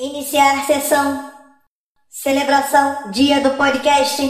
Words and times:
Iniciar 0.00 0.64
sessão. 0.64 1.28
Celebração 2.08 3.10
Dia 3.10 3.40
do 3.40 3.56
Podcast. 3.56 4.22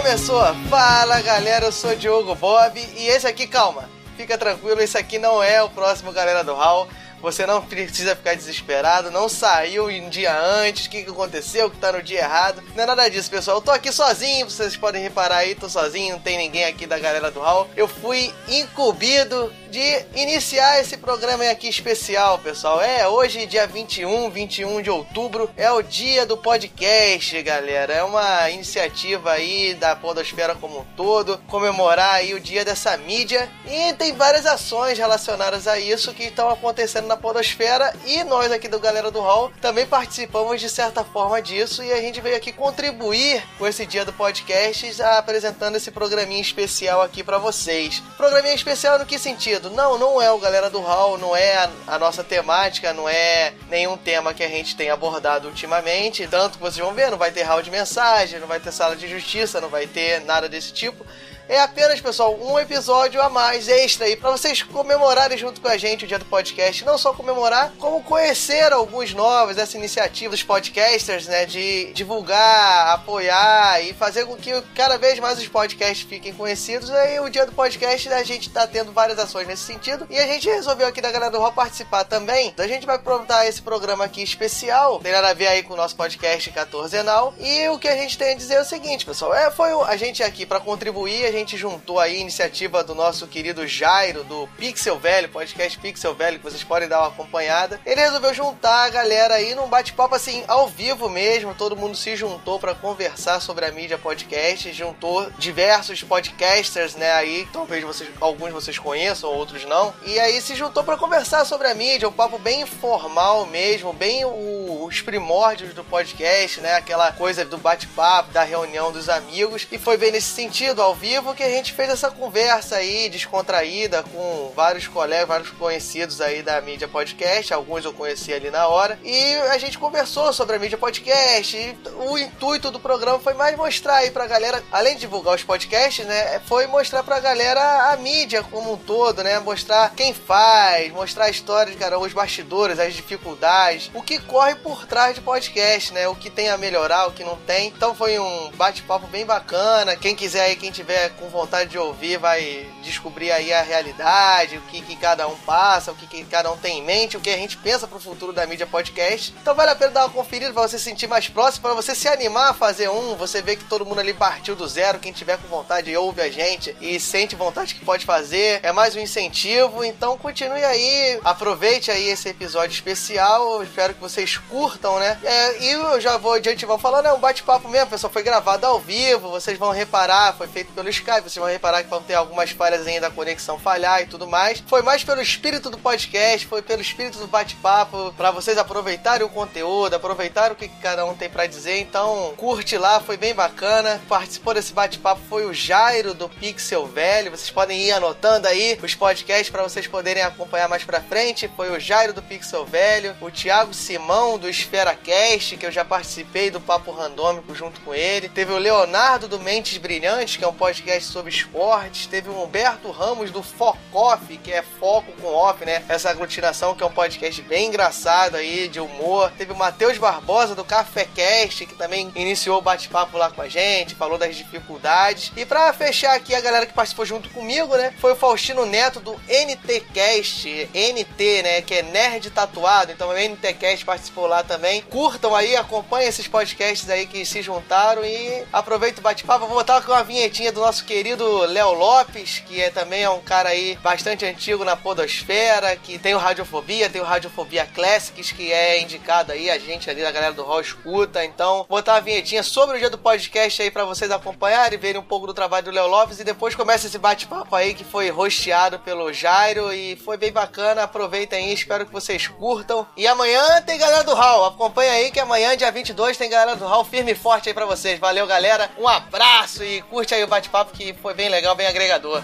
Começou! 0.00 0.42
Fala 0.70 1.20
galera, 1.20 1.66
eu 1.66 1.72
sou 1.72 1.94
Diogo 1.94 2.34
Bob 2.34 2.80
e 2.96 3.06
esse 3.06 3.26
aqui, 3.26 3.46
calma, 3.46 3.86
fica 4.16 4.38
tranquilo, 4.38 4.80
esse 4.80 4.96
aqui 4.96 5.18
não 5.18 5.42
é 5.42 5.62
o 5.62 5.68
próximo 5.68 6.10
Galera 6.10 6.42
do 6.42 6.54
Hall. 6.54 6.88
Você 7.20 7.44
não 7.44 7.60
precisa 7.60 8.16
ficar 8.16 8.34
desesperado, 8.34 9.10
não 9.10 9.28
saiu 9.28 9.88
um 9.88 10.08
dia 10.08 10.34
antes, 10.34 10.86
o 10.86 10.90
que, 10.90 11.02
que 11.04 11.10
aconteceu, 11.10 11.70
que 11.70 11.76
tá 11.76 11.92
no 11.92 12.02
dia 12.02 12.20
errado. 12.20 12.62
Não 12.74 12.84
é 12.84 12.86
nada 12.86 13.10
disso, 13.10 13.30
pessoal. 13.30 13.58
Eu 13.58 13.60
tô 13.60 13.70
aqui 13.70 13.92
sozinho, 13.92 14.48
vocês 14.48 14.74
podem 14.74 15.02
reparar 15.02 15.36
aí, 15.36 15.54
tô 15.54 15.68
sozinho, 15.68 16.14
não 16.14 16.22
tem 16.22 16.38
ninguém 16.38 16.64
aqui 16.64 16.86
da 16.86 16.98
galera 16.98 17.30
do 17.30 17.40
Hall. 17.40 17.68
Eu 17.76 17.86
fui 17.86 18.32
incumbido 18.48 19.52
de 19.70 20.04
iniciar 20.16 20.80
esse 20.80 20.96
programa 20.96 21.48
aqui 21.48 21.68
especial, 21.68 22.38
pessoal. 22.38 22.80
É, 22.80 23.06
hoje, 23.06 23.46
dia 23.46 23.66
21, 23.66 24.28
21 24.28 24.82
de 24.82 24.90
outubro, 24.90 25.48
é 25.56 25.70
o 25.70 25.80
dia 25.80 26.26
do 26.26 26.36
podcast, 26.36 27.40
galera. 27.42 27.92
É 27.92 28.02
uma 28.02 28.50
iniciativa 28.50 29.30
aí 29.30 29.74
da 29.74 29.94
Podosfera 29.94 30.56
como 30.56 30.80
um 30.80 30.84
todo, 30.96 31.38
comemorar 31.46 32.16
aí 32.16 32.34
o 32.34 32.40
dia 32.40 32.64
dessa 32.64 32.96
mídia. 32.96 33.48
E 33.64 33.92
tem 33.94 34.12
várias 34.12 34.44
ações 34.44 34.98
relacionadas 34.98 35.68
a 35.68 35.78
isso 35.78 36.12
que 36.12 36.24
estão 36.24 36.50
acontecendo 36.50 37.06
na 37.06 37.16
Podosfera. 37.16 37.94
E 38.04 38.24
nós 38.24 38.50
aqui 38.50 38.66
do 38.66 38.80
Galera 38.80 39.10
do 39.10 39.20
Hall 39.20 39.52
também 39.60 39.86
participamos 39.86 40.60
de 40.60 40.68
certa 40.68 41.04
forma 41.04 41.40
disso. 41.40 41.84
E 41.84 41.92
a 41.92 42.00
gente 42.00 42.20
veio 42.20 42.36
aqui 42.36 42.52
contribuir 42.52 43.42
com 43.56 43.66
esse 43.68 43.86
dia 43.86 44.04
do 44.04 44.12
podcast, 44.12 45.00
apresentando 45.02 45.76
esse 45.76 45.92
programinha 45.92 46.40
especial 46.40 47.00
aqui 47.02 47.22
para 47.22 47.38
vocês. 47.38 48.02
Programinha 48.16 48.54
especial 48.54 48.98
no 48.98 49.06
que 49.06 49.18
sentido? 49.18 49.59
Não, 49.68 49.98
não 49.98 50.22
é 50.22 50.30
o 50.30 50.38
Galera 50.38 50.70
do 50.70 50.80
Hall, 50.80 51.18
não 51.18 51.36
é 51.36 51.56
a, 51.56 51.70
a, 51.88 51.98
nossa 51.98 52.24
temática, 52.24 52.92
não 52.92 53.08
é 53.08 53.52
nenhum 53.68 53.96
tema 53.96 54.32
que 54.32 54.42
a 54.42 54.48
gente 54.48 54.74
tem 54.76 54.90
abordado 54.90 55.48
ultimamente. 55.48 56.26
Tanto 56.26 56.56
que 56.56 56.62
vocês 56.62 56.84
vão 56.84 56.94
ver, 56.94 57.10
não 57.10 57.18
vai 57.18 57.30
ter 57.30 57.42
hall 57.42 57.62
de 57.62 57.70
mensagem, 57.70 58.40
não 58.40 58.46
vai 58.46 58.60
ter 58.60 58.72
sala 58.72 58.96
de 58.96 59.08
justiça, 59.08 59.60
não 59.60 59.68
vai 59.68 59.86
ter 59.86 60.20
nada 60.20 60.48
desse 60.48 60.72
tipo. 60.72 61.04
É 61.50 61.58
apenas, 61.58 62.00
pessoal, 62.00 62.38
um 62.40 62.60
episódio 62.60 63.20
a 63.20 63.28
mais 63.28 63.66
extra 63.66 64.06
aí 64.06 64.14
para 64.14 64.30
vocês 64.30 64.62
comemorarem 64.62 65.36
junto 65.36 65.60
com 65.60 65.66
a 65.66 65.76
gente 65.76 66.04
o 66.04 66.06
dia 66.06 66.16
do 66.16 66.24
podcast. 66.24 66.84
Não 66.84 66.96
só 66.96 67.12
comemorar, 67.12 67.72
como 67.76 68.04
conhecer 68.04 68.72
alguns 68.72 69.12
novos, 69.12 69.58
essa 69.58 69.76
iniciativa 69.76 70.30
dos 70.30 70.44
podcasters, 70.44 71.26
né? 71.26 71.46
De 71.46 71.92
divulgar, 71.92 72.94
apoiar 72.94 73.82
e 73.82 73.92
fazer 73.92 74.26
com 74.26 74.36
que 74.36 74.52
cada 74.76 74.96
vez 74.96 75.18
mais 75.18 75.40
os 75.40 75.48
podcasts 75.48 76.08
fiquem 76.08 76.32
conhecidos. 76.32 76.88
Aí 76.88 77.18
o 77.18 77.28
dia 77.28 77.44
do 77.44 77.50
podcast 77.50 78.08
a 78.12 78.22
gente 78.22 78.48
tá 78.48 78.64
tendo 78.64 78.92
várias 78.92 79.18
ações 79.18 79.48
nesse 79.48 79.64
sentido. 79.64 80.06
E 80.08 80.20
a 80.20 80.28
gente 80.28 80.48
resolveu 80.48 80.86
aqui 80.86 81.00
da 81.00 81.10
galera 81.10 81.32
do 81.32 81.40
Raw 81.40 81.50
participar 81.50 82.04
também. 82.04 82.50
Então 82.50 82.64
a 82.64 82.68
gente 82.68 82.86
vai 82.86 82.94
aproveitar 82.94 83.44
esse 83.48 83.60
programa 83.60 84.04
aqui 84.04 84.22
especial. 84.22 85.00
Tem 85.00 85.10
nada 85.10 85.30
a 85.30 85.34
ver 85.34 85.48
aí 85.48 85.64
com 85.64 85.74
o 85.74 85.76
nosso 85.76 85.96
podcast 85.96 86.48
14 86.48 86.96
Enal. 86.96 87.34
E 87.40 87.68
o 87.70 87.76
que 87.76 87.88
a 87.88 87.96
gente 87.96 88.16
tem 88.16 88.34
a 88.34 88.36
dizer 88.36 88.54
é 88.54 88.60
o 88.60 88.64
seguinte, 88.64 89.04
pessoal. 89.04 89.34
É, 89.34 89.50
foi 89.50 89.70
a 89.88 89.96
gente 89.96 90.22
aqui 90.22 90.46
para 90.46 90.60
contribuir, 90.60 91.26
a 91.26 91.32
gente 91.32 91.39
gente 91.40 91.56
juntou 91.56 91.98
aí 91.98 92.16
a 92.16 92.20
iniciativa 92.20 92.84
do 92.84 92.94
nosso 92.94 93.26
querido 93.26 93.66
Jairo, 93.66 94.22
do 94.24 94.46
Pixel 94.58 94.98
Velho, 94.98 95.28
podcast 95.30 95.78
Pixel 95.78 96.14
Velho, 96.14 96.38
que 96.38 96.44
vocês 96.44 96.62
podem 96.62 96.88
dar 96.88 97.00
uma 97.00 97.08
acompanhada. 97.08 97.80
Ele 97.84 98.00
resolveu 98.00 98.34
juntar 98.34 98.84
a 98.84 98.90
galera 98.90 99.34
aí 99.34 99.54
num 99.54 99.66
bate-papo 99.66 100.14
assim, 100.14 100.44
ao 100.46 100.68
vivo 100.68 101.08
mesmo. 101.08 101.54
Todo 101.54 101.76
mundo 101.76 101.96
se 101.96 102.14
juntou 102.14 102.58
para 102.58 102.74
conversar 102.74 103.40
sobre 103.40 103.64
a 103.64 103.72
mídia 103.72 103.96
podcast. 103.96 104.70
Juntou 104.72 105.30
diversos 105.38 106.02
podcasters, 106.02 106.94
né? 106.94 107.10
Aí, 107.12 107.48
talvez 107.52 107.82
vocês, 107.82 108.10
alguns 108.20 108.52
vocês 108.52 108.78
conheçam, 108.78 109.30
outros 109.30 109.64
não. 109.64 109.94
E 110.04 110.20
aí 110.20 110.42
se 110.42 110.54
juntou 110.54 110.84
para 110.84 110.98
conversar 110.98 111.46
sobre 111.46 111.68
a 111.68 111.74
mídia. 111.74 112.08
Um 112.08 112.12
papo 112.12 112.38
bem 112.38 112.62
informal 112.62 113.46
mesmo, 113.46 113.94
bem 113.94 114.24
o, 114.26 114.84
os 114.84 115.00
primórdios 115.00 115.72
do 115.72 115.82
podcast, 115.82 116.60
né? 116.60 116.74
Aquela 116.74 117.12
coisa 117.12 117.46
do 117.46 117.56
bate-papo, 117.56 118.30
da 118.30 118.42
reunião 118.42 118.92
dos 118.92 119.08
amigos. 119.08 119.66
E 119.72 119.78
foi 119.78 119.96
bem 119.96 120.12
nesse 120.12 120.28
sentido, 120.28 120.82
ao 120.82 120.94
vivo, 120.94 121.29
que 121.34 121.42
a 121.42 121.48
gente 121.48 121.72
fez 121.72 121.90
essa 121.90 122.10
conversa 122.10 122.76
aí 122.76 123.08
descontraída 123.08 124.02
com 124.02 124.52
vários 124.54 124.86
colegas, 124.86 125.28
vários 125.28 125.50
conhecidos 125.50 126.20
aí 126.20 126.42
da 126.42 126.60
mídia 126.60 126.88
podcast, 126.88 127.52
alguns 127.52 127.84
eu 127.84 127.92
conheci 127.92 128.32
ali 128.32 128.50
na 128.50 128.66
hora, 128.66 128.98
e 129.04 129.34
a 129.50 129.58
gente 129.58 129.78
conversou 129.78 130.32
sobre 130.32 130.56
a 130.56 130.58
mídia 130.58 130.78
podcast. 130.78 131.76
O 132.08 132.18
intuito 132.18 132.70
do 132.70 132.80
programa 132.80 133.18
foi 133.18 133.34
mais 133.34 133.56
mostrar 133.56 133.96
aí 133.96 134.10
pra 134.10 134.26
galera, 134.26 134.62
além 134.70 134.94
de 134.94 135.00
divulgar 135.00 135.34
os 135.34 135.42
podcasts, 135.42 136.04
né, 136.06 136.40
foi 136.46 136.66
mostrar 136.66 137.02
pra 137.02 137.20
galera 137.20 137.92
a 137.92 137.96
mídia 137.96 138.42
como 138.42 138.72
um 138.72 138.76
todo, 138.76 139.22
né, 139.22 139.38
mostrar 139.38 139.92
quem 139.94 140.12
faz, 140.14 140.92
mostrar 140.92 141.24
a 141.26 141.30
história 141.30 141.72
de 141.72 141.78
cara, 141.78 141.98
os 141.98 142.12
bastidores, 142.12 142.78
as 142.78 142.94
dificuldades, 142.94 143.90
o 143.94 144.02
que 144.02 144.18
corre 144.18 144.54
por 144.54 144.86
trás 144.86 145.14
de 145.14 145.20
podcast, 145.20 145.92
né, 145.92 146.08
o 146.08 146.14
que 146.14 146.30
tem 146.30 146.48
a 146.48 146.56
melhorar, 146.56 147.06
o 147.06 147.12
que 147.12 147.24
não 147.24 147.36
tem. 147.36 147.68
Então 147.68 147.94
foi 147.94 148.18
um 148.18 148.50
bate-papo 148.52 149.06
bem 149.06 149.24
bacana. 149.24 149.96
Quem 149.96 150.14
quiser 150.14 150.42
aí, 150.42 150.56
quem 150.56 150.70
tiver 150.70 151.09
com 151.10 151.28
vontade 151.28 151.70
de 151.70 151.78
ouvir 151.78 152.18
vai 152.18 152.66
descobrir 152.82 153.30
aí 153.32 153.52
a 153.52 153.62
realidade, 153.62 154.56
o 154.58 154.62
que, 154.62 154.80
que 154.80 154.96
cada 154.96 155.26
um 155.28 155.36
passa, 155.38 155.92
o 155.92 155.94
que, 155.94 156.06
que 156.06 156.24
cada 156.24 156.50
um 156.50 156.56
tem 156.56 156.78
em 156.78 156.82
mente, 156.82 157.16
o 157.16 157.20
que 157.20 157.30
a 157.30 157.36
gente 157.36 157.56
pensa 157.56 157.86
pro 157.86 157.98
futuro 157.98 158.32
da 158.32 158.46
mídia 158.46 158.66
podcast. 158.66 159.34
Então 159.40 159.54
vale 159.54 159.70
a 159.70 159.76
pena 159.76 159.90
dar 159.90 160.04
uma 160.04 160.10
conferida 160.10 160.52
para 160.52 160.62
você 160.62 160.78
se 160.78 160.84
sentir 160.84 161.06
mais 161.06 161.28
próximo, 161.28 161.62
para 161.62 161.74
você 161.74 161.94
se 161.94 162.08
animar 162.08 162.50
a 162.50 162.54
fazer 162.54 162.88
um, 162.88 163.14
você 163.16 163.42
vê 163.42 163.56
que 163.56 163.64
todo 163.64 163.84
mundo 163.84 164.00
ali 164.00 164.14
partiu 164.14 164.56
do 164.56 164.66
zero, 164.66 164.98
quem 164.98 165.12
tiver 165.12 165.36
com 165.38 165.48
vontade 165.48 165.94
ouve 165.96 166.20
a 166.20 166.30
gente 166.30 166.74
e 166.80 166.98
sente 166.98 167.36
vontade 167.36 167.74
que 167.74 167.84
pode 167.84 168.04
fazer, 168.04 168.60
é 168.62 168.72
mais 168.72 168.94
um 168.96 169.00
incentivo, 169.00 169.84
então 169.84 170.16
continue 170.16 170.64
aí, 170.64 171.20
aproveite 171.24 171.90
aí 171.90 172.08
esse 172.08 172.28
episódio 172.28 172.74
especial, 172.74 173.62
espero 173.62 173.94
que 173.94 174.00
vocês 174.00 174.36
curtam, 174.36 174.98
né? 174.98 175.18
É, 175.22 175.62
e 175.62 175.70
eu 175.70 176.00
já 176.00 176.16
vou 176.16 176.34
adiante, 176.34 176.66
vão 176.66 176.78
falando, 176.78 177.06
é 177.06 177.12
um 177.12 177.20
bate-papo 177.20 177.68
mesmo, 177.68 177.90
pessoal, 177.90 178.12
foi 178.12 178.22
gravado 178.22 178.66
ao 178.66 178.78
vivo, 178.78 179.30
vocês 179.30 179.58
vão 179.58 179.70
reparar, 179.70 180.34
foi 180.36 180.48
feito 180.48 180.72
pelo 180.72 180.88
Skype, 181.00 181.22
vocês 181.22 181.36
vão 181.36 181.46
reparar 181.46 181.82
que 181.82 181.88
vão 181.88 182.02
ter 182.02 182.14
algumas 182.14 182.50
falhas 182.50 182.86
ainda 182.86 183.00
da 183.00 183.10
conexão 183.10 183.58
falhar 183.58 184.02
e 184.02 184.06
tudo 184.06 184.26
mais. 184.26 184.62
Foi 184.66 184.82
mais 184.82 185.02
pelo 185.02 185.20
espírito 185.20 185.70
do 185.70 185.78
podcast, 185.78 186.46
foi 186.46 186.62
pelo 186.62 186.82
espírito 186.82 187.18
do 187.18 187.26
bate-papo, 187.26 188.12
para 188.16 188.30
vocês 188.30 188.58
aproveitarem 188.58 189.26
o 189.26 189.30
conteúdo, 189.30 189.94
aproveitarem 189.94 190.52
o 190.52 190.56
que 190.56 190.68
cada 190.68 191.04
um 191.06 191.14
tem 191.14 191.30
para 191.30 191.46
dizer. 191.46 191.78
Então, 191.80 192.34
curte 192.36 192.76
lá, 192.76 193.00
foi 193.00 193.16
bem 193.16 193.34
bacana. 193.34 194.00
Participou 194.08 194.54
desse 194.54 194.72
bate-papo 194.72 195.20
foi 195.28 195.46
o 195.46 195.54
Jairo 195.54 196.12
do 196.12 196.28
Pixel 196.28 196.86
Velho. 196.86 197.30
Vocês 197.30 197.50
podem 197.50 197.80
ir 197.80 197.92
anotando 197.92 198.46
aí 198.46 198.78
os 198.82 198.94
podcasts 198.94 199.50
para 199.50 199.62
vocês 199.62 199.86
poderem 199.86 200.22
acompanhar 200.22 200.68
mais 200.68 200.84
para 200.84 201.00
frente. 201.00 201.50
Foi 201.56 201.70
o 201.70 201.80
Jairo 201.80 202.12
do 202.12 202.22
Pixel 202.22 202.64
Velho, 202.66 203.16
o 203.20 203.30
Thiago 203.30 203.72
Simão 203.72 204.38
do 204.38 204.48
Esfera 204.48 204.94
Cast, 204.94 205.56
que 205.56 205.66
eu 205.66 205.72
já 205.72 205.84
participei 205.84 206.50
do 206.50 206.60
Papo 206.60 206.90
Randômico 206.90 207.54
junto 207.54 207.80
com 207.80 207.94
ele. 207.94 208.28
Teve 208.28 208.52
o 208.52 208.58
Leonardo 208.58 209.26
do 209.26 209.40
Mentes 209.40 209.78
Brilhantes, 209.78 210.36
que 210.36 210.44
é 210.44 210.48
um 210.48 210.52
podcast 210.52 210.89
sobre 210.98 211.30
esportes. 211.30 212.06
Teve 212.06 212.28
o 212.28 212.42
Humberto 212.42 212.90
Ramos 212.90 213.30
do 213.30 213.42
Focoff, 213.42 214.36
que 214.38 214.52
é 214.52 214.62
foco 214.62 215.12
com 215.20 215.28
off, 215.28 215.64
né? 215.64 215.84
Essa 215.88 216.10
aglutinação 216.10 216.74
que 216.74 216.82
é 216.82 216.86
um 216.86 216.92
podcast 216.92 217.40
bem 217.42 217.68
engraçado 217.68 218.36
aí, 218.36 218.66
de 218.66 218.80
humor. 218.80 219.30
Teve 219.36 219.52
o 219.52 219.56
Matheus 219.56 219.98
Barbosa 219.98 220.54
do 220.54 220.64
Café 220.64 221.06
Cast, 221.14 221.66
que 221.66 221.74
também 221.74 222.10
iniciou 222.14 222.58
o 222.58 222.62
bate-papo 222.62 223.16
lá 223.18 223.30
com 223.30 223.42
a 223.42 223.48
gente, 223.48 223.94
falou 223.94 224.18
das 224.18 224.34
dificuldades. 224.34 225.32
E 225.36 225.44
para 225.44 225.72
fechar 225.72 226.14
aqui 226.16 226.34
a 226.34 226.40
galera 226.40 226.66
que 226.66 226.72
participou 226.72 227.04
junto 227.04 227.28
comigo, 227.30 227.76
né? 227.76 227.94
Foi 227.98 228.12
o 228.12 228.16
Faustino 228.16 228.64
Neto 228.66 229.00
do 229.00 229.20
NTcast, 229.28 230.70
NT, 230.74 231.42
né? 231.42 231.62
Que 231.62 231.74
é 231.74 231.82
Nerd 231.82 232.30
Tatuado. 232.30 232.92
Então 232.92 233.10
o 233.10 233.16
NTcast 233.16 233.84
participou 233.84 234.26
lá 234.26 234.42
também. 234.42 234.82
Curtam 234.82 235.34
aí, 235.34 235.56
acompanhem 235.56 236.08
esses 236.08 236.26
podcasts 236.26 236.88
aí 236.88 237.06
que 237.06 237.24
se 237.24 237.42
juntaram 237.42 238.04
e 238.04 238.44
aproveita 238.52 239.00
o 239.00 239.02
bate-papo. 239.02 239.46
Vou 239.46 239.56
botar 239.56 239.80
com 239.82 239.92
uma 239.92 240.02
vinhetinha 240.02 240.52
do 240.52 240.60
nosso 240.60 240.79
nosso 240.80 240.84
querido 240.84 241.38
Léo 241.46 241.72
Lopes, 241.72 242.42
que 242.46 242.60
é, 242.60 242.70
também 242.70 243.02
é 243.02 243.10
um 243.10 243.20
cara 243.20 243.50
aí 243.50 243.76
bastante 243.82 244.24
antigo 244.24 244.64
na 244.64 244.76
podosfera, 244.76 245.76
que 245.76 245.98
tem 245.98 246.14
o 246.14 246.18
Radiofobia, 246.18 246.88
tem 246.88 247.00
o 247.00 247.04
Radiofobia 247.04 247.66
Classics, 247.66 248.32
que 248.32 248.52
é 248.52 248.80
indicado 248.80 249.32
aí, 249.32 249.50
a 249.50 249.58
gente 249.58 249.90
ali 249.90 250.02
da 250.02 250.10
galera 250.10 250.32
do 250.32 250.42
Hall 250.42 250.60
escuta. 250.60 251.24
Então, 251.24 251.66
botar 251.68 251.94
uma 251.94 252.00
vinhetinha 252.00 252.42
sobre 252.42 252.76
o 252.76 252.78
dia 252.78 252.88
do 252.88 252.96
podcast 252.96 253.60
aí 253.60 253.70
para 253.70 253.84
vocês 253.84 254.10
acompanharem, 254.10 254.78
verem 254.78 255.00
um 255.00 255.04
pouco 255.04 255.26
do 255.26 255.34
trabalho 255.34 255.66
do 255.66 255.70
Léo 255.70 255.86
Lopes 255.86 256.20
e 256.20 256.24
depois 256.24 256.54
começa 256.54 256.86
esse 256.86 256.98
bate-papo 256.98 257.54
aí 257.54 257.74
que 257.74 257.84
foi 257.84 258.08
rosteado 258.10 258.78
pelo 258.78 259.12
Jairo 259.12 259.72
e 259.72 259.96
foi 259.96 260.16
bem 260.16 260.32
bacana. 260.32 260.84
Aproveitem 260.84 261.46
aí, 261.46 261.54
espero 261.54 261.84
que 261.84 261.92
vocês 261.92 262.26
curtam. 262.26 262.86
E 262.96 263.06
amanhã 263.06 263.60
tem 263.62 263.78
galera 263.78 264.04
do 264.04 264.14
Hall, 264.14 264.46
acompanha 264.46 264.92
aí 264.92 265.10
que 265.10 265.20
amanhã, 265.20 265.56
dia 265.56 265.70
22, 265.70 266.16
tem 266.16 266.30
galera 266.30 266.56
do 266.56 266.66
Hall 266.66 266.84
firme 266.84 267.12
e 267.12 267.16
forte 267.16 267.48
aí 267.48 267.54
para 267.54 267.66
vocês. 267.66 267.98
Valeu, 267.98 268.26
galera. 268.26 268.70
Um 268.78 268.88
abraço 268.88 269.62
e 269.62 269.82
curte 269.82 270.14
aí 270.14 270.24
o 270.24 270.28
bate-papo 270.28 270.69
que 270.70 270.92
foi 270.94 271.14
bem 271.14 271.28
legal, 271.28 271.54
bem 271.54 271.66
agregador. 271.66 272.22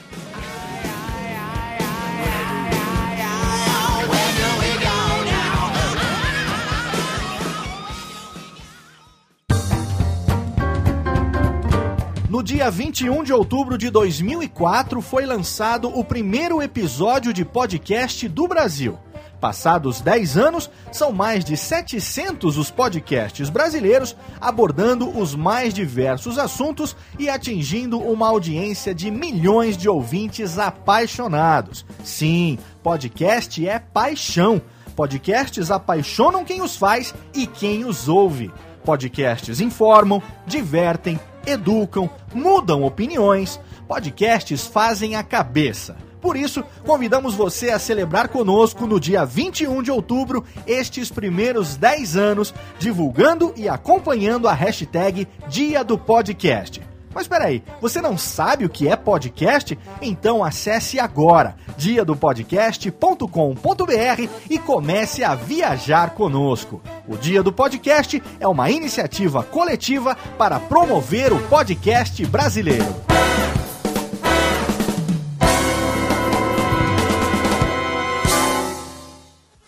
No 12.28 12.43
dia 12.43 12.70
21 12.70 13.22
de 13.22 13.32
outubro 13.32 13.78
de 13.78 13.88
2004 13.88 15.00
foi 15.00 15.25
lançado 15.25 15.88
o 15.88 16.04
primeiro 16.04 16.60
episódio 16.60 17.32
de 17.32 17.44
podcast 17.44 18.28
do 18.28 18.46
Brasil. 18.46 18.99
Passados 19.41 20.00
10 20.00 20.37
anos, 20.37 20.71
são 20.91 21.12
mais 21.12 21.44
de 21.44 21.56
700 21.56 22.56
os 22.56 22.71
podcasts 22.71 23.50
brasileiros 23.50 24.17
abordando 24.41 25.09
os 25.19 25.35
mais 25.35 25.75
diversos 25.75 26.38
assuntos 26.38 26.97
e 27.19 27.29
atingindo 27.29 28.00
uma 28.00 28.29
audiência 28.29 28.94
de 28.94 29.11
milhões 29.11 29.77
de 29.77 29.88
ouvintes 29.88 30.59
apaixonados. 30.59 31.85
Sim, 32.03 32.59
podcast 32.83 33.67
é 33.67 33.79
paixão. 33.79 34.61
Podcasts 34.94 35.71
apaixonam 35.71 36.44
quem 36.44 36.62
os 36.62 36.77
faz 36.77 37.15
e 37.35 37.47
quem 37.47 37.85
os 37.85 38.09
ouve. 38.09 38.50
Podcasts 38.83 39.61
informam, 39.61 40.23
divertem, 40.47 41.21
educam, 41.47 42.09
mudam 42.33 42.83
opiniões. 42.83 43.61
Podcasts 43.87 44.67
fazem 44.67 45.15
a 45.15 45.23
cabeça. 45.23 45.97
Por 46.26 46.37
isso, 46.37 46.64
convidamos 46.84 47.34
você 47.34 47.70
a 47.70 47.78
celebrar 47.78 48.26
conosco 48.26 48.84
no 48.84 48.99
dia 48.99 49.25
21 49.25 49.81
de 49.81 49.93
outubro 49.93 50.44
estes 50.67 51.08
primeiros 51.08 51.76
10 51.76 52.17
anos, 52.17 52.52
divulgando 52.81 53.55
e 53.56 53.69
acompanhando 53.69 54.49
a 54.49 54.52
hashtag 54.52 55.28
Dia 55.46 55.84
do 55.84 55.96
Podcast. 55.96 56.82
Mas 57.14 57.28
peraí, 57.28 57.62
você 57.81 58.02
não 58.02 58.19
sabe 58.19 58.64
o 58.64 58.69
que 58.69 58.88
é 58.88 58.96
podcast? 58.96 59.78
Então 60.02 60.43
acesse 60.43 60.99
agora 60.99 61.55
diadopodcast.com.br 61.76 64.28
e 64.50 64.58
comece 64.58 65.23
a 65.23 65.37
viajar 65.37 66.11
conosco. 66.11 66.82
O 67.06 67.17
Dia 67.17 67.40
do 67.40 67.52
Podcast 67.52 68.20
é 68.40 68.49
uma 68.49 68.69
iniciativa 68.69 69.44
coletiva 69.44 70.17
para 70.37 70.58
promover 70.58 71.32
o 71.32 71.38
podcast 71.44 72.26
brasileiro. 72.26 73.06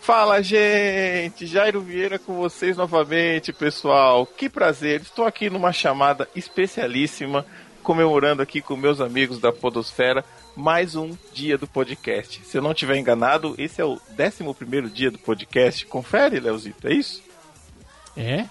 Fala, 0.08 0.40
gente! 0.42 1.46
Jairo 1.46 1.82
Vieira 1.82 2.18
com 2.18 2.32
vocês 2.34 2.78
novamente, 2.78 3.52
pessoal. 3.52 4.24
Que 4.24 4.48
prazer! 4.48 5.02
Estou 5.02 5.26
aqui 5.26 5.50
numa 5.50 5.70
chamada 5.70 6.26
especialíssima, 6.34 7.44
comemorando 7.82 8.40
aqui 8.40 8.62
com 8.62 8.74
meus 8.74 9.02
amigos 9.02 9.38
da 9.38 9.52
Podosfera 9.52 10.24
mais 10.56 10.96
um 10.96 11.14
dia 11.34 11.58
do 11.58 11.66
podcast. 11.66 12.40
Se 12.42 12.56
eu 12.56 12.62
não 12.62 12.72
estiver 12.72 12.96
enganado, 12.96 13.54
esse 13.58 13.82
é 13.82 13.84
o 13.84 14.00
11 14.18 14.88
dia 14.90 15.10
do 15.10 15.18
podcast. 15.18 15.84
Confere, 15.84 16.40
Leozito, 16.40 16.88
é 16.88 16.94
isso? 16.94 17.22
É? 18.16 18.46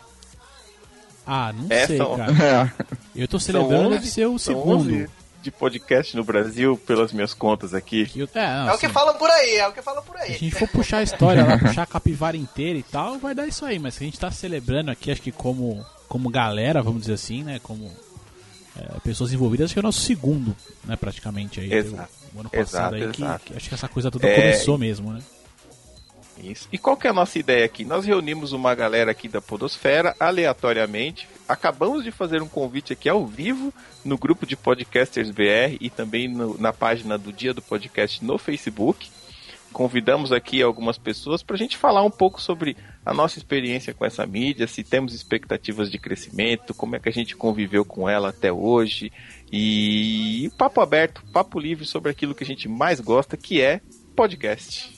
Ah, 1.25 1.51
não 1.51 1.65
É, 1.71 1.88
sei, 1.88 1.98
são- 1.98 2.18
cara. 2.18 2.71
Eu 3.15 3.27
tô 3.27 3.39
celebrando 3.39 3.88
11 3.88 3.89
deve 3.95 4.06
ser 4.07 4.27
o 4.27 4.38
segundo. 4.38 5.09
11 5.47 5.51
de 5.51 5.51
podcast 5.51 6.15
no 6.15 6.23
Brasil, 6.23 6.77
pelas 6.85 7.11
minhas 7.13 7.33
contas 7.33 7.73
aqui. 7.73 8.05
Que 8.05 8.21
é, 8.21 8.27
não, 8.35 8.69
É 8.69 8.73
o 8.73 8.77
que 8.77 8.85
assim, 8.85 8.94
falam 8.94 9.15
por 9.15 9.29
aí, 9.29 9.55
é 9.55 9.67
o 9.67 9.71
que 9.71 9.81
falam 9.81 10.03
por 10.03 10.15
Se 10.17 10.21
a 10.21 10.25
aí. 10.25 10.33
gente 10.33 10.55
for 10.55 10.67
puxar 10.67 10.97
a 10.97 11.03
história 11.03 11.45
lá, 11.45 11.57
puxar 11.59 11.83
a 11.83 11.85
capivara 11.85 12.35
inteira 12.35 12.77
e 12.77 12.83
tal, 12.83 13.17
vai 13.17 13.33
dar 13.33 13.47
isso 13.47 13.65
aí. 13.65 13.79
Mas 13.79 13.95
se 13.95 14.03
a 14.03 14.05
gente 14.05 14.19
tá 14.19 14.29
celebrando 14.29 14.91
aqui, 14.91 15.11
acho 15.11 15.21
que 15.21 15.31
como, 15.31 15.83
como 16.07 16.29
galera, 16.29 16.81
vamos 16.81 17.01
dizer 17.01 17.13
assim, 17.13 17.44
né? 17.44 17.59
Como 17.63 17.91
é, 18.77 18.99
pessoas 19.03 19.31
envolvidas, 19.33 19.65
acho 19.65 19.73
que 19.73 19.79
é 19.79 19.81
o 19.81 19.83
nosso 19.83 20.01
segundo, 20.01 20.55
né? 20.85 20.95
Praticamente 20.95 21.59
aí. 21.59 21.71
Exato. 21.73 22.09
O 22.35 22.39
ano 22.41 22.49
passado 22.49 22.95
Exato, 22.95 22.95
aí, 22.95 23.11
que, 23.13 23.21
exato. 23.23 23.45
que 23.45 23.55
acho 23.57 23.69
que 23.69 23.75
essa 23.75 23.88
coisa 23.88 24.11
toda 24.11 24.27
É, 24.27 24.35
começou 24.35 24.77
mesmo, 24.77 25.13
né? 25.13 25.21
Isso. 26.44 26.67
E 26.71 26.77
qual 26.77 26.95
que 26.95 27.07
é 27.07 27.09
a 27.09 27.13
nossa 27.13 27.39
ideia 27.39 27.65
aqui? 27.65 27.83
Nós 27.83 28.05
reunimos 28.05 28.51
uma 28.51 28.75
galera 28.75 29.09
aqui 29.09 29.27
da 29.27 29.41
Podosfera, 29.41 30.15
aleatoriamente. 30.19 31.27
Acabamos 31.47 32.03
de 32.03 32.11
fazer 32.11 32.41
um 32.41 32.47
convite 32.47 32.91
aqui 32.94 33.07
ao 33.07 33.25
vivo 33.25 33.73
no 34.03 34.17
grupo 34.17 34.45
de 34.45 34.55
podcasters 34.57 35.31
BR 35.31 35.77
e 35.79 35.89
também 35.89 36.27
no- 36.27 36.57
na 36.57 36.73
página 36.73 37.17
do 37.17 37.31
Dia 37.31 37.53
do 37.53 37.61
Podcast 37.61 38.23
no 38.23 38.38
Facebook. 38.38 39.09
Convidamos 39.71 40.31
aqui 40.31 40.61
algumas 40.61 40.97
pessoas 40.97 41.44
para 41.44 41.55
a 41.55 41.59
gente 41.59 41.77
falar 41.77 42.03
um 42.03 42.09
pouco 42.09 42.41
sobre 42.41 42.75
a 43.05 43.13
nossa 43.13 43.38
experiência 43.38 43.94
com 43.94 44.05
essa 44.05 44.25
mídia, 44.25 44.65
se 44.67 44.83
temos 44.83 45.13
expectativas 45.13 45.91
de 45.91 45.97
crescimento, 45.99 46.73
como 46.73 46.95
é 46.95 46.99
que 46.99 47.09
a 47.09 47.13
gente 47.13 47.35
conviveu 47.35 47.85
com 47.85 48.09
ela 48.09 48.29
até 48.29 48.51
hoje. 48.51 49.11
E 49.51 50.49
papo 50.57 50.81
aberto, 50.81 51.23
papo 51.31 51.59
livre 51.59 51.85
sobre 51.85 52.11
aquilo 52.11 52.33
que 52.33 52.44
a 52.44 52.47
gente 52.47 52.67
mais 52.67 52.99
gosta, 52.99 53.38
que 53.38 53.61
é 53.61 53.81
podcast. 54.15 54.96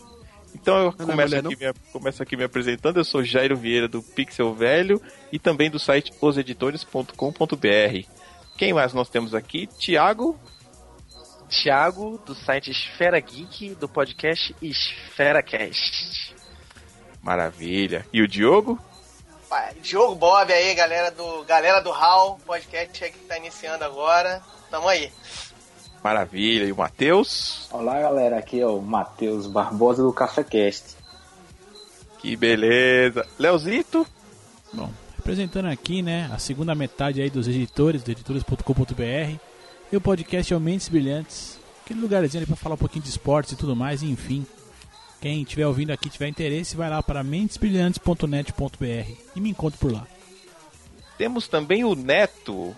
Então 0.53 0.77
eu 0.77 0.95
Não, 0.97 1.05
não 1.05 1.05
é 1.05 1.27
começo, 1.27 1.35
mulher, 1.35 1.45
aqui 1.45 1.65
me, 1.65 1.91
começo 1.91 2.23
aqui 2.23 2.37
me 2.37 2.43
apresentando. 2.43 2.97
Eu 2.97 3.05
sou 3.05 3.23
Jairo 3.23 3.55
Vieira 3.55 3.87
do 3.87 4.01
Pixel 4.01 4.53
Velho 4.53 5.01
e 5.31 5.39
também 5.39 5.69
do 5.69 5.79
site 5.79 6.11
oseditores.com.br. 6.21 8.07
Quem 8.57 8.73
mais 8.73 8.93
nós 8.93 9.09
temos 9.09 9.33
aqui? 9.33 9.67
Tiago. 9.67 10.39
Thiago, 11.49 12.21
do 12.25 12.35
site 12.35 12.69
Esfera 12.69 13.19
Geek, 13.19 13.73
do 13.75 13.89
podcast 13.89 14.55
EsferaCast. 14.61 16.35
Maravilha. 17.21 18.05
E 18.13 18.21
o 18.21 18.27
Diogo? 18.27 18.79
Diogo 19.81 20.15
Bob 20.15 20.53
aí, 20.53 20.75
galera 20.75 21.09
do, 21.09 21.43
galera 21.43 21.79
do 21.79 21.89
Hall, 21.89 22.39
podcast 22.45 23.09
que 23.09 23.19
tá 23.19 23.37
iniciando 23.37 23.83
agora. 23.83 24.41
Tamo 24.69 24.87
aí. 24.87 25.11
Maravilha. 26.03 26.65
E 26.65 26.71
o 26.71 26.77
Matheus? 26.77 27.67
Olá 27.71 27.99
galera, 27.99 28.37
aqui 28.37 28.59
é 28.59 28.67
o 28.67 28.81
Matheus 28.81 29.47
Barbosa 29.47 30.03
do 30.03 30.13
CaféCast. 30.13 30.97
Que 32.19 32.35
beleza. 32.35 33.25
Leozito? 33.37 34.05
Bom, 34.73 34.89
representando 35.15 35.67
aqui, 35.67 36.01
né, 36.01 36.29
a 36.33 36.37
segunda 36.37 36.75
metade 36.75 37.21
aí 37.21 37.29
dos 37.29 37.47
editores, 37.47 38.03
do 38.03 38.11
editores.com.br. 38.11 39.39
E 39.91 39.97
o 39.97 40.01
podcast 40.01 40.53
é 40.53 40.55
o 40.57 40.59
Mentes 40.59 40.89
Brilhantes. 40.89 41.57
Aquele 41.83 42.01
lugarzinho 42.01 42.41
ali 42.41 42.45
pra 42.45 42.55
falar 42.55 42.75
um 42.75 42.79
pouquinho 42.79 43.03
de 43.03 43.09
esportes 43.09 43.53
e 43.53 43.55
tudo 43.55 43.75
mais, 43.75 44.03
enfim. 44.03 44.45
Quem 45.19 45.41
estiver 45.41 45.67
ouvindo 45.67 45.91
aqui, 45.91 46.09
tiver 46.09 46.27
interesse, 46.27 46.77
vai 46.77 46.89
lá 46.89 47.03
para 47.03 47.23
mentesbrilhantes.net.br 47.23 49.11
e 49.35 49.41
me 49.41 49.49
encontre 49.49 49.79
por 49.79 49.91
lá. 49.91 50.07
Temos 51.17 51.47
também 51.47 51.83
o 51.83 51.95
Neto. 51.95 52.73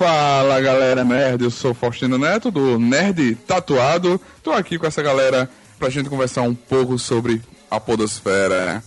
Fala 0.00 0.58
galera 0.62 1.04
nerd, 1.04 1.44
eu 1.44 1.50
sou 1.50 1.74
Faustino 1.74 2.16
Neto 2.16 2.50
do 2.50 2.78
Nerd 2.78 3.34
Tatuado. 3.46 4.18
Tô 4.42 4.50
aqui 4.50 4.78
com 4.78 4.86
essa 4.86 5.02
galera 5.02 5.46
pra 5.78 5.90
gente 5.90 6.08
conversar 6.08 6.40
um 6.40 6.54
pouco 6.54 6.98
sobre 6.98 7.42
a 7.70 7.78
Podosfera. 7.78 8.82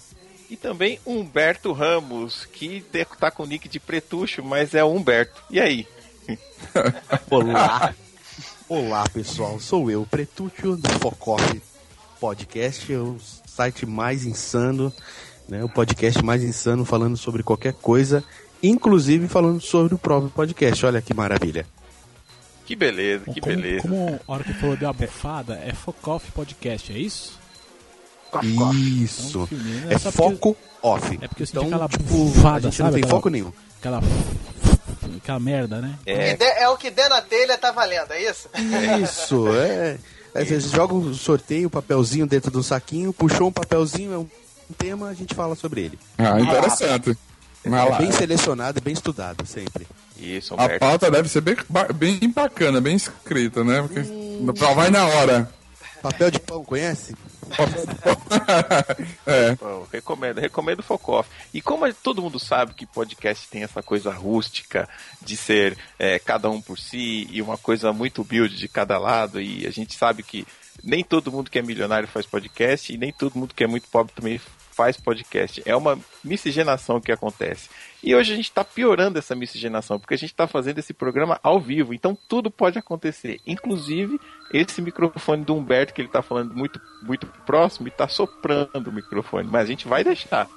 E 0.50 0.56
também 0.58 1.00
Humberto 1.06 1.72
Ramos, 1.72 2.48
que 2.52 2.84
tá 3.20 3.30
com 3.30 3.44
o 3.44 3.46
nick 3.46 3.70
de 3.70 3.80
Pretucho, 3.80 4.44
mas 4.44 4.74
é 4.74 4.84
o 4.84 4.92
Humberto. 4.92 5.40
E 5.52 5.60
aí? 5.60 5.86
Olá. 7.30 7.94
Olá, 8.68 9.04
pessoal. 9.14 9.60
Sou 9.60 9.92
eu, 9.92 10.08
Pretúcio 10.10 10.76
do 10.76 10.90
Focoff 10.94 11.62
Podcast, 12.20 12.92
é 12.92 12.98
o 12.98 13.18
site 13.46 13.86
mais 13.86 14.26
insano, 14.26 14.92
né? 15.48 15.64
O 15.64 15.70
podcast 15.70 16.26
mais 16.26 16.44
insano 16.44 16.84
falando 16.84 17.16
sobre 17.18 17.44
qualquer 17.44 17.74
coisa, 17.74 18.24
inclusive 18.64 19.28
falando 19.28 19.62
sobre 19.62 19.94
o 19.94 19.98
próprio 19.98 20.32
podcast. 20.32 20.86
Olha 20.86 21.02
que 21.02 21.14
maravilha. 21.14 21.66
Que 22.66 22.76
beleza, 22.76 23.26
Bom, 23.28 23.34
que 23.34 23.42
como, 23.42 23.56
beleza. 23.56 23.82
como 23.82 24.20
a 24.28 24.32
hora 24.34 24.44
que 24.46 24.54
falou 24.54 24.78
deu 24.78 24.88
uma 24.88 24.94
bufada, 24.94 25.62
é 25.66 25.74
Focoff 25.74 26.32
Podcast, 26.32 26.94
é 26.94 26.98
isso? 26.98 27.38
Isso. 28.74 29.30
Então, 29.30 29.48
firmeza. 29.48 29.94
É 29.94 29.98
só 30.00 30.12
porque- 30.12 30.36
foco 30.36 30.58
off. 30.82 31.20
É 31.22 31.28
porque 31.28 31.44
eu 31.44 31.48
senti 31.48 31.58
Então, 31.58 31.68
aquela 31.68 31.88
tipo, 31.90 32.04
bufada, 32.04 32.58
a 32.68 32.72
gente 32.72 32.76
sabe? 32.78 32.84
não 32.90 32.94
tem 32.94 33.04
Aquela- 33.04 33.18
foco 33.18 33.30
nenhum. 33.30 33.52
Aquela. 33.80 34.02
Aquela 35.18 35.40
merda, 35.40 35.82
né? 35.82 35.96
O 36.06 36.10
É, 36.10 36.36
der- 36.36 36.58
é 36.58 36.70
o 36.70 36.78
que 36.78 36.90
der 36.90 37.10
na 37.10 37.22
telha, 37.22 37.58
tá 37.58 37.72
valendo, 37.72 38.12
é 38.12 38.30
isso? 38.30 38.50
Isso, 39.04 39.48
é. 39.54 39.98
Aí 40.34 40.46
você 40.46 40.60
joga 40.62 40.94
um 40.96 41.14
sorteio, 41.14 41.68
um 41.68 41.70
papelzinho 41.70 42.26
dentro 42.26 42.50
do 42.50 42.64
saquinho, 42.64 43.14
puxou 43.14 43.50
um 43.50 43.52
papelzinho, 43.52 44.14
é 44.14 44.18
um 44.18 44.28
tema, 44.78 45.10
a 45.10 45.14
gente 45.14 45.36
fala 45.36 45.54
sobre 45.54 45.82
ele. 45.82 46.00
Ah, 46.18 46.40
interessante. 46.40 47.16
É 47.64 47.70
lá. 47.70 47.98
bem 47.98 48.12
selecionado 48.12 48.80
e 48.80 48.82
bem 48.82 48.94
estudado, 48.94 49.46
sempre. 49.46 49.88
Isso, 50.18 50.54
A 50.54 50.64
Humberto. 50.66 50.80
pauta 50.80 51.12
deve 51.12 51.30
ser 51.30 51.42
bem, 51.42 51.56
bem 51.96 52.30
bacana, 52.30 52.82
bem 52.82 52.96
escrita, 52.96 53.64
né? 53.64 53.82
Porque 53.82 54.04
só 54.58 54.74
vai 54.74 54.90
na 54.90 55.06
hora. 55.06 55.50
Papel 56.02 56.30
de 56.30 56.40
pão, 56.40 56.64
conhece? 56.66 57.16
é. 59.26 59.56
Bom, 59.56 59.88
recomendo, 59.92 60.40
recomendo 60.40 60.80
o 60.80 60.84
Focoff. 60.84 61.30
E 61.54 61.62
como 61.62 61.92
todo 61.94 62.22
mundo 62.22 62.40
sabe 62.40 62.74
que 62.74 62.86
podcast 62.86 63.48
tem 63.48 63.64
essa 63.64 63.82
coisa 63.82 64.12
rústica 64.12 64.88
de 65.22 65.38
ser 65.38 65.78
é, 65.98 66.20
cada 66.20 66.50
um 66.50 66.62
por 66.62 66.78
si 66.78 67.28
e 67.32 67.42
uma 67.42 67.58
coisa 67.58 67.94
muito 67.94 68.24
build 68.24 68.58
de 68.58 68.68
cada 68.68 68.98
lado, 68.98 69.40
e 69.40 69.66
a 69.66 69.72
gente 69.72 69.96
sabe 69.96 70.24
que 70.24 70.46
nem 70.84 71.04
todo 71.04 71.32
mundo 71.32 71.50
que 71.50 71.60
é 71.60 71.62
milionário 71.62 72.08
faz 72.08 72.26
podcast 72.26 72.92
e 72.92 72.98
nem 72.98 73.14
todo 73.14 73.38
mundo 73.38 73.54
que 73.56 73.64
é 73.64 73.68
muito 73.68 73.88
pobre 73.88 74.12
também 74.14 74.42
faz 74.76 74.98
podcast. 74.98 75.62
É 75.66 75.76
uma 75.76 75.98
miscigenação 76.24 77.00
que 77.00 77.12
acontece. 77.12 77.70
E 78.04 78.14
hoje 78.16 78.34
a 78.34 78.36
gente 78.36 78.50
está 78.50 78.64
piorando 78.64 79.20
essa 79.20 79.36
miscigenação, 79.36 80.00
porque 80.00 80.14
a 80.14 80.18
gente 80.18 80.32
está 80.32 80.48
fazendo 80.48 80.80
esse 80.80 80.94
programa 80.94 81.40
ao 81.42 81.60
vivo, 81.60 81.94
então 81.94 82.18
tudo 82.28 82.52
pode 82.52 82.78
acontecer. 82.78 83.40
Inclusive 83.46 84.20
esse 84.52 84.82
microfone 84.82 85.44
do 85.44 85.56
Humberto, 85.56 85.94
que 85.94 86.02
ele 86.02 86.10
está 86.10 86.22
falando 86.22 86.54
muito, 86.54 86.82
muito 87.02 87.28
próximo, 87.46 87.88
e 87.88 87.90
está 87.90 88.08
soprando 88.08 88.88
o 88.88 88.92
microfone. 88.92 89.48
Mas 89.50 89.64
a 89.64 89.68
gente 89.68 89.88
vai 89.88 90.04
deixar. 90.04 90.48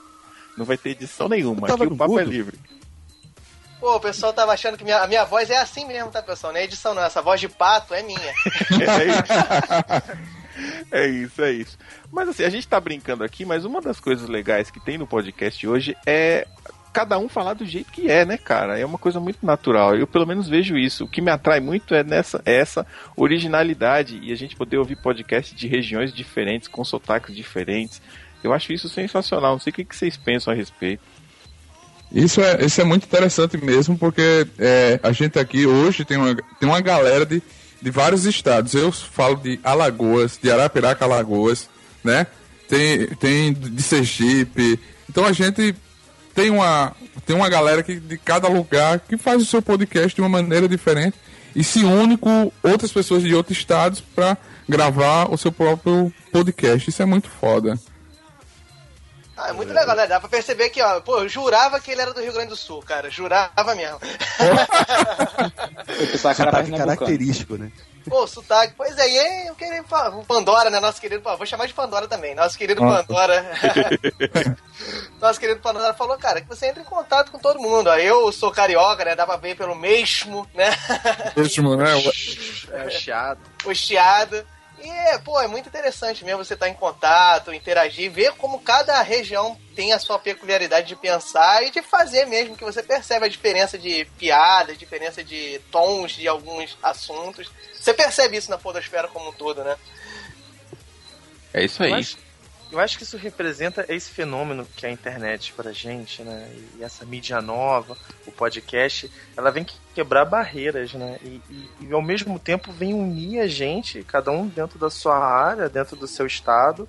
Não 0.57 0.65
vai 0.65 0.77
ter 0.77 0.91
edição 0.91 1.29
nenhuma. 1.29 1.69
Aqui 1.69 1.85
no 1.85 1.95
o 1.95 1.97
papo 1.97 2.19
é 2.19 2.25
mudo? 2.25 2.33
livre. 2.33 2.59
Pô, 3.79 3.97
o 3.97 4.01
pessoal 4.01 4.33
tava 4.33 4.53
achando 4.53 4.77
que 4.77 4.85
minha, 4.85 5.03
a 5.03 5.07
minha 5.07 5.25
voz 5.25 5.51
é 5.51 5.59
assim 5.59 5.87
mesmo, 5.87 6.11
tá, 6.11 6.23
pessoal? 6.23 6.53
Não 6.53 6.59
é 6.59 6.65
edição, 6.65 6.95
não. 6.95 7.03
Essa 7.03 7.21
voz 7.21 7.39
de 7.41 7.49
pato 7.49 7.93
é 7.93 8.03
minha. 8.03 8.19
É 8.73 9.05
isso, 9.05 10.36
é 11.43 11.53
isso. 11.53 11.79
Mas 12.11 12.29
assim, 12.29 12.45
a 12.45 12.51
gente 12.51 12.67
tá 12.67 12.81
brincando 12.81 13.25
aqui, 13.25 13.45
mas 13.45 13.65
uma 13.65 13.81
das 13.81 14.01
coisas 14.01 14.29
legais 14.29 14.71
que 14.71 14.81
tem 14.81 14.99
no 14.99 15.07
podcast 15.07 15.67
hoje 15.67 15.97
é 16.07 16.47
cada 16.97 17.19
um 17.19 17.29
falar 17.29 17.53
do 17.53 17.67
jeito 17.67 17.93
que 17.93 18.11
é, 18.11 18.25
né, 18.25 18.39
cara? 18.39 18.79
É 18.79 18.87
uma 18.87 18.97
coisa 18.97 19.21
muito 19.21 19.45
natural. 19.45 19.95
Eu 19.95 20.07
pelo 20.07 20.27
menos 20.27 20.49
vejo 20.49 20.79
isso. 20.79 21.05
O 21.05 21.09
que 21.09 21.21
me 21.21 21.31
atrai 21.31 21.61
muito 21.61 21.95
é 21.95 22.03
nessa 22.03 22.41
é 22.45 22.55
essa 22.55 22.87
originalidade 23.15 24.19
e 24.23 24.33
a 24.33 24.35
gente 24.35 24.57
poder 24.57 24.79
ouvir 24.79 24.97
podcast 24.97 25.55
de 25.55 25.67
regiões 25.67 26.11
diferentes, 26.11 26.69
com 26.69 26.83
sotaques 26.83 27.37
diferentes. 27.37 28.01
Eu 28.43 28.51
acho 28.51 28.73
isso 28.73 28.89
sensacional. 28.89 29.53
Não 29.53 29.61
sei 29.61 29.73
o 29.73 29.75
que 29.75 29.85
que 29.85 29.95
vocês 29.95 30.17
pensam 30.17 30.55
a 30.55 30.57
respeito. 30.57 31.03
Isso 32.11 32.41
é, 32.41 32.65
isso 32.65 32.81
é 32.81 32.85
muito 32.85 33.05
interessante 33.05 33.59
mesmo, 33.59 33.99
porque 33.99 34.47
é, 34.59 34.99
a 35.03 35.13
gente 35.13 35.39
aqui 35.39 35.67
hoje 35.67 36.03
tem 36.03 36.17
uma, 36.17 36.35
tem 36.35 36.69
uma 36.69 36.81
galera 36.81 37.27
de, 37.27 37.43
de 37.81 37.91
vários 37.91 38.25
estados. 38.25 38.75
Eu 38.75 38.91
falo 38.93 39.37
de 39.37 39.61
Alagoas, 39.63 40.39
de 40.41 40.51
Arapiraca, 40.51 41.05
Alagoas, 41.05 41.69
né? 42.03 42.27
Tem, 42.69 43.07
tem 43.17 43.53
de 43.53 43.83
Sergipe. 43.83 44.79
Então 45.09 45.25
a 45.25 45.33
gente 45.33 45.75
tem 46.35 46.51
uma, 46.51 46.93
tem 47.25 47.35
uma 47.35 47.49
galera 47.49 47.83
que, 47.83 47.99
de 47.99 48.19
cada 48.19 48.49
lugar 48.49 49.01
que 49.01 49.17
faz 49.17 49.43
o 49.43 49.47
seu 49.47 49.63
podcast 49.63 50.15
de 50.15 50.21
uma 50.21 50.29
maneira 50.29 50.69
diferente 50.69 51.17
e 51.55 51.65
se 51.65 51.85
une 51.85 52.19
com 52.19 52.53
outras 52.63 52.93
pessoas 52.93 53.23
de 53.23 53.35
outros 53.35 53.57
estados 53.57 54.01
para 54.01 54.37
gravar 54.69 55.33
o 55.33 55.39
seu 55.39 55.51
próprio 55.51 56.13
podcast. 56.31 56.91
Isso 56.91 57.03
é 57.03 57.07
muito 57.07 57.29
foda. 57.31 57.79
Ah, 59.37 59.51
é 59.51 59.53
muito 59.53 59.73
legal, 59.73 59.95
né? 59.95 60.07
Dá 60.07 60.19
pra 60.19 60.29
perceber 60.29 60.71
que, 60.71 60.81
ó, 60.81 61.01
pô, 61.01 61.19
eu 61.19 61.29
jurava 61.29 61.79
que 61.79 61.91
ele 61.91 62.01
era 62.01 62.15
do 62.15 62.23
Rio 62.23 62.33
Grande 62.33 62.49
do 62.49 62.57
Sul, 62.57 62.83
cara. 62.83 63.11
Jurava 63.11 63.75
mesmo. 63.75 63.99
Era 64.39 64.67
Sotaque 66.19 66.73
característico, 66.73 67.57
né? 67.57 67.71
Pô, 68.09 68.25
sotaque. 68.27 68.73
Pois 68.77 68.97
é, 68.99 69.09
e 69.11 69.19
aí, 69.19 69.47
eu 69.49 69.55
queria 69.57 69.83
falar. 69.83 70.17
O 70.17 70.25
Pandora, 70.25 70.71
né? 70.71 70.79
Nosso 70.79 71.01
querido. 71.01 71.23
Pô, 71.23 71.37
vou 71.37 71.45
chamar 71.47 71.67
de 71.67 71.75
Pandora 71.75 72.07
também. 72.07 72.35
Nosso 72.37 72.57
querido 72.57 72.83
Ah. 72.85 73.03
Pandora. 73.03 73.45
Nosso 75.21 75.41
querido 75.41 75.61
Pandora 75.61 75.93
falou, 75.93 76.17
cara, 76.17 76.41
que 76.41 76.49
você 76.49 76.69
entra 76.69 76.81
em 76.81 76.87
contato 76.87 77.31
com 77.33 77.39
todo 77.39 77.59
mundo. 77.61 77.89
Ó, 77.89 77.97
eu 77.97 78.31
sou 78.33 78.51
carioca, 78.53 79.05
né? 79.05 79.17
Dá 79.17 79.27
pra 79.27 79.37
ver 79.37 79.57
pelo 79.57 79.75
mesmo, 79.75 80.47
né? 80.55 80.71
Mesmo, 81.37 81.77
né? 81.77 81.87
É, 82.73 82.91
chiado. 82.91 83.41
o 83.65 83.75
chiado. 83.75 84.47
E, 84.79 84.89
é, 84.91 85.19
pô, 85.19 85.41
é 85.41 85.49
muito 85.49 85.69
interessante 85.69 86.25
mesmo 86.25 86.45
você 86.45 86.55
estar 86.55 86.69
em 86.69 86.75
contato, 86.75 87.53
interagir, 87.53 88.11
ver 88.11 88.33
como 88.33 88.61
cada 88.61 89.01
região 89.01 89.59
tem 89.75 89.93
a 89.93 89.99
sua 89.99 90.19
peculiaridade 90.19 90.87
de 90.87 90.97
pensar 90.97 91.63
e 91.65 91.71
de 91.71 91.81
fazer 91.83 92.27
mesmo, 92.27 92.57
que 92.57 92.65
você 92.65 92.83
percebe 92.83 93.25
a 93.27 93.29
diferença 93.29 93.79
de 93.79 94.05
piadas, 94.19 94.77
diferença 94.79 95.25
de 95.25 95.59
tons 95.71 96.13
de 96.13 96.29
alguns 96.29 96.77
assuntos. 96.83 97.51
Você 97.73 97.95
percebe 97.95 98.37
isso 98.37 98.51
na 98.51 98.59
podosfera 98.59 99.09
como 99.09 99.31
um 99.31 99.33
todo, 99.33 99.65
né? 99.65 99.77
É 101.55 101.65
isso 101.65 101.83
Eu 101.83 101.87
aí. 101.95 102.01
acho, 102.01 102.19
eu 102.71 102.79
acho 102.81 102.99
que 102.99 103.05
isso 103.05 103.17
representa 103.17 103.85
esse 103.89 104.11
fenômeno 104.11 104.67
que 104.77 104.85
é 104.85 104.89
a 104.91 104.93
internet 104.93 105.53
pra 105.55 105.73
gente, 105.73 106.23
né? 106.23 106.51
E 106.79 106.83
essa 106.85 107.05
mídia 107.05 107.41
nova, 107.41 107.97
o 108.27 108.33
podcast, 108.33 109.11
ela 109.37 109.51
vem 109.51 109.65
que- 109.65 109.86
quebrar 109.97 110.27
barreiras, 110.27 110.93
né? 110.93 111.17
E, 111.23 111.41
e- 111.49 111.71
e, 111.81 111.93
ao 111.95 112.03
mesmo 112.03 112.39
tempo 112.39 112.71
vem 112.71 112.93
unir 112.93 113.41
a 113.41 113.47
gente, 113.47 114.03
cada 114.03 114.31
um 114.31 114.47
dentro 114.47 114.79
da 114.79 114.91
sua 114.91 115.17
área, 115.17 115.71
dentro 115.71 115.97
do 115.97 116.07
seu 116.07 116.27
estado, 116.27 116.87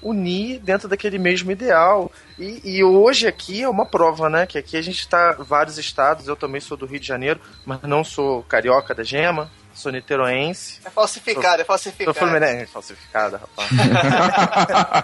unir 0.00 0.60
dentro 0.60 0.88
daquele 0.88 1.18
mesmo 1.18 1.50
ideal. 1.50 2.08
E, 2.38 2.60
e 2.62 2.84
hoje 2.84 3.26
aqui 3.26 3.62
é 3.64 3.68
uma 3.68 3.84
prova, 3.84 4.30
né? 4.30 4.46
Que 4.46 4.58
aqui 4.58 4.76
a 4.76 4.80
gente 4.80 5.08
tá 5.08 5.32
vários 5.40 5.76
estados, 5.76 6.28
eu 6.28 6.36
também 6.36 6.60
sou 6.60 6.76
do 6.76 6.86
Rio 6.86 7.00
de 7.00 7.06
Janeiro, 7.08 7.40
mas 7.64 7.82
não 7.82 8.04
sou 8.04 8.44
carioca 8.44 8.94
da 8.94 9.02
gema, 9.02 9.50
sou 9.74 9.90
niteroense. 9.90 10.78
É 10.84 10.90
falsificado, 10.90 11.56
é 11.56 11.64
Sou 11.64 11.66
falsificado. 11.66 12.14
Fluminense, 12.16 12.66
falsificada, 12.72 13.38
rapaz. 13.38 13.70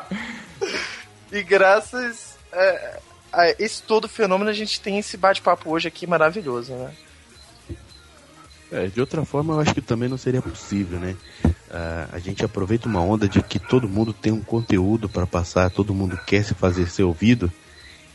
e 1.33 1.43
graças 1.43 2.37
a, 2.53 2.99
a 3.33 3.51
esse 3.59 3.83
todo 3.83 4.09
fenômeno, 4.09 4.49
a 4.49 4.55
gente 4.55 4.81
tem 4.81 4.97
esse 5.01 5.17
bate-papo 5.17 5.71
hoje 5.71 5.89
aqui 5.89 6.07
maravilhoso, 6.07 6.73
né? 6.75 6.95
É, 8.73 8.87
de 8.87 9.00
outra 9.02 9.23
forma, 9.23 9.52
eu 9.52 9.61
acho 9.61 9.75
que 9.75 9.83
também 9.83 10.09
não 10.09 10.17
seria 10.17 10.41
possível, 10.41 10.99
né? 10.99 11.14
Ah, 11.71 12.09
a 12.11 12.19
gente 12.19 12.43
aproveita 12.43 12.88
uma 12.88 13.02
onda 13.02 13.29
de 13.29 13.43
que 13.43 13.59
todo 13.59 13.87
mundo 13.87 14.14
tem 14.14 14.33
um 14.33 14.41
conteúdo 14.41 15.11
para 15.11 15.26
passar, 15.26 15.71
todo 15.71 15.93
mundo 15.93 16.19
quer 16.26 16.43
se 16.43 16.55
fazer 16.55 16.88
ser 16.88 17.02
ouvido, 17.02 17.52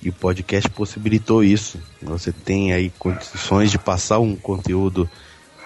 e 0.01 0.09
o 0.09 0.13
podcast 0.13 0.67
possibilitou 0.71 1.43
isso. 1.43 1.79
Você 2.01 2.31
tem 2.31 2.73
aí 2.73 2.91
condições 2.97 3.69
de 3.69 3.77
passar 3.77 4.17
um 4.17 4.35
conteúdo 4.35 5.07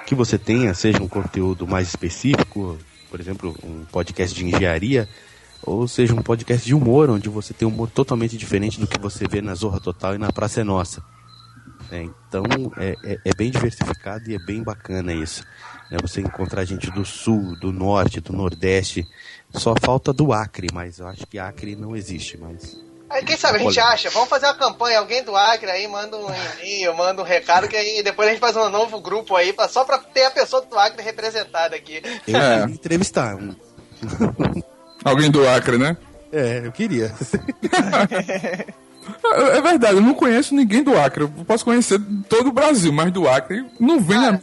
que 0.05 0.13
você 0.13 0.37
tenha, 0.37 0.73
seja 0.73 1.01
um 1.01 1.07
conteúdo 1.07 1.65
mais 1.65 1.87
específico, 1.87 2.77
por 3.09 3.21
exemplo, 3.21 3.55
um 3.63 3.85
podcast 3.85 4.35
de 4.35 4.45
engenharia, 4.45 5.07
ou 5.63 5.87
seja 5.87 6.13
um 6.13 6.21
podcast 6.21 6.65
de 6.65 6.75
humor, 6.75 7.09
onde 7.09 7.29
você 7.29 7.53
tem 7.53 7.65
um 7.65 7.71
humor 7.71 7.89
totalmente 7.89 8.35
diferente 8.35 8.77
do 8.77 8.87
que 8.87 8.99
você 8.99 9.25
vê 9.25 9.41
na 9.41 9.55
Zorra 9.55 9.79
Total 9.79 10.15
e 10.15 10.17
na 10.17 10.33
Praça 10.33 10.59
é 10.59 10.63
Nossa. 10.65 11.01
É, 11.91 12.01
então 12.03 12.43
é, 12.77 12.95
é- 13.03 13.17
é 13.25 13.33
bem 13.35 13.51
diversificado 13.51 14.29
e 14.29 14.35
é 14.35 14.39
bem 14.39 14.63
bacana 14.63 15.11
isso. 15.13 15.43
né? 15.89 15.97
Você 16.01 16.21
encontrar 16.21 16.63
gente 16.63 16.89
do 16.91 17.03
sul, 17.03 17.55
do 17.59 17.71
norte, 17.73 18.21
do 18.21 18.31
nordeste. 18.31 19.05
Só 19.53 19.73
falta 19.81 20.13
do 20.13 20.31
Acre, 20.31 20.67
mas 20.73 20.99
eu 20.99 21.07
acho 21.07 21.25
que 21.27 21.37
Acre 21.37 21.75
não 21.75 21.93
existe 21.95 22.37
mais. 22.37 22.79
Aí 23.09 23.25
quem 23.25 23.35
sabe 23.35 23.57
a 23.57 23.59
gente 23.59 23.77
acha, 23.77 24.09
vamos 24.09 24.29
fazer 24.29 24.45
uma 24.45 24.53
campanha, 24.53 24.99
alguém 24.99 25.21
do 25.21 25.35
Acre 25.35 25.69
aí 25.69 25.85
manda 25.85 26.15
um 26.15 26.27
e-mail, 26.61 26.95
manda 26.95 27.21
um 27.21 27.25
recado, 27.25 27.67
que 27.67 27.75
aí 27.75 28.01
depois 28.01 28.29
a 28.29 28.31
gente 28.31 28.39
faz 28.39 28.55
um 28.55 28.69
novo 28.69 29.01
grupo 29.01 29.35
aí, 29.35 29.51
pra, 29.51 29.67
só 29.67 29.83
pra 29.83 29.97
ter 29.97 30.23
a 30.23 30.31
pessoa 30.31 30.61
do 30.61 30.79
Acre 30.79 31.03
representada 31.03 31.75
aqui. 31.75 32.01
Eu 32.25 32.37
É. 32.37 32.59
queria 32.59 32.73
entrevistar. 32.73 33.35
um- 33.35 33.53
Alguém 35.03 35.29
do 35.29 35.45
Acre, 35.45 35.77
né? 35.77 35.97
É, 36.31 36.61
eu 36.65 36.71
queria. 36.71 37.13
É 39.23 39.57
é 39.57 39.61
verdade, 39.61 39.95
eu 39.95 40.01
não 40.01 40.13
conheço 40.13 40.53
ninguém 40.55 40.83
do 40.83 40.97
Acre. 40.97 41.23
Eu 41.23 41.29
posso 41.45 41.65
conhecer 41.65 41.99
todo 42.29 42.47
o 42.47 42.51
Brasil, 42.51 42.91
mas 42.93 43.11
do 43.11 43.27
Acre 43.27 43.65
não 43.79 43.99
vem 43.99 44.19
Cara, 44.19 44.31
na. 44.33 44.39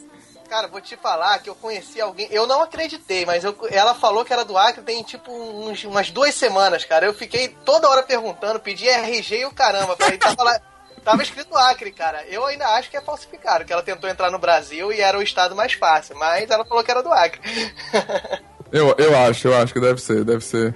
cara, 0.49 0.69
vou 0.69 0.81
te 0.81 0.97
falar 0.97 1.39
que 1.41 1.49
eu 1.51 1.55
conheci 1.55 2.01
alguém, 2.01 2.27
eu 2.31 2.47
não 2.47 2.63
acreditei, 2.63 3.25
mas 3.27 3.45
eu- 3.45 3.57
ela 3.71 3.95
falou 3.95 4.25
que 4.25 4.33
era 4.33 4.45
do 4.45 4.57
Acre 4.59 4.83
tem 4.83 5.03
tipo 5.03 5.31
uns- 5.33 5.85
umas 5.85 6.11
duas 6.11 6.35
semanas, 6.35 6.85
cara. 6.85 7.07
Eu 7.07 7.15
fiquei 7.15 7.49
toda 7.65 7.89
hora 7.89 8.03
perguntando, 8.03 8.59
pedi 8.61 8.89
RG 8.89 9.41
e 9.41 9.47
o 9.47 9.53
caramba, 9.53 9.97
falei, 9.97 10.19
tava 10.19 10.43
lá. 10.43 10.61
Tava 11.05 11.23
escrito 11.23 11.57
Acre, 11.57 11.91
cara. 11.93 12.23
Eu 12.29 12.45
ainda 12.45 12.67
acho 12.77 12.91
que 12.91 12.97
é 12.97 13.01
falsificado, 13.01 13.65
que 13.65 13.73
ela 13.73 13.83
tentou 13.83 14.11
entrar 14.11 14.31
no 14.31 14.39
Brasil 14.39 14.93
e 14.93 15.01
era 15.01 15.17
o 15.17 15.23
estado 15.23 15.55
mais 15.57 15.73
fácil, 15.73 16.17
mas 16.19 16.51
ela 16.51 16.67
falou 16.67 16.83
que 16.85 16.91
era 16.91 17.03
do 17.03 17.13
Acre. 17.13 17.41
Eu, 18.71 18.95
eu 18.99 19.17
acho, 19.17 19.49
eu 19.49 19.57
acho 19.57 19.73
que 19.73 19.81
deve 19.81 19.99
ser, 19.99 20.25
deve 20.27 20.45
ser 20.45 20.75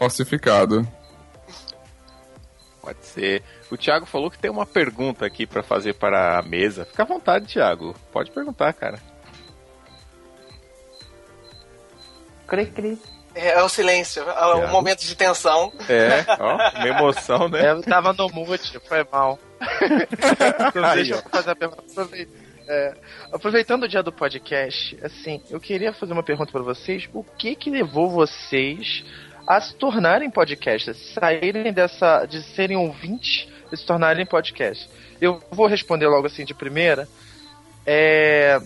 falsificado. 0.00 0.84
Pode 2.80 3.04
ser. 3.04 3.42
O 3.70 3.76
Thiago 3.76 4.06
falou 4.06 4.30
que 4.30 4.38
tem 4.38 4.50
uma 4.50 4.66
pergunta 4.66 5.26
aqui 5.26 5.46
pra 5.46 5.62
fazer 5.62 5.94
para 5.94 6.38
a 6.38 6.42
mesa. 6.42 6.84
Fica 6.84 7.02
à 7.02 7.06
vontade, 7.06 7.46
Thiago. 7.46 7.94
Pode 8.10 8.30
perguntar, 8.30 8.72
cara. 8.72 8.98
Cri, 12.46 12.66
cri. 12.66 12.98
É, 13.34 13.50
é 13.50 13.62
o 13.62 13.68
silêncio, 13.68 14.22
é 14.22 14.54
o 14.54 14.68
momento 14.68 15.00
de 15.00 15.14
tensão. 15.14 15.72
É, 15.88 16.24
ó, 16.40 16.56
uma 16.56 16.88
emoção, 16.88 17.48
né? 17.48 17.70
Eu 17.70 17.82
tava 17.82 18.12
no 18.12 18.28
mute, 18.28 18.78
foi 18.80 19.06
mal. 19.10 19.38
Então, 20.68 20.84
Aí, 20.84 20.96
Deixa 20.96 21.14
eu 21.14 21.22
fazer 21.30 21.50
a 21.50 21.56
pergunta. 21.56 21.82
É, 22.68 22.94
aproveitando 23.32 23.84
o 23.84 23.88
dia 23.88 24.02
do 24.02 24.12
podcast, 24.12 24.98
assim, 25.02 25.42
eu 25.50 25.60
queria 25.60 25.92
fazer 25.92 26.12
uma 26.12 26.22
pergunta 26.22 26.52
pra 26.52 26.62
vocês. 26.62 27.08
O 27.12 27.22
que 27.22 27.54
que 27.54 27.70
levou 27.70 28.08
vocês 28.10 29.04
a 29.56 29.60
se 29.60 29.74
tornarem 29.74 30.30
podcasters? 30.30 30.96
Saírem 31.14 31.72
dessa. 31.72 32.24
de 32.26 32.42
serem 32.42 32.76
ouvintes 32.76 33.48
e 33.72 33.76
se 33.76 33.84
tornarem 33.84 34.24
podcast? 34.26 34.88
Eu 35.20 35.42
vou 35.50 35.66
responder 35.66 36.06
logo 36.06 36.26
assim 36.26 36.44
de 36.44 36.54
primeira. 36.54 37.08
É. 37.86 38.60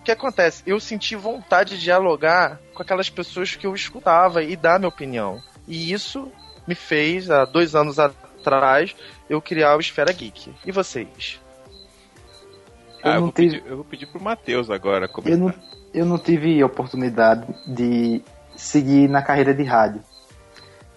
O 0.00 0.02
que 0.04 0.12
acontece? 0.12 0.62
Eu 0.66 0.78
senti 0.80 1.14
vontade 1.16 1.76
de 1.76 1.82
dialogar 1.82 2.58
com 2.74 2.82
aquelas 2.82 3.10
pessoas 3.10 3.54
que 3.56 3.66
eu 3.66 3.74
escutava 3.74 4.42
e 4.42 4.56
dar 4.56 4.78
minha 4.78 4.88
opinião. 4.88 5.42
E 5.66 5.92
isso 5.92 6.30
me 6.66 6.74
fez, 6.74 7.30
há 7.30 7.44
dois 7.44 7.74
anos 7.74 7.98
atrás, 7.98 8.94
eu 9.28 9.42
criar 9.42 9.76
o 9.76 9.80
Esfera 9.80 10.12
Geek. 10.12 10.50
E 10.64 10.72
vocês? 10.72 11.38
Ah, 13.02 13.10
Eu 13.10 13.10
eu, 13.10 13.14
não 13.14 13.20
vou 13.22 13.32
tive- 13.32 13.50
pedir, 13.58 13.66
eu 13.70 13.76
vou 13.76 13.84
pedir 13.84 14.06
pro 14.06 14.20
Matheus 14.22 14.70
agora 14.70 15.04
Eu 15.06 15.08
comentar. 15.10 15.38
não, 15.38 15.54
eu 15.92 16.06
não 16.06 16.18
tive 16.18 16.62
oportunidade 16.64 17.46
de 17.66 18.22
seguir 18.58 19.08
na 19.08 19.22
carreira 19.22 19.54
de 19.54 19.62
rádio. 19.62 20.02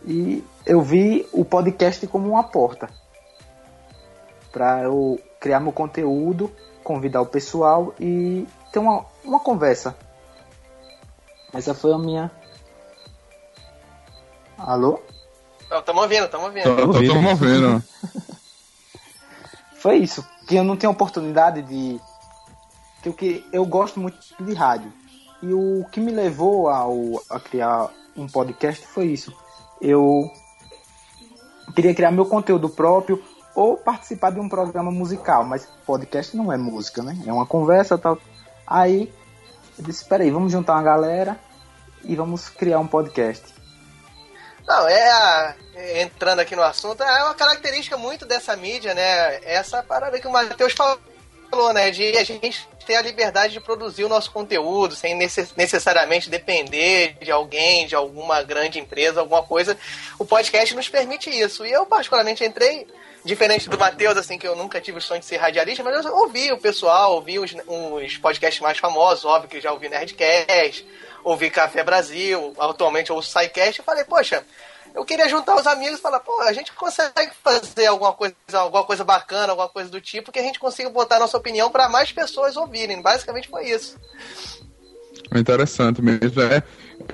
E 0.05 0.43
eu 0.65 0.81
vi 0.81 1.27
o 1.31 1.45
podcast 1.45 2.05
como 2.07 2.29
uma 2.29 2.43
porta 2.43 2.89
para 4.51 4.81
eu 4.83 5.19
criar 5.39 5.59
meu 5.59 5.71
conteúdo, 5.71 6.51
convidar 6.83 7.21
o 7.21 7.25
pessoal 7.25 7.93
e 7.99 8.47
ter 8.73 8.79
uma, 8.79 9.05
uma 9.23 9.39
conversa. 9.39 9.95
Essa 11.53 11.73
foi 11.73 11.93
a 11.93 11.97
minha. 11.97 12.31
Alô? 14.57 14.99
Tamo 15.85 16.01
ouvindo, 16.01 16.27
tamo 16.27 16.45
ouvindo. 16.45 17.13
Tô 17.13 17.21
movendo. 17.21 17.83
Foi 19.77 19.97
isso. 19.97 20.25
Que 20.47 20.55
eu 20.55 20.63
não 20.63 20.75
tenho 20.77 20.91
oportunidade 20.91 21.61
de. 21.63 21.99
Que 23.01 23.09
eu, 23.09 23.13
que 23.13 23.45
eu 23.51 23.65
gosto 23.65 23.99
muito 23.99 24.17
de 24.39 24.53
rádio. 24.53 24.93
E 25.41 25.53
o 25.53 25.85
que 25.91 25.99
me 25.99 26.11
levou 26.11 26.69
ao, 26.69 27.21
a 27.29 27.39
criar 27.39 27.89
um 28.15 28.27
podcast 28.27 28.85
foi 28.85 29.05
isso. 29.07 29.35
Eu 29.81 30.31
queria 31.75 31.95
criar 31.95 32.11
meu 32.11 32.25
conteúdo 32.25 32.69
próprio 32.69 33.23
ou 33.55 33.75
participar 33.77 34.31
de 34.31 34.39
um 34.39 34.47
programa 34.47 34.91
musical, 34.91 35.43
mas 35.43 35.67
podcast 35.85 36.35
não 36.37 36.51
é 36.53 36.57
música, 36.57 37.01
né? 37.01 37.17
É 37.25 37.33
uma 37.33 37.45
conversa 37.45 37.97
tal. 37.97 38.17
Aí 38.65 39.11
eu 39.77 39.83
disse, 39.83 40.05
peraí, 40.05 40.29
vamos 40.29 40.51
juntar 40.51 40.73
uma 40.73 40.83
galera 40.83 41.39
e 42.03 42.15
vamos 42.15 42.49
criar 42.49 42.79
um 42.79 42.87
podcast. 42.87 43.43
Não, 44.67 44.87
é 44.87 45.11
a- 45.11 45.55
é, 45.75 46.01
entrando 46.03 46.39
aqui 46.39 46.55
no 46.55 46.61
assunto, 46.61 47.01
é 47.01 47.23
uma 47.23 47.33
característica 47.33 47.97
muito 47.97 48.25
dessa 48.25 48.55
mídia, 48.55 48.93
né? 48.93 49.39
Essa 49.43 49.81
parada 49.81 50.19
que 50.19 50.27
o 50.27 50.31
Matheus 50.31 50.73
falou, 50.73 51.73
né? 51.73 51.89
De 51.91 52.15
a 52.17 52.23
gente 52.23 52.69
ter 52.91 52.97
a 52.97 53.01
liberdade 53.01 53.53
de 53.53 53.61
produzir 53.61 54.03
o 54.03 54.09
nosso 54.09 54.29
conteúdo 54.31 54.93
sem 54.95 55.15
necess- 55.15 55.55
necessariamente 55.55 56.29
depender 56.29 57.15
de 57.21 57.31
alguém, 57.31 57.87
de 57.87 57.95
alguma 57.95 58.43
grande 58.43 58.79
empresa, 58.79 59.21
alguma 59.21 59.41
coisa. 59.41 59.77
O 60.19 60.25
podcast 60.25 60.75
nos 60.75 60.89
permite 60.89 61.29
isso. 61.29 61.65
E 61.65 61.71
eu, 61.71 61.85
particularmente, 61.85 62.43
entrei, 62.43 62.85
diferente 63.23 63.69
do 63.69 63.77
Matheus, 63.77 64.17
assim, 64.17 64.37
que 64.37 64.45
eu 64.45 64.57
nunca 64.57 64.81
tive 64.81 64.97
o 64.97 65.01
sonho 65.01 65.21
de 65.21 65.25
ser 65.25 65.37
radialista, 65.37 65.81
mas 65.83 66.03
eu 66.03 66.13
ouvi 66.13 66.51
o 66.51 66.57
pessoal, 66.57 67.13
ouvi 67.13 67.39
os, 67.39 67.55
os 67.65 68.17
podcasts 68.17 68.59
mais 68.61 68.77
famosos, 68.77 69.23
óbvio 69.23 69.49
que 69.49 69.61
já 69.61 69.71
ouvi 69.71 69.87
Nerdcast, 69.87 70.85
ouvi 71.23 71.49
Café 71.49 71.83
Brasil, 71.83 72.53
atualmente 72.59 73.09
ouço 73.13 73.29
SciCast, 73.29 73.79
e 73.79 73.85
falei, 73.85 74.03
poxa, 74.03 74.43
eu 74.93 75.05
queria 75.05 75.29
juntar 75.29 75.55
os 75.55 75.67
amigos 75.67 75.99
e 75.99 76.01
falar, 76.01 76.19
pô, 76.19 76.41
a 76.41 76.53
gente 76.53 76.71
consegue 76.73 77.31
fazer 77.43 77.87
alguma 77.87 78.13
coisa, 78.13 78.35
alguma 78.53 78.83
coisa 78.83 79.03
bacana, 79.03 79.51
alguma 79.51 79.69
coisa 79.69 79.89
do 79.89 80.01
tipo, 80.01 80.31
que 80.31 80.39
a 80.39 80.43
gente 80.43 80.59
consiga 80.59 80.89
botar 80.89 81.19
nossa 81.19 81.37
opinião 81.37 81.69
para 81.69 81.89
mais 81.89 82.11
pessoas 82.11 82.57
ouvirem. 82.57 83.01
Basicamente 83.01 83.49
foi 83.49 83.69
isso. 83.69 83.97
Interessante 85.33 86.01
mesmo. 86.01 86.41
É, 86.41 86.63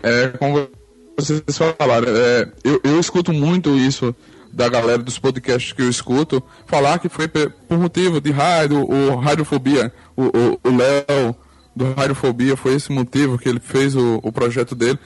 é 0.03 0.27
como 0.29 0.69
vocês 1.17 1.41
falaram, 1.57 2.07
é, 2.09 2.51
eu, 2.63 2.81
eu 2.83 2.99
escuto 2.99 3.31
muito 3.31 3.75
isso 3.77 4.15
da 4.51 4.67
galera 4.67 4.99
dos 4.99 5.19
podcasts 5.19 5.71
que 5.71 5.81
eu 5.81 5.89
escuto, 5.89 6.41
falar 6.65 6.97
que 6.99 7.09
foi 7.09 7.27
por 7.27 7.77
motivo 7.77 8.19
de 8.19 8.31
rádio, 8.31 8.81
o 8.89 9.15
Radiofobia, 9.15 9.93
o 10.15 10.75
Léo 10.75 11.35
do 11.75 11.93
Radiofobia, 11.93 12.57
foi 12.57 12.73
esse 12.73 12.91
motivo 12.91 13.37
que 13.37 13.47
ele 13.47 13.59
fez 13.59 13.95
o, 13.95 14.19
o 14.23 14.31
projeto 14.31 14.73
dele. 14.73 14.97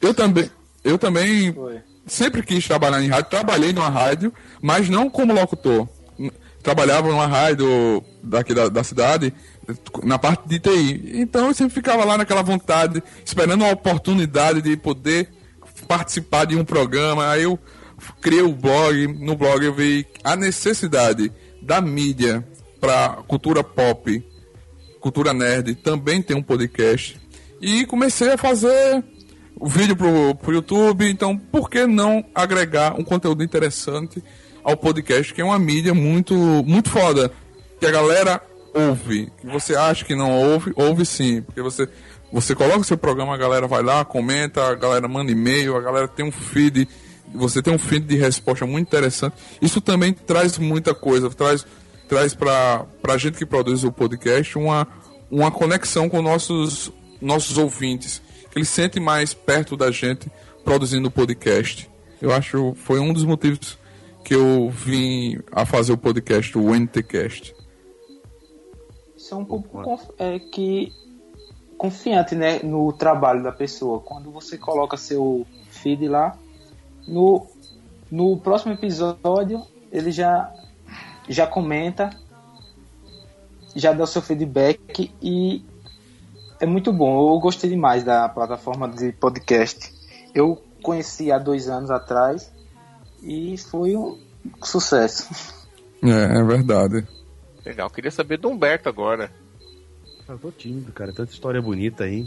Eu 0.00 0.12
também, 0.12 0.50
eu 0.82 0.98
também 0.98 1.54
sempre 2.06 2.42
quis 2.42 2.66
trabalhar 2.66 3.02
em 3.02 3.08
rádio, 3.08 3.30
trabalhei 3.30 3.72
numa 3.72 3.88
rádio, 3.88 4.32
mas 4.60 4.88
não 4.88 5.08
como 5.08 5.32
locutor. 5.32 5.88
Trabalhava 6.62 7.08
numa 7.08 7.26
rádio 7.26 8.02
daqui 8.22 8.52
da, 8.52 8.68
da 8.68 8.84
cidade, 8.84 9.32
na 10.02 10.18
parte 10.18 10.46
de 10.46 10.58
TI. 10.58 11.12
Então 11.20 11.48
eu 11.48 11.54
sempre 11.54 11.74
ficava 11.74 12.04
lá 12.04 12.18
naquela 12.18 12.42
vontade, 12.42 13.02
esperando 13.24 13.62
uma 13.62 13.72
oportunidade 13.72 14.60
de 14.60 14.76
poder 14.76 15.28
participar 15.88 16.44
de 16.44 16.56
um 16.56 16.64
programa. 16.64 17.30
Aí 17.30 17.44
eu 17.44 17.58
criei 18.20 18.42
o 18.42 18.52
blog, 18.52 19.06
no 19.06 19.36
blog 19.36 19.64
eu 19.64 19.74
vi 19.74 20.06
a 20.22 20.36
necessidade 20.36 21.32
da 21.62 21.80
mídia 21.80 22.46
para 22.80 23.18
cultura 23.28 23.62
pop, 23.62 24.22
cultura 25.00 25.32
nerd, 25.32 25.74
também 25.76 26.22
tem 26.22 26.36
um 26.36 26.42
podcast. 26.42 27.20
E 27.60 27.84
comecei 27.86 28.32
a 28.32 28.38
fazer 28.38 29.04
o 29.56 29.68
vídeo 29.68 29.96
pro, 29.96 30.34
pro 30.36 30.52
YouTube, 30.52 31.08
então 31.08 31.36
por 31.36 31.68
que 31.68 31.86
não 31.86 32.24
agregar 32.34 32.98
um 32.98 33.04
conteúdo 33.04 33.42
interessante 33.42 34.22
ao 34.62 34.76
podcast, 34.76 35.32
que 35.32 35.40
é 35.40 35.44
uma 35.44 35.58
mídia 35.58 35.94
muito, 35.94 36.34
muito 36.34 36.90
foda, 36.90 37.30
que 37.78 37.86
a 37.86 37.90
galera 37.90 38.42
ouve, 38.74 39.30
que 39.40 39.46
você 39.46 39.74
acha 39.74 40.04
que 40.04 40.14
não 40.14 40.30
ouve, 40.30 40.72
ouve 40.76 41.04
sim, 41.04 41.42
porque 41.42 41.60
você, 41.60 41.88
você 42.32 42.54
coloca 42.54 42.80
o 42.80 42.84
seu 42.84 42.96
programa, 42.96 43.34
a 43.34 43.38
galera 43.38 43.66
vai 43.66 43.82
lá, 43.82 44.04
comenta, 44.04 44.68
a 44.68 44.74
galera 44.74 45.08
manda 45.08 45.32
e-mail, 45.32 45.76
a 45.76 45.80
galera 45.80 46.08
tem 46.08 46.24
um 46.24 46.32
feed, 46.32 46.88
você 47.34 47.62
tem 47.62 47.72
um 47.72 47.78
feed 47.78 48.06
de 48.06 48.16
resposta 48.16 48.66
muito 48.66 48.88
interessante. 48.88 49.34
Isso 49.60 49.80
também 49.80 50.12
traz 50.12 50.58
muita 50.58 50.94
coisa, 50.94 51.30
traz, 51.30 51.66
traz 52.08 52.34
para 52.34 52.86
a 53.08 53.16
gente 53.16 53.38
que 53.38 53.46
produz 53.46 53.84
o 53.84 53.92
podcast 53.92 54.56
uma, 54.56 54.86
uma 55.30 55.50
conexão 55.50 56.08
com 56.08 56.22
nossos, 56.22 56.92
nossos 57.20 57.58
ouvintes, 57.58 58.22
que 58.50 58.58
eles 58.58 58.68
sentem 58.68 59.02
mais 59.02 59.32
perto 59.32 59.76
da 59.76 59.90
gente 59.90 60.30
produzindo 60.64 61.08
o 61.08 61.10
podcast. 61.10 61.90
Eu 62.20 62.32
acho 62.32 62.74
foi 62.76 62.98
um 63.00 63.12
dos 63.12 63.24
motivos 63.24 63.78
que 64.24 64.34
eu 64.34 64.68
vim 64.70 65.38
a 65.50 65.64
fazer 65.64 65.92
o 65.92 65.98
podcast, 65.98 66.56
o 66.58 66.74
NTCast. 66.74 67.54
Isso 69.16 69.34
é 69.34 69.36
um 69.36 69.44
público 69.44 69.82
conf- 69.82 70.10
é, 70.18 70.38
que 70.38 70.92
confiante 71.78 72.34
né, 72.34 72.60
no 72.62 72.92
trabalho 72.92 73.42
da 73.42 73.52
pessoa. 73.52 74.00
Quando 74.00 74.30
você 74.30 74.58
coloca 74.58 74.96
seu 74.96 75.46
feed 75.70 76.08
lá, 76.08 76.36
no, 77.08 77.46
no 78.10 78.36
próximo 78.38 78.72
episódio 78.72 79.62
ele 79.90 80.12
já, 80.12 80.52
já 81.28 81.46
comenta, 81.46 82.10
já 83.74 83.92
dá 83.92 84.04
o 84.04 84.06
seu 84.06 84.20
feedback 84.20 85.10
e 85.22 85.64
é 86.60 86.66
muito 86.66 86.92
bom. 86.92 87.34
Eu 87.34 87.40
gostei 87.40 87.70
demais 87.70 88.04
da 88.04 88.28
plataforma 88.28 88.88
de 88.88 89.12
podcast. 89.12 89.92
Eu 90.34 90.62
conheci 90.82 91.30
há 91.32 91.38
dois 91.38 91.68
anos 91.68 91.90
atrás 91.90 92.50
e 93.22 93.56
foi 93.58 93.96
um 93.96 94.18
sucesso. 94.62 95.28
É, 96.02 96.40
é 96.40 96.44
verdade. 96.44 97.06
Legal, 97.64 97.90
queria 97.90 98.10
saber 98.10 98.38
do 98.38 98.48
Humberto 98.48 98.88
agora. 98.88 99.30
Eu 100.28 100.38
tô 100.38 100.50
tímido, 100.52 100.92
cara. 100.92 101.12
Tanta 101.12 101.32
história 101.32 101.60
bonita 101.60 102.04
aí. 102.04 102.26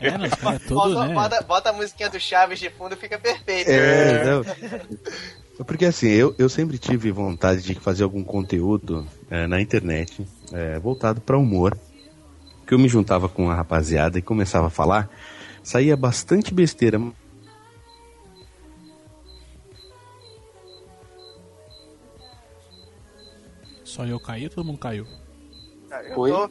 É, 0.00 0.18
não, 0.18 0.28
cara, 0.28 0.60
todo, 0.66 0.94
Bota, 0.94 1.06
né? 1.08 1.14
bota- 1.14 1.42
bota 1.42 1.70
a 1.70 1.72
musiquinha 1.72 2.10
do 2.10 2.18
Chaves 2.18 2.58
de 2.58 2.70
fundo 2.70 2.94
e 2.94 2.96
fica 2.96 3.18
perfeito. 3.18 3.70
É, 3.70 4.24
não. 4.24 4.44
Porque 5.64 5.84
assim, 5.84 6.08
eu, 6.08 6.34
eu 6.36 6.48
sempre 6.48 6.76
tive 6.78 7.12
vontade 7.12 7.62
de 7.62 7.74
fazer 7.76 8.02
algum 8.02 8.24
conteúdo 8.24 9.06
é, 9.30 9.46
na 9.46 9.60
internet 9.60 10.26
é, 10.52 10.78
voltado 10.80 11.20
para 11.20 11.38
humor. 11.38 11.78
Que 12.66 12.74
eu 12.74 12.78
me 12.78 12.88
juntava 12.88 13.28
com 13.28 13.50
a 13.50 13.54
rapaziada 13.54 14.18
e 14.18 14.22
começava 14.22 14.68
a 14.68 14.70
falar, 14.70 15.08
saía 15.62 15.96
bastante 15.96 16.52
besteira. 16.52 16.98
Só 23.84 24.04
eu 24.04 24.18
caí 24.18 24.44
ou 24.44 24.50
todo 24.50 24.64
mundo 24.64 24.78
caiu? 24.78 25.06
Eu 26.10 26.18
Oi? 26.18 26.30
tô- 26.30 26.50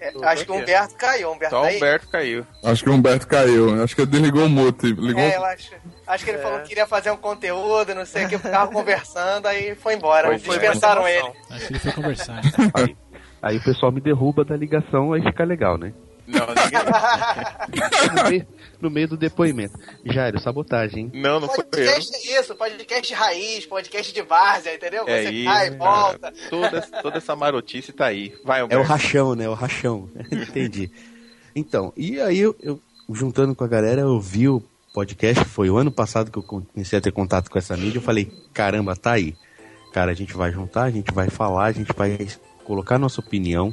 é, 0.00 0.12
acho 0.26 0.44
que 0.44 0.52
o 0.52 0.54
Humberto 0.56 0.94
caiu. 0.96 1.32
Humberto 1.32 1.54
Só 1.54 1.60
tá 1.62 1.66
o 1.66 1.70
aí? 1.70 1.76
Humberto 1.78 2.08
caiu. 2.08 2.46
Acho 2.62 2.84
que 2.84 2.90
o 2.90 2.92
Humberto 2.92 3.26
caiu. 3.26 3.82
Acho 3.82 3.94
que 3.94 4.02
ele 4.02 4.10
desligou 4.10 4.44
o 4.44 4.48
mute. 4.50 4.86
Ligou. 4.92 5.22
É, 5.22 5.36
eu 5.36 5.44
acho. 5.46 5.72
Acho 6.06 6.24
que 6.24 6.30
ele 6.30 6.38
falou 6.38 6.60
que 6.60 6.68
queria 6.68 6.86
fazer 6.86 7.10
um 7.10 7.16
conteúdo, 7.16 7.94
não 7.94 8.04
sei 8.04 8.26
o 8.26 8.28
que, 8.28 8.36
ficava 8.36 8.70
conversando, 8.70 9.46
aí 9.46 9.74
foi 9.74 9.94
embora. 9.94 10.28
Foi, 10.38 10.58
Dispensaram 10.58 11.08
ele. 11.08 11.32
Acho 11.48 11.66
que 11.66 11.72
ele 11.72 11.78
foi 11.78 11.92
conversar. 11.92 12.42
aí 13.44 13.58
o 13.58 13.62
pessoal 13.62 13.92
me 13.92 14.00
derruba 14.00 14.44
da 14.44 14.56
ligação, 14.56 15.12
aí 15.12 15.22
fica 15.22 15.44
legal, 15.44 15.76
né? 15.76 15.92
Não, 16.26 16.46
ninguém... 16.46 18.14
No 18.14 18.30
meio, 18.30 18.46
no 18.80 18.90
meio 18.90 19.08
do 19.08 19.16
depoimento. 19.16 19.78
Jairo, 20.06 20.40
sabotagem, 20.40 21.04
hein? 21.04 21.10
não, 21.14 21.38
não 21.38 21.48
foi 21.48 21.58
eu. 21.58 21.64
Podcast 21.64 22.14
é 22.14 22.40
isso, 22.40 22.54
podcast 22.54 23.14
raiz, 23.14 23.66
podcast 23.66 24.14
de 24.14 24.22
várzea, 24.22 24.74
entendeu? 24.74 25.04
É 25.06 25.22
Você 25.22 25.30
isso, 25.30 25.44
vai, 25.44 25.70
cara. 25.70 25.76
volta. 25.76 26.32
Toda, 26.48 26.80
toda 27.02 27.18
essa 27.18 27.36
marotice 27.36 27.92
tá 27.92 28.06
aí. 28.06 28.34
Vai, 28.42 28.62
É 28.62 28.78
o 28.78 28.82
rachão, 28.82 29.34
né? 29.34 29.46
O 29.46 29.54
rachão. 29.54 30.08
Entendi. 30.32 30.90
Então, 31.54 31.92
e 31.96 32.18
aí 32.20 32.38
eu, 32.38 32.56
eu, 32.62 32.80
juntando 33.10 33.54
com 33.54 33.64
a 33.64 33.68
galera, 33.68 34.00
eu 34.00 34.18
vi 34.18 34.48
o 34.48 34.62
podcast, 34.94 35.44
foi 35.44 35.68
o 35.68 35.76
ano 35.76 35.92
passado 35.92 36.30
que 36.30 36.38
eu 36.38 36.42
comecei 36.42 36.98
a 36.98 37.02
ter 37.02 37.12
contato 37.12 37.50
com 37.50 37.58
essa 37.58 37.76
mídia, 37.76 37.98
eu 37.98 38.02
falei, 38.02 38.32
caramba, 38.54 38.96
tá 38.96 39.12
aí. 39.12 39.36
Cara, 39.92 40.10
a 40.12 40.14
gente 40.14 40.34
vai 40.34 40.50
juntar, 40.50 40.84
a 40.84 40.90
gente 40.90 41.12
vai 41.12 41.28
falar, 41.28 41.66
a 41.66 41.72
gente 41.72 41.92
vai 41.94 42.16
colocar 42.64 42.98
nossa 42.98 43.20
opinião, 43.20 43.72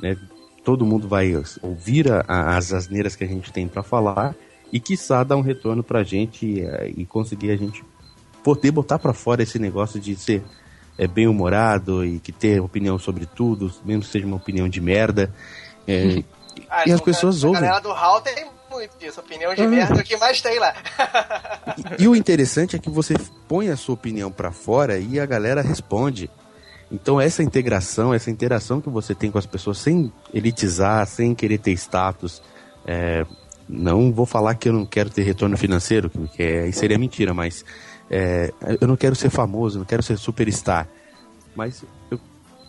né? 0.00 0.16
Todo 0.64 0.84
mundo 0.86 1.06
vai 1.08 1.32
ouvir 1.62 2.10
a, 2.10 2.24
a, 2.26 2.56
as 2.56 2.72
asneiras 2.72 3.14
que 3.14 3.22
a 3.24 3.26
gente 3.26 3.52
tem 3.52 3.68
para 3.68 3.82
falar 3.82 4.34
e 4.72 4.80
quiçá 4.80 5.22
dar 5.22 5.36
um 5.36 5.42
retorno 5.42 5.82
pra 5.82 6.02
gente 6.02 6.46
e, 6.46 7.00
e 7.02 7.06
conseguir 7.06 7.50
a 7.50 7.56
gente 7.56 7.84
poder 8.42 8.70
botar 8.70 8.98
para 8.98 9.12
fora 9.12 9.42
esse 9.42 9.58
negócio 9.58 10.00
de 10.00 10.16
ser 10.16 10.42
é, 10.98 11.06
bem 11.06 11.26
humorado 11.28 12.04
e 12.04 12.18
que 12.18 12.32
ter 12.32 12.60
opinião 12.60 12.98
sobre 12.98 13.26
tudo, 13.26 13.70
mesmo 13.84 14.02
que 14.02 14.08
seja 14.08 14.26
uma 14.26 14.36
opinião 14.36 14.68
de 14.68 14.80
merda. 14.80 15.32
É, 15.86 16.22
Ah, 16.70 16.84
e 16.86 16.92
as 16.92 17.00
pessoas 17.00 17.42
a 17.44 17.46
ouvem. 17.48 17.62
galera 17.62 17.80
do 17.82 17.92
Hall 17.92 18.20
tem 18.22 18.46
muito 18.70 18.96
disso. 18.98 19.20
Opinião 19.20 19.54
de 19.54 19.62
Ah. 19.62 19.68
merda 19.68 19.98
é 19.98 20.00
o 20.00 20.04
que 20.04 20.16
mais 20.16 20.40
tem 20.40 20.58
lá. 20.58 20.74
E 21.98 22.08
o 22.08 22.16
interessante 22.16 22.74
é 22.74 22.78
que 22.78 22.88
você 22.90 23.14
põe 23.46 23.68
a 23.68 23.76
sua 23.76 23.94
opinião 23.94 24.30
pra 24.32 24.50
fora 24.50 24.98
e 24.98 25.20
a 25.20 25.26
galera 25.26 25.60
responde. 25.62 26.30
Então 26.90 27.20
essa 27.20 27.42
integração, 27.42 28.12
essa 28.12 28.30
interação 28.30 28.80
que 28.80 28.88
você 28.88 29.14
tem 29.14 29.30
com 29.30 29.38
as 29.38 29.46
pessoas 29.46 29.78
sem 29.78 30.12
elitizar, 30.32 31.06
sem 31.06 31.34
querer 31.34 31.58
ter 31.58 31.72
status, 31.72 32.42
é, 32.86 33.24
não 33.68 34.12
vou 34.12 34.26
falar 34.26 34.54
que 34.54 34.68
eu 34.68 34.72
não 34.72 34.86
quero 34.86 35.10
ter 35.10 35.22
retorno 35.22 35.56
financeiro, 35.56 36.10
que 36.10 36.42
é, 36.42 36.70
seria 36.72 36.98
mentira, 36.98 37.32
mas 37.32 37.64
é, 38.10 38.52
eu 38.80 38.86
não 38.86 38.96
quero 38.96 39.14
ser 39.14 39.30
famoso, 39.30 39.78
não 39.78 39.86
quero 39.86 40.02
ser 40.02 40.18
superstar. 40.18 40.86
Mas 41.54 41.84
eu, 42.10 42.20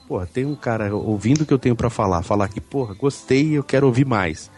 porra, 0.07 0.25
tem 0.25 0.45
um 0.45 0.55
cara 0.55 0.95
ouvindo 0.95 1.41
o 1.41 1.45
que 1.45 1.53
eu 1.53 1.59
tenho 1.59 1.75
pra 1.75 1.89
falar, 1.89 2.23
falar 2.23 2.47
que, 2.47 2.61
porra, 2.61 2.93
gostei 2.93 3.57
eu 3.57 3.63
quero 3.63 3.87
ouvir 3.87 4.05
mais. 4.05 4.49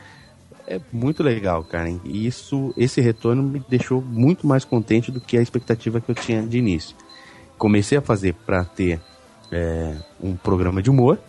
É 0.68 0.82
muito 0.92 1.24
legal, 1.24 1.64
cara. 1.64 1.90
E 2.04 2.28
isso, 2.28 2.74
esse 2.76 3.00
retorno 3.00 3.42
me 3.42 3.64
deixou 3.70 4.02
muito 4.02 4.46
mais 4.46 4.66
contente 4.66 5.12
do 5.12 5.22
que 5.22 5.38
a 5.38 5.42
expectativa 5.42 6.02
que 6.02 6.12
eu 6.12 6.16
tinha 6.16 6.46
de 6.46 6.58
início. 6.58 6.96
Comecei 7.58 7.98
a 7.98 8.02
fazer 8.02 8.34
pra 8.46 8.66
ter 8.66 9.00
é, 9.52 9.96
um 10.22 10.36
programa 10.36 10.82
de 10.82 10.90
humor, 10.90 11.20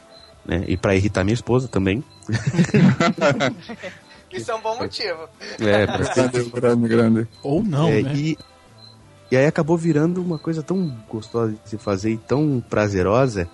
né? 0.45 0.65
E 0.67 0.77
pra 0.77 0.95
irritar 0.95 1.25
minha 1.25 1.35
esposa 1.35 1.69
também. 1.69 2.03
Isso 4.31 4.51
é 4.51 4.55
um 4.55 4.61
bom 4.61 4.77
motivo. 4.77 5.29
É, 5.61 5.87
pra 5.87 6.05
ser- 6.05 6.29
Grande, 6.31 6.51
grande, 6.51 6.89
grande. 6.89 7.29
Ou 7.43 7.63
não, 7.63 7.89
É, 7.89 8.03
né? 8.03 8.13
e, 8.15 8.39
e 9.31 9.37
aí 9.37 9.47
acabou 9.47 9.77
virando 9.77 10.23
uma 10.23 10.39
coisa 10.39 10.63
tão 10.63 10.89
gostosa 11.09 11.53
de 11.53 11.71
se 11.71 11.79
fazer 11.79 12.11
e 12.13 12.19
tão 12.19 12.63
prazerosa 12.69 13.49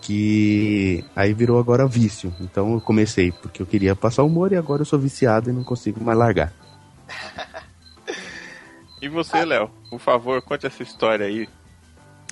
que 0.00 1.04
aí 1.14 1.32
virou 1.32 1.58
agora 1.58 1.86
vício. 1.86 2.34
Então 2.40 2.74
eu 2.74 2.80
comecei 2.80 3.30
porque 3.30 3.62
eu 3.62 3.66
queria 3.66 3.94
passar 3.94 4.22
humor 4.24 4.52
e 4.52 4.56
agora 4.56 4.82
eu 4.82 4.86
sou 4.86 4.98
viciado 4.98 5.50
e 5.50 5.52
não 5.52 5.62
consigo 5.64 6.02
mais 6.02 6.18
largar. 6.18 6.52
E 9.00 9.08
você, 9.08 9.44
Léo? 9.44 9.70
Por 9.88 10.00
favor, 10.00 10.42
conte 10.42 10.66
essa 10.66 10.82
história 10.82 11.24
aí. 11.24 11.48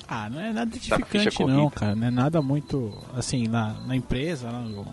Ah, 0.07 0.29
não 0.29 0.39
é 0.39 0.53
nada 0.53 0.71
ficha 0.71 0.95
edificante 0.95 1.43
não, 1.45 1.69
cara. 1.69 1.95
Não 1.95 2.07
é 2.07 2.11
nada 2.11 2.41
muito, 2.41 2.93
assim, 3.15 3.47
na, 3.47 3.73
na 3.85 3.95
empresa, 3.95 4.49
lá 4.49 4.61
no- 4.61 4.85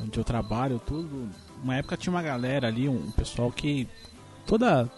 onde 0.00 0.18
eu 0.18 0.24
trabalho, 0.24 0.80
tudo. 0.86 1.28
Uma 1.62 1.76
época 1.76 1.96
tinha 1.96 2.12
uma 2.12 2.22
galera 2.22 2.66
ali, 2.68 2.88
um 2.88 3.10
pessoal 3.12 3.50
que 3.52 3.86
toda 4.46 4.90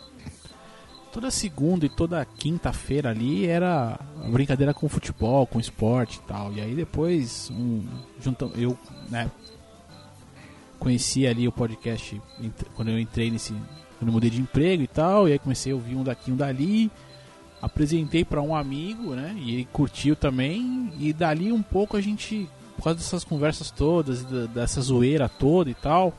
toda 1.12 1.30
segunda 1.30 1.86
e 1.86 1.88
toda 1.88 2.24
quinta-feira 2.24 3.08
ali 3.10 3.46
era 3.46 3.98
brincadeira 4.30 4.74
com 4.74 4.86
futebol, 4.88 5.46
com 5.46 5.58
esporte 5.58 6.18
e 6.18 6.22
tal. 6.28 6.52
E 6.52 6.60
aí 6.60 6.74
depois 6.74 7.50
um, 7.50 7.84
juntam, 8.20 8.50
eu, 8.54 8.78
né, 9.08 9.30
conheci 10.78 11.26
ali 11.26 11.48
o 11.48 11.52
podcast 11.52 12.20
quando 12.74 12.88
eu 12.90 12.98
entrei 13.00 13.30
nesse 13.30 13.52
quando 13.98 14.08
eu 14.08 14.12
mudei 14.12 14.28
de 14.28 14.40
emprego 14.42 14.82
e 14.82 14.86
tal, 14.86 15.26
e 15.26 15.32
aí 15.32 15.38
comecei 15.38 15.72
a 15.72 15.74
ouvir 15.74 15.94
um 15.96 16.04
daqui, 16.04 16.30
um 16.30 16.36
dali 16.36 16.90
apresentei 17.66 18.24
para 18.24 18.40
um 18.40 18.54
amigo, 18.54 19.14
né? 19.14 19.34
E 19.38 19.54
ele 19.54 19.68
curtiu 19.72 20.16
também. 20.16 20.92
E 20.98 21.12
dali 21.12 21.52
um 21.52 21.62
pouco 21.62 21.96
a 21.96 22.00
gente, 22.00 22.48
por 22.76 22.84
causa 22.84 22.98
dessas 22.98 23.24
conversas 23.24 23.70
todas, 23.70 24.24
da- 24.24 24.46
dessa 24.46 24.80
zoeira 24.80 25.28
toda 25.28 25.68
e 25.70 25.74
tal, 25.74 26.14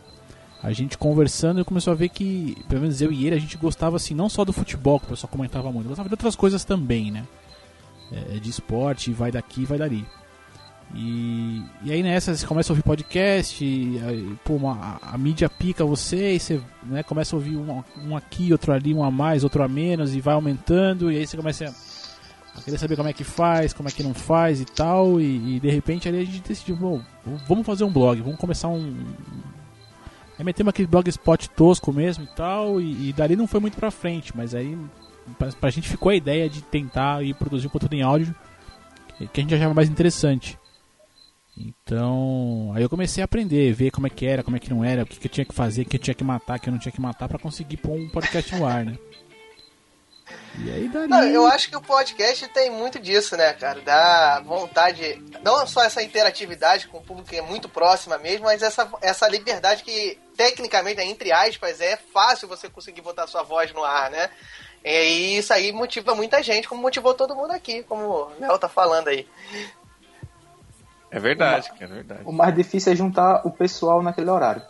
a 0.62 0.72
gente 0.72 0.98
conversando, 0.98 1.60
eu 1.60 1.66
começou 1.66 1.92
a 1.92 1.96
ver 1.96 2.10
que, 2.10 2.56
pelo 2.68 2.82
menos 2.82 3.02
eu 3.02 3.12
e 3.12 3.26
ele, 3.26 3.36
a 3.36 3.40
gente 3.40 3.58
gostava 3.58 3.96
assim, 3.96 4.14
não 4.14 4.30
só 4.30 4.44
do 4.46 4.54
futebol, 4.54 5.00
que 5.00 5.06
o 5.06 5.10
pessoal 5.10 5.30
comentava 5.32 5.72
muito, 5.72 5.88
gostava 5.88 6.10
de 6.10 6.14
outras 6.14 6.36
coisas 6.36 6.64
também, 6.64 7.12
né? 7.12 7.26
É, 8.12 8.40
de 8.40 8.50
esporte, 8.50 9.12
vai 9.12 9.32
daqui, 9.32 9.66
vai 9.66 9.78
dali. 9.78 10.06
E, 10.96 11.62
e 11.84 11.92
aí 11.92 12.02
nessa 12.02 12.34
você 12.36 12.46
começa 12.48 12.72
a 12.72 12.74
ouvir 12.74 12.82
podcast, 12.84 13.64
e, 13.64 14.00
pô, 14.46 14.54
uma- 14.56 15.00
a, 15.02 15.14
a 15.16 15.18
mídia 15.18 15.50
pica 15.50 15.84
você, 15.86 16.36
e 16.36 16.40
você 16.40 16.62
né, 16.84 17.04
começa 17.04 17.36
a 17.36 17.38
ouvir 17.38 17.58
um, 17.58 17.84
um 18.06 18.16
aqui, 18.16 18.52
outro 18.52 18.72
ali, 18.72 18.94
um 18.94 19.04
a 19.04 19.12
mais, 19.12 19.44
outro 19.44 19.62
a 19.62 19.68
menos, 19.68 20.16
e 20.16 20.22
vai 20.22 20.34
aumentando, 20.34 21.12
e 21.12 21.18
aí 21.18 21.28
você 21.28 21.36
começa 21.36 21.66
a, 21.66 22.60
a 22.60 22.62
querer 22.62 22.78
saber 22.78 22.96
como 22.96 23.10
é 23.10 23.14
que 23.14 23.24
faz, 23.26 23.74
como 23.74 23.90
é 23.90 23.92
que 23.92 24.02
não 24.02 24.14
faz 24.14 24.62
e 24.62 24.66
tal, 24.66 25.20
e, 25.20 25.58
e 25.58 25.60
de 25.60 25.70
repente 25.70 26.08
ali 26.08 26.20
a 26.22 26.26
gente 26.26 26.40
decidiu, 26.42 26.78
vamos 27.48 27.66
fazer 27.66 27.84
um 27.84 27.92
blog, 27.92 28.22
vamos 28.22 28.40
começar 28.40 28.70
um. 28.70 28.96
Aí 30.40 30.46
metemos 30.46 30.70
aquele 30.70 30.88
blogspot 30.88 31.50
tosco 31.50 31.92
mesmo 31.92 32.24
e 32.24 32.28
tal, 32.28 32.80
e, 32.80 33.10
e 33.10 33.14
dali 33.14 33.36
não 33.36 33.46
foi 33.48 33.60
muito 33.60 33.76
pra 33.76 33.92
frente, 33.92 34.32
mas 34.36 34.56
aí 34.56 34.78
pra, 35.38 35.50
pra 35.52 35.70
gente 35.70 35.90
ficou 35.90 36.12
a 36.12 36.16
ideia 36.16 36.50
de 36.50 36.62
tentar 36.62 37.24
ir 37.26 37.34
produzir 37.34 37.68
um 37.68 37.72
conteúdo 37.72 37.94
em 37.94 38.04
áudio 38.04 38.34
que 39.34 39.40
a 39.40 39.44
gente 39.44 39.54
achava 39.56 39.74
mais 39.74 39.90
interessante. 39.90 40.58
Então, 41.60 42.72
aí 42.76 42.84
eu 42.84 42.90
comecei 42.90 43.24
a 43.24 43.26
aprender, 43.26 43.74
ver 43.74 43.90
como 43.90 44.06
é 44.06 44.10
que 44.12 44.28
era, 44.28 44.44
como 44.44 44.56
é 44.56 44.60
que 44.60 44.70
não 44.70 44.86
era, 44.86 45.02
o 45.02 45.06
que, 45.08 45.18
que 45.18 45.26
eu 45.26 45.32
tinha 45.32 45.46
que 45.46 45.56
fazer, 45.56 45.82
o 45.82 45.86
que 45.86 45.96
eu 45.96 46.02
tinha 46.02 46.14
que 46.14 46.24
matar, 46.24 46.58
o 46.58 46.62
que 46.62 46.70
eu 46.70 46.74
não 46.74 46.80
tinha 46.80 46.92
que 46.92 47.02
matar 47.02 47.28
pra 47.28 47.40
conseguir 47.40 47.78
pôr 47.78 47.94
um 47.94 48.10
podcast 48.10 48.56
no 48.56 48.66
ar, 48.66 48.86
né? 48.86 48.96
E 50.60 50.72
aí 50.72 50.88
dali... 50.88 51.08
Não, 51.08 51.24
eu 51.24 51.48
acho 51.48 51.70
que 51.70 51.76
o 51.76 51.82
podcast 51.82 52.48
tem 52.50 52.70
muito 52.70 53.00
disso, 53.00 53.36
né, 53.36 53.54
cara? 53.54 53.82
Dá 53.82 54.40
vontade, 54.42 55.22
não 55.44 55.66
só 55.66 55.84
essa 55.84 56.04
interatividade 56.04 56.88
com 56.88 56.98
o 57.00 57.04
público 57.04 57.30
que 57.30 57.38
é 57.38 57.42
muito 57.42 57.68
próxima 57.68 58.18
mesmo, 58.18 58.46
mas 58.46 58.62
essa, 58.62 58.88
essa 59.02 59.28
liberdade 59.28 59.84
que, 59.84 60.20
tecnicamente, 60.36 61.02
entre 61.02 61.32
aspas, 61.32 61.82
é 61.82 61.98
fácil 61.98 62.48
você 62.48 62.70
conseguir 62.70 63.02
botar 63.02 63.28
sua 63.28 63.42
voz 63.44 63.74
no 63.74 63.84
ar, 63.84 64.12
né? 64.12 64.30
E 64.84 65.38
isso 65.38 65.54
aí 65.54 65.72
motiva 65.72 66.16
muita 66.16 66.42
gente, 66.42 66.68
como 66.68 66.82
motivou 66.82 67.14
todo 67.14 67.36
mundo 67.36 67.52
aqui, 67.52 67.84
como 67.84 68.04
o 68.06 68.32
Léo 68.40 68.58
tá 68.58 68.70
falando 68.70 69.10
aí. 69.10 69.28
É 71.10 71.20
verdade, 71.20 71.70
cara, 71.72 71.92
é 71.92 71.96
verdade. 71.96 72.22
O 72.26 72.32
mais 72.32 72.54
difícil 72.56 72.94
é 72.94 72.96
juntar 72.96 73.42
o 73.46 73.52
pessoal 73.52 74.02
naquele 74.02 74.30
horário. 74.30 74.62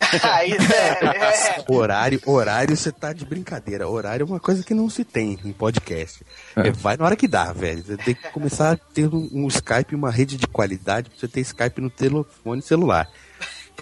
Aí, 0.22 0.52
é, 0.52 1.04
é, 1.04 1.64
Horário, 1.68 2.20
horário 2.24 2.76
você 2.76 2.92
tá 2.92 3.12
de 3.12 3.24
brincadeira. 3.24 3.88
Horário 3.88 4.22
é 4.22 4.26
uma 4.26 4.38
coisa 4.38 4.62
que 4.62 4.72
não 4.72 4.88
se 4.88 5.04
tem 5.04 5.38
em 5.44 5.52
podcast. 5.52 6.24
É, 6.54 6.70
vai 6.70 6.96
na 6.96 7.04
hora 7.04 7.16
que 7.16 7.26
dá, 7.26 7.52
velho. 7.52 7.82
Você 7.82 7.96
tem 7.96 8.14
que 8.14 8.28
começar 8.30 8.72
a 8.72 8.76
ter 8.76 9.12
um, 9.12 9.28
um 9.32 9.48
Skype, 9.48 9.94
uma 9.94 10.10
rede 10.10 10.36
de 10.36 10.46
qualidade 10.46 11.10
pra 11.10 11.18
você 11.18 11.26
ter 11.26 11.40
Skype 11.40 11.80
no 11.80 11.90
telefone 11.90 12.62
celular. 12.62 13.08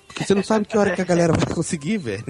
Porque 0.07 0.25
você 0.25 0.35
não 0.35 0.43
sabe 0.43 0.65
que 0.65 0.79
hora 0.79 0.95
que 0.95 1.03
a 1.03 1.05
galera 1.05 1.35
vai 1.35 1.55
conseguir, 1.55 1.99
velho. 1.99 2.25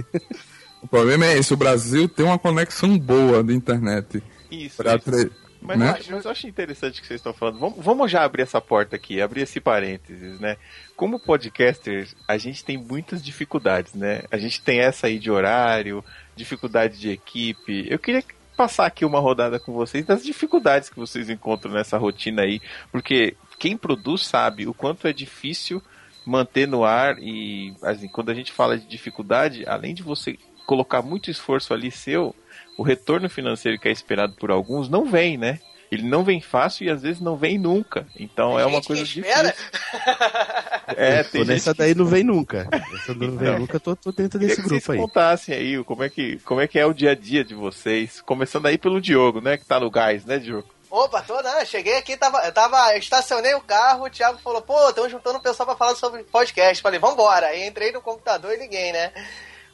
O 0.82 0.88
problema 0.88 1.24
é 1.24 1.38
esse, 1.38 1.54
o 1.54 1.56
Brasil 1.56 2.08
tem 2.08 2.26
uma 2.26 2.38
conexão 2.38 2.98
boa 2.98 3.42
de 3.42 3.54
internet. 3.54 4.22
Isso, 4.50 4.76
Pra 4.76 4.96
isso. 4.96 5.30
Mas, 5.66 5.79
né? 5.79 5.87
eu 5.87 5.90
acho, 5.90 6.12
mas 6.12 6.24
eu 6.24 6.31
acho 6.31 6.46
interessante 6.46 6.98
o 6.98 7.02
que 7.02 7.09
vocês 7.09 7.18
estão 7.18 7.33
falando. 7.33 7.59
Vamos, 7.59 7.85
vamos 7.85 8.11
já 8.11 8.22
abrir 8.22 8.42
essa 8.42 8.61
porta 8.61 8.94
aqui, 8.94 9.20
abrir 9.20 9.42
esse 9.42 9.61
parênteses, 9.61 10.38
né? 10.38 10.57
Como 10.94 11.18
podcasters, 11.18 12.14
a 12.29 12.38
gente 12.38 12.64
tem 12.64 12.79
muitas 12.79 13.22
dificuldades, 13.22 13.92
né? 13.94 14.22
A 14.31 14.37
gente 14.37 14.62
tem 14.62 14.79
essa 14.79 15.09
aí 15.09 15.18
de 15.18 15.31
horário, 15.31 16.05
dificuldade 16.37 16.98
de 16.98 17.11
equipe. 17.11 17.87
Eu 17.90 17.98
queria 17.98 18.22
passar 18.57 18.87
aqui 18.87 19.05
uma 19.05 19.18
rodada 19.18 19.59
com 19.59 19.72
vocês 19.72 20.05
das 20.07 20.24
dificuldades 20.24 20.88
que 20.88 20.98
vocês 20.98 21.29
encontram 21.29 21.72
nessa 21.72 21.98
rotina 21.98 22.42
aí, 22.42 22.61
porque 22.92 23.37
quem 23.59 23.76
produz 23.76 24.24
sabe 24.24 24.66
o 24.66 24.72
quanto 24.72 25.09
é 25.09 25.12
difícil 25.12 25.83
manter 26.24 26.66
no 26.66 26.85
ar 26.85 27.18
e 27.18 27.74
assim, 27.83 28.09
quando 28.09 28.31
a 28.31 28.35
gente 28.35 28.52
fala 28.52 28.79
de 28.79 28.87
dificuldade, 28.87 29.64
além 29.66 29.94
de 29.94 30.02
você 30.02 30.38
colocar 30.66 31.00
muito 31.00 31.31
esforço 31.31 31.72
ali 31.72 31.90
seu, 31.90 32.35
o 32.76 32.82
retorno 32.82 33.28
financeiro 33.28 33.78
que 33.78 33.88
é 33.88 33.92
esperado 33.92 34.34
por 34.34 34.50
alguns 34.50 34.88
não 34.88 35.04
vem, 35.04 35.36
né? 35.36 35.58
Ele 35.90 36.02
não 36.02 36.24
vem 36.24 36.40
fácil 36.40 36.84
e 36.86 36.90
às 36.90 37.02
vezes 37.02 37.20
não 37.20 37.36
vem 37.36 37.58
nunca. 37.58 38.06
Então 38.18 38.58
é 38.58 38.66
uma 38.66 38.82
coisa 38.82 39.04
que 39.04 39.20
espera. 39.20 39.48
difícil. 39.48 39.70
É, 40.96 41.24
tem 41.24 41.40
Tô 41.42 41.48
nessa 41.48 41.70
gente 41.70 41.78
daí 41.78 41.94
não 41.96 42.06
vem 42.06 42.22
nunca. 42.22 42.68
Essa 42.94 43.12
não 43.12 43.36
vem 43.36 43.48
Então. 43.48 43.58
nunca, 43.58 43.80
tô, 43.80 43.96
tô 43.96 44.12
dentro 44.12 44.38
desse 44.38 44.56
que 44.56 44.62
grupo 44.62 44.80
vocês 44.80 44.90
aí. 44.90 44.98
contassem 44.98 45.54
aí 45.54 45.84
como 45.84 46.04
é, 46.04 46.08
que, 46.08 46.38
como 46.44 46.60
é 46.60 46.68
que 46.68 46.78
é 46.78 46.86
o 46.86 46.94
dia 46.94 47.10
a 47.10 47.14
dia 47.14 47.44
de 47.44 47.54
vocês. 47.54 48.20
Começando 48.20 48.66
aí 48.66 48.78
pelo 48.78 49.00
Diogo, 49.00 49.40
né? 49.40 49.56
Que 49.56 49.64
tá 49.66 49.80
no 49.80 49.90
gás, 49.90 50.24
né, 50.24 50.38
Diogo? 50.38 50.68
Opa, 50.88 51.20
tô, 51.22 51.40
né? 51.42 51.64
Cheguei 51.64 51.96
aqui, 51.98 52.16
tava, 52.16 52.38
eu 52.46 52.52
tava, 52.52 52.92
eu 52.92 52.98
estacionei 52.98 53.52
o 53.54 53.60
carro, 53.60 54.04
o 54.06 54.10
Thiago 54.10 54.38
falou, 54.38 54.62
pô, 54.62 54.88
estão 54.88 55.08
juntando 55.10 55.38
o 55.38 55.42
pessoal 55.42 55.66
pra 55.66 55.76
falar 55.76 55.96
sobre 55.96 56.22
podcast. 56.22 56.80
Falei, 56.80 57.00
vambora. 57.00 57.46
Aí 57.48 57.66
entrei 57.66 57.90
no 57.90 58.00
computador 58.00 58.52
e 58.54 58.58
liguei, 58.58 58.92
né? 58.92 59.12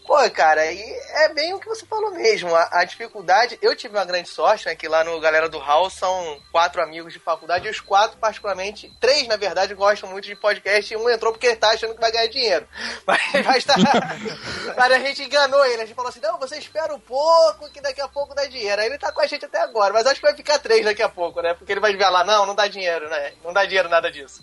Pô, 0.04 0.18
cara, 0.30 0.70
e 0.70 0.82
é 1.14 1.32
bem 1.32 1.54
o 1.54 1.60
que 1.60 1.68
você 1.68 1.86
falou 1.86 2.10
mesmo. 2.10 2.52
A, 2.54 2.80
a, 2.80 2.84
dificuldade, 2.84 3.56
eu 3.62 3.74
tive 3.76 3.96
uma 3.96 4.04
grande 4.04 4.28
sorte, 4.28 4.66
né? 4.66 4.74
Que 4.74 4.88
lá 4.88 5.04
no 5.04 5.20
Galera 5.20 5.48
do 5.48 5.58
Hall 5.58 5.88
são 5.88 6.40
quatro 6.50 6.82
amigos 6.82 7.12
de 7.12 7.20
faculdade, 7.20 7.66
e 7.66 7.70
os 7.70 7.80
quatro, 7.80 8.18
particularmente, 8.18 8.92
três, 9.00 9.28
na 9.28 9.36
verdade, 9.36 9.74
gostam 9.74 10.10
muito 10.10 10.24
de 10.24 10.34
podcast, 10.34 10.92
e 10.92 10.96
um 10.96 11.08
entrou 11.08 11.32
porque 11.32 11.54
tá 11.54 11.70
achando 11.70 11.94
que 11.94 12.00
vai 12.00 12.10
ganhar 12.10 12.26
dinheiro. 12.26 12.66
Mas, 13.06 13.20
mas, 13.44 13.64
tá, 13.64 13.74
mas 14.76 14.92
a 14.92 14.98
gente 15.00 15.22
enganou 15.22 15.64
ele, 15.66 15.82
a 15.82 15.86
gente 15.86 15.94
falou 15.94 16.08
assim, 16.08 16.20
não, 16.20 16.38
você 16.38 16.56
espera 16.56 16.94
um 16.94 17.00
pouco, 17.00 17.70
que 17.70 17.80
daqui 17.80 18.00
a 18.00 18.08
pouco 18.08 18.34
dá 18.34 18.46
dinheiro. 18.46 18.80
Aí 18.80 18.86
ele 18.86 18.98
tá 18.98 19.10
com 19.12 19.20
a 19.20 19.26
gente 19.26 19.44
até 19.44 19.60
agora, 19.60 19.92
mas 19.92 20.06
acho 20.06 20.20
que 20.20 20.26
vai 20.26 20.34
ficar 20.34 20.58
três 20.58 20.84
daqui 20.84 21.02
a 21.02 21.08
pouco, 21.08 21.40
né? 21.42 21.54
Porque 21.54 21.72
ele 21.72 21.80
vai 21.80 21.94
ver 21.94 22.08
lá, 22.08 22.24
não, 22.24 22.46
não 22.46 22.54
dá 22.54 22.68
dinheiro, 22.68 23.08
né? 23.08 23.32
Não 23.44 23.52
dá 23.52 23.64
dinheiro 23.64 23.88
nada 23.88 24.10
disso. 24.10 24.42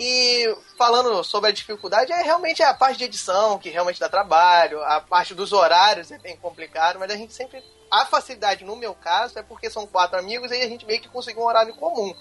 E 0.00 0.56
falando 0.76 1.24
sobre 1.24 1.50
a 1.50 1.52
dificuldade, 1.52 2.12
é 2.12 2.22
realmente 2.22 2.62
a 2.62 2.72
parte 2.72 2.98
de 2.98 3.04
edição 3.04 3.58
que 3.58 3.68
realmente 3.68 3.98
dá 3.98 4.08
trabalho, 4.08 4.80
a 4.84 5.00
parte 5.00 5.34
dos 5.34 5.52
horários 5.52 6.12
é 6.12 6.18
bem 6.18 6.36
complicado, 6.36 7.00
mas 7.00 7.10
a 7.10 7.16
gente 7.16 7.34
sempre. 7.34 7.60
A 7.90 8.06
facilidade, 8.06 8.64
no 8.64 8.76
meu 8.76 8.94
caso, 8.94 9.36
é 9.38 9.42
porque 9.42 9.68
são 9.68 9.88
quatro 9.88 10.16
amigos 10.16 10.52
e 10.52 10.54
a 10.54 10.68
gente 10.68 10.86
meio 10.86 11.00
que 11.00 11.08
conseguiu 11.08 11.42
um 11.42 11.46
horário 11.46 11.74
comum. 11.74 12.14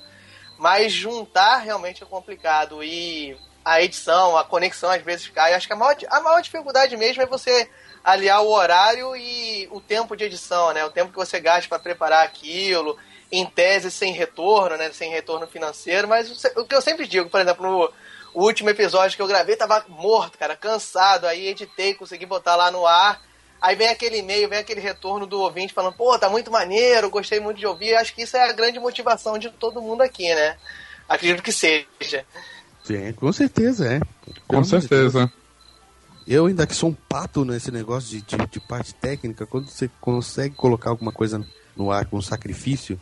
Mas 0.57 0.91
juntar 0.91 1.57
realmente 1.57 2.01
é 2.01 2.05
complicado. 2.05 2.83
E 2.83 3.37
a 3.63 3.79
edição, 3.79 4.35
a 4.35 4.43
conexão 4.43 4.89
às 4.89 5.03
vezes 5.03 5.27
cai. 5.27 5.53
Acho 5.53 5.67
que 5.67 5.73
a 5.73 5.75
maior, 5.75 5.95
a 6.09 6.19
maior 6.21 6.41
dificuldade 6.41 6.97
mesmo 6.97 7.21
é 7.21 7.27
você 7.27 7.69
aliar 8.03 8.41
o 8.41 8.49
horário 8.49 9.15
e 9.15 9.67
o 9.69 9.79
tempo 9.79 10.15
de 10.15 10.23
edição, 10.23 10.73
né? 10.73 10.83
O 10.83 10.89
tempo 10.89 11.11
que 11.11 11.17
você 11.17 11.39
gasta 11.39 11.69
para 11.69 11.77
preparar 11.77 12.25
aquilo 12.25 12.97
em 13.31 13.45
tese 13.45 13.91
sem 13.91 14.13
retorno, 14.13 14.77
né? 14.77 14.91
Sem 14.91 15.11
retorno 15.11 15.47
financeiro, 15.47 16.07
mas 16.07 16.29
o 16.55 16.65
que 16.65 16.75
eu 16.75 16.81
sempre 16.81 17.07
digo, 17.07 17.29
por 17.29 17.41
exemplo, 17.41 17.65
no 17.65 17.93
último 18.33 18.69
episódio 18.69 19.15
que 19.15 19.21
eu 19.21 19.27
gravei, 19.27 19.55
tava 19.55 19.83
morto, 19.87 20.37
cara, 20.37 20.55
cansado, 20.55 21.25
aí 21.25 21.47
editei, 21.47 21.93
consegui 21.93 22.25
botar 22.25 22.55
lá 22.55 22.71
no 22.71 22.85
ar. 22.85 23.21
Aí 23.59 23.75
vem 23.75 23.87
aquele 23.87 24.19
e-mail, 24.19 24.47
vem 24.47 24.59
aquele 24.59 24.79
retorno 24.79 25.25
do 25.25 25.39
ouvinte 25.39 25.73
falando, 25.73 25.95
pô, 25.95 26.17
tá 26.19 26.29
muito 26.29 26.51
maneiro, 26.51 27.09
gostei 27.09 27.39
muito 27.39 27.57
de 27.57 27.65
ouvir. 27.65 27.95
Acho 27.95 28.13
que 28.13 28.21
isso 28.21 28.37
é 28.37 28.49
a 28.49 28.53
grande 28.53 28.79
motivação 28.79 29.37
de 29.39 29.49
todo 29.49 29.81
mundo 29.81 30.01
aqui, 30.01 30.33
né? 30.33 30.57
Acredito 31.09 31.41
que 31.41 31.51
seja. 31.51 32.23
Sim, 32.83 33.11
com 33.13 33.33
certeza, 33.33 33.91
é. 33.91 33.99
Com 34.47 34.63
certeza. 34.63 35.31
Eu 36.27 36.45
ainda 36.45 36.67
que 36.67 36.75
sou 36.75 36.89
um 36.89 36.93
pato 36.93 37.43
nesse 37.43 37.71
negócio 37.71 38.09
de, 38.09 38.21
de, 38.21 38.37
de 38.47 38.59
parte 38.59 38.93
técnica, 38.93 39.45
quando 39.45 39.69
você 39.69 39.89
consegue 39.99 40.53
colocar 40.55 40.91
alguma 40.91 41.11
coisa 41.11 41.43
no 41.75 41.91
ar 41.91 42.05
com 42.05 42.21
sacrifício, 42.21 42.99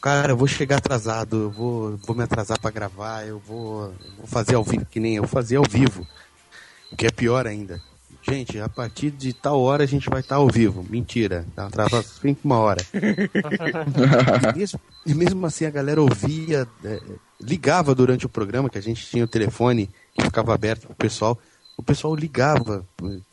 cara, 0.00 0.32
eu 0.32 0.36
vou 0.36 0.46
chegar 0.46 0.78
atrasado, 0.78 1.36
eu 1.36 1.50
vou, 1.50 1.96
vou 1.98 2.16
me 2.16 2.22
atrasar 2.22 2.58
para 2.58 2.70
gravar, 2.70 3.26
eu 3.26 3.38
vou, 3.38 3.92
vou 4.16 4.26
fazer 4.26 4.54
ao 4.54 4.64
vivo, 4.64 4.86
que 4.86 4.98
nem 4.98 5.16
eu 5.16 5.26
fazia 5.26 5.58
ao 5.58 5.64
vivo. 5.68 6.06
O 6.90 6.96
que 6.96 7.06
é 7.06 7.10
pior 7.10 7.46
ainda. 7.46 7.80
Gente, 8.22 8.60
a 8.60 8.68
partir 8.68 9.10
de 9.10 9.32
tal 9.32 9.60
hora 9.60 9.84
a 9.84 9.86
gente 9.86 10.10
vai 10.10 10.20
estar 10.20 10.36
ao 10.36 10.48
vivo. 10.48 10.84
Mentira, 10.88 11.46
tá 11.54 11.66
atrasado 11.66 12.04
sempre 12.20 12.40
uma 12.44 12.58
hora. 12.58 12.84
e, 12.92 14.56
mesmo, 14.58 14.80
e, 15.06 15.14
mesmo, 15.14 15.46
assim 15.46 15.64
a 15.64 15.70
galera 15.70 16.02
ouvia, 16.02 16.68
é, 16.84 17.00
ligava 17.40 17.94
durante 17.94 18.26
o 18.26 18.28
programa, 18.28 18.68
que 18.68 18.78
a 18.78 18.82
gente 18.82 19.06
tinha 19.06 19.24
o 19.24 19.28
telefone 19.28 19.88
que 20.14 20.22
ficava 20.22 20.54
aberto 20.54 20.86
pro 20.86 20.96
pessoal. 20.96 21.38
O 21.76 21.82
pessoal 21.82 22.14
ligava 22.14 22.84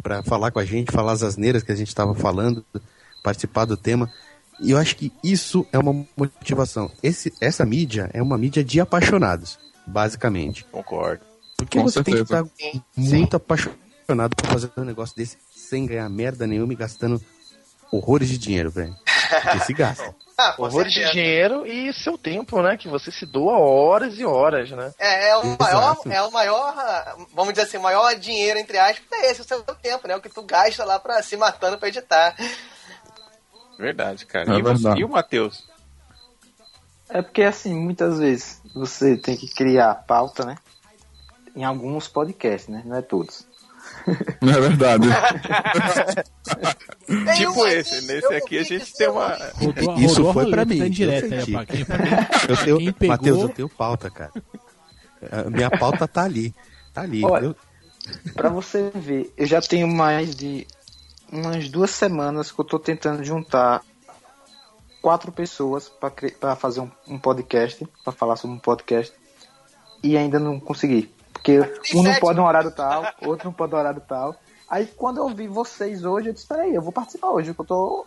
para 0.01 0.23
falar 0.23 0.51
com 0.51 0.59
a 0.59 0.65
gente, 0.65 0.91
falar 0.91 1.11
as 1.11 1.23
asneiras 1.23 1.63
que 1.63 1.71
a 1.71 1.75
gente 1.75 1.89
estava 1.89 2.15
falando, 2.15 2.63
participar 3.21 3.65
do 3.65 3.75
tema. 3.75 4.09
E 4.59 4.71
eu 4.71 4.77
acho 4.77 4.95
que 4.95 5.11
isso 5.23 5.65
é 5.71 5.77
uma 5.77 6.05
motivação. 6.15 6.91
Esse, 7.01 7.33
essa 7.39 7.65
mídia 7.65 8.09
é 8.13 8.21
uma 8.21 8.37
mídia 8.37 8.63
de 8.63 8.79
apaixonados, 8.79 9.59
basicamente. 9.85 10.65
Concordo. 10.65 11.23
Porque 11.57 11.77
Com 11.77 11.85
você 11.85 12.03
certeza. 12.03 12.43
tem 12.57 12.71
que 12.71 12.77
estar 12.77 13.11
muito 13.15 13.35
apaixonado 13.35 14.35
por 14.35 14.47
fazer 14.47 14.71
um 14.77 14.83
negócio 14.83 15.15
desse 15.15 15.37
sem 15.55 15.85
ganhar 15.85 16.07
merda 16.09 16.47
nenhuma 16.47 16.73
e 16.73 16.75
gastando 16.75 17.21
horrores 17.91 18.29
de 18.29 18.37
dinheiro, 18.37 18.69
velho. 18.69 18.95
Porque 19.29 19.59
se 19.65 19.73
gasta. 19.73 20.15
Ah, 20.39 20.53
horrores 20.59 20.93
de 20.93 21.03
dinheiro 21.11 21.65
e 21.65 21.91
seu 21.91 22.15
tempo, 22.15 22.61
né? 22.61 22.77
Que 22.77 22.87
você 22.87 23.11
se 23.11 23.25
doa 23.25 23.57
horas 23.57 24.19
e 24.19 24.23
horas, 24.23 24.69
né? 24.69 24.93
É, 24.99 25.29
é 25.29 25.37
o 25.37 25.57
maior, 25.59 25.97
é 26.07 26.21
o 26.21 26.31
maior, 26.31 27.17
vamos 27.33 27.55
dizer 27.55 27.65
assim, 27.65 27.77
o 27.77 27.81
maior 27.81 28.13
dinheiro, 28.13 28.59
entre 28.59 28.77
aspas, 28.77 29.03
é 29.13 29.31
esse, 29.31 29.41
o 29.41 29.43
seu 29.43 29.63
tempo, 29.63 30.07
né? 30.07 30.15
O 30.15 30.21
que 30.21 30.29
tu 30.29 30.43
gasta 30.43 30.85
lá 30.85 30.99
pra 30.99 31.23
se 31.23 31.35
matando 31.35 31.79
pra 31.79 31.87
editar. 31.87 32.35
Verdade, 33.77 34.25
cara. 34.25 34.53
É 34.53 34.59
e, 34.59 34.61
verdade. 34.61 34.81
Você, 34.81 34.99
e 34.99 35.03
o 35.03 35.09
Matheus? 35.09 35.67
É 37.09 37.21
porque, 37.21 37.43
assim, 37.43 37.73
muitas 37.73 38.19
vezes 38.19 38.61
você 38.73 39.17
tem 39.17 39.37
que 39.37 39.47
criar 39.47 39.95
pauta, 39.95 40.45
né? 40.45 40.57
Em 41.55 41.63
alguns 41.63 42.07
podcasts, 42.07 42.67
né? 42.67 42.83
Não 42.85 42.97
é 42.97 43.01
todos. 43.01 43.47
Não 44.41 44.53
é 44.53 44.59
verdade. 44.59 45.07
tipo 47.37 47.67
esse, 47.67 48.05
nesse 48.05 48.33
aqui 48.33 48.59
a 48.59 48.63
gente 48.63 48.93
tem 48.93 49.09
uma. 49.09 49.37
Rodou, 49.55 49.97
Isso 49.97 50.23
rodou 50.23 50.33
foi 50.33 50.49
pra 50.49 50.65
mim. 50.65 50.79
Tá 50.79 50.87
direto, 50.87 51.33
eu, 51.33 51.45
pra 51.45 51.65
quem, 51.65 51.85
pra 51.85 51.97
quem, 52.05 52.49
eu 52.49 52.57
tenho, 52.57 52.77
quem 52.77 52.93
pegou... 52.93 53.15
Matheus, 53.15 53.41
eu 53.41 53.49
tenho 53.49 53.69
pauta, 53.69 54.09
cara. 54.09 54.31
A 55.31 55.49
minha 55.49 55.69
pauta 55.69 56.07
tá 56.07 56.23
ali. 56.23 56.53
Tá 56.93 57.01
ali. 57.01 57.23
Olha, 57.23 57.45
eu... 57.45 57.55
Pra 58.33 58.49
você 58.49 58.91
ver, 58.93 59.33
eu 59.37 59.45
já 59.45 59.61
tenho 59.61 59.87
mais 59.87 60.35
de 60.35 60.67
umas 61.31 61.69
duas 61.69 61.91
semanas 61.91 62.51
que 62.51 62.59
eu 62.59 62.65
tô 62.65 62.79
tentando 62.79 63.23
juntar 63.23 63.83
quatro 65.01 65.31
pessoas 65.31 65.89
para 66.39 66.55
fazer 66.55 66.81
um, 66.81 66.91
um 67.07 67.19
podcast, 67.19 67.87
para 68.03 68.13
falar 68.13 68.35
sobre 68.35 68.55
um 68.57 68.59
podcast, 68.59 69.13
e 70.03 70.17
ainda 70.17 70.39
não 70.39 70.59
consegui. 70.59 71.13
Porque 71.33 71.59
um 71.93 72.03
não 72.03 72.15
pode 72.15 72.39
um 72.39 72.45
horário 72.45 72.71
tal, 72.71 73.05
outro 73.21 73.45
não 73.45 73.53
pode 73.53 73.73
um 73.73 73.77
horário 73.77 74.01
tal. 74.01 74.35
Aí 74.69 74.85
quando 74.85 75.17
eu 75.19 75.29
vi 75.29 75.47
vocês 75.47 76.03
hoje, 76.03 76.29
eu 76.29 76.33
disse, 76.33 76.47
peraí, 76.47 76.75
eu 76.75 76.81
vou 76.81 76.91
participar 76.91 77.29
hoje, 77.29 77.53
porque 77.53 77.61
eu 77.61 77.77
tô, 77.77 78.05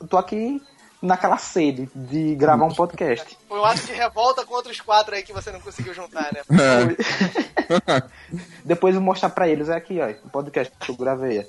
eu 0.00 0.06
tô 0.06 0.18
aqui 0.18 0.60
naquela 1.00 1.38
sede 1.38 1.88
de 1.94 2.34
gravar 2.34 2.66
um 2.66 2.74
podcast. 2.74 3.38
Foi 3.48 3.58
um 3.58 3.64
ato 3.64 3.80
de 3.86 3.92
revolta 3.92 4.44
contra 4.44 4.70
os 4.70 4.80
quatro 4.80 5.14
aí 5.14 5.22
que 5.22 5.32
você 5.32 5.50
não 5.50 5.60
conseguiu 5.60 5.94
juntar, 5.94 6.30
né? 6.32 6.42
É. 6.50 8.02
Depois 8.64 8.94
eu 8.94 9.00
vou 9.00 9.06
mostrar 9.06 9.30
pra 9.30 9.48
eles, 9.48 9.68
é 9.68 9.76
aqui, 9.76 9.98
ó, 10.00 10.10
o 10.26 10.30
podcast 10.30 10.74
que 10.78 10.90
eu 10.90 10.96
gravei. 10.96 11.46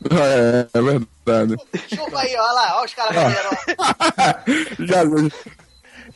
É, 0.10 0.78
é 0.78 0.82
verdade. 0.82 1.56
Chupa 1.88 2.20
aí, 2.20 2.34
olha 2.34 2.52
lá, 2.52 2.76
olha 2.76 2.86
os 2.86 2.94
caras 2.94 3.16
Já, 4.80 5.02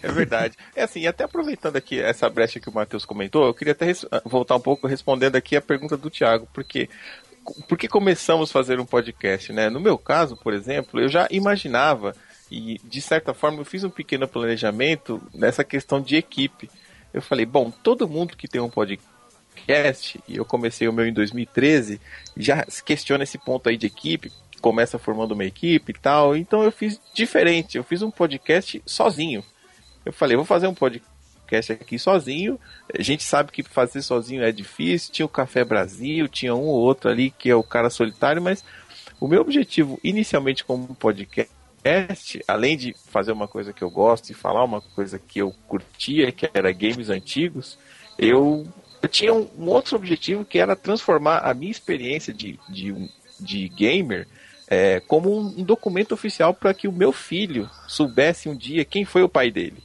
é 0.03 0.13
verdade. 0.13 0.57
É 0.75 0.83
assim, 0.85 1.07
até 1.07 1.25
aproveitando 1.25 1.77
aqui 1.77 2.01
essa 2.01 2.29
brecha 2.29 2.61
que 2.61 2.69
o 2.69 2.75
Matheus 2.75 3.05
comentou, 3.05 3.47
eu 3.47 3.55
queria 3.55 3.73
até 3.73 3.87
voltar 4.25 4.57
um 4.57 4.61
pouco 4.61 4.87
respondendo 4.87 5.37
aqui 5.37 5.57
a 5.57 5.63
pergunta 5.63 5.97
do 5.97 6.11
Thiago, 6.11 6.49
porque 6.53 6.89
por 7.69 7.77
que 7.77 7.89
começamos 7.89 8.51
a 8.51 8.53
fazer 8.53 8.81
um 8.81 8.87
podcast, 8.87 9.53
né? 9.53 9.69
No 9.69 9.81
meu 9.81 9.99
caso, 9.99 10.37
por 10.37 10.55
exemplo, 10.55 11.01
eu 11.01 11.09
já 11.09 11.29
imaginava 11.31 12.15
e 12.51 12.81
de 12.85 13.01
certa 13.01 13.35
forma 13.35 13.61
eu 13.61 13.65
fiz 13.65 13.85
um 13.85 13.91
pequeno 13.91 14.27
planejamento 14.27 15.23
nessa 15.35 15.63
questão 15.63 16.01
de 16.01 16.17
equipe. 16.17 16.71
Eu 17.13 17.23
falei, 17.23 17.47
bom, 17.47 17.71
todo 17.71 18.09
mundo 18.09 18.37
que 18.37 18.49
tem 18.49 18.61
um 18.61 18.71
podcast 18.71 19.14
podcast, 19.55 20.21
e 20.29 20.37
eu 20.37 20.45
comecei 20.45 20.89
o 20.89 20.93
meu 20.93 21.07
em 21.07 21.13
2013, 21.13 22.01
já 22.37 22.65
se 22.69 22.83
questiona 22.83 23.25
esse 23.25 23.39
ponto 23.39 23.69
aí 23.69 23.77
de 23.77 23.87
equipe, 23.87 24.33
começa 24.61 24.99
formando 24.99 25.33
uma 25.33 25.45
equipe 25.45 25.93
e 25.93 25.99
tal. 25.99 26.37
Então 26.37 26.63
eu 26.63 26.73
fiz 26.73 27.01
diferente, 27.15 27.77
eu 27.77 27.85
fiz 27.85 28.03
um 28.03 28.11
podcast 28.11 28.83
sozinho. 28.85 29.45
Eu 30.05 30.13
falei, 30.13 30.37
vou 30.37 30.45
fazer 30.45 30.67
um 30.67 30.75
podcast 30.75 31.73
aqui 31.73 31.99
sozinho. 31.99 32.59
A 32.93 33.03
gente 33.03 33.23
sabe 33.23 33.53
que 33.53 33.63
fazer 33.63 34.03
sozinho 34.03 34.43
é 34.43 34.51
difícil. 34.51 35.13
Tinha 35.13 35.27
o 35.27 35.29
Café 35.29 35.65
Brasil, 35.65 36.29
tinha 36.29 36.55
um 36.55 36.65
ou 36.65 36.81
outro 36.81 37.11
ali 37.11 37.31
que 37.31 37.49
é 37.49 37.55
o 37.55 37.63
cara 37.63 37.91
solitário, 37.91 38.43
mas 38.43 38.65
o 39.21 39.29
meu 39.29 39.41
objetivo 39.41 39.99
inicialmente 40.03 40.65
como 40.65 40.95
podcast 40.95 41.51
além 42.49 42.79
de 42.79 42.95
fazer 43.11 43.33
uma 43.33 43.47
coisa 43.47 43.71
que 43.71 43.83
eu 43.83 43.91
gosto 43.91 44.31
e 44.31 44.35
falar 44.35 44.65
uma 44.65 44.81
coisa 44.81 45.19
que 45.19 45.39
eu 45.39 45.55
curtia, 45.69 46.33
que 46.33 46.49
era 46.55 46.73
games 46.73 47.11
antigos, 47.11 47.79
eu 48.19 48.67
eu 49.05 49.09
tinha 49.09 49.35
um, 49.35 49.47
um, 49.59 49.69
outro 49.69 49.97
objetivo 49.97 50.47
que 50.47 50.59
era 50.59 50.75
transformar 50.75 51.41
a 51.41 51.53
minha 51.53 51.71
experiência 51.71 52.33
de, 52.33 52.59
de, 52.71 53.11
de 53.39 53.69
gamer 53.69 54.27
é, 54.67 54.99
como 55.01 55.31
um, 55.31 55.61
um, 55.61 55.63
documento 55.63 56.13
oficial 56.13 56.55
para 56.55 56.73
que 56.73 56.89
o 56.89 56.93
meu 56.93 57.13
filho 57.13 57.69
soubesse 57.87 58.49
um 58.49 58.57
dia 58.57 58.83
quem 58.83 59.05
foi 59.05 59.23
o 59.23 59.29
pai 59.29 59.51
dele. 59.51 59.77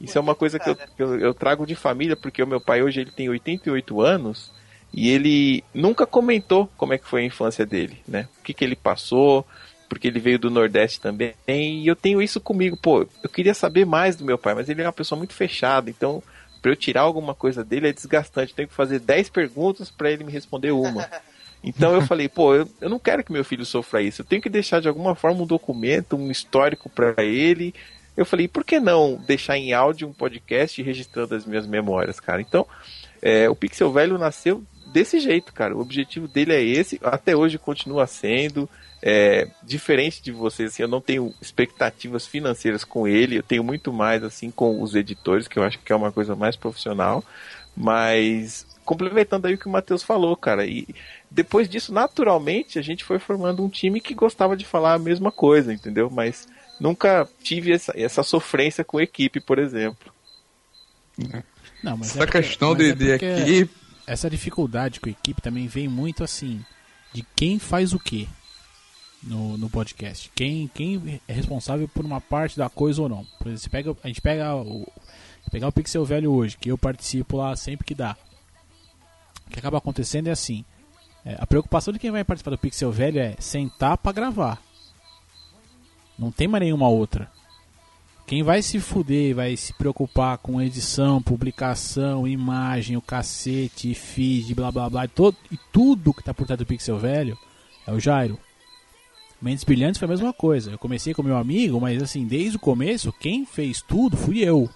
Isso 0.00 0.18
é 0.18 0.20
uma 0.20 0.34
coisa 0.34 0.58
que 0.58 0.76
eu, 0.98 1.20
eu 1.20 1.32
trago 1.32 1.64
de 1.64 1.76
família, 1.76 2.16
porque 2.16 2.42
o 2.42 2.46
meu 2.48 2.60
pai 2.60 2.82
hoje 2.82 3.00
ele 3.00 3.12
tem 3.12 3.28
88 3.28 4.00
anos 4.00 4.52
e 4.92 5.08
ele 5.08 5.62
nunca 5.72 6.04
comentou 6.04 6.68
como 6.76 6.94
é 6.94 6.98
que 6.98 7.06
foi 7.06 7.22
a 7.22 7.26
infância 7.26 7.64
dele, 7.64 7.98
né? 8.08 8.28
O 8.40 8.42
que, 8.42 8.52
que 8.52 8.64
ele 8.64 8.74
passou, 8.74 9.46
porque 9.88 10.08
ele 10.08 10.18
veio 10.18 10.38
do 10.38 10.50
Nordeste 10.50 11.00
também. 11.00 11.34
E 11.46 11.86
eu 11.86 11.94
tenho 11.94 12.20
isso 12.20 12.40
comigo, 12.40 12.76
pô, 12.76 13.06
eu 13.22 13.30
queria 13.30 13.54
saber 13.54 13.86
mais 13.86 14.16
do 14.16 14.24
meu 14.24 14.36
pai, 14.36 14.54
mas 14.54 14.68
ele 14.68 14.82
é 14.82 14.86
uma 14.86 14.92
pessoa 14.92 15.16
muito 15.16 15.34
fechada, 15.34 15.90
então 15.90 16.22
para 16.68 16.72
eu 16.72 16.76
tirar 16.76 17.00
alguma 17.00 17.34
coisa 17.34 17.64
dele 17.64 17.88
é 17.88 17.92
desgastante. 17.92 18.54
Tenho 18.54 18.68
que 18.68 18.74
fazer 18.74 19.00
10 19.00 19.30
perguntas 19.30 19.90
para 19.90 20.10
ele 20.10 20.24
me 20.24 20.32
responder 20.32 20.70
uma. 20.72 21.08
Então 21.60 21.92
eu 21.92 22.00
falei, 22.02 22.28
pô, 22.28 22.54
eu, 22.54 22.70
eu 22.80 22.88
não 22.88 23.00
quero 23.00 23.24
que 23.24 23.32
meu 23.32 23.44
filho 23.44 23.66
sofra 23.66 24.00
isso. 24.00 24.22
Eu 24.22 24.24
tenho 24.24 24.40
que 24.40 24.48
deixar 24.48 24.80
de 24.80 24.86
alguma 24.86 25.16
forma 25.16 25.42
um 25.42 25.46
documento, 25.46 26.14
um 26.14 26.30
histórico 26.30 26.88
para 26.88 27.20
ele. 27.24 27.74
Eu 28.16 28.24
falei, 28.24 28.46
por 28.46 28.64
que 28.64 28.78
não 28.78 29.16
deixar 29.26 29.58
em 29.58 29.72
áudio 29.72 30.06
um 30.06 30.12
podcast 30.12 30.80
registrando 30.80 31.34
as 31.34 31.44
minhas 31.44 31.66
memórias, 31.66 32.20
cara? 32.20 32.40
Então, 32.40 32.64
é, 33.20 33.50
o 33.50 33.56
Pixel 33.56 33.92
Velho 33.92 34.16
nasceu 34.16 34.62
desse 34.98 35.20
jeito, 35.20 35.52
cara. 35.52 35.76
O 35.76 35.80
objetivo 35.80 36.26
dele 36.26 36.52
é 36.52 36.62
esse, 36.62 36.98
até 37.02 37.36
hoje 37.36 37.58
continua 37.58 38.06
sendo. 38.06 38.68
É, 39.00 39.46
diferente 39.62 40.20
de 40.20 40.32
vocês, 40.32 40.72
assim, 40.72 40.82
eu 40.82 40.88
não 40.88 41.00
tenho 41.00 41.32
expectativas 41.40 42.26
financeiras 42.26 42.82
com 42.82 43.06
ele, 43.06 43.38
eu 43.38 43.44
tenho 43.44 43.62
muito 43.62 43.92
mais 43.92 44.24
assim 44.24 44.50
com 44.50 44.82
os 44.82 44.96
editores, 44.96 45.46
que 45.46 45.56
eu 45.56 45.62
acho 45.62 45.78
que 45.78 45.92
é 45.92 45.96
uma 45.96 46.10
coisa 46.10 46.34
mais 46.34 46.56
profissional. 46.56 47.22
Mas 47.76 48.66
complementando 48.84 49.46
aí 49.46 49.54
o 49.54 49.58
que 49.58 49.68
o 49.68 49.70
Matheus 49.70 50.02
falou, 50.02 50.34
cara, 50.34 50.66
e 50.66 50.84
depois 51.30 51.68
disso, 51.68 51.92
naturalmente, 51.92 52.76
a 52.78 52.82
gente 52.82 53.04
foi 53.04 53.20
formando 53.20 53.62
um 53.64 53.68
time 53.68 54.00
que 54.00 54.14
gostava 54.14 54.56
de 54.56 54.64
falar 54.64 54.94
a 54.94 54.98
mesma 54.98 55.30
coisa, 55.30 55.72
entendeu? 55.72 56.10
Mas 56.10 56.48
nunca 56.80 57.28
tive 57.40 57.70
essa, 57.70 57.92
essa 57.94 58.24
sofrência 58.24 58.82
com 58.82 58.98
equipe, 59.00 59.38
por 59.40 59.60
exemplo. 59.60 60.12
Não, 61.84 61.96
mas 61.96 62.08
Essa 62.10 62.18
é 62.22 62.26
porque- 62.26 62.42
questão 62.42 62.70
mas 62.70 62.78
de, 62.78 62.84
é 62.88 62.92
de 62.94 63.06
porque 63.10 63.24
equipe. 63.26 63.77
Essa 64.08 64.30
dificuldade 64.30 65.00
com 65.00 65.08
a 65.08 65.12
equipe 65.12 65.42
também 65.42 65.66
vem 65.66 65.86
muito 65.86 66.24
assim 66.24 66.64
de 67.12 67.22
quem 67.36 67.58
faz 67.58 67.92
o 67.92 67.98
quê 67.98 68.26
no, 69.22 69.58
no 69.58 69.68
podcast. 69.68 70.30
Quem, 70.34 70.66
quem 70.68 71.20
é 71.28 71.32
responsável 71.32 71.86
por 71.86 72.06
uma 72.06 72.18
parte 72.18 72.56
da 72.56 72.70
coisa 72.70 73.02
ou 73.02 73.08
não. 73.08 73.26
Por 73.38 73.48
exemplo, 73.48 73.70
pega, 73.70 73.96
a 74.02 74.08
gente 74.08 74.22
pega 74.22 74.56
o, 74.56 74.90
pegar 75.50 75.68
o 75.68 75.72
Pixel 75.72 76.06
Velho 76.06 76.32
hoje, 76.32 76.56
que 76.56 76.70
eu 76.70 76.78
participo 76.78 77.36
lá 77.36 77.54
sempre 77.54 77.84
que 77.84 77.94
dá. 77.94 78.16
O 79.46 79.50
que 79.50 79.58
acaba 79.58 79.76
acontecendo 79.76 80.28
é 80.28 80.30
assim. 80.30 80.64
é, 81.22 81.36
a 81.38 81.46
preocupação 81.46 81.92
de 81.92 81.98
quem 81.98 82.10
vai 82.10 82.24
participar 82.24 82.52
do 82.52 82.58
Pixel 82.58 82.90
Velho 82.90 83.20
é 83.20 83.34
sentar 83.38 83.98
pra 83.98 84.10
gravar. 84.10 84.58
Não 86.18 86.32
tem 86.32 86.48
mais 86.48 86.64
nenhuma 86.64 86.88
outra. 86.88 87.30
Quem 88.28 88.42
vai 88.42 88.60
se 88.60 88.78
fuder, 88.78 89.34
vai 89.34 89.56
se 89.56 89.72
preocupar 89.72 90.36
com 90.36 90.60
edição, 90.60 91.22
publicação, 91.22 92.28
imagem, 92.28 92.94
o 92.94 93.00
cacete, 93.00 93.94
feed, 93.94 94.54
blá 94.54 94.70
blá 94.70 94.90
blá, 94.90 95.06
e, 95.06 95.08
todo, 95.08 95.34
e 95.50 95.58
tudo 95.72 96.12
que 96.12 96.22
tá 96.22 96.34
por 96.34 96.46
trás 96.46 96.58
do 96.58 96.66
Pixel 96.66 96.98
Velho 96.98 97.38
é 97.86 97.90
o 97.90 97.98
Jairo. 97.98 98.38
Mentes 99.40 99.64
Brilhantes 99.64 99.98
foi 99.98 100.04
a 100.04 100.10
mesma 100.10 100.30
coisa. 100.34 100.70
Eu 100.70 100.78
comecei 100.78 101.14
com 101.14 101.22
meu 101.22 101.38
amigo, 101.38 101.80
mas 101.80 102.02
assim, 102.02 102.26
desde 102.26 102.58
o 102.58 102.60
começo, 102.60 103.14
quem 103.14 103.46
fez 103.46 103.80
tudo 103.80 104.14
fui 104.14 104.40
eu. 104.40 104.68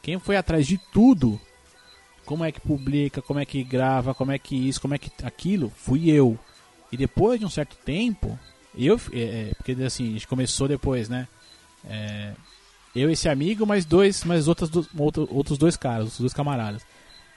Quem 0.00 0.20
foi 0.20 0.36
atrás 0.36 0.64
de 0.64 0.78
tudo, 0.92 1.40
como 2.24 2.44
é 2.44 2.52
que 2.52 2.60
publica, 2.60 3.20
como 3.20 3.40
é 3.40 3.44
que 3.44 3.64
grava, 3.64 4.14
como 4.14 4.30
é 4.30 4.38
que 4.38 4.54
isso, 4.54 4.80
como 4.80 4.94
é 4.94 4.98
que 4.98 5.10
aquilo, 5.24 5.72
fui 5.74 6.08
eu. 6.08 6.38
E 6.92 6.96
depois 6.96 7.40
de 7.40 7.46
um 7.46 7.50
certo 7.50 7.76
tempo, 7.84 8.38
eu, 8.78 8.94
é, 9.12 9.20
é, 9.20 9.54
porque 9.56 9.72
assim, 9.82 10.10
a 10.10 10.12
gente 10.12 10.28
começou 10.28 10.68
depois, 10.68 11.08
né? 11.08 11.26
É, 11.84 12.34
eu 12.94 13.10
esse 13.10 13.28
amigo, 13.28 13.66
mais 13.66 13.84
dois, 13.84 14.24
mais 14.24 14.48
outros, 14.48 14.68
do- 14.70 14.86
outro- 14.98 15.28
outros 15.30 15.58
dois 15.58 15.76
caras, 15.76 16.02
outros 16.04 16.20
dois 16.20 16.32
camaradas. 16.32 16.82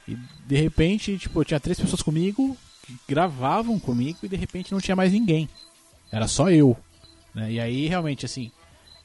E 0.08 0.16
de 0.46 0.56
repente, 0.56 1.18
tipo, 1.18 1.44
tinha 1.44 1.60
três 1.60 1.80
pessoas 1.80 2.02
comigo 2.02 2.56
que 2.84 2.96
gravavam 3.08 3.80
comigo 3.80 4.20
e 4.24 4.28
de 4.28 4.36
repente 4.36 4.72
não 4.72 4.80
tinha 4.80 4.96
mais 4.96 5.12
ninguém. 5.12 5.50
Era 6.12 6.28
só 6.28 6.50
eu. 6.50 6.78
né? 7.34 7.52
E 7.52 7.60
aí 7.60 7.88
realmente 7.88 8.26
assim, 8.26 8.52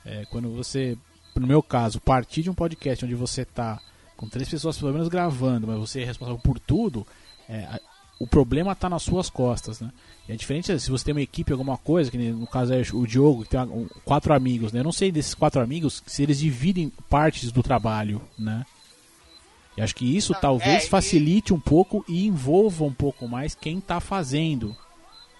é, 0.04 0.24
quando 0.26 0.50
você, 0.50 0.96
no 1.34 1.46
meu 1.46 1.62
caso, 1.62 2.00
partir 2.00 2.42
de 2.42 2.50
um 2.50 2.54
podcast 2.54 3.04
onde 3.04 3.14
você 3.14 3.44
tá 3.44 3.80
com 4.16 4.28
três 4.28 4.48
pessoas 4.48 4.78
pelo 4.78 4.92
menos 4.92 5.08
gravando, 5.08 5.66
mas 5.66 5.78
você 5.78 6.02
é 6.02 6.04
responsável 6.04 6.38
por 6.40 6.58
tudo, 6.60 7.06
é, 7.48 7.80
o 8.20 8.26
problema 8.26 8.74
tá 8.76 8.88
nas 8.88 9.02
suas 9.02 9.28
costas, 9.30 9.80
né? 9.80 9.90
E 10.28 10.32
é 10.32 10.36
diferente 10.36 10.78
se 10.78 10.90
você 10.90 11.04
tem 11.06 11.14
uma 11.14 11.22
equipe, 11.22 11.50
alguma 11.50 11.76
coisa, 11.78 12.10
que 12.10 12.18
no 12.18 12.46
caso 12.46 12.72
é 12.74 12.82
o 12.92 13.06
Diogo, 13.06 13.42
que 13.44 13.48
tem 13.48 13.60
um- 13.60 13.88
quatro 14.04 14.32
amigos, 14.34 14.72
né? 14.72 14.80
Eu 14.80 14.84
não 14.84 14.92
sei 14.92 15.10
desses 15.10 15.34
quatro 15.34 15.60
amigos 15.60 16.02
se 16.06 16.22
eles 16.22 16.38
dividem 16.38 16.92
partes 17.08 17.50
do 17.50 17.62
trabalho, 17.62 18.20
né? 18.38 18.64
E 19.76 19.80
acho 19.82 19.94
que 19.94 20.04
isso 20.16 20.34
talvez 20.40 20.82
é, 20.82 20.86
e- 20.86 20.88
facilite 20.88 21.54
um 21.54 21.58
pouco 21.60 22.04
e 22.06 22.26
envolva 22.26 22.84
um 22.84 22.92
pouco 22.92 23.26
mais 23.26 23.54
quem 23.54 23.80
tá 23.80 23.98
fazendo. 24.00 24.76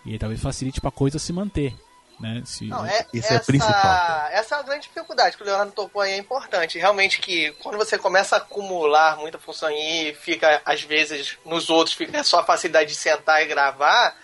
E 0.06 0.16
talvez 0.18 0.40
facilite 0.40 0.80
pra 0.80 0.90
coisa 0.90 1.18
se 1.18 1.32
manter, 1.32 1.74
né? 2.20 2.42
Se, 2.44 2.66
Não, 2.66 2.84
é, 2.84 3.06
Isso 3.12 3.26
essa, 3.26 3.34
é 3.34 3.38
principal. 3.40 4.26
Essa 4.30 4.54
é 4.54 4.58
uma 4.58 4.64
grande 4.64 4.82
dificuldade 4.82 5.36
que 5.36 5.42
o 5.42 5.46
Leonardo 5.46 5.72
tocou 5.72 6.02
aí, 6.02 6.12
é 6.12 6.16
importante. 6.16 6.78
Realmente 6.78 7.20
que 7.20 7.52
quando 7.62 7.78
você 7.78 7.98
começa 7.98 8.36
a 8.36 8.38
acumular 8.38 9.16
muita 9.16 9.38
função 9.38 9.70
e 9.70 10.14
fica, 10.14 10.60
às 10.64 10.82
vezes, 10.82 11.38
nos 11.44 11.70
outros, 11.70 11.96
fica 11.96 12.22
só 12.22 12.40
a 12.40 12.44
facilidade 12.44 12.90
de 12.90 12.96
sentar 12.96 13.42
e 13.42 13.46
gravar, 13.46 14.14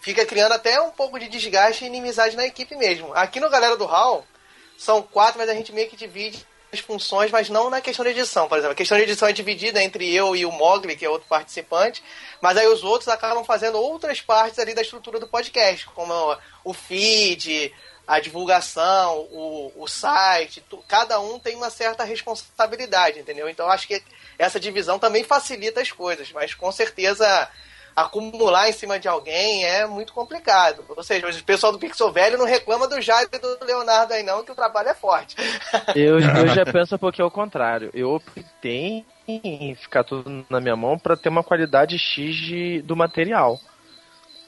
fica 0.00 0.26
criando 0.26 0.52
até 0.52 0.80
um 0.80 0.90
pouco 0.90 1.18
de 1.18 1.28
desgaste 1.28 1.84
e 1.84 1.86
inimizade 1.86 2.36
na 2.36 2.46
equipe 2.46 2.74
mesmo. 2.76 3.14
Aqui 3.14 3.38
no 3.38 3.48
Galera 3.48 3.76
do 3.76 3.86
Hall, 3.86 4.26
são 4.76 5.00
quatro, 5.00 5.38
mas 5.38 5.48
a 5.48 5.54
gente 5.54 5.72
meio 5.72 5.88
que 5.88 5.96
divide 5.96 6.44
as 6.72 6.80
funções, 6.80 7.30
mas 7.30 7.48
não 7.48 7.70
na 7.70 7.80
questão 7.80 8.04
de 8.04 8.10
edição, 8.10 8.48
por 8.48 8.58
exemplo. 8.58 8.72
A 8.72 8.76
questão 8.76 8.96
de 8.98 9.04
edição 9.04 9.28
é 9.28 9.32
dividida 9.32 9.82
entre 9.82 10.12
eu 10.14 10.34
e 10.34 10.44
o 10.44 10.52
Mogli, 10.52 10.96
que 10.96 11.04
é 11.04 11.08
outro 11.10 11.28
participante, 11.28 12.02
mas 12.40 12.56
aí 12.56 12.66
os 12.66 12.82
outros 12.82 13.08
acabam 13.08 13.44
fazendo 13.44 13.78
outras 13.80 14.20
partes 14.20 14.58
ali 14.58 14.74
da 14.74 14.82
estrutura 14.82 15.18
do 15.20 15.28
podcast, 15.28 15.86
como 15.94 16.36
o 16.64 16.72
feed, 16.74 17.72
a 18.06 18.20
divulgação, 18.20 19.18
o, 19.30 19.72
o 19.76 19.86
site, 19.86 20.62
tu- 20.68 20.82
cada 20.88 21.18
um 21.20 21.38
tem 21.38 21.56
uma 21.56 21.70
certa 21.70 22.04
responsabilidade, 22.04 23.18
entendeu? 23.20 23.48
Então 23.48 23.68
acho 23.68 23.86
que 23.86 24.02
essa 24.38 24.60
divisão 24.60 24.98
também 24.98 25.24
facilita 25.24 25.80
as 25.80 25.90
coisas, 25.90 26.30
mas 26.32 26.54
com 26.54 26.70
certeza 26.70 27.48
acumular 27.96 28.68
em 28.68 28.72
cima 28.72 29.00
de 29.00 29.08
alguém 29.08 29.64
é 29.64 29.86
muito 29.86 30.12
complicado. 30.12 30.84
Ou 30.88 31.02
seja, 31.02 31.26
o 31.26 31.44
pessoal 31.44 31.72
do 31.72 31.78
Pixel 31.78 32.12
Velho 32.12 32.36
não 32.36 32.44
reclama 32.44 32.86
do 32.86 33.00
Jair 33.00 33.26
e 33.32 33.38
do 33.38 33.64
Leonardo 33.64 34.12
aí 34.12 34.22
não, 34.22 34.44
que 34.44 34.52
o 34.52 34.54
trabalho 34.54 34.90
é 34.90 34.94
forte. 34.94 35.34
Eu, 35.96 36.18
eu 36.18 36.48
já 36.48 36.64
penso 36.70 36.94
um 36.94 36.98
pouquinho 36.98 37.24
ao 37.24 37.30
contrário. 37.30 37.90
Eu 37.94 38.10
optei 38.12 39.04
em 39.26 39.74
ficar 39.74 40.04
tudo 40.04 40.44
na 40.50 40.60
minha 40.60 40.76
mão 40.76 40.98
para 40.98 41.16
ter 41.16 41.30
uma 41.30 41.42
qualidade 41.42 41.98
X 41.98 42.36
de, 42.36 42.82
do 42.82 42.94
material. 42.94 43.58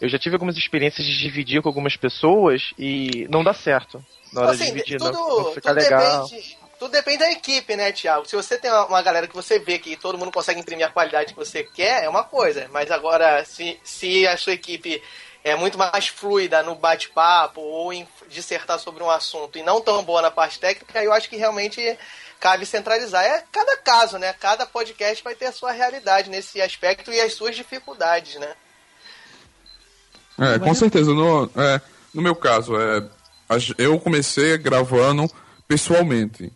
Eu 0.01 0.09
já 0.09 0.19
tive 0.19 0.35
algumas 0.35 0.57
experiências 0.57 1.07
de 1.07 1.17
dividir 1.19 1.63
com 1.63 1.69
algumas 1.69 1.97
pessoas 1.97 2.73
e 2.79 3.27
não 3.31 3.43
dá 3.43 3.55
certo. 3.55 4.05
Na 4.33 4.43
hora 4.43 4.57
de 4.57 4.63
Assim, 4.63 4.73
dividir, 4.73 4.99
tudo, 4.99 5.13
não, 5.13 5.43
não 5.45 5.53
fica 5.53 5.73
legal. 5.73 6.29
Depende, 6.29 6.59
tudo 6.79 6.93
depende 6.93 7.19
da 7.19 7.31
equipe, 7.31 7.75
né, 7.75 7.91
Thiago? 7.93 8.27
Se 8.27 8.37
você 8.37 8.57
tem 8.57 8.71
uma, 8.71 8.87
uma 8.87 9.03
galera 9.03 9.27
que 9.27 9.35
você 9.35 9.59
vê 9.59 9.79
que 9.79 9.97
todo 9.97 10.17
mundo 10.17 10.31
consegue 10.31 10.61
imprimir 10.61 10.87
a 10.87 10.91
qualidade 10.91 11.33
que 11.33 11.39
você 11.39 11.65
quer, 11.65 12.05
é 12.05 12.09
uma 12.09 12.23
coisa. 12.23 12.69
Mas 12.71 12.91
agora, 12.91 13.45
se, 13.45 13.79
se 13.83 14.27
a 14.27 14.37
sua 14.37 14.53
equipe 14.53 15.03
é 15.43 15.57
muito 15.57 15.77
mais 15.77 16.09
fluida 16.09 16.63
no 16.63 16.75
bate-papo 16.75 17.61
ou 17.61 17.93
em 17.93 18.07
dissertar 18.29 18.79
sobre 18.79 19.03
um 19.03 19.11
assunto 19.11 19.59
e 19.59 19.63
não 19.63 19.81
tão 19.81 20.03
boa 20.03 20.23
na 20.23 20.31
parte 20.31 20.59
técnica, 20.59 21.03
eu 21.03 21.13
acho 21.13 21.29
que 21.29 21.37
realmente 21.37 21.99
cabe 22.39 22.65
centralizar. 22.65 23.25
É 23.25 23.45
cada 23.51 23.77
caso, 23.79 24.19
né? 24.19 24.33
Cada 24.35 24.67
podcast 24.67 25.23
vai 25.25 25.35
ter 25.35 25.47
a 25.47 25.53
sua 25.53 25.73
realidade 25.73 26.31
nesse 26.31 26.61
aspecto 26.61 27.13
e 27.13 27.21
as 27.21 27.35
suas 27.35 27.57
dificuldades, 27.57 28.37
né? 28.37 28.55
É, 30.39 30.59
com 30.59 30.73
certeza. 30.75 31.13
No, 31.13 31.51
é, 31.57 31.81
no 32.15 32.23
meu 32.23 32.37
caso, 32.37 32.75
é, 32.81 33.03
eu 33.77 33.99
comecei 33.99 34.57
gravando 34.57 35.29
pessoalmente. 35.67 36.53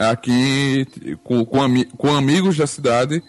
Aqui, 0.00 0.86
com, 1.22 1.44
com, 1.44 1.62
ami- 1.62 1.84
com 1.84 2.14
amigos 2.14 2.56
da 2.56 2.66
cidade, 2.66 3.22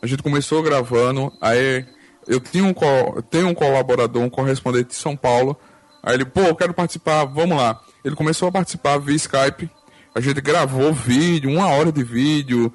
a 0.00 0.06
gente 0.06 0.22
começou 0.22 0.62
gravando. 0.62 1.30
Aí 1.38 1.84
eu 2.26 2.40
um, 2.64 3.22
tenho 3.22 3.48
um 3.48 3.54
colaborador, 3.54 4.22
um 4.22 4.30
correspondente 4.30 4.88
de 4.88 4.94
São 4.94 5.14
Paulo. 5.14 5.54
Aí 6.02 6.14
ele, 6.14 6.24
pô, 6.24 6.40
eu 6.40 6.56
quero 6.56 6.72
participar, 6.72 7.26
vamos 7.26 7.58
lá. 7.58 7.78
Ele 8.02 8.16
começou 8.16 8.48
a 8.48 8.52
participar 8.52 8.96
via 8.98 9.14
Skype. 9.16 9.70
A 10.14 10.20
gente 10.20 10.40
gravou 10.40 10.94
vídeo, 10.94 11.50
uma 11.50 11.68
hora 11.68 11.92
de 11.92 12.02
vídeo. 12.02 12.72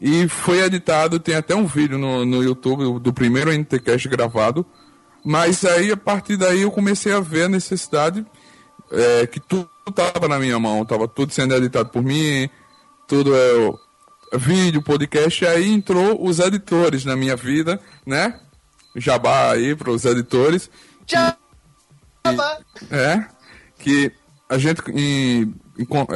E 0.00 0.28
foi 0.28 0.60
editado, 0.60 1.18
tem 1.18 1.34
até 1.34 1.54
um 1.54 1.66
vídeo 1.66 1.98
no, 1.98 2.24
no 2.24 2.44
YouTube 2.44 3.00
do 3.00 3.12
primeiro 3.12 3.50
NTCast 3.52 4.08
gravado. 4.08 4.64
Mas 5.24 5.64
aí, 5.64 5.90
a 5.90 5.96
partir 5.96 6.36
daí, 6.36 6.62
eu 6.62 6.70
comecei 6.70 7.12
a 7.12 7.18
ver 7.18 7.44
a 7.44 7.48
necessidade 7.48 8.24
é, 8.92 9.26
que 9.26 9.40
tudo 9.40 9.68
estava 9.88 10.28
na 10.28 10.38
minha 10.38 10.58
mão. 10.58 10.84
Tava 10.84 11.06
tudo 11.08 11.32
sendo 11.32 11.54
editado 11.54 11.88
por 11.90 12.02
mim, 12.02 12.48
tudo 13.06 13.32
é 13.34 14.36
vídeo, 14.36 14.82
podcast. 14.82 15.44
E 15.44 15.46
aí 15.46 15.70
entrou 15.72 16.24
os 16.24 16.38
editores 16.38 17.04
na 17.04 17.16
minha 17.16 17.36
vida, 17.36 17.80
né? 18.04 18.40
Jabá 18.96 19.52
aí 19.52 19.74
para 19.76 19.90
os 19.90 20.04
editores. 20.04 20.70
Tchau! 21.06 21.32
É, 22.90 23.24
que 23.78 24.10
a 24.48 24.58
gente, 24.58 24.82
em- 24.92 25.54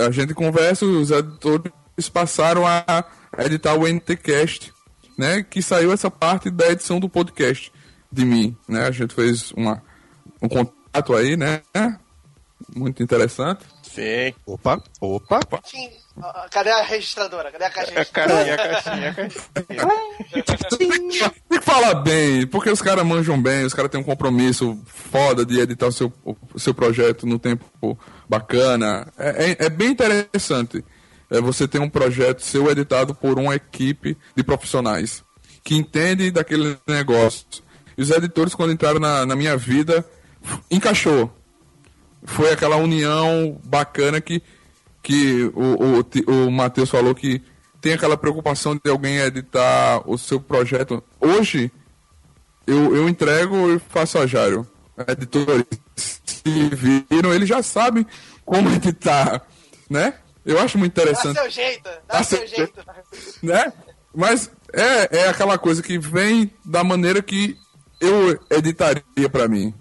a 0.06 0.10
gente 0.10 0.34
conversa, 0.34 0.84
os 0.84 1.10
editores 1.10 1.72
passaram 2.12 2.66
a 2.66 3.04
editar 3.38 3.74
o 3.74 3.86
NTCast, 3.86 4.72
né? 5.16 5.42
Que 5.42 5.62
saiu 5.62 5.92
essa 5.92 6.10
parte 6.10 6.50
da 6.50 6.68
edição 6.68 6.98
do 6.98 7.08
podcast 7.08 7.72
de 8.10 8.24
mim, 8.24 8.56
né? 8.68 8.86
A 8.86 8.90
gente 8.90 9.14
fez 9.14 9.52
uma, 9.52 9.80
um 10.42 10.48
contato 10.48 11.14
aí, 11.14 11.36
né? 11.36 11.62
Muito 12.74 13.02
interessante. 13.02 13.64
Sim. 13.82 14.32
Opa, 14.46 14.82
opa. 15.00 15.40
Tim, 15.64 15.90
ah, 16.22 16.46
Cadê 16.50 16.70
a 16.70 16.82
registradora? 16.82 17.50
Cadê 17.50 17.64
a 17.64 17.70
caixa 17.70 18.00
A 18.00 18.04
caixinha, 18.04 18.54
a 18.54 18.56
caixinha, 18.56 19.10
a 19.10 19.14
caixinha. 19.14 20.30
Tem 21.48 21.58
que 21.58 21.64
falar 21.64 21.94
bem, 21.96 22.46
porque 22.46 22.70
os 22.70 22.80
caras 22.80 23.04
manjam 23.04 23.40
bem, 23.40 23.64
os 23.64 23.74
caras 23.74 23.90
têm 23.90 24.00
um 24.00 24.04
compromisso 24.04 24.78
foda 24.86 25.44
de 25.44 25.58
editar 25.58 25.86
o 25.88 25.92
seu, 25.92 26.12
o 26.24 26.58
seu 26.58 26.72
projeto 26.74 27.26
no 27.26 27.38
tempo 27.38 27.64
bacana. 28.28 29.12
É, 29.18 29.50
é- 29.52 29.56
é 29.66 29.68
bem 29.68 29.88
interessante 29.90 30.84
é, 31.30 31.40
você 31.40 31.66
ter 31.66 31.80
um 31.80 31.90
projeto 31.90 32.40
seu 32.42 32.70
editado 32.70 33.14
por 33.14 33.38
uma 33.38 33.54
equipe 33.54 34.16
de 34.36 34.42
profissionais. 34.42 35.22
que 35.62 35.74
entende 35.76 36.30
daquele 36.30 36.78
negócio. 36.88 37.44
E 37.96 38.02
os 38.02 38.10
editores, 38.10 38.54
quando 38.54 38.72
entraram 38.72 38.98
na, 38.98 39.26
na 39.26 39.36
minha 39.36 39.56
vida, 39.58 40.02
encaixou. 40.70 41.30
Foi 42.24 42.52
aquela 42.52 42.76
união 42.76 43.58
bacana 43.64 44.20
que, 44.20 44.42
que 45.02 45.50
o, 45.54 46.00
o, 46.00 46.46
o 46.46 46.50
Matheus 46.50 46.90
falou 46.90 47.14
que 47.14 47.42
tem 47.80 47.94
aquela 47.94 48.16
preocupação 48.16 48.74
de 48.74 48.90
alguém 48.90 49.18
editar 49.18 50.02
o 50.06 50.18
seu 50.18 50.40
projeto. 50.40 51.02
Hoje, 51.18 51.72
eu, 52.66 52.94
eu 52.94 53.08
entrego 53.08 53.70
e 53.72 53.78
faço 53.78 54.18
a 54.18 54.26
Jairo. 54.26 54.66
Editores 55.08 55.64
se 55.96 56.68
viram, 57.10 57.32
eles 57.32 57.48
já 57.48 57.62
sabem 57.62 58.06
como 58.44 58.70
editar, 58.74 59.42
né? 59.88 60.14
Eu 60.44 60.58
acho 60.58 60.78
muito 60.78 60.92
interessante. 60.92 61.34
Dá 61.34 61.42
seu 61.42 61.50
jeito, 61.50 61.84
dá, 61.84 62.00
dá 62.08 62.22
seu, 62.22 62.38
seu 62.38 62.46
jeito. 62.48 62.74
jeito. 62.74 63.38
Né? 63.42 63.72
Mas 64.14 64.50
é, 64.72 65.18
é 65.20 65.28
aquela 65.28 65.58
coisa 65.58 65.82
que 65.82 65.98
vem 65.98 66.50
da 66.64 66.82
maneira 66.82 67.22
que 67.22 67.56
eu 68.00 68.38
editaria 68.50 69.28
para 69.30 69.46
mim. 69.46 69.74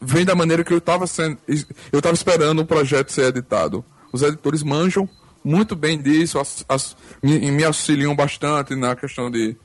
Vem 0.00 0.24
da 0.24 0.34
maneira 0.34 0.64
que 0.64 0.72
eu 0.72 0.78
estava 0.78 1.06
sendo, 1.06 1.38
eu 1.46 1.98
estava 1.98 2.14
esperando 2.14 2.60
o 2.60 2.66
projeto 2.66 3.12
ser 3.12 3.26
editado. 3.26 3.84
Os 4.12 4.22
editores 4.22 4.62
manjam 4.62 5.08
muito 5.44 5.76
bem 5.76 6.00
disso, 6.00 6.38
as, 6.38 6.64
as, 6.68 6.96
me, 7.22 7.38
me 7.50 7.64
auxiliam 7.64 8.14
bastante 8.16 8.74
na 8.74 8.96
questão 8.96 9.30
de 9.30 9.56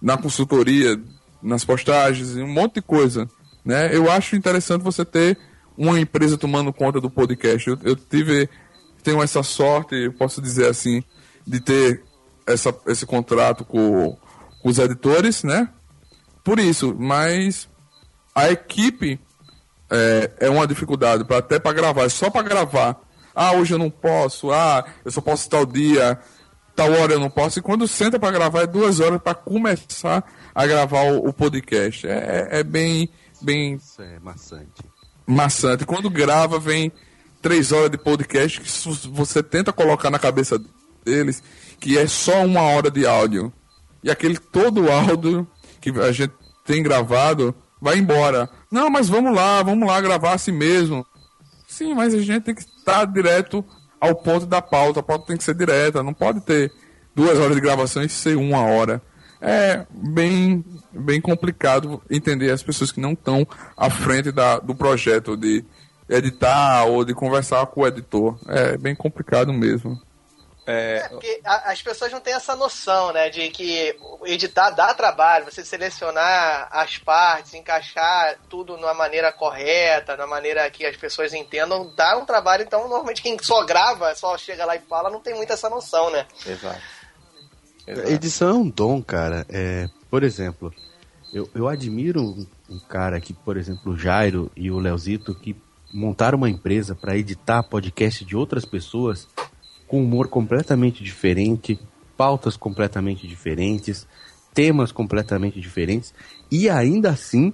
na 0.00 0.16
consultoria, 0.16 0.98
nas 1.42 1.64
postagens, 1.64 2.36
um 2.36 2.48
monte 2.48 2.76
de 2.76 2.82
coisa. 2.82 3.28
Né? 3.64 3.94
Eu 3.94 4.10
acho 4.10 4.36
interessante 4.36 4.82
você 4.82 5.04
ter 5.04 5.38
uma 5.76 6.00
empresa 6.00 6.38
tomando 6.38 6.72
conta 6.72 7.00
do 7.00 7.10
podcast. 7.10 7.68
Eu, 7.68 7.78
eu 7.82 7.96
tive, 7.96 8.48
tenho 9.02 9.22
essa 9.22 9.42
sorte, 9.42 10.10
posso 10.10 10.40
dizer 10.40 10.68
assim, 10.68 11.02
de 11.46 11.60
ter 11.60 12.02
essa, 12.46 12.74
esse 12.86 13.04
contrato 13.04 13.64
com, 13.64 14.16
com 14.62 14.68
os 14.68 14.78
editores, 14.78 15.42
né? 15.42 15.68
Por 16.44 16.58
isso, 16.58 16.94
mas 16.98 17.68
a 18.34 18.50
equipe 18.50 19.18
é, 19.90 20.30
é 20.40 20.50
uma 20.50 20.66
dificuldade 20.66 21.24
para 21.24 21.38
até 21.38 21.58
para 21.58 21.72
gravar, 21.72 22.04
é 22.04 22.08
só 22.08 22.30
para 22.30 22.42
gravar. 22.42 23.00
Ah, 23.34 23.52
hoje 23.52 23.74
eu 23.74 23.78
não 23.78 23.90
posso. 23.90 24.50
Ah, 24.50 24.84
eu 25.04 25.10
só 25.10 25.20
posso 25.20 25.48
tal 25.48 25.66
dia, 25.66 26.18
tal 26.74 26.90
hora 26.92 27.12
eu 27.12 27.20
não 27.20 27.30
posso. 27.30 27.58
E 27.58 27.62
quando 27.62 27.86
senta 27.86 28.18
para 28.18 28.30
gravar 28.30 28.62
é 28.62 28.66
duas 28.66 28.98
horas 29.00 29.20
para 29.20 29.34
começar 29.34 30.24
a 30.54 30.66
gravar 30.66 31.02
o, 31.12 31.28
o 31.28 31.32
podcast. 31.32 32.06
É, 32.06 32.48
é, 32.50 32.62
bem, 32.62 33.10
bem. 33.42 33.74
Isso 33.74 34.00
é 34.00 34.18
maçante. 34.20 34.82
Maçante. 35.26 35.84
Quando 35.84 36.08
grava 36.08 36.58
vem 36.58 36.90
três 37.42 37.72
horas 37.72 37.90
de 37.90 37.98
podcast 37.98 38.60
que 38.60 39.08
você 39.08 39.42
tenta 39.42 39.72
colocar 39.72 40.10
na 40.10 40.18
cabeça 40.18 40.60
deles 41.04 41.42
que 41.78 41.98
é 41.98 42.06
só 42.06 42.44
uma 42.44 42.62
hora 42.62 42.90
de 42.90 43.06
áudio. 43.06 43.52
E 44.02 44.10
aquele 44.10 44.38
todo 44.38 44.90
áudio 44.90 45.46
que 45.80 45.90
a 45.90 46.12
gente 46.12 46.32
tem 46.64 46.82
gravado 46.82 47.54
vai 47.80 47.98
embora. 47.98 48.48
Não, 48.70 48.90
mas 48.90 49.08
vamos 49.08 49.34
lá, 49.34 49.62
vamos 49.62 49.86
lá 49.86 50.00
gravar 50.00 50.34
assim 50.34 50.52
mesmo. 50.52 51.06
Sim, 51.66 51.94
mas 51.94 52.14
a 52.14 52.18
gente 52.18 52.44
tem 52.44 52.54
que 52.54 52.62
estar 52.62 53.04
direto 53.06 53.64
ao 54.00 54.14
ponto 54.14 54.46
da 54.46 54.62
pauta. 54.62 55.00
A 55.00 55.02
pauta 55.02 55.26
tem 55.26 55.36
que 55.36 55.44
ser 55.44 55.54
direta, 55.54 56.02
não 56.02 56.14
pode 56.14 56.40
ter 56.40 56.72
duas 57.14 57.38
horas 57.38 57.54
de 57.54 57.60
gravação 57.60 58.02
e 58.02 58.08
ser 58.08 58.36
uma 58.36 58.62
hora. 58.62 59.02
É 59.40 59.86
bem, 59.90 60.64
bem 60.92 61.20
complicado 61.20 62.02
entender 62.10 62.50
as 62.50 62.62
pessoas 62.62 62.90
que 62.90 63.00
não 63.00 63.12
estão 63.12 63.46
à 63.76 63.90
frente 63.90 64.32
da, 64.32 64.58
do 64.58 64.74
projeto 64.74 65.36
de 65.36 65.64
editar 66.08 66.84
ou 66.84 67.04
de 67.04 67.14
conversar 67.14 67.66
com 67.66 67.82
o 67.82 67.86
editor. 67.86 68.38
É 68.48 68.76
bem 68.78 68.94
complicado 68.94 69.52
mesmo. 69.52 70.00
É... 70.66 71.02
é 71.04 71.08
porque 71.08 71.40
a, 71.44 71.70
as 71.70 71.80
pessoas 71.80 72.10
não 72.10 72.20
têm 72.20 72.34
essa 72.34 72.56
noção, 72.56 73.12
né? 73.12 73.30
De 73.30 73.48
que 73.50 73.96
editar 74.24 74.70
dá 74.70 74.92
trabalho, 74.92 75.44
você 75.44 75.64
selecionar 75.64 76.68
as 76.72 76.98
partes, 76.98 77.54
encaixar 77.54 78.36
tudo 78.48 78.76
numa 78.76 78.94
maneira 78.94 79.32
correta, 79.32 80.16
na 80.16 80.26
maneira 80.26 80.68
que 80.70 80.84
as 80.84 80.96
pessoas 80.96 81.32
entendam, 81.32 81.92
dá 81.94 82.18
um 82.18 82.24
trabalho. 82.24 82.64
Então, 82.64 82.80
normalmente 82.88 83.22
quem 83.22 83.38
só 83.40 83.64
grava, 83.64 84.14
só 84.14 84.36
chega 84.36 84.64
lá 84.64 84.74
e 84.74 84.80
fala, 84.80 85.10
não 85.10 85.20
tem 85.20 85.34
muito 85.34 85.52
essa 85.52 85.70
noção, 85.70 86.10
né? 86.10 86.26
Exato. 86.44 86.80
Exato. 87.86 88.10
Edição 88.10 88.48
é 88.50 88.54
um 88.54 88.68
dom, 88.68 89.00
cara. 89.00 89.46
É, 89.48 89.88
por 90.10 90.24
exemplo, 90.24 90.74
eu, 91.32 91.48
eu 91.54 91.68
admiro 91.68 92.20
um, 92.20 92.46
um 92.68 92.78
cara 92.80 93.20
que, 93.20 93.32
por 93.32 93.56
exemplo, 93.56 93.92
o 93.92 93.96
Jairo 93.96 94.50
e 94.56 94.70
o 94.70 94.78
Leozito, 94.78 95.34
que 95.34 95.54
montaram 95.94 96.36
uma 96.36 96.50
empresa 96.50 96.94
para 96.94 97.16
editar 97.16 97.62
podcast 97.62 98.24
de 98.24 98.36
outras 98.36 98.64
pessoas 98.64 99.28
com 99.86 100.02
humor 100.02 100.28
completamente 100.28 101.02
diferente, 101.02 101.78
pautas 102.16 102.56
completamente 102.56 103.26
diferentes, 103.26 104.06
temas 104.54 104.90
completamente 104.90 105.60
diferentes, 105.60 106.14
e 106.50 106.68
ainda 106.68 107.10
assim 107.10 107.52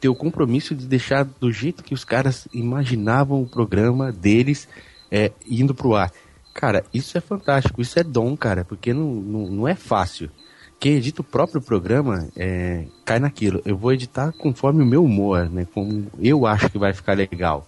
ter 0.00 0.08
o 0.08 0.14
compromisso 0.14 0.74
de 0.74 0.86
deixar 0.86 1.24
do 1.24 1.52
jeito 1.52 1.84
que 1.84 1.92
os 1.92 2.04
caras 2.04 2.48
imaginavam 2.52 3.42
o 3.42 3.46
programa 3.46 4.10
deles 4.10 4.66
é, 5.10 5.30
indo 5.46 5.74
pro 5.74 5.94
ar. 5.94 6.10
Cara, 6.54 6.84
isso 6.92 7.16
é 7.18 7.20
fantástico, 7.20 7.82
isso 7.82 7.98
é 7.98 8.02
dom, 8.02 8.36
cara, 8.36 8.64
porque 8.64 8.94
não, 8.94 9.14
não, 9.14 9.46
não 9.50 9.68
é 9.68 9.74
fácil. 9.74 10.30
Quem 10.80 10.94
edita 10.94 11.20
o 11.20 11.24
próprio 11.24 11.60
programa 11.60 12.26
é, 12.34 12.86
cai 13.04 13.18
naquilo. 13.18 13.60
Eu 13.66 13.76
vou 13.76 13.92
editar 13.92 14.32
conforme 14.32 14.82
o 14.82 14.86
meu 14.86 15.04
humor, 15.04 15.50
né? 15.50 15.66
Como 15.74 16.10
eu 16.18 16.46
acho 16.46 16.70
que 16.70 16.78
vai 16.78 16.94
ficar 16.94 17.12
legal. 17.12 17.66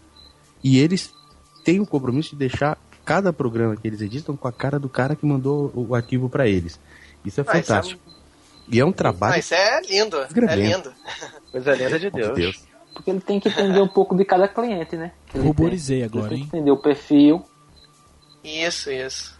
E 0.65 0.79
eles 0.79 1.13
têm 1.63 1.79
o 1.79 1.87
compromisso 1.87 2.31
de 2.31 2.37
deixar 2.37 2.79
cada 3.05 3.33
programa 3.33 3.77
que 3.77 3.87
eles 3.87 4.01
editam 4.01 4.37
com 4.37 4.49
a 4.49 4.53
cara 4.53 4.79
do 4.79 4.89
cara 4.89 5.17
que 5.17 5.27
mandou 5.27 5.73
o 5.75 5.95
arquivo 5.95 6.29
para 6.29 6.49
eles. 6.49 6.79
Isso 7.25 7.41
é 7.41 7.45
ah, 7.47 7.53
fantástico. 7.53 8.01
Isso 8.07 8.19
é... 8.19 8.23
E 8.69 8.81
é 8.81 8.85
um 8.85 8.93
trabalho. 8.93 9.35
Mas 9.35 9.53
é 9.53 9.81
lindo. 9.83 10.17
É 10.21 10.57
lindo. 10.57 10.95
Coisa 11.51 11.75
linda 11.75 11.99
de 11.99 12.11
Deus. 12.11 12.29
de 12.29 12.41
Deus. 12.41 12.65
Porque 12.95 13.11
ele 13.11 13.21
tem 13.21 13.41
que 13.41 13.49
entender 13.49 13.81
um 13.81 13.89
pouco 13.89 14.15
de 14.15 14.25
cada 14.25 14.47
cliente, 14.47 14.97
né? 14.97 15.13
Ruborizei 15.35 16.05
agora, 16.05 16.27
ele 16.27 16.43
hein? 16.43 16.45
entender 16.47 16.71
o 16.71 16.77
perfil. 16.77 17.45
Isso, 18.45 18.91
isso. 18.91 19.39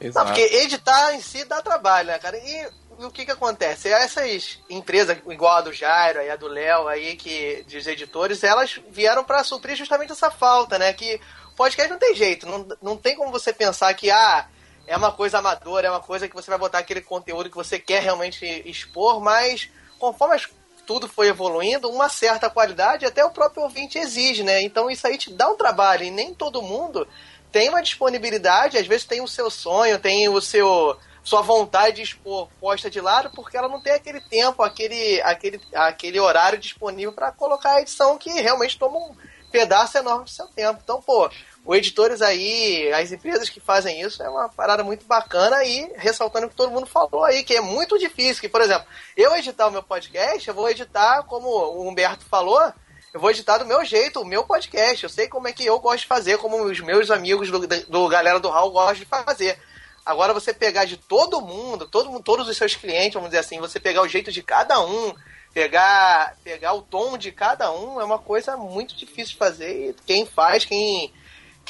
Exato. 0.00 0.26
Não, 0.26 0.34
porque 0.34 0.56
editar 0.56 1.14
em 1.14 1.20
si 1.20 1.44
dá 1.44 1.60
trabalho, 1.60 2.08
né, 2.08 2.18
cara? 2.18 2.36
E 2.38 2.68
o 3.04 3.10
que 3.10 3.24
que 3.24 3.30
acontece? 3.30 3.88
Essas 3.88 4.58
empresas, 4.68 5.18
igual 5.28 5.58
a 5.58 5.60
do 5.60 5.72
Jairo 5.72 6.20
e 6.20 6.30
a 6.30 6.36
do 6.36 6.48
Léo 6.48 6.88
aí, 6.88 7.16
que, 7.16 7.64
dos 7.70 7.86
editores, 7.86 8.42
elas 8.42 8.80
vieram 8.90 9.22
para 9.22 9.44
suprir 9.44 9.76
justamente 9.76 10.12
essa 10.12 10.30
falta, 10.30 10.78
né? 10.78 10.92
Que 10.92 11.20
podcast 11.60 11.90
não 11.90 11.98
tem 11.98 12.14
jeito, 12.14 12.46
não, 12.46 12.66
não 12.80 12.96
tem 12.96 13.14
como 13.14 13.30
você 13.30 13.52
pensar 13.52 13.92
que, 13.92 14.10
ah, 14.10 14.48
é 14.86 14.96
uma 14.96 15.12
coisa 15.12 15.40
amadora, 15.40 15.88
é 15.88 15.90
uma 15.90 16.00
coisa 16.00 16.26
que 16.26 16.34
você 16.34 16.48
vai 16.48 16.58
botar 16.58 16.78
aquele 16.78 17.02
conteúdo 17.02 17.50
que 17.50 17.56
você 17.56 17.78
quer 17.78 18.02
realmente 18.02 18.46
expor, 18.64 19.20
mas 19.20 19.68
conforme 19.98 20.36
as, 20.36 20.48
tudo 20.86 21.06
foi 21.06 21.28
evoluindo, 21.28 21.90
uma 21.90 22.08
certa 22.08 22.48
qualidade 22.48 23.04
até 23.04 23.22
o 23.22 23.30
próprio 23.30 23.64
ouvinte 23.64 23.98
exige, 23.98 24.42
né? 24.42 24.62
Então 24.62 24.90
isso 24.90 25.06
aí 25.06 25.18
te 25.18 25.30
dá 25.34 25.50
um 25.50 25.56
trabalho 25.56 26.02
e 26.02 26.10
nem 26.10 26.32
todo 26.32 26.62
mundo 26.62 27.06
tem 27.52 27.68
uma 27.68 27.82
disponibilidade, 27.82 28.78
às 28.78 28.86
vezes 28.86 29.04
tem 29.04 29.20
o 29.20 29.28
seu 29.28 29.50
sonho, 29.50 29.98
tem 29.98 30.30
o 30.30 30.40
seu 30.40 30.96
sua 31.22 31.42
vontade 31.42 31.96
de 31.96 32.02
expor 32.02 32.48
posta 32.58 32.88
de 32.88 33.02
lado, 33.02 33.30
porque 33.34 33.54
ela 33.54 33.68
não 33.68 33.82
tem 33.82 33.92
aquele 33.92 34.22
tempo, 34.22 34.62
aquele, 34.62 35.20
aquele, 35.20 35.60
aquele 35.74 36.18
horário 36.18 36.58
disponível 36.58 37.12
para 37.12 37.30
colocar 37.30 37.72
a 37.72 37.82
edição 37.82 38.16
que 38.16 38.30
realmente 38.40 38.78
toma 38.78 38.96
um 38.96 39.14
pedaço 39.50 39.98
enorme 39.98 40.24
do 40.24 40.30
seu 40.30 40.46
tempo. 40.46 40.80
Então, 40.82 41.02
pô, 41.02 41.28
os 41.64 41.76
editores 41.76 42.22
aí, 42.22 42.92
as 42.92 43.12
empresas 43.12 43.48
que 43.48 43.60
fazem 43.60 44.00
isso, 44.00 44.22
é 44.22 44.28
uma 44.28 44.48
parada 44.48 44.82
muito 44.82 45.04
bacana 45.06 45.62
e 45.62 45.92
ressaltando 45.96 46.46
o 46.46 46.48
que 46.48 46.56
todo 46.56 46.70
mundo 46.72 46.86
falou 46.86 47.24
aí, 47.24 47.42
que 47.42 47.54
é 47.54 47.60
muito 47.60 47.98
difícil. 47.98 48.40
Que, 48.40 48.48
por 48.48 48.60
exemplo, 48.60 48.86
eu 49.16 49.34
editar 49.36 49.68
o 49.68 49.70
meu 49.70 49.82
podcast, 49.82 50.48
eu 50.48 50.54
vou 50.54 50.68
editar, 50.70 51.22
como 51.24 51.48
o 51.48 51.86
Humberto 51.86 52.24
falou, 52.24 52.72
eu 53.12 53.20
vou 53.20 53.30
editar 53.30 53.58
do 53.58 53.66
meu 53.66 53.84
jeito, 53.84 54.20
o 54.20 54.24
meu 54.24 54.44
podcast. 54.44 55.04
Eu 55.04 55.10
sei 55.10 55.28
como 55.28 55.48
é 55.48 55.52
que 55.52 55.64
eu 55.64 55.78
gosto 55.78 56.00
de 56.00 56.06
fazer, 56.06 56.38
como 56.38 56.62
os 56.64 56.80
meus 56.80 57.10
amigos 57.10 57.50
do, 57.50 57.66
do 57.66 58.08
Galera 58.08 58.40
do 58.40 58.48
Hall 58.48 58.70
gostam 58.70 58.94
de 58.94 59.04
fazer. 59.04 59.58
Agora 60.04 60.32
você 60.32 60.54
pegar 60.54 60.86
de 60.86 60.96
todo 60.96 61.42
mundo, 61.42 61.86
todo 61.86 62.08
mundo, 62.10 62.22
todos 62.22 62.48
os 62.48 62.56
seus 62.56 62.74
clientes, 62.74 63.14
vamos 63.14 63.30
dizer 63.30 63.40
assim, 63.40 63.60
você 63.60 63.78
pegar 63.78 64.02
o 64.02 64.08
jeito 64.08 64.32
de 64.32 64.42
cada 64.42 64.80
um, 64.80 65.14
pegar, 65.52 66.36
pegar 66.42 66.72
o 66.72 66.82
tom 66.82 67.18
de 67.18 67.30
cada 67.30 67.70
um, 67.70 68.00
é 68.00 68.04
uma 68.04 68.18
coisa 68.18 68.56
muito 68.56 68.96
difícil 68.96 69.32
de 69.32 69.36
fazer. 69.36 69.90
E 69.90 69.96
quem 70.06 70.24
faz, 70.24 70.64
quem 70.64 71.12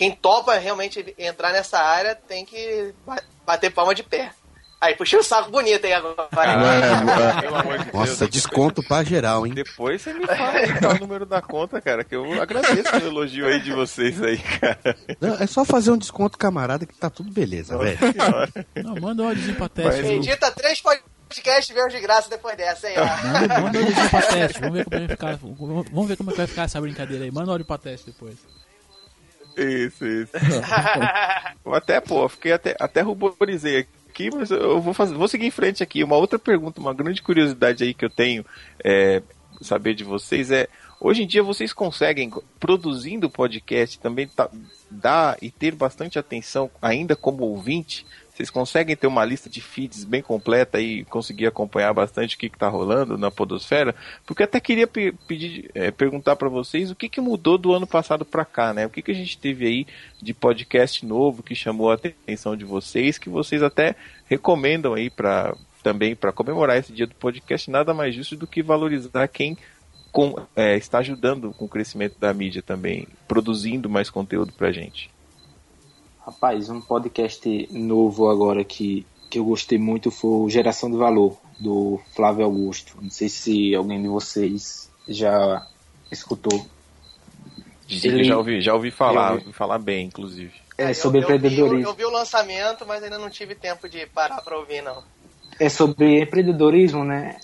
quem 0.00 0.12
topa 0.12 0.54
realmente 0.54 1.14
entrar 1.18 1.52
nessa 1.52 1.78
área 1.78 2.14
tem 2.14 2.42
que 2.42 2.94
bater 3.44 3.70
palma 3.70 3.94
de 3.94 4.02
pé. 4.02 4.30
Aí, 4.80 4.94
puxei 4.94 5.18
o 5.18 5.22
saco 5.22 5.50
bonito 5.50 5.84
aí 5.84 5.92
agora. 5.92 6.26
É, 6.32 7.92
Nossa, 7.92 8.26
desconto 8.26 8.82
pra 8.82 9.04
geral, 9.04 9.46
hein? 9.46 9.52
Depois 9.52 10.00
você 10.00 10.14
me 10.14 10.26
fala 10.26 10.52
aí 10.52 10.70
é 10.70 10.88
o 10.88 10.98
número 11.00 11.26
da 11.26 11.42
conta, 11.42 11.82
cara, 11.82 12.02
que 12.02 12.16
eu 12.16 12.40
agradeço 12.40 12.96
o 12.96 13.08
elogio 13.08 13.46
aí 13.46 13.60
de 13.60 13.74
vocês 13.74 14.22
aí, 14.22 14.38
cara. 14.38 14.96
Não, 15.20 15.34
é 15.34 15.46
só 15.46 15.66
fazer 15.66 15.90
um 15.90 15.98
desconto 15.98 16.38
camarada 16.38 16.86
que 16.86 16.96
tá 16.96 17.10
tudo 17.10 17.30
beleza, 17.30 17.76
velho. 17.76 17.98
Não, 18.82 18.94
manda 18.94 19.22
um 19.22 19.28
áudiozinho 19.28 19.56
pra 19.56 19.68
teste. 19.68 20.00
Edita 20.00 20.50
três 20.50 20.80
podcasts 20.80 21.76
meus 21.76 21.92
de 21.92 22.00
graça 22.00 22.30
depois 22.30 22.56
dessa, 22.56 22.88
hein? 22.88 22.96
Manda, 22.96 23.60
manda 23.60 23.78
um 23.78 23.82
áudiozinho 23.82 24.08
pra 24.08 24.22
teste. 24.22 24.60
Vamos 24.60 24.78
ver, 24.78 24.84
como 24.86 24.98
vai 24.98 25.08
ficar, 25.08 25.36
vamos 25.36 26.08
ver 26.08 26.16
como 26.16 26.30
é 26.30 26.32
que 26.32 26.38
vai 26.38 26.46
ficar 26.46 26.62
essa 26.62 26.80
brincadeira 26.80 27.24
aí. 27.24 27.30
Manda 27.30 27.50
um 27.50 27.52
áudio 27.52 27.66
pra 27.66 27.76
teste 27.76 28.06
depois. 28.06 28.38
Isso, 29.62 30.06
isso. 30.06 30.32
até, 31.72 32.00
pô, 32.00 32.28
fiquei 32.28 32.52
até, 32.52 32.74
até 32.78 33.00
ruborizei 33.00 33.78
aqui 33.78 33.90
mas 34.28 34.50
eu 34.50 34.80
vou, 34.80 34.92
fazer, 34.92 35.14
vou 35.14 35.28
seguir 35.28 35.46
em 35.46 35.50
frente 35.50 35.82
aqui. 35.82 36.04
Uma 36.04 36.16
outra 36.16 36.38
pergunta, 36.38 36.80
uma 36.80 36.92
grande 36.92 37.22
curiosidade 37.22 37.84
aí 37.84 37.94
que 37.94 38.04
eu 38.04 38.10
tenho 38.10 38.44
é, 38.84 39.22
saber 39.62 39.94
de 39.94 40.04
vocês 40.04 40.50
é 40.50 40.68
hoje 41.00 41.22
em 41.22 41.26
dia 41.26 41.42
vocês 41.42 41.72
conseguem 41.72 42.30
produzindo 42.58 43.30
podcast 43.30 43.98
também 43.98 44.28
tá, 44.28 44.50
dar 44.90 45.38
e 45.40 45.50
ter 45.50 45.74
bastante 45.74 46.18
atenção 46.18 46.70
ainda 46.82 47.16
como 47.16 47.44
ouvinte 47.44 48.04
vocês 48.40 48.48
conseguem 48.48 48.96
ter 48.96 49.06
uma 49.06 49.22
lista 49.22 49.50
de 49.50 49.60
feeds 49.60 50.02
bem 50.02 50.22
completa 50.22 50.80
e 50.80 51.04
conseguir 51.04 51.46
acompanhar 51.46 51.92
bastante 51.92 52.36
o 52.36 52.38
que 52.38 52.46
está 52.46 52.68
rolando 52.68 53.18
na 53.18 53.30
Podosfera? 53.30 53.94
Porque 54.24 54.42
até 54.42 54.58
queria 54.58 54.86
pe 54.86 55.12
pedir, 55.28 55.70
é, 55.74 55.90
perguntar 55.90 56.36
para 56.36 56.48
vocês 56.48 56.90
o 56.90 56.96
que, 56.96 57.10
que 57.10 57.20
mudou 57.20 57.58
do 57.58 57.74
ano 57.74 57.86
passado 57.86 58.24
para 58.24 58.46
cá, 58.46 58.72
né? 58.72 58.86
O 58.86 58.90
que, 58.90 59.02
que 59.02 59.10
a 59.10 59.14
gente 59.14 59.36
teve 59.36 59.66
aí 59.66 59.86
de 60.22 60.32
podcast 60.32 61.04
novo 61.04 61.42
que 61.42 61.54
chamou 61.54 61.90
a 61.90 61.94
atenção 61.94 62.56
de 62.56 62.64
vocês, 62.64 63.18
que 63.18 63.28
vocês 63.28 63.62
até 63.62 63.94
recomendam 64.24 64.94
aí 64.94 65.10
para 65.10 65.54
também 65.82 66.16
para 66.16 66.32
comemorar 66.32 66.78
esse 66.78 66.92
dia 66.92 67.06
do 67.06 67.14
podcast, 67.14 67.70
nada 67.70 67.92
mais 67.92 68.14
justo 68.14 68.36
do 68.36 68.46
que 68.46 68.62
valorizar 68.62 69.28
quem 69.28 69.56
com, 70.10 70.34
é, 70.56 70.76
está 70.76 70.98
ajudando 70.98 71.52
com 71.52 71.66
o 71.66 71.68
crescimento 71.68 72.18
da 72.18 72.32
mídia 72.32 72.62
também, 72.62 73.06
produzindo 73.28 73.88
mais 73.88 74.08
conteúdo 74.08 74.52
para 74.52 74.72
gente. 74.72 75.10
Rapaz, 76.24 76.68
um 76.68 76.80
podcast 76.80 77.68
novo 77.72 78.28
agora 78.28 78.62
que, 78.62 79.06
que 79.30 79.38
eu 79.38 79.44
gostei 79.44 79.78
muito 79.78 80.10
foi 80.10 80.30
o 80.30 80.50
Geração 80.50 80.90
de 80.90 80.96
Valor, 80.96 81.36
do 81.58 81.98
Flávio 82.14 82.44
Augusto. 82.44 82.96
Não 83.00 83.10
sei 83.10 83.28
se 83.28 83.74
alguém 83.74 84.02
de 84.02 84.08
vocês 84.08 84.90
já 85.08 85.66
escutou. 86.12 86.66
Ele... 87.88 88.22
Já 88.22 88.36
ouvi, 88.36 88.60
já 88.60 88.74
ouvi 88.74 88.90
falar, 88.90 89.32
ouvi. 89.32 89.44
ouvi 89.46 89.52
falar 89.56 89.78
bem, 89.78 90.06
inclusive. 90.06 90.52
É, 90.76 90.92
sobre 90.92 91.18
eu, 91.18 91.22
empreendedorismo. 91.22 91.86
Eu, 91.86 91.90
eu, 91.90 91.94
vi 91.94 92.04
o 92.04 92.10
lançamento, 92.10 92.86
mas 92.86 93.02
ainda 93.02 93.18
não 93.18 93.30
tive 93.30 93.54
tempo 93.54 93.88
de 93.88 94.06
parar 94.06 94.42
para 94.42 94.56
ouvir, 94.58 94.82
não. 94.82 95.02
É 95.58 95.68
sobre 95.68 96.22
empreendedorismo, 96.22 97.02
né? 97.02 97.38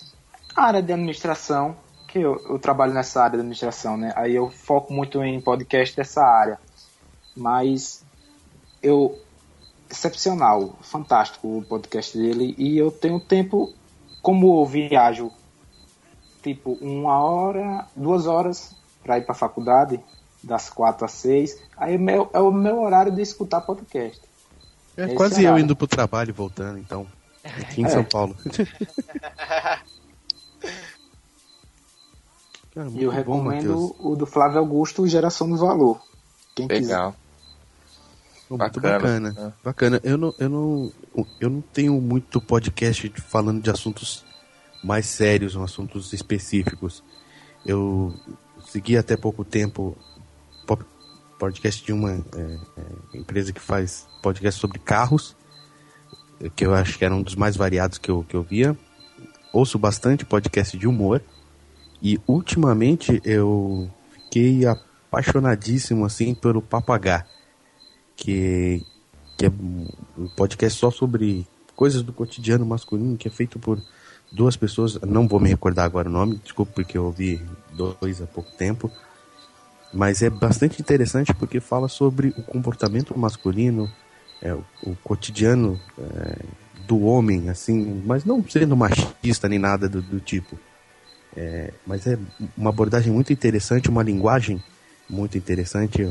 A 0.55 0.65
área 0.65 0.81
de 0.81 0.93
administração, 0.93 1.75
que 2.07 2.19
eu, 2.19 2.39
eu 2.49 2.59
trabalho 2.59 2.93
nessa 2.93 3.21
área 3.21 3.37
de 3.37 3.41
administração, 3.41 3.97
né? 3.97 4.13
Aí 4.15 4.35
eu 4.35 4.49
foco 4.49 4.93
muito 4.93 5.21
em 5.23 5.41
podcast 5.41 5.95
dessa 5.95 6.21
área. 6.23 6.59
Mas 7.35 8.03
eu 8.87 9.19
excepcional, 9.89 10.77
fantástico 10.81 11.59
o 11.59 11.63
podcast 11.63 12.17
dele 12.17 12.53
e 12.57 12.77
eu 12.77 12.91
tenho 12.91 13.19
tempo 13.19 13.73
como 14.21 14.59
eu 14.61 14.65
viajo 14.65 15.31
tipo 16.43 16.77
uma 16.81 17.19
hora, 17.19 17.85
duas 17.95 18.27
horas 18.27 18.75
para 19.03 19.17
ir 19.17 19.21
para 19.21 19.33
a 19.33 19.37
faculdade 19.37 19.99
das 20.43 20.69
quatro 20.69 21.05
às 21.05 21.11
seis, 21.11 21.57
aí 21.75 21.95
é, 21.95 21.97
meu, 21.97 22.29
é 22.33 22.39
o 22.39 22.51
meu 22.51 22.81
horário 22.81 23.11
de 23.11 23.21
escutar 23.21 23.61
podcast. 23.61 24.21
É, 24.95 25.03
é 25.03 25.15
quase 25.15 25.43
eu 25.43 25.57
indo 25.57 25.75
pro 25.75 25.87
trabalho 25.87 26.29
e 26.29 26.33
voltando, 26.33 26.77
então. 26.79 27.07
Aqui 27.43 27.81
em 27.81 27.85
é. 27.85 27.89
São 27.89 28.03
Paulo. 28.03 28.35
Cara, 32.73 32.89
e 32.91 33.03
eu 33.03 33.09
recomendo 33.09 33.73
bom, 33.73 33.95
o 34.11 34.15
do 34.15 34.25
Flávio 34.25 34.59
Augusto, 34.59 35.07
Geração 35.07 35.49
do 35.49 35.57
Valor. 35.57 35.99
Quem 36.53 36.67
Legal. 36.67 37.11
quiser. 37.11 37.26
Muito 38.49 38.79
bacana. 38.79 38.99
Bacana. 38.99 39.35
É. 39.37 39.65
bacana. 39.65 40.01
Eu 40.03 40.17
não, 40.17 40.33
eu, 40.39 40.49
não, 40.49 40.91
eu 41.39 41.49
não 41.49 41.61
tenho 41.61 41.99
muito 42.01 42.39
podcast 42.39 43.11
falando 43.27 43.61
de 43.61 43.69
assuntos 43.69 44.25
mais 44.83 45.05
sérios, 45.05 45.55
assuntos 45.57 46.13
específicos. 46.13 47.03
Eu 47.65 48.13
segui 48.71 48.97
até 48.97 49.17
pouco 49.17 49.43
tempo 49.43 49.97
podcast 51.37 51.85
de 51.85 51.93
uma 51.93 52.13
é, 52.13 52.59
é, 52.77 53.17
empresa 53.17 53.53
que 53.53 53.59
faz 53.59 54.07
podcast 54.23 54.59
sobre 54.59 54.79
carros, 54.79 55.35
que 56.55 56.65
eu 56.65 56.73
acho 56.73 56.97
que 56.97 57.05
era 57.05 57.13
um 57.13 57.21
dos 57.21 57.35
mais 57.35 57.55
variados 57.55 57.97
que 57.97 58.09
eu, 58.09 58.25
que 58.27 58.35
eu 58.35 58.43
via. 58.43 58.77
Ouço 59.53 59.77
bastante 59.77 60.25
podcast 60.25 60.77
de 60.77 60.87
humor. 60.87 61.21
E 62.01 62.19
ultimamente 62.27 63.19
eu 63.25 63.89
fiquei 64.11 64.65
apaixonadíssimo 64.65 66.05
assim 66.05 66.33
pelo 66.33 66.61
Papagá 66.61 67.25
que, 68.17 68.83
que 69.37 69.45
é 69.45 69.49
um 69.49 70.27
podcast 70.35 70.77
só 70.77 70.91
sobre 70.91 71.47
coisas 71.75 72.01
do 72.01 72.11
cotidiano 72.11 72.65
masculino, 72.65 73.15
que 73.15 73.27
é 73.27 73.31
feito 73.31 73.59
por 73.59 73.79
duas 74.31 74.57
pessoas, 74.57 74.99
não 75.01 75.27
vou 75.27 75.39
me 75.39 75.47
recordar 75.47 75.85
agora 75.85 76.09
o 76.09 76.11
nome, 76.11 76.41
desculpa 76.43 76.73
porque 76.73 76.97
eu 76.97 77.05
ouvi 77.05 77.41
dois 77.73 78.21
há 78.21 78.25
pouco 78.25 78.51
tempo, 78.57 78.91
mas 79.93 80.21
é 80.21 80.29
bastante 80.29 80.81
interessante 80.81 81.33
porque 81.33 81.61
fala 81.61 81.87
sobre 81.87 82.29
o 82.29 82.43
comportamento 82.43 83.17
masculino, 83.17 83.89
é, 84.41 84.53
o, 84.53 84.65
o 84.83 84.95
cotidiano 85.03 85.79
é, 85.97 86.39
do 86.87 87.03
homem, 87.03 87.49
assim, 87.49 88.01
mas 88.05 88.25
não 88.25 88.43
sendo 88.49 88.75
machista 88.75 89.47
nem 89.47 89.59
nada 89.59 89.87
do, 89.87 90.01
do 90.01 90.19
tipo. 90.19 90.57
É, 91.35 91.71
mas 91.85 92.07
é 92.07 92.17
uma 92.57 92.71
abordagem 92.71 93.13
muito 93.13 93.31
interessante, 93.31 93.89
uma 93.89 94.01
linguagem 94.01 94.61
muito 95.07 95.37
interessante, 95.37 96.01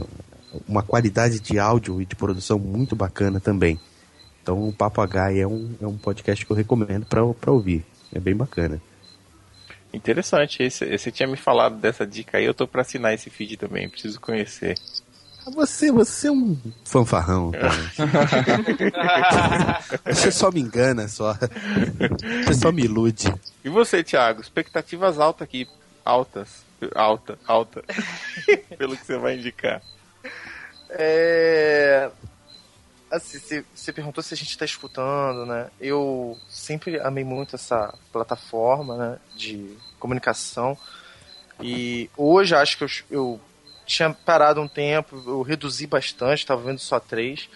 uma 0.68 0.82
qualidade 0.82 1.40
de 1.40 1.58
áudio 1.58 2.00
e 2.00 2.06
de 2.06 2.14
produção 2.14 2.58
muito 2.58 2.94
bacana 2.94 3.40
também. 3.40 3.80
Então 4.42 4.68
o 4.68 4.72
Papagaio 4.72 5.42
é 5.42 5.46
um, 5.46 5.74
é 5.80 5.86
um 5.86 5.96
podcast 5.96 6.44
que 6.44 6.52
eu 6.52 6.56
recomendo 6.56 7.06
para 7.06 7.52
ouvir. 7.52 7.84
É 8.14 8.20
bem 8.20 8.34
bacana. 8.34 8.80
Interessante. 9.92 10.62
Esse, 10.62 10.96
você 10.96 11.10
tinha 11.10 11.26
me 11.26 11.36
falado 11.36 11.76
dessa 11.76 12.06
dica 12.06 12.38
aí, 12.38 12.44
eu 12.44 12.54
tô 12.54 12.66
para 12.66 12.82
assinar 12.82 13.14
esse 13.14 13.30
feed 13.30 13.56
também, 13.56 13.88
preciso 13.88 14.20
conhecer. 14.20 14.76
Ah, 15.46 15.50
você, 15.50 15.92
você 15.92 16.28
é 16.28 16.32
um 16.32 16.56
fanfarrão. 16.84 17.52
você 20.04 20.30
só 20.30 20.50
me 20.50 20.60
engana, 20.60 21.08
só. 21.08 21.36
Você 22.44 22.54
só 22.54 22.72
me 22.72 22.84
ilude. 22.84 23.32
E 23.64 23.68
você, 23.68 24.02
Thiago? 24.02 24.40
Expectativas 24.40 25.18
altas 25.18 25.42
aqui. 25.42 25.68
Altas. 26.04 26.64
Alta, 26.94 27.38
alta. 27.46 27.82
Pelo 28.76 28.96
que 28.96 29.06
você 29.06 29.16
vai 29.16 29.36
indicar. 29.36 29.80
É... 30.90 32.10
Assim, 33.10 33.62
você 33.74 33.92
perguntou 33.92 34.22
se 34.22 34.34
a 34.34 34.36
gente 34.36 34.50
está 34.50 34.64
escutando, 34.64 35.46
né? 35.46 35.68
Eu 35.80 36.36
sempre 36.48 37.00
amei 37.00 37.24
muito 37.24 37.54
essa 37.54 37.94
plataforma 38.12 38.96
né, 38.96 39.18
de 39.36 39.76
comunicação. 39.98 40.76
E 41.60 42.10
hoje 42.16 42.54
acho 42.54 42.76
que 42.76 42.84
eu, 42.84 42.88
eu 43.10 43.40
tinha 43.86 44.10
parado 44.12 44.60
um 44.60 44.68
tempo, 44.68 45.22
eu 45.24 45.40
reduzi 45.42 45.86
bastante, 45.86 46.40
estava 46.40 46.60
vendo 46.60 46.80
só 46.80 46.98
três. 46.98 47.48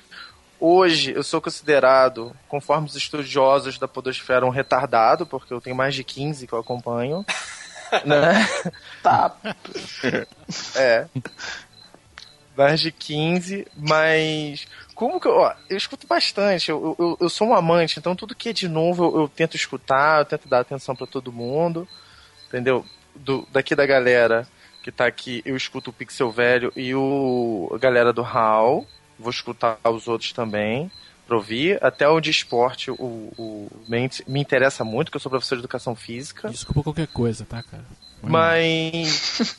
Hoje 0.58 1.12
eu 1.12 1.22
sou 1.22 1.40
considerado, 1.40 2.34
conforme 2.48 2.86
os 2.86 2.94
estudiosos 2.94 3.78
da 3.78 3.88
Podosfera, 3.88 4.46
um 4.46 4.50
retardado, 4.50 5.26
porque 5.26 5.52
eu 5.52 5.60
tenho 5.60 5.74
mais 5.74 5.94
de 5.94 6.04
15 6.04 6.46
que 6.46 6.52
eu 6.52 6.60
acompanho. 6.60 7.26
né? 8.06 8.48
Tá. 9.02 9.34
É 10.76 11.06
mais 12.56 12.80
de 12.80 12.92
15, 12.92 13.66
mas 13.76 14.66
como 14.94 15.20
que 15.20 15.26
eu, 15.26 15.36
ó, 15.36 15.54
eu 15.68 15.76
escuto 15.76 16.06
bastante, 16.06 16.70
eu, 16.70 16.96
eu, 16.98 17.16
eu, 17.20 17.28
sou 17.28 17.48
um 17.48 17.54
amante, 17.54 17.98
então 17.98 18.14
tudo 18.14 18.34
que 18.34 18.50
é 18.50 18.52
de 18.52 18.68
novo 18.68 19.04
eu, 19.04 19.20
eu 19.22 19.28
tento 19.28 19.56
escutar, 19.56 20.20
eu 20.20 20.24
tento 20.24 20.48
dar 20.48 20.60
atenção 20.60 20.94
para 20.94 21.06
todo 21.06 21.32
mundo, 21.32 21.88
entendeu? 22.48 22.84
Do, 23.14 23.46
daqui 23.52 23.74
da 23.74 23.86
galera 23.86 24.46
que 24.82 24.92
tá 24.92 25.06
aqui, 25.06 25.42
eu 25.44 25.56
escuto 25.56 25.90
o 25.90 25.92
Pixel 25.92 26.30
Velho 26.30 26.72
e 26.76 26.94
o 26.94 27.70
a 27.74 27.78
galera 27.78 28.12
do 28.12 28.22
HAL, 28.22 28.86
vou 29.18 29.30
escutar 29.30 29.78
os 29.84 30.08
outros 30.08 30.32
também 30.32 30.90
para 31.26 31.36
ouvir, 31.36 31.78
até 31.82 32.08
o 32.08 32.20
de 32.20 32.30
esporte 32.30 32.90
o, 32.90 32.94
o 33.38 33.70
me, 33.86 34.10
me 34.26 34.40
interessa 34.40 34.82
muito, 34.84 35.10
que 35.10 35.16
eu 35.16 35.20
sou 35.20 35.30
professor 35.30 35.54
de 35.54 35.60
educação 35.60 35.94
física. 35.94 36.48
Desculpa 36.48 36.82
qualquer 36.82 37.06
coisa, 37.06 37.44
tá, 37.44 37.62
cara? 37.62 37.84
Mas 38.22 39.56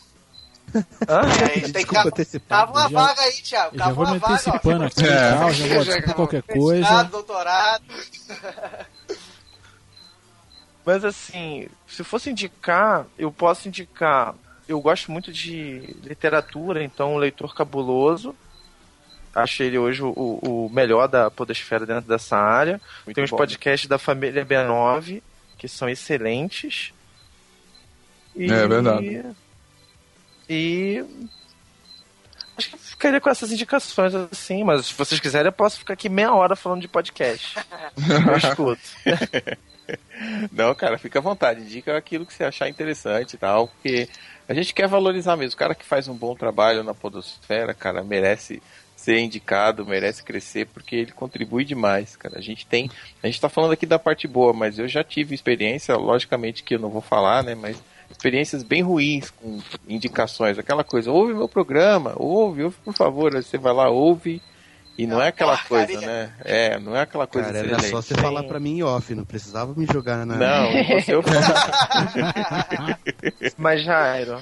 Ah, 1.08 1.22
é, 1.44 1.60
tem 1.70 1.86
que 1.86 2.40
Tava 2.40 2.72
uma 2.72 2.90
já, 2.90 2.90
vaga 2.90 3.22
aí, 3.22 3.34
Thiago. 3.34 3.78
já 3.78 3.92
vou 3.92 4.08
me 4.10 4.18
antecipando 4.18 4.84
aqui 4.86 5.06
é. 5.06 5.32
tal, 5.34 5.52
já 5.52 5.68
vou 5.68 5.84
desculpa 5.84 6.14
qualquer 6.14 6.44
coisa. 6.44 7.04
doutorado. 7.04 7.84
Mas 10.86 11.06
assim, 11.06 11.68
se 11.88 12.04
fosse 12.04 12.30
indicar, 12.30 13.06
eu 13.18 13.32
posso 13.32 13.68
indicar. 13.68 14.34
Eu 14.68 14.80
gosto 14.82 15.12
muito 15.12 15.32
de 15.32 15.96
literatura, 16.04 16.84
então 16.84 17.18
Leitor 17.18 17.54
Cabuloso. 17.54 18.36
Acho 19.34 19.64
ele 19.64 19.78
hoje 19.78 20.04
o, 20.04 20.10
o 20.12 20.70
melhor 20.74 21.08
da 21.08 21.32
Podosfera 21.32 21.86
dentro 21.86 22.10
dessa 22.10 22.38
área. 22.38 22.82
Muito 23.06 23.16
Tem 23.16 23.24
os 23.24 23.30
podcasts 23.30 23.88
da 23.88 23.98
família 23.98 24.46
B9, 24.46 25.22
que 25.58 25.68
são 25.68 25.88
excelentes. 25.88 26.94
E... 28.36 28.52
É 28.52 28.68
verdade. 28.68 29.24
E 30.54 31.02
acho 32.58 32.72
que 32.72 32.78
ficaria 32.78 33.22
com 33.22 33.30
essas 33.30 33.54
indicações 33.54 34.14
assim, 34.14 34.66
mas 34.66 34.88
se 34.88 34.94
vocês 34.94 35.18
quiserem 35.18 35.48
eu 35.48 35.54
posso 35.54 35.80
ficar 35.80 35.94
aqui 35.94 36.10
meia 36.10 36.34
hora 36.34 36.58
falando 36.58 36.82
de 36.82 36.90
podcast. 36.90 37.56
eu 37.96 38.38
escuto. 38.38 38.82
Não, 40.52 40.76
cara, 40.76 40.98
fica 40.98 41.20
à 41.20 41.22
vontade, 41.22 41.62
indica 41.62 41.96
aquilo 41.96 42.26
que 42.26 42.34
você 42.34 42.44
achar 42.44 42.68
interessante 42.68 43.36
e 43.36 43.38
tal, 43.38 43.70
porque 43.70 44.10
a 44.46 44.54
gente 44.54 44.74
quer 44.74 44.90
valorizar 44.90 45.38
mesmo. 45.38 45.56
O 45.56 45.58
cara 45.58 45.74
que 45.74 45.86
faz 45.86 46.10
um 46.10 46.16
bom 46.16 46.36
trabalho 46.36 46.84
na 46.84 46.94
podosfera, 46.94 47.74
cara, 47.74 48.04
merece 48.04 48.62
ser 48.94 49.20
indicado, 49.20 49.86
merece 49.86 50.22
crescer, 50.22 50.68
porque 50.68 50.98
ele 50.98 51.14
contribui 51.14 51.64
demais, 51.64 52.18
cara. 52.18 52.38
A 52.38 52.42
gente 52.42 52.68
tem. 52.68 52.92
A 53.24 53.28
gente 53.28 53.40
tá 53.40 53.48
falando 53.48 53.72
aqui 53.72 53.86
da 53.86 53.98
parte 53.98 54.28
boa, 54.28 54.52
mas 54.52 54.78
eu 54.78 54.88
já 54.88 55.02
tive 55.02 55.34
experiência, 55.34 55.96
logicamente 55.96 56.62
que 56.62 56.76
eu 56.76 56.80
não 56.80 56.90
vou 56.90 57.02
falar, 57.02 57.42
né? 57.42 57.56
Mas 57.56 57.82
experiências 58.12 58.64
bem 58.64 58.82
ruins 58.82 59.30
com 59.32 59.60
indicações, 59.88 60.60
aquela 60.60 60.84
coisa, 60.84 61.12
ouve 61.12 61.34
meu 61.34 61.48
programa, 61.48 62.14
ouve, 62.16 62.64
ouve 62.64 62.78
por 62.84 62.94
favor, 62.94 63.36
aí 63.36 63.42
você 63.44 63.58
vai 63.58 63.74
lá, 63.74 63.90
ouve. 63.90 64.42
E 64.98 65.08
não 65.08 65.22
é 65.22 65.30
aquela 65.30 65.58
coisa, 65.58 66.00
né? 66.02 66.34
É, 66.44 66.78
não 66.78 66.96
é 66.96 67.02
aquela 67.02 67.26
coisa 67.26 67.48
Cara, 67.48 67.60
era 67.60 67.68
excelente. 67.68 67.90
só 67.90 68.02
você 68.02 68.14
falar 68.14 68.44
pra 68.44 68.60
mim 68.60 68.78
em 68.78 68.84
off, 68.84 69.16
não 69.16 69.24
precisava 69.24 69.74
me 69.74 69.88
jogar 69.92 70.26
na. 70.26 70.36
Não, 70.36 70.72
você 71.02 71.16
eu 71.16 71.24
Mas 73.58 73.84
Jairo, 73.84 74.40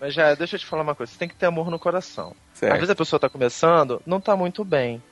mas 0.00 0.14
Jairo, 0.14 0.36
deixa 0.36 0.56
eu 0.56 0.60
te 0.60 0.66
falar 0.66 0.82
uma 0.82 0.94
coisa. 0.94 1.12
Você 1.12 1.18
tem 1.18 1.28
que 1.28 1.34
ter 1.34 1.46
amor 1.46 1.70
no 1.70 1.78
coração. 1.78 2.34
Certo. 2.52 2.72
Às 2.72 2.78
vezes 2.78 2.90
a 2.90 2.96
pessoa 2.96 3.18
tá 3.18 3.28
começando, 3.28 4.02
não 4.06 4.20
tá 4.20 4.36
muito 4.36 4.64
bem. 4.64 5.02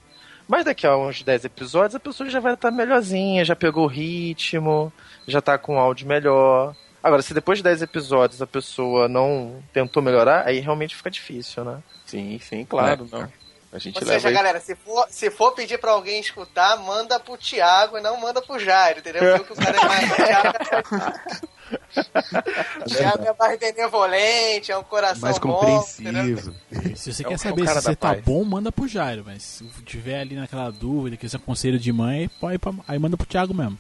Mas 0.47 0.65
daqui 0.65 0.85
a 0.85 0.97
uns 0.97 1.23
10 1.23 1.45
episódios 1.45 1.95
a 1.95 2.01
pessoa 2.01 2.29
já 2.29 2.41
vai 2.41 2.55
estar 2.55 2.73
melhorzinha, 2.73 3.45
já 3.45 3.55
pegou 3.55 3.85
o 3.85 3.89
ritmo, 3.89 4.93
já 5.27 5.41
tá 5.41 5.57
com 5.57 5.79
áudio 5.79 6.09
melhor. 6.09 6.75
Agora, 7.03 7.23
se 7.23 7.33
depois 7.33 7.59
de 7.59 7.65
10 7.65 7.83
episódios 7.83 8.43
a 8.43 8.47
pessoa 8.47 9.09
não 9.09 9.63
tentou 9.73 10.03
melhorar, 10.03 10.47
aí 10.47 10.61
realmente 10.61 10.95
fica 10.95 11.11
difícil, 11.11 11.65
né? 11.65 11.79
Sim, 12.07 12.39
sim, 12.43 12.65
claro, 12.65 13.09
não. 13.11 13.29
A 13.73 13.79
gente 13.79 13.97
Ou 13.99 14.05
leva 14.05 14.21
seja, 14.21 14.33
galera, 14.35 14.59
se 14.61 14.75
for, 14.75 15.07
se 15.09 15.31
for 15.31 15.53
pedir 15.53 15.79
pra 15.79 15.93
alguém 15.93 16.21
escutar, 16.21 16.77
manda 16.79 17.21
pro 17.21 17.37
Thiago 17.37 17.97
e 17.97 18.01
não 18.01 18.21
manda 18.21 18.43
pro 18.43 18.59
Jairo, 18.59 18.99
entendeu? 18.99 19.37
Viu 19.37 19.45
que 19.45 19.53
o 19.53 19.57
cara 19.57 19.77
é 19.77 19.85
mais. 19.87 20.11
O 22.81 22.85
Thiago 22.85 23.25
é 23.25 23.35
mais 23.39 23.59
benevolente, 23.61 24.73
é 24.73 24.77
um 24.77 24.83
coração 24.83 25.21
Mais 25.23 25.39
bom, 25.39 25.85
entendeu? 26.01 26.37
compreensivo. 26.37 26.97
Se 26.97 27.13
você 27.13 27.23
É 27.23 27.27
quer 27.27 27.33
é 27.33 27.37
o 27.37 27.39
saber 27.39 27.65
cara 27.65 27.81
se 27.81 27.87
você 27.87 27.97
tá 27.97 28.09
paz. 28.09 28.25
bom, 28.25 28.45
manda 28.45 28.73
pro 28.73 28.89
Jairo. 28.89 29.23
Mas 29.25 29.43
se 29.45 29.65
tiver 29.85 30.21
ali 30.21 30.35
naquela 30.35 30.71
dúvida, 30.71 31.17
que 31.17 31.27
esse 31.27 31.37
é 31.37 31.39
conselho 31.39 31.79
de 31.79 31.93
mãe, 31.93 32.29
pra- 32.41 32.73
aí 32.89 32.99
manda 32.99 33.17
pro 33.17 33.27
Thiago 33.27 33.55
mesmo. 33.55 33.79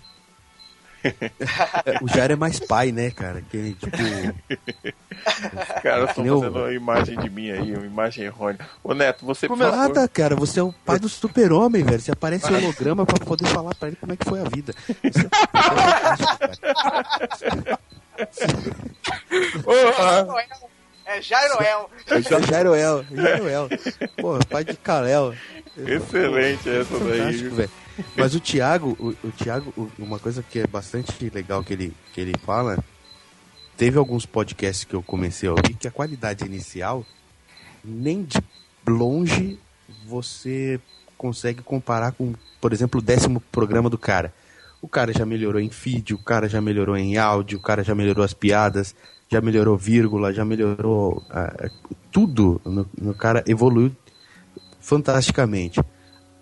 É, 1.03 1.98
O 2.03 2.09
Jairo 2.09 2.34
é 2.34 2.36
mais 2.36 2.61
pai, 2.61 2.92
né, 2.92 3.11
cara? 3.11 3.42
Que, 3.51 3.74
tipo, 3.74 3.96
Os 3.96 5.82
caras 5.82 6.09
estão 6.11 6.26
Eu- 6.26 6.40
fazendo 6.40 6.59
uma 6.59 6.72
imagem 6.72 7.18
de 7.18 7.30
mim 7.30 7.51
aí, 7.51 7.74
uma 7.74 7.86
imagem 7.86 8.24
errônea. 8.24 8.59
Ô 8.82 8.92
Neto, 8.94 9.24
você 9.24 9.48
por 9.48 9.57
favor, 9.57 9.76
nada, 9.76 10.09
cara. 10.09 10.36
Você 10.36 10.61
é 10.61 10.62
o 10.62 10.72
pai 10.72 10.98
do 10.98 11.09
super-homem, 11.09 11.82
velho. 11.82 12.01
Você 12.01 12.12
aparece 12.12 12.53
holograma 12.53 13.05
pra 13.07 13.18
poder 13.24 13.46
falar 13.46 13.74
pra 13.74 13.88
ele 13.88 13.96
como 13.96 14.12
é 14.12 14.16
que 14.16 14.24
foi 14.28 14.40
a 14.40 14.44
vida. 14.44 14.74
Você 19.64 20.61
É 21.07 21.20
Jairoel. 21.20 21.90
é 22.07 22.22
Jairoel, 22.22 23.05
Jairoel. 23.12 23.68
Pô, 24.20 24.38
pai 24.48 24.62
de 24.64 24.76
Kalel. 24.76 25.34
Excelente 25.86 26.68
essa 26.68 26.98
daí. 26.98 27.68
Mas 28.16 28.34
o 28.34 28.40
Thiago, 28.40 28.96
o, 28.98 29.08
o 29.26 29.32
Thiago, 29.32 29.72
o- 29.76 29.90
uma 29.98 30.18
coisa 30.18 30.42
que 30.42 30.58
é 30.60 30.66
bastante 30.66 31.30
legal 31.34 31.62
que 31.62 31.72
ele, 31.72 31.92
que 32.12 32.20
ele 32.20 32.34
fala, 32.44 32.78
teve 33.76 33.98
alguns 33.98 34.24
podcasts 34.26 34.84
que 34.84 34.94
eu 34.94 35.02
comecei 35.02 35.48
a 35.48 35.52
ouvir 35.52 35.74
que 35.74 35.88
a 35.88 35.90
qualidade 35.90 36.44
inicial 36.44 37.04
nem 37.84 38.22
de 38.24 38.38
longe 38.88 39.58
você 40.06 40.80
consegue 41.16 41.62
comparar 41.62 42.12
com, 42.12 42.32
por 42.60 42.72
exemplo, 42.72 43.00
o 43.00 43.02
décimo 43.02 43.40
programa 43.52 43.90
do 43.90 43.98
cara. 43.98 44.32
O 44.82 44.88
cara 44.88 45.12
já 45.12 45.26
melhorou 45.26 45.60
em 45.60 45.68
feed, 45.70 46.14
o 46.14 46.18
cara 46.18 46.48
já 46.48 46.60
melhorou 46.60 46.96
em 46.96 47.18
áudio, 47.18 47.58
o 47.58 47.62
cara 47.62 47.84
já 47.84 47.94
melhorou 47.94 48.24
as 48.24 48.32
piadas, 48.32 48.94
já 49.30 49.40
melhorou 49.40 49.76
vírgula, 49.76 50.32
já 50.32 50.42
melhorou 50.44 51.22
ah, 51.30 51.68
tudo. 52.10 52.58
No, 52.64 52.86
no 52.98 53.14
cara 53.14 53.44
evoluiu 53.46 53.94
fantasticamente. 54.80 55.80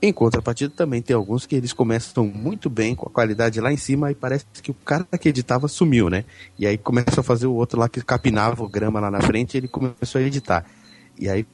Em 0.01 0.13
contrapartida, 0.13 0.73
também 0.77 1.03
tem 1.03 1.15
alguns 1.17 1.45
que 1.45 1.57
eles 1.57 1.73
começam 1.73 2.25
muito 2.25 2.71
bem, 2.71 2.95
com 2.95 3.09
a 3.09 3.11
qualidade 3.11 3.61
lá 3.61 3.73
em 3.73 3.77
cima, 3.77 4.13
e 4.13 4.15
parece 4.15 4.47
que 4.63 4.71
o 4.71 4.75
cara 4.75 5.05
que 5.19 5.29
editava 5.29 5.67
sumiu, 5.67 6.09
né? 6.09 6.25
E 6.57 6.67
aí 6.67 6.79
começa 6.79 7.21
a 7.21 7.25
fazer 7.25 7.49
o 7.49 7.53
outro 7.55 7.81
lá 7.81 7.89
que 7.89 8.01
capinava 8.01 8.63
o 8.63 8.69
grama 8.69 9.01
lá 9.01 9.11
na 9.11 9.21
frente 9.21 9.55
e 9.55 9.59
ele 9.59 9.67
começou 9.69 10.21
a 10.21 10.23
editar. 10.23 10.65
E 11.19 11.29
aí 11.29 11.45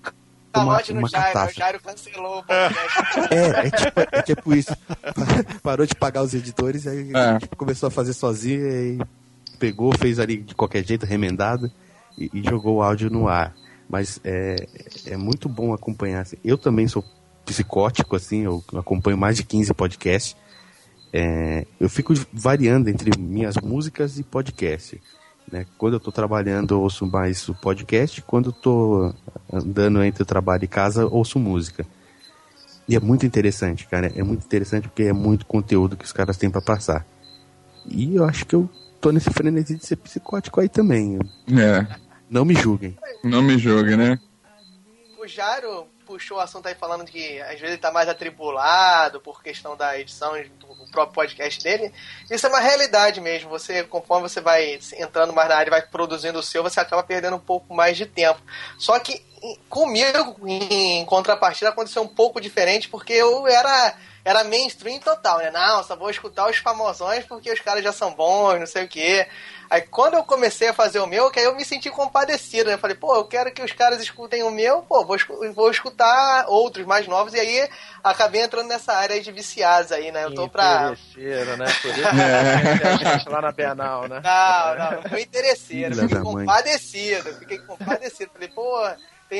Tá 0.52 0.62
uma, 0.62 0.74
uma 0.74 0.78
no 0.78 0.84
Jairo, 0.84 1.06
o 1.06 1.10
catástrofe. 1.10 1.58
Jairo 1.58 1.80
cancelou 1.82 2.38
o 2.38 2.42
podcast. 2.44 3.34
É, 3.34 3.66
é 3.66 3.70
tipo, 3.70 4.00
é 4.12 4.22
tipo 4.22 4.54
isso. 4.54 4.76
Parou 5.64 5.84
de 5.84 5.96
pagar 5.96 6.22
os 6.22 6.32
editores, 6.32 6.86
aí 6.86 7.10
É. 7.12 7.38
tipo, 7.40 7.56
começou 7.56 7.88
a 7.88 7.90
fazer 7.90 8.12
sozinho, 8.12 8.60
e 8.64 8.98
pegou, 9.58 9.92
fez 9.98 10.20
ali 10.20 10.36
de 10.36 10.54
qualquer 10.54 10.84
jeito, 10.86 11.04
remendado, 11.06 11.72
e, 12.16 12.30
e 12.32 12.42
jogou 12.48 12.76
o 12.76 12.82
áudio 12.82 13.10
no 13.10 13.26
ar. 13.26 13.52
Mas 13.94 14.18
é, 14.24 14.56
é 15.06 15.16
muito 15.16 15.48
bom 15.48 15.72
acompanhar. 15.72 16.22
assim. 16.22 16.36
Eu 16.44 16.58
também 16.58 16.88
sou 16.88 17.04
psicótico, 17.46 18.16
assim, 18.16 18.40
eu 18.40 18.60
acompanho 18.76 19.16
mais 19.16 19.36
de 19.36 19.44
15 19.44 19.72
podcasts. 19.72 20.36
É, 21.12 21.64
eu 21.78 21.88
fico 21.88 22.12
variando 22.32 22.90
entre 22.90 23.16
minhas 23.16 23.54
músicas 23.56 24.18
e 24.18 24.24
podcast. 24.24 25.00
Né? 25.48 25.64
Quando 25.78 25.92
eu 25.92 25.98
estou 25.98 26.12
trabalhando, 26.12 26.74
eu 26.74 26.80
ouço 26.80 27.06
mais 27.06 27.48
o 27.48 27.54
podcast. 27.54 28.20
Quando 28.22 28.46
eu 28.46 28.50
estou 28.50 29.14
andando 29.52 30.02
entre 30.02 30.24
o 30.24 30.26
trabalho 30.26 30.64
e 30.64 30.68
casa, 30.68 31.06
ouço 31.06 31.38
música. 31.38 31.86
E 32.88 32.96
é 32.96 33.00
muito 33.00 33.24
interessante, 33.24 33.86
cara. 33.86 34.10
É 34.16 34.24
muito 34.24 34.44
interessante 34.44 34.88
porque 34.88 35.04
é 35.04 35.12
muito 35.12 35.46
conteúdo 35.46 35.96
que 35.96 36.04
os 36.04 36.12
caras 36.12 36.36
têm 36.36 36.50
para 36.50 36.60
passar. 36.60 37.06
E 37.86 38.16
eu 38.16 38.24
acho 38.24 38.44
que 38.44 38.56
eu 38.56 38.68
tô 39.00 39.12
nesse 39.12 39.30
frenesi 39.30 39.76
de 39.76 39.86
ser 39.86 39.96
psicótico 39.96 40.60
aí 40.60 40.68
também. 40.68 41.18
É, 41.46 41.86
Não 42.28 42.44
me 42.44 42.54
julguem. 42.54 42.96
não 43.22 43.42
me 43.42 43.58
julgue, 43.58 43.96
né? 43.96 44.18
O 45.18 45.26
Jairo 45.26 45.86
puxou 46.04 46.36
o 46.36 46.40
assunto 46.40 46.66
aí 46.66 46.74
falando 46.74 47.04
que 47.04 47.40
às 47.40 47.52
vezes 47.52 47.62
ele 47.62 47.78
tá 47.78 47.90
mais 47.90 48.08
atribulado 48.08 49.20
por 49.20 49.42
questão 49.42 49.76
da 49.76 49.98
edição 49.98 50.32
do 50.60 50.90
próprio 50.90 51.14
podcast 51.14 51.62
dele. 51.62 51.92
Isso 52.30 52.46
é 52.46 52.48
uma 52.48 52.60
realidade 52.60 53.20
mesmo. 53.20 53.48
Você, 53.50 53.82
conforme 53.84 54.28
você 54.28 54.40
vai 54.40 54.78
entrando 54.98 55.32
mais 55.32 55.48
na 55.48 55.56
área 55.56 55.68
e 55.68 55.70
vai 55.70 55.82
produzindo 55.82 56.38
o 56.38 56.42
seu, 56.42 56.62
você 56.62 56.78
acaba 56.78 57.02
perdendo 57.02 57.36
um 57.36 57.40
pouco 57.40 57.74
mais 57.74 57.96
de 57.96 58.06
tempo. 58.06 58.40
Só 58.78 58.98
que 58.98 59.22
comigo, 59.68 60.36
em 60.46 61.04
contrapartida, 61.04 61.70
aconteceu 61.70 62.02
um 62.02 62.08
pouco 62.08 62.40
diferente, 62.40 62.88
porque 62.88 63.12
eu 63.12 63.46
era. 63.46 63.96
Era 64.24 64.42
mainstream 64.42 64.98
total, 65.00 65.38
né? 65.38 65.50
Não, 65.50 65.82
só 65.82 65.94
vou 65.94 66.08
escutar 66.08 66.48
os 66.48 66.56
famosões 66.56 67.24
porque 67.26 67.52
os 67.52 67.60
caras 67.60 67.84
já 67.84 67.92
são 67.92 68.14
bons, 68.14 68.58
não 68.58 68.66
sei 68.66 68.84
o 68.84 68.88
quê. 68.88 69.26
Aí 69.68 69.82
quando 69.82 70.14
eu 70.14 70.24
comecei 70.24 70.68
a 70.68 70.74
fazer 70.74 70.98
o 71.00 71.06
meu, 71.06 71.30
que 71.30 71.38
aí 71.38 71.44
eu 71.44 71.54
me 71.54 71.64
senti 71.64 71.90
compadecido, 71.90 72.68
né? 72.68 72.74
Eu 72.74 72.78
falei, 72.78 72.96
pô, 72.96 73.14
eu 73.16 73.24
quero 73.24 73.52
que 73.52 73.62
os 73.62 73.72
caras 73.72 74.00
escutem 74.00 74.42
o 74.42 74.50
meu, 74.50 74.82
pô, 74.82 75.04
vou, 75.04 75.16
vou 75.54 75.70
escutar 75.70 76.46
outros 76.48 76.86
mais 76.86 77.06
novos, 77.06 77.34
e 77.34 77.40
aí 77.40 77.68
acabei 78.02 78.42
entrando 78.42 78.68
nessa 78.68 78.94
área 78.94 79.14
aí 79.14 79.20
de 79.20 79.32
viciados 79.32 79.92
aí, 79.92 80.10
né? 80.10 80.24
Eu 80.24 80.34
tô 80.34 80.48
pra. 80.48 80.92
Interesseiro, 80.92 81.56
né? 81.56 81.66
Por 81.82 81.90
isso 81.90 82.00
que 82.00 82.78
tem 82.80 83.10
a 83.10 83.16
gente 83.16 83.28
lá 83.28 83.42
na 83.42 83.52
Bienal, 83.52 84.08
né? 84.08 84.20
Não, 84.22 84.76
não, 84.76 85.02
não 85.02 85.10
fui 85.10 85.22
interesseiro, 85.22 85.96
fiquei 85.96 86.20
compadecido, 86.20 87.34
fiquei 87.34 87.58
compadecido. 87.58 88.30
Falei, 88.32 88.48
pô, 88.48 88.88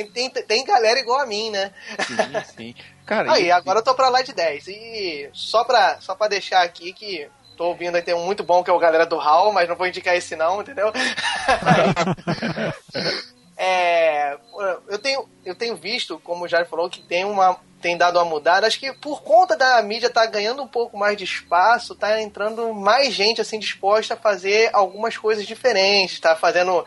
tem, 0.03 0.29
tem, 0.31 0.31
tem 0.31 0.65
galera 0.65 0.99
igual 0.99 1.21
a 1.21 1.27
mim, 1.27 1.51
né? 1.51 1.71
Sim, 2.07 2.45
sim. 2.57 2.75
Cara, 3.07 3.33
Aí, 3.33 3.45
e- 3.47 3.53
agora 3.53 3.79
eu 3.79 3.85
tô 3.85 3.95
pra 3.95 4.09
lá 4.09 4.23
de 4.23 4.33
10. 4.33 4.67
E 4.67 5.31
só 5.33 5.63
pra, 5.63 6.01
só 6.01 6.15
pra 6.15 6.27
deixar 6.29 6.63
aqui 6.63 6.93
que 6.93 7.29
tô 7.57 7.67
ouvindo 7.69 7.95
aí, 7.95 8.03
tem 8.03 8.15
um 8.15 8.25
muito 8.25 8.43
bom 8.43 8.65
que 8.65 8.71
é 8.71 8.73
o 8.73 8.79
Galera 8.79 9.07
do 9.07 9.17
Hall, 9.19 9.53
mas 9.53 9.69
não 9.69 9.77
vou 9.77 9.87
indicar 9.87 10.17
esse 10.17 10.35
não, 10.35 10.61
entendeu? 10.63 10.91
É, 13.57 14.37
eu 14.89 14.99
tenho, 14.99 15.29
eu 15.45 15.55
tenho 15.55 15.77
visto, 15.77 16.19
como 16.25 16.45
o 16.45 16.49
Jair 16.49 16.67
falou, 16.67 16.91
que 16.91 17.01
tem 17.01 17.25
uma 17.25 17.57
tem 17.81 17.97
dado 17.99 18.19
uma 18.19 18.25
mudada. 18.25 18.67
Acho 18.67 18.81
que 18.81 18.93
por 18.95 19.23
conta 19.23 19.57
da 19.57 19.81
mídia 19.83 20.09
tá 20.09 20.25
ganhando 20.27 20.63
um 20.63 20.67
pouco 20.67 20.97
mais 20.97 21.17
de 21.19 21.25
espaço, 21.25 21.95
tá 21.95 22.21
entrando 22.21 22.73
mais 22.73 23.13
gente 23.13 23.41
assim 23.43 23.59
disposta 23.59 24.15
a 24.15 24.17
fazer 24.17 24.71
algumas 24.73 25.17
coisas 25.19 25.47
diferentes, 25.47 26.19
tá 26.19 26.35
fazendo 26.35 26.85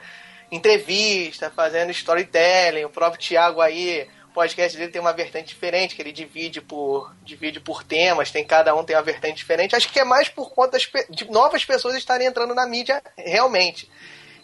entrevista, 0.51 1.49
fazendo 1.49 1.91
storytelling. 1.91 2.85
O 2.85 2.89
próprio 2.89 3.21
Thiago 3.21 3.61
aí, 3.61 4.07
o 4.29 4.33
podcast 4.33 4.77
dele 4.77 4.91
tem 4.91 5.01
uma 5.01 5.13
vertente 5.13 5.49
diferente, 5.49 5.95
que 5.95 6.01
ele 6.01 6.11
divide 6.11 6.61
por 6.61 7.13
divide 7.23 7.59
por 7.59 7.83
temas, 7.83 8.31
tem 8.31 8.45
cada 8.45 8.75
um 8.75 8.83
tem 8.83 8.95
uma 8.95 9.01
vertente 9.01 9.37
diferente. 9.37 9.75
Acho 9.75 9.91
que 9.91 9.99
é 9.99 10.03
mais 10.03 10.29
por 10.29 10.51
conta 10.51 10.77
de 11.09 11.29
novas 11.29 11.65
pessoas 11.65 11.95
estarem 11.95 12.27
entrando 12.27 12.55
na 12.55 12.65
mídia 12.65 13.01
realmente. 13.17 13.89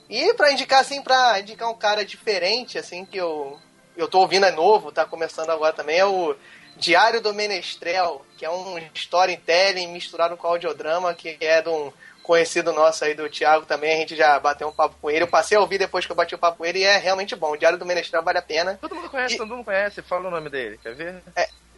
E 0.10 0.34
pra 0.34 0.51
indicar, 0.51 0.82
assim, 0.82 1.01
pra 1.01 1.39
indicar 1.39 1.70
um 1.70 1.76
cara 1.76 2.06
diferente, 2.06 2.78
assim, 2.78 3.06
que 3.06 3.18
eu, 3.18 3.58
eu 3.95 4.08
tô 4.08 4.20
ouvindo 4.20 4.45
é 4.45 4.51
novo, 4.51 4.91
tá 4.91 5.06
começando 5.06 5.49
agora 5.49 5.74
também, 5.74 5.97
é 5.97 6.06
o 6.06 6.36
Diário 6.76 7.22
do 7.22 7.34
Menestrel, 7.34 8.26
que 8.38 8.45
é 8.45 8.49
um 8.49 8.78
storytelling 8.93 9.88
misturado 9.88 10.36
com 10.36 10.47
audiodrama, 10.47 11.14
que 11.14 11.38
é 11.39 11.62
de 11.62 11.70
um 11.70 11.91
conhecido 12.24 12.74
nosso 12.74 13.04
aí, 13.04 13.14
do 13.14 13.30
Thiago 13.30 13.66
também, 13.66 13.94
a 13.94 13.98
gente 13.98 14.16
já 14.16 14.40
bateu 14.40 14.68
um 14.68 14.72
papo 14.72 14.96
com 15.02 15.12
ele, 15.12 15.24
eu 15.24 15.28
passei 15.28 15.58
a 15.58 15.62
ouvir 15.62 15.78
depois 15.78 16.06
que 16.06 16.12
eu 16.12 16.16
bati 16.16 16.34
o 16.34 16.38
papo 16.38 16.60
com 16.60 16.66
ele 16.66 16.80
e 16.80 16.84
é 16.84 16.98
realmente 16.98 17.36
bom, 17.36 17.52
o 17.52 17.58
Diário 17.58 17.78
do 17.78 17.86
Menestrel 17.86 18.24
vale 18.24 18.40
a 18.40 18.42
pena. 18.42 18.78
Todo 18.82 18.96
mundo 18.96 19.10
conhece, 19.10 19.38
todo 19.38 19.50
mundo 19.50 19.66
conhece. 19.66 20.02
Fala 20.02 20.28
o 20.28 20.32
nome 20.32 20.50
dele, 20.50 20.80
quer 20.82 20.96
ver? 20.96 21.22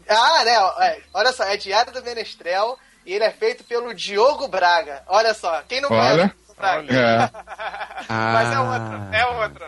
Ah, 0.07 0.43
né, 0.45 0.53
é, 0.87 1.01
olha 1.13 1.33
só, 1.33 1.43
é 1.43 1.57
Diário 1.57 1.91
do 1.91 2.03
Menestrel 2.03 2.77
e 3.05 3.13
ele 3.13 3.23
é 3.23 3.31
feito 3.31 3.63
pelo 3.63 3.93
Diogo 3.93 4.47
Braga, 4.47 5.03
olha 5.07 5.33
só, 5.33 5.61
quem 5.67 5.81
não 5.81 5.89
Olha. 5.91 5.99
conhece 5.99 6.33
o 6.33 6.37
Diogo 6.37 6.53
Braga? 6.57 6.93
É, 6.93 8.05
Mas 8.07 8.53
é 8.53 8.59
outro, 8.59 9.15
é 9.15 9.25
outro. 9.25 9.65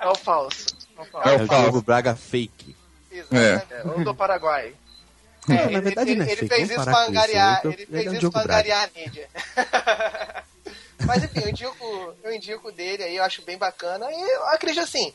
É 0.00 0.08
o 0.08 0.14
falso. 0.14 0.66
É 0.96 1.00
o 1.00 1.04
falso. 1.06 1.28
é 1.28 1.34
É 1.34 1.36
o. 1.36 1.48
Diogo 1.48 1.82
Braga 1.82 2.14
fake. 2.14 2.76
É. 3.32 3.74
É, 3.74 3.82
ou 3.84 4.04
do 4.04 4.14
Paraguai. 4.14 4.74
É, 5.52 5.54
na 5.54 5.62
ele, 5.64 5.80
verdade, 5.80 6.10
ele, 6.10 6.20
né, 6.20 6.32
ele 6.32 6.36
Fê? 6.36 6.48
fez 6.48 6.70
isso 6.70 6.82
pra 6.82 6.92
isso, 6.92 7.10
angariar, 7.10 7.60
ele 7.64 7.74
ele 7.74 7.86
fez 7.86 8.06
é 8.06 8.10
um 8.10 8.14
isso 8.14 8.30
pra 8.30 8.42
angariar 8.42 8.84
a 8.84 8.98
mídia. 8.98 9.28
Mas 11.06 11.24
enfim, 11.24 11.40
eu 11.40 11.48
indico, 11.48 12.14
eu 12.24 12.34
indico 12.34 12.72
dele 12.72 13.04
aí, 13.04 13.16
eu 13.16 13.24
acho 13.24 13.42
bem 13.42 13.56
bacana. 13.56 14.06
E 14.10 14.20
eu 14.20 14.48
acredito 14.48 14.82
assim, 14.82 15.14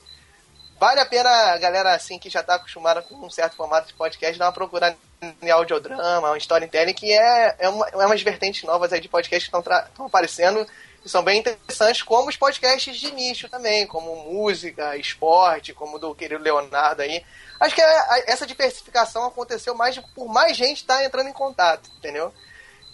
vale 0.80 1.00
a 1.00 1.06
pena 1.06 1.30
a 1.30 1.58
galera 1.58 1.94
assim 1.94 2.18
que 2.18 2.30
já 2.30 2.42
tá 2.42 2.56
acostumada 2.56 3.02
com 3.02 3.16
um 3.16 3.30
certo 3.30 3.56
formato 3.56 3.88
de 3.88 3.94
podcast 3.94 4.40
dar 4.40 4.46
uma 4.46 4.54
procurada 4.54 4.98
em 5.42 5.50
audiodrama, 5.50 6.32
um 6.32 6.38
storytelling, 6.38 6.94
que 6.94 7.12
é, 7.12 7.56
é, 7.60 7.70
uma, 7.70 7.88
é 7.90 7.96
umas 8.06 8.22
vertentes 8.22 8.64
novas 8.64 8.92
aí 8.92 9.00
de 9.00 9.10
podcast 9.10 9.50
que 9.50 9.58
estão 9.58 10.06
aparecendo 10.06 10.66
e 11.06 11.10
são 11.10 11.22
bem 11.22 11.40
interessantes, 11.40 12.02
como 12.02 12.30
os 12.30 12.38
podcasts 12.38 12.98
de 12.98 13.12
nicho 13.12 13.50
também, 13.50 13.86
como 13.86 14.16
música, 14.32 14.96
esporte, 14.96 15.74
como 15.74 15.98
o 15.98 16.00
do 16.00 16.16
querido 16.16 16.42
Leonardo 16.42 17.02
aí. 17.02 17.24
Acho 17.60 17.76
que 17.76 17.82
a- 17.82 18.24
essa 18.28 18.46
diversificação 18.46 19.26
aconteceu 19.26 19.74
mais 19.76 19.98
por 20.16 20.28
mais 20.28 20.56
gente 20.58 20.78
estar 20.78 21.04
entrando 21.04 21.30
em 21.30 21.34
contato, 21.34 21.90
entendeu? 21.98 22.34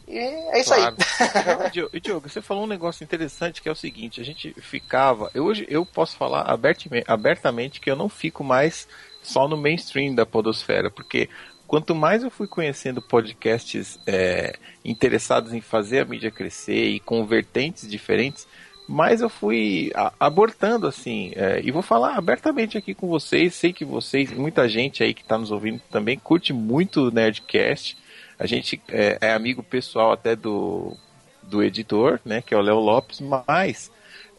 E 0.07 0.17
é 0.17 0.59
isso 0.59 0.73
Claro. 0.73 0.95
aí. 1.73 1.89
E, 1.93 1.99
Diogo, 1.99 2.27
você 2.29 2.41
falou 2.41 2.63
um 2.63 2.67
negócio 2.67 3.03
interessante 3.03 3.61
que 3.61 3.69
é 3.69 3.71
o 3.71 3.75
seguinte, 3.75 4.19
a 4.19 4.23
gente 4.25 4.53
ficava. 4.61 5.29
eu- 5.33 5.45
Hoje 5.45 5.65
eu 5.69 5.85
posso 5.85 6.17
falar 6.17 6.41
abertamente, 6.41 7.05
abertamente 7.07 7.79
que 7.79 7.89
eu 7.91 7.95
não 7.95 8.09
fico 8.09 8.43
mais 8.43 8.87
só 9.21 9.47
no 9.47 9.55
mainstream 9.57 10.15
da 10.15 10.25
podosfera, 10.25 10.89
porque 10.89 11.29
quanto 11.67 11.93
mais 11.93 12.23
eu 12.23 12.31
fui 12.31 12.47
conhecendo 12.47 13.01
podcasts 13.01 13.99
é, 14.07 14.55
interessados 14.83 15.53
em 15.53 15.61
fazer 15.61 15.99
a 15.99 16.05
mídia 16.05 16.31
crescer 16.31 16.87
e 16.87 16.99
com 16.99 17.23
vertentes 17.25 17.87
diferentes, 17.87 18.47
mais 18.89 19.21
eu 19.21 19.29
fui 19.29 19.91
a- 19.93 20.11
abortando 20.19 20.87
assim. 20.87 21.31
é, 21.35 21.61
e 21.63 21.69
vou 21.71 21.81
falar 21.83 22.15
abertamente 22.17 22.77
aqui 22.77 22.93
com 22.95 23.07
vocês. 23.07 23.53
Sei 23.53 23.71
que 23.71 23.85
vocês, 23.85 24.31
muita 24.33 24.67
gente 24.67 25.03
aí 25.03 25.13
que 25.13 25.21
está 25.21 25.37
nos 25.37 25.51
ouvindo 25.51 25.79
também 25.91 26.17
curte 26.17 26.51
muito 26.51 27.07
o 27.07 27.11
Nerdcast. 27.11 27.95
A 28.37 28.47
gente 28.47 28.81
é, 28.89 29.17
é 29.21 29.33
amigo 29.33 29.61
pessoal 29.61 30.11
até 30.11 30.35
do, 30.35 30.97
do 31.43 31.61
editor, 31.61 32.19
né, 32.25 32.41
que 32.41 32.53
é 32.53 32.57
o 32.57 32.61
Léo 32.61 32.79
Lopes, 32.79 33.19
mas 33.21 33.91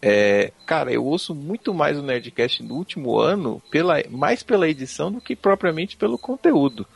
é, 0.02 0.52
cara, 0.66 0.92
eu 0.92 1.04
ouço 1.04 1.34
muito 1.34 1.72
mais 1.72 1.96
o 1.98 2.02
Nerdcast 2.02 2.62
no 2.62 2.74
último 2.74 3.18
ano, 3.18 3.62
pela, 3.70 4.02
mais 4.10 4.42
pela 4.42 4.68
edição 4.68 5.12
do 5.12 5.20
que 5.20 5.36
propriamente 5.36 5.96
pelo 5.96 6.18
conteúdo. 6.18 6.86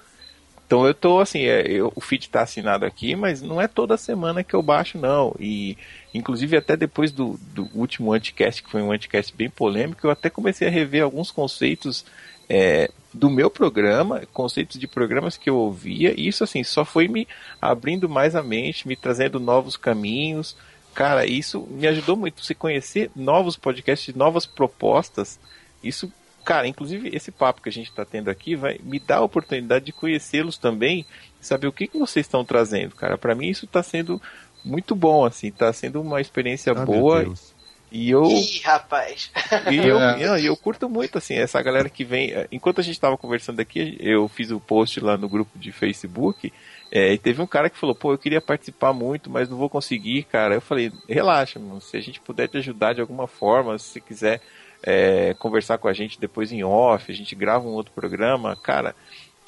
Então 0.67 0.87
eu 0.87 0.95
tô 0.95 1.21
assim, 1.21 1.41
é, 1.43 1.67
eu- 1.67 1.93
o 1.95 2.01
feed 2.01 2.29
tá 2.31 2.43
assinado 2.43 2.85
aqui, 2.87 3.15
mas 3.15 3.43
não 3.43 3.61
é 3.61 3.69
toda 3.69 3.97
semana 3.97 4.43
que 4.43 4.55
eu 4.55 4.63
baixo, 4.63 4.99
não. 4.99 5.35
E 5.39 5.77
inclusive 6.13 6.57
até 6.57 6.77
depois 6.77 7.13
do, 7.13 7.39
do 7.53 7.69
último 7.75 8.13
anticast, 8.13 8.63
que 8.63 8.71
foi 8.71 8.83
um 8.83 8.91
anticast 8.93 9.35
bem 9.37 9.51
polêmico, 9.51 10.07
eu 10.07 10.11
até 10.11 10.31
comecei 10.31 10.67
a 10.67 10.71
rever 10.71 11.03
alguns 11.03 11.31
conceitos 11.31 12.05
é, 12.49 12.91
do 13.13 13.31
meu 13.31 13.51
programa, 13.51 14.23
conceitos 14.33 14.79
de 14.79 14.87
programas 14.87 15.37
que 15.37 15.49
eu 15.49 15.57
ouvia, 15.57 16.15
e 16.19 16.27
isso 16.29 16.45
assim, 16.45 16.65
só 16.65 16.85
foi 16.85 17.09
me 17.09 17.29
abrindo 17.61 18.09
mais 18.09 18.35
a 18.35 18.43
mente, 18.43 18.89
me 18.89 18.97
trazendo 18.97 19.39
novos 19.39 19.77
caminhos. 19.77 20.57
Cara, 20.95 21.27
isso 21.27 21.67
me 21.71 21.87
ajudou 21.89 22.17
muito. 22.17 22.45
Você 22.45 22.55
conhecer 22.55 23.11
novos 23.15 23.57
podcasts, 23.57 24.15
novas 24.15 24.47
propostas, 24.47 25.39
isso 25.83 26.13
cara, 26.45 26.69
inclusive 26.69 27.09
esse 27.15 27.31
papo 27.33 27.63
que 27.63 27.69
a 27.69 27.73
gente 27.73 27.89
está 27.91 28.05
tendo 28.05 28.29
aqui 28.31 28.55
vai 28.55 28.79
me 28.83 28.99
dar 28.99 29.17
a 29.19 29.23
oportunidade 29.23 29.85
de 29.87 29.93
conhecê-los 29.93 30.59
também, 30.59 31.05
saber 31.41 31.67
o 31.67 31.73
que, 31.73 31.87
que 31.87 31.99
vocês 31.99 32.27
estão 32.27 32.45
trazendo, 32.45 32.95
cara. 32.95 33.17
Para 33.19 33.35
mim 33.35 33.49
isso 33.49 33.65
está 33.65 33.83
sendo 33.83 34.21
muito 34.65 34.95
bom, 34.95 35.25
assim, 35.25 35.49
está 35.49 35.73
sendo 35.73 36.01
uma 36.01 36.21
experiência 36.21 36.73
Ah, 36.73 36.77
meu 36.77 36.85
boa 36.87 37.23
Deus. 37.25 37.53
e 37.93 38.11
eu 38.11 38.25
Ih, 38.25 38.61
rapaz. 38.65 39.31
e 39.71 39.77
eu, 39.77 40.01
É. 40.01 40.19
e 40.19 40.23
eu, 40.23 40.39
e 40.39 40.47
eu 40.47 40.57
curto 40.57 40.89
muito, 40.89 41.19
assim, 41.19 41.35
essa 41.35 41.61
galera 41.63 41.89
que 41.89 42.05
vem. 42.05 42.33
eh, 42.33 42.49
Enquanto 42.51 42.81
a 42.81 42.85
gente 42.85 42.99
tava 43.01 43.17
conversando 43.19 43.61
aqui, 43.61 43.97
eu 44.01 44.27
fiz 44.29 44.51
o 44.51 44.59
post 44.61 44.99
lá 45.01 45.17
no 45.17 45.29
grupo 45.29 45.59
de 45.59 45.71
Facebook. 45.71 46.53
eh, 46.91 47.13
e 47.15 47.19
teve 47.19 47.43
um 47.43 47.47
cara 47.47 47.69
que 47.69 47.77
falou, 47.79 47.95
pô, 47.95 48.13
eu 48.13 48.19
queria 48.19 48.41
participar 48.41 48.93
muito, 48.93 49.29
mas 49.31 49.49
não 49.49 49.57
vou 49.57 49.69
conseguir, 49.69 50.23
cara. 50.25 50.55
Eu 50.55 50.61
falei, 50.61 50.91
relaxa, 51.09 51.59
mano, 51.59 51.81
se 51.81 51.97
a 51.97 52.01
gente 52.01 52.21
puder 52.21 52.49
te 52.49 52.57
ajudar 52.59 52.95
de 52.95 53.01
alguma 53.01 53.27
forma, 53.27 53.77
se 53.79 53.89
você 53.91 54.01
quiser 54.01 54.41
eh, 54.85 55.35
conversar 55.39 55.79
com 55.79 55.89
a 55.89 55.93
gente 55.93 56.21
depois 56.21 56.53
em 56.53 56.63
off, 56.63 57.11
a 57.11 57.15
gente 57.15 57.35
grava 57.35 57.67
um 57.67 57.73
outro 57.73 57.93
programa, 57.93 58.55
cara. 58.55 58.95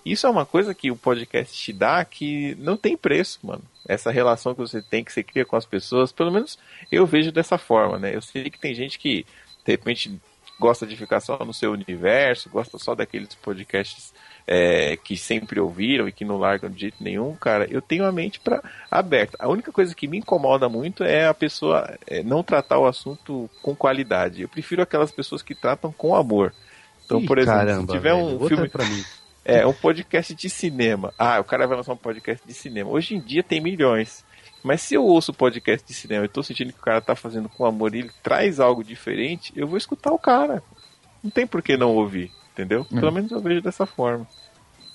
Isso 0.04 0.26
é 0.26 0.30
uma 0.30 0.46
coisa 0.46 0.74
que 0.74 0.90
o 0.90 0.96
podcast 0.96 1.54
te 1.54 1.72
dá 1.72 2.04
que 2.04 2.54
não 2.58 2.76
tem 2.76 2.96
preço, 2.96 3.40
mano. 3.42 3.62
Essa 3.86 4.10
relação 4.10 4.54
que 4.54 4.60
você 4.60 4.80
tem, 4.80 5.04
que 5.04 5.12
você 5.12 5.22
cria 5.22 5.44
com 5.44 5.56
as 5.56 5.66
pessoas, 5.66 6.12
pelo 6.12 6.30
menos 6.30 6.58
eu 6.90 7.04
vejo 7.04 7.30
dessa 7.30 7.58
forma, 7.58 7.98
né? 7.98 8.14
Eu 8.14 8.22
sei 8.22 8.48
que 8.48 8.58
tem 8.58 8.74
gente 8.74 8.98
que, 8.98 9.26
de 9.64 9.72
repente, 9.72 10.18
gosta 10.58 10.86
de 10.86 10.96
ficar 10.96 11.20
só 11.20 11.38
no 11.44 11.52
seu 11.52 11.72
universo, 11.72 12.50
gosta 12.50 12.78
só 12.78 12.94
daqueles 12.94 13.34
podcasts 13.34 14.12
é, 14.46 14.96
que 14.96 15.16
sempre 15.16 15.60
ouviram 15.60 16.08
e 16.08 16.12
que 16.12 16.24
não 16.24 16.38
largam 16.38 16.70
de 16.70 16.80
jeito 16.80 17.02
nenhum, 17.02 17.34
cara. 17.34 17.66
Eu 17.70 17.82
tenho 17.82 18.04
a 18.04 18.12
mente 18.12 18.40
pra, 18.40 18.62
aberta. 18.90 19.36
A 19.40 19.48
única 19.48 19.72
coisa 19.72 19.94
que 19.94 20.06
me 20.06 20.18
incomoda 20.18 20.68
muito 20.68 21.02
é 21.02 21.26
a 21.26 21.34
pessoa 21.34 21.98
é, 22.06 22.22
não 22.22 22.42
tratar 22.42 22.78
o 22.78 22.86
assunto 22.86 23.50
com 23.60 23.74
qualidade. 23.74 24.42
Eu 24.42 24.48
prefiro 24.48 24.82
aquelas 24.82 25.10
pessoas 25.10 25.42
que 25.42 25.54
tratam 25.54 25.92
com 25.92 26.14
amor. 26.14 26.54
Então, 27.04 27.20
Ih, 27.20 27.26
por 27.26 27.38
exemplo, 27.38 27.58
caramba, 27.58 27.92
se 27.92 27.98
tiver 27.98 28.14
velho, 28.14 28.42
um 28.42 28.48
filme. 28.48 28.68
pra 28.68 28.84
mim. 28.84 29.04
É, 29.48 29.64
um 29.64 29.72
podcast 29.72 30.34
de 30.34 30.50
cinema. 30.50 31.14
Ah, 31.16 31.38
o 31.38 31.44
cara 31.44 31.68
vai 31.68 31.76
lançar 31.76 31.92
um 31.92 31.96
podcast 31.96 32.44
de 32.44 32.52
cinema. 32.52 32.90
Hoje 32.90 33.14
em 33.14 33.20
dia 33.20 33.44
tem 33.44 33.60
milhões. 33.60 34.24
Mas 34.62 34.82
se 34.82 34.94
eu 34.94 35.04
ouço 35.04 35.32
podcast 35.32 35.86
de 35.86 35.94
cinema 35.94 36.24
e 36.24 36.28
tô 36.28 36.42
sentindo 36.42 36.72
que 36.72 36.78
o 36.78 36.82
cara 36.82 37.00
tá 37.00 37.14
fazendo 37.14 37.48
com 37.48 37.64
amor 37.64 37.94
e 37.94 38.00
ele 38.00 38.10
traz 38.22 38.58
algo 38.58 38.82
diferente, 38.82 39.52
eu 39.54 39.66
vou 39.66 39.78
escutar 39.78 40.12
o 40.12 40.18
cara. 40.18 40.62
Não 41.22 41.30
tem 41.30 41.46
por 41.46 41.62
que 41.62 41.76
não 41.76 41.94
ouvir, 41.94 42.30
entendeu? 42.52 42.84
Pelo 42.84 43.12
menos 43.12 43.30
eu 43.30 43.40
vejo 43.40 43.60
dessa 43.62 43.86
forma. 43.86 44.26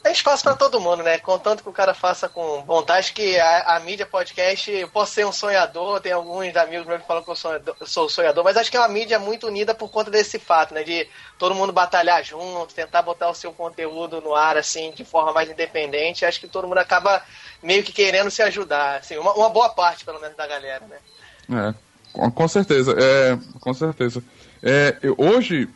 Tem 0.03 0.11
espaço 0.13 0.43
pra 0.43 0.55
todo 0.55 0.81
mundo, 0.81 1.03
né? 1.03 1.19
Contanto 1.19 1.61
que 1.61 1.69
o 1.69 1.73
cara 1.73 1.93
faça 1.93 2.27
com 2.27 2.63
vontade, 2.63 3.13
que 3.13 3.39
a, 3.39 3.75
a 3.75 3.79
mídia 3.81 4.03
podcast, 4.05 4.71
eu 4.71 4.87
posso 4.87 5.13
ser 5.13 5.27
um 5.27 5.31
sonhador, 5.31 5.99
tem 6.01 6.11
alguns 6.11 6.55
amigos 6.55 6.87
meus 6.87 7.01
que 7.01 7.07
falam 7.07 7.23
que 7.23 7.29
eu 7.29 7.35
sou, 7.35 7.51
sou 7.85 8.09
sonhador, 8.09 8.43
mas 8.43 8.57
acho 8.57 8.71
que 8.71 8.77
é 8.77 8.79
uma 8.79 8.87
mídia 8.89 9.19
muito 9.19 9.45
unida 9.45 9.75
por 9.75 9.89
conta 9.89 10.09
desse 10.09 10.39
fato, 10.39 10.73
né? 10.73 10.83
De 10.83 11.07
todo 11.37 11.53
mundo 11.53 11.71
batalhar 11.71 12.23
junto, 12.23 12.73
tentar 12.73 13.03
botar 13.03 13.29
o 13.29 13.35
seu 13.35 13.53
conteúdo 13.53 14.19
no 14.21 14.33
ar, 14.33 14.57
assim, 14.57 14.91
de 14.91 15.05
forma 15.05 15.33
mais 15.33 15.51
independente. 15.51 16.25
Acho 16.25 16.39
que 16.39 16.47
todo 16.47 16.67
mundo 16.67 16.79
acaba 16.79 17.21
meio 17.61 17.83
que 17.83 17.91
querendo 17.93 18.31
se 18.31 18.41
ajudar, 18.41 19.01
assim, 19.01 19.17
uma, 19.19 19.33
uma 19.33 19.49
boa 19.49 19.69
parte, 19.69 20.03
pelo 20.03 20.19
menos, 20.19 20.35
da 20.35 20.47
galera, 20.47 20.83
né? 20.87 21.75
É, 22.17 22.29
com, 22.31 22.47
certeza, 22.47 22.95
é, 22.99 23.37
com 23.59 23.73
certeza. 23.73 24.23
É, 24.63 24.97
eu- 25.03 25.15
hoje 25.19 25.69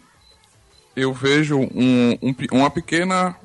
eu 0.96 1.14
vejo 1.14 1.60
um- 1.60 2.18
um 2.24 2.36
uma 2.54 2.72
pequena 2.72 3.38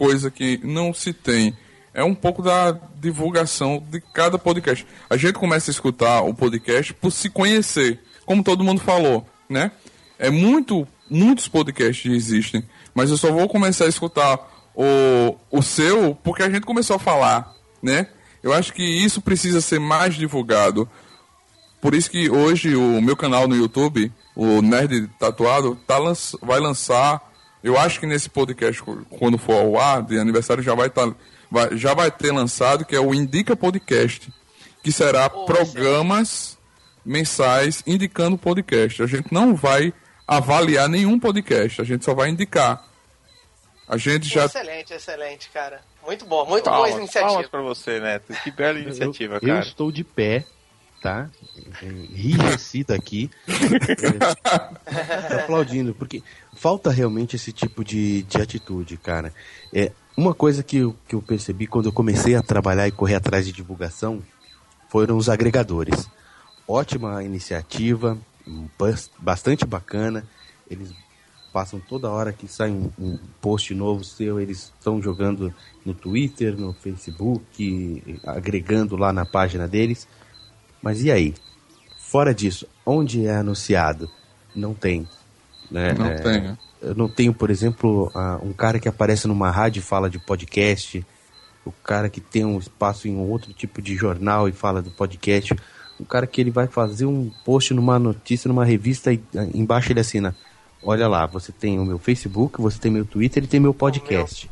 coisa 0.00 0.30
que 0.30 0.58
não 0.64 0.94
se 0.94 1.12
tem. 1.12 1.54
É 1.92 2.02
um 2.02 2.14
pouco 2.14 2.40
da 2.40 2.72
divulgação 2.98 3.84
de 3.90 4.00
cada 4.00 4.38
podcast. 4.38 4.86
A 5.10 5.16
gente 5.18 5.34
começa 5.34 5.70
a 5.70 5.72
escutar 5.72 6.22
o 6.22 6.32
podcast 6.32 6.94
por 6.94 7.12
se 7.12 7.28
conhecer, 7.28 8.00
como 8.24 8.42
todo 8.42 8.64
mundo 8.64 8.80
falou, 8.80 9.28
né? 9.46 9.70
É 10.18 10.30
muito, 10.30 10.88
muitos 11.10 11.48
podcasts 11.48 12.10
existem, 12.10 12.64
mas 12.94 13.10
eu 13.10 13.18
só 13.18 13.30
vou 13.30 13.46
começar 13.46 13.84
a 13.84 13.88
escutar 13.88 14.38
o, 14.74 15.36
o 15.50 15.60
seu 15.60 16.14
porque 16.14 16.44
a 16.44 16.48
gente 16.48 16.64
começou 16.64 16.96
a 16.96 16.98
falar, 16.98 17.52
né? 17.82 18.06
Eu 18.42 18.54
acho 18.54 18.72
que 18.72 18.82
isso 18.82 19.20
precisa 19.20 19.60
ser 19.60 19.78
mais 19.78 20.14
divulgado. 20.14 20.88
Por 21.78 21.94
isso 21.94 22.10
que 22.10 22.30
hoje 22.30 22.74
o 22.74 23.02
meu 23.02 23.16
canal 23.18 23.46
no 23.46 23.54
YouTube, 23.54 24.10
o 24.34 24.62
Nerd 24.62 25.10
Tatuado, 25.18 25.76
tá 25.86 25.98
vai 26.40 26.58
lançar. 26.58 27.29
Eu 27.62 27.78
acho 27.78 28.00
que 28.00 28.06
nesse 28.06 28.28
podcast, 28.30 28.82
quando 29.10 29.36
for 29.38 29.54
ao 29.54 29.78
ar, 29.78 30.02
de 30.02 30.18
aniversário, 30.18 30.62
já 30.62 30.74
vai, 30.74 30.88
tá, 30.88 31.12
vai- 31.50 31.76
já 31.76 31.92
vai 31.94 32.10
ter 32.10 32.32
lançado, 32.32 32.84
que 32.84 32.96
é 32.96 33.00
o 33.00 33.14
Indica 33.14 33.54
Podcast. 33.54 34.32
Que 34.82 34.90
será 34.90 35.28
programas 35.28 36.58
mensais 37.04 37.82
indicando 37.86 38.38
podcast. 38.38 39.02
A 39.02 39.06
gente 39.06 39.32
não 39.32 39.54
vai 39.54 39.92
avaliar 40.26 40.88
nenhum 40.88 41.18
podcast, 41.18 41.80
a 41.82 41.84
gente 41.84 42.04
só 42.04 42.14
vai 42.14 42.30
indicar. 42.30 42.82
A 43.88 43.96
gente 43.96 44.28
já 44.28 44.44
Excelente, 44.46 44.94
excelente, 44.94 45.50
cara. 45.52 45.80
Muito 46.06 46.24
bom, 46.24 46.46
muito 46.46 46.64
boa 46.64 46.76
Palmas, 46.82 46.96
iniciativa. 46.96 47.32
palmas 47.32 47.48
pra 47.50 47.60
você, 47.60 47.98
Neto. 48.00 48.32
Que 48.42 48.50
bela 48.50 48.78
iniciativa, 48.78 49.34
eu, 49.34 49.40
cara. 49.40 49.52
Eu 49.54 49.60
estou 49.60 49.90
de 49.92 50.04
pé, 50.04 50.46
tá? 51.00 51.28
Enrijecido 51.82 52.92
aqui. 52.94 53.30
É, 55.30 55.34
aplaudindo, 55.42 55.94
porque 55.94 56.22
falta 56.54 56.90
realmente 56.90 57.36
esse 57.36 57.52
tipo 57.52 57.84
de, 57.84 58.22
de 58.24 58.38
atitude, 58.40 58.96
cara. 58.96 59.32
É, 59.72 59.92
uma 60.16 60.34
coisa 60.34 60.62
que 60.62 60.78
eu, 60.78 60.96
que 61.06 61.14
eu 61.14 61.22
percebi 61.22 61.66
quando 61.66 61.86
eu 61.86 61.92
comecei 61.92 62.34
a 62.34 62.42
trabalhar 62.42 62.88
e 62.88 62.92
correr 62.92 63.14
atrás 63.14 63.46
de 63.46 63.52
divulgação 63.52 64.20
foram 64.88 65.16
os 65.16 65.28
agregadores. 65.28 66.08
Ótima 66.66 67.22
iniciativa, 67.22 68.18
bas- 68.78 69.10
bastante 69.18 69.64
bacana. 69.64 70.24
Eles 70.68 70.92
passam 71.52 71.78
toda 71.80 72.10
hora 72.10 72.32
que 72.32 72.48
sai 72.48 72.70
um, 72.70 72.90
um 72.98 73.18
post 73.40 73.72
novo 73.74 74.02
seu, 74.02 74.40
eles 74.40 74.72
estão 74.76 75.00
jogando 75.00 75.54
no 75.84 75.94
Twitter, 75.94 76.56
no 76.56 76.72
Facebook, 76.72 78.20
agregando 78.24 78.96
lá 78.96 79.12
na 79.12 79.24
página 79.24 79.68
deles. 79.68 80.08
Mas 80.82 81.02
e 81.02 81.10
aí? 81.10 81.34
Fora 81.98 82.34
disso, 82.34 82.66
onde 82.84 83.26
é 83.26 83.36
anunciado? 83.36 84.10
Não 84.54 84.74
tem. 84.74 85.06
Né? 85.70 85.92
Não 85.92 86.06
É, 86.06 86.14
tenho. 86.16 86.58
Eu 86.82 86.94
não 86.94 87.08
tenho, 87.08 87.32
por 87.34 87.50
exemplo, 87.50 88.10
um 88.42 88.52
cara 88.52 88.78
que 88.80 88.88
aparece 88.88 89.28
numa 89.28 89.50
rádio 89.50 89.80
e 89.80 89.82
fala 89.82 90.08
de 90.08 90.18
podcast, 90.18 91.04
o 91.64 91.70
cara 91.70 92.08
que 92.08 92.20
tem 92.20 92.44
um 92.44 92.58
espaço 92.58 93.06
em 93.06 93.14
um 93.14 93.28
outro 93.30 93.52
tipo 93.52 93.82
de 93.82 93.94
jornal 93.94 94.48
e 94.48 94.52
fala 94.52 94.80
do 94.80 94.90
podcast, 94.90 95.54
um 96.00 96.04
cara 96.04 96.26
que 96.26 96.40
ele 96.40 96.50
vai 96.50 96.66
fazer 96.66 97.04
um 97.04 97.30
post 97.44 97.74
numa 97.74 97.98
notícia, 97.98 98.48
numa 98.48 98.64
revista 98.64 99.12
e 99.12 99.20
ah, 99.36 99.46
embaixo 99.54 99.92
ele 99.92 100.00
assina, 100.00 100.34
olha 100.82 101.06
lá, 101.06 101.26
você 101.26 101.52
tem 101.52 101.78
o 101.78 101.84
meu 101.84 101.98
Facebook, 101.98 102.58
você 102.60 102.78
tem 102.78 102.90
meu 102.90 103.04
Twitter 103.04 103.44
e 103.44 103.46
tem 103.46 103.60
meu 103.60 103.74
podcast. 103.74 104.50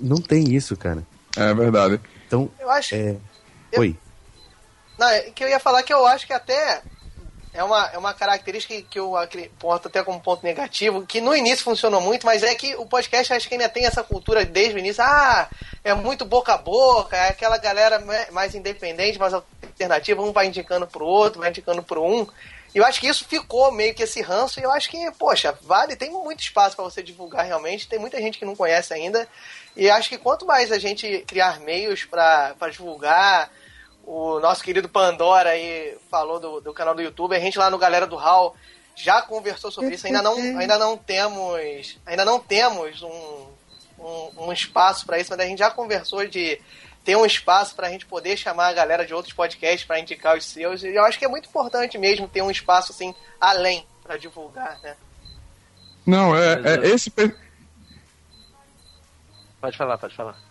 Não 0.00 0.16
tem 0.16 0.54
isso, 0.54 0.74
cara. 0.74 1.06
É 1.36 1.52
verdade. 1.52 2.00
Então, 2.26 2.50
Eu 2.58 2.70
acho. 2.70 2.94
é... 2.94 3.16
Eu- 3.70 3.80
Oi. 3.82 3.96
Não, 4.98 5.08
é 5.08 5.22
que 5.30 5.44
eu 5.44 5.48
ia 5.48 5.60
falar 5.60 5.82
que 5.82 5.92
eu 5.92 6.06
acho 6.06 6.26
que 6.26 6.32
até 6.32 6.82
é 7.52 7.62
uma, 7.64 7.86
é 7.92 7.98
uma 7.98 8.12
característica 8.14 8.74
que- 8.74 8.82
que 8.82 8.98
eu 9.00 9.14
porto 9.58 9.88
até 9.88 10.02
como 10.02 10.20
ponto 10.20 10.44
negativo, 10.44 11.06
que 11.06 11.20
no 11.20 11.34
início 11.34 11.64
funcionou 11.64 12.00
muito, 12.00 12.26
mas 12.26 12.42
é 12.42 12.54
que 12.54 12.74
o 12.76 12.84
podcast 12.86 13.32
acho 13.32 13.48
que 13.48 13.54
ainda 13.54 13.68
tem 13.68 13.86
essa 13.86 14.02
cultura 14.02 14.44
desde 14.44 14.74
o 14.74 14.78
início. 14.78 15.02
Ah, 15.02 15.48
é 15.82 15.94
muito 15.94 16.24
boca 16.24 16.52
a 16.54 16.58
boca, 16.58 17.16
é 17.16 17.28
aquela 17.28 17.56
galera 17.56 18.02
mais 18.30 18.54
independente, 18.54 19.18
mais 19.18 19.32
alternativa, 19.32 20.22
um 20.22 20.32
vai 20.32 20.46
indicando 20.46 20.86
pro 20.86 21.06
outro, 21.06 21.40
vai 21.40 21.48
indicando 21.50 21.82
pro 21.82 22.04
um. 22.04 22.26
E 22.74 22.78
eu 22.78 22.84
acho 22.84 23.00
que 23.00 23.06
isso 23.08 23.24
ficou 23.24 23.72
meio 23.72 23.94
que 23.94 24.02
esse 24.02 24.20
ranço, 24.20 24.60
e 24.60 24.62
eu 24.62 24.70
acho 24.70 24.90
que, 24.90 25.10
poxa, 25.12 25.56
vale, 25.62 25.96
tem 25.96 26.10
muito 26.10 26.40
espaço 26.40 26.76
para 26.76 26.84
você 26.84 27.02
divulgar 27.02 27.46
realmente, 27.46 27.88
tem 27.88 27.98
muita 27.98 28.20
gente 28.20 28.38
que 28.38 28.44
não 28.44 28.54
conhece 28.54 28.92
ainda. 28.92 29.26
E 29.74 29.88
acho 29.88 30.10
que 30.10 30.18
quanto 30.18 30.44
mais 30.44 30.70
a 30.70 30.78
gente 30.78 31.24
criar 31.26 31.58
meios 31.60 32.04
para 32.04 32.54
divulgar, 32.70 33.50
o 34.06 34.38
nosso 34.38 34.62
querido 34.62 34.88
Pandora 34.88 35.50
aí 35.50 35.98
falou 36.08 36.38
do, 36.38 36.60
do 36.60 36.72
canal 36.72 36.94
do 36.94 37.02
YouTube, 37.02 37.34
a 37.34 37.40
gente 37.40 37.58
lá 37.58 37.68
no 37.68 37.76
Galera 37.76 38.06
do 38.06 38.14
Hall 38.14 38.56
já 38.94 39.20
conversou 39.20 39.70
sobre 39.70 39.96
isso, 39.96 40.06
ainda 40.06 40.22
não, 40.22 40.36
ainda 40.36 40.78
não 40.78 40.96
temos, 40.96 41.98
ainda 42.06 42.24
não 42.24 42.38
temos 42.38 43.02
um, 43.02 43.46
um, 43.98 44.30
um 44.46 44.52
espaço 44.52 45.04
para 45.04 45.18
isso, 45.18 45.30
mas 45.30 45.40
a 45.40 45.46
gente 45.46 45.58
já 45.58 45.70
conversou 45.70 46.26
de 46.26 46.58
ter 47.04 47.16
um 47.16 47.26
espaço 47.26 47.74
para 47.74 47.88
a 47.88 47.90
gente 47.90 48.06
poder 48.06 48.36
chamar 48.36 48.68
a 48.68 48.72
galera 48.72 49.04
de 49.04 49.12
outros 49.12 49.34
podcasts 49.34 49.84
para 49.84 49.98
indicar 49.98 50.36
os 50.36 50.44
seus, 50.44 50.84
e 50.84 50.94
eu 50.94 51.04
acho 51.04 51.18
que 51.18 51.24
é 51.24 51.28
muito 51.28 51.48
importante 51.48 51.98
mesmo 51.98 52.28
ter 52.28 52.42
um 52.42 52.50
espaço 52.50 52.92
assim 52.92 53.12
além 53.40 53.84
para 54.02 54.16
divulgar, 54.16 54.78
né? 54.82 54.96
Não, 56.06 56.36
é, 56.36 56.54
é 56.64 56.88
esse, 56.88 57.10
Pode 59.60 59.76
falar, 59.76 59.98
pode 59.98 60.14
falar. 60.14 60.45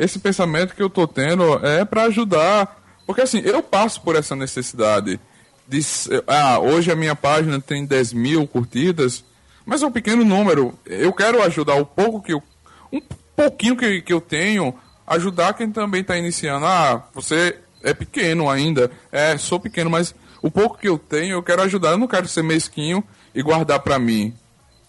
Esse 0.00 0.18
pensamento 0.18 0.74
que 0.74 0.82
eu 0.82 0.88
tô 0.88 1.06
tendo 1.06 1.64
é 1.64 1.84
para 1.84 2.04
ajudar. 2.04 2.80
Porque 3.06 3.20
assim, 3.20 3.40
eu 3.44 3.62
passo 3.62 4.00
por 4.00 4.16
essa 4.16 4.34
necessidade 4.34 5.20
de. 5.68 5.80
Ah, 6.26 6.58
hoje 6.58 6.90
a 6.90 6.96
minha 6.96 7.14
página 7.14 7.60
tem 7.60 7.84
10 7.84 8.14
mil 8.14 8.46
curtidas, 8.46 9.22
mas 9.66 9.82
é 9.82 9.86
um 9.86 9.92
pequeno 9.92 10.24
número. 10.24 10.72
Eu 10.86 11.12
quero 11.12 11.42
ajudar 11.42 11.74
o 11.74 11.84
pouco 11.84 12.22
que 12.22 12.32
eu. 12.32 12.42
Um 12.90 13.02
pouquinho 13.36 13.76
que, 13.76 14.00
que 14.00 14.12
eu 14.12 14.22
tenho, 14.22 14.74
ajudar 15.06 15.52
quem 15.52 15.70
também 15.70 16.00
está 16.00 16.16
iniciando. 16.16 16.64
Ah, 16.64 17.04
você 17.12 17.58
é 17.82 17.92
pequeno 17.92 18.48
ainda. 18.48 18.90
É, 19.12 19.36
sou 19.36 19.60
pequeno, 19.60 19.90
mas 19.90 20.14
o 20.40 20.50
pouco 20.50 20.78
que 20.78 20.88
eu 20.88 20.98
tenho, 20.98 21.34
eu 21.34 21.42
quero 21.42 21.60
ajudar. 21.62 21.90
Eu 21.90 21.98
não 21.98 22.08
quero 22.08 22.26
ser 22.26 22.42
mesquinho 22.42 23.04
e 23.34 23.42
guardar 23.42 23.80
para 23.80 23.98
mim. 23.98 24.34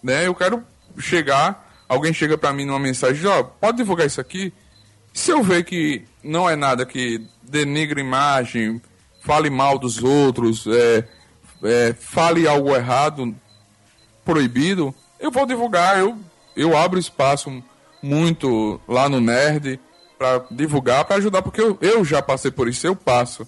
Né? 0.02 0.26
Eu 0.26 0.34
quero 0.34 0.64
chegar, 0.98 1.70
alguém 1.86 2.14
chega 2.14 2.38
para 2.38 2.52
mim 2.52 2.64
numa 2.64 2.78
mensagem, 2.78 3.26
ó, 3.26 3.42
pode 3.42 3.76
divulgar 3.76 4.06
isso 4.06 4.20
aqui? 4.20 4.52
Se 5.12 5.30
eu 5.30 5.42
ver 5.42 5.64
que 5.64 6.04
não 6.22 6.48
é 6.48 6.56
nada 6.56 6.86
que 6.86 7.26
denigre 7.42 8.00
imagem, 8.00 8.80
fale 9.22 9.50
mal 9.50 9.78
dos 9.78 10.02
outros, 10.02 10.66
é, 10.66 11.06
é, 11.64 11.94
fale 11.98 12.46
algo 12.48 12.74
errado, 12.74 13.34
proibido, 14.24 14.94
eu 15.20 15.30
vou 15.30 15.46
divulgar. 15.46 15.98
Eu, 15.98 16.16
eu 16.56 16.76
abro 16.76 16.98
espaço 16.98 17.62
muito 18.02 18.80
lá 18.88 19.08
no 19.08 19.20
Nerd 19.20 19.78
para 20.18 20.44
divulgar, 20.50 21.04
para 21.04 21.16
ajudar, 21.16 21.42
porque 21.42 21.60
eu, 21.60 21.76
eu 21.80 22.04
já 22.04 22.22
passei 22.22 22.50
por 22.50 22.68
isso, 22.68 22.86
eu 22.86 22.96
passo. 22.96 23.46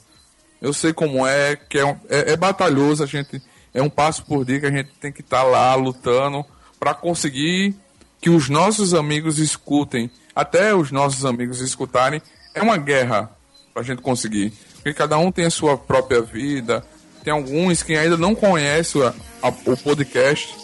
Eu 0.60 0.72
sei 0.72 0.92
como 0.92 1.26
é, 1.26 1.56
que 1.56 1.78
é, 1.78 1.84
um- 1.84 1.98
é, 2.08 2.32
é 2.32 2.36
batalhoso, 2.36 3.02
a 3.02 3.06
gente 3.06 3.42
é 3.72 3.82
um 3.82 3.90
passo 3.90 4.24
por 4.24 4.44
dia 4.44 4.60
que 4.60 4.66
a 4.66 4.70
gente 4.70 4.90
tem 5.00 5.12
que 5.12 5.20
estar 5.20 5.42
lá 5.42 5.74
lutando 5.74 6.44
para 6.78 6.94
conseguir 6.94 7.74
que 8.20 8.30
os 8.30 8.48
nossos 8.48 8.94
amigos 8.94 9.38
escutem, 9.38 10.10
até 10.34 10.74
os 10.74 10.90
nossos 10.90 11.24
amigos 11.24 11.60
escutarem. 11.60 12.20
É 12.54 12.62
uma 12.62 12.76
guerra 12.76 13.30
para 13.72 13.82
a 13.82 13.84
gente 13.84 14.02
conseguir, 14.02 14.52
porque 14.76 14.94
cada 14.94 15.18
um 15.18 15.30
tem 15.32 15.44
a 15.46 15.50
sua 15.50 15.76
própria 15.76 16.20
vida. 16.22 16.84
Tem 17.22 17.32
alguns 17.32 17.82
que 17.82 17.96
ainda 17.96 18.16
não 18.16 18.34
conhecem 18.34 19.02
a- 19.02 19.14
a- 19.42 19.48
o 19.48 19.76
podcast, 19.76 20.54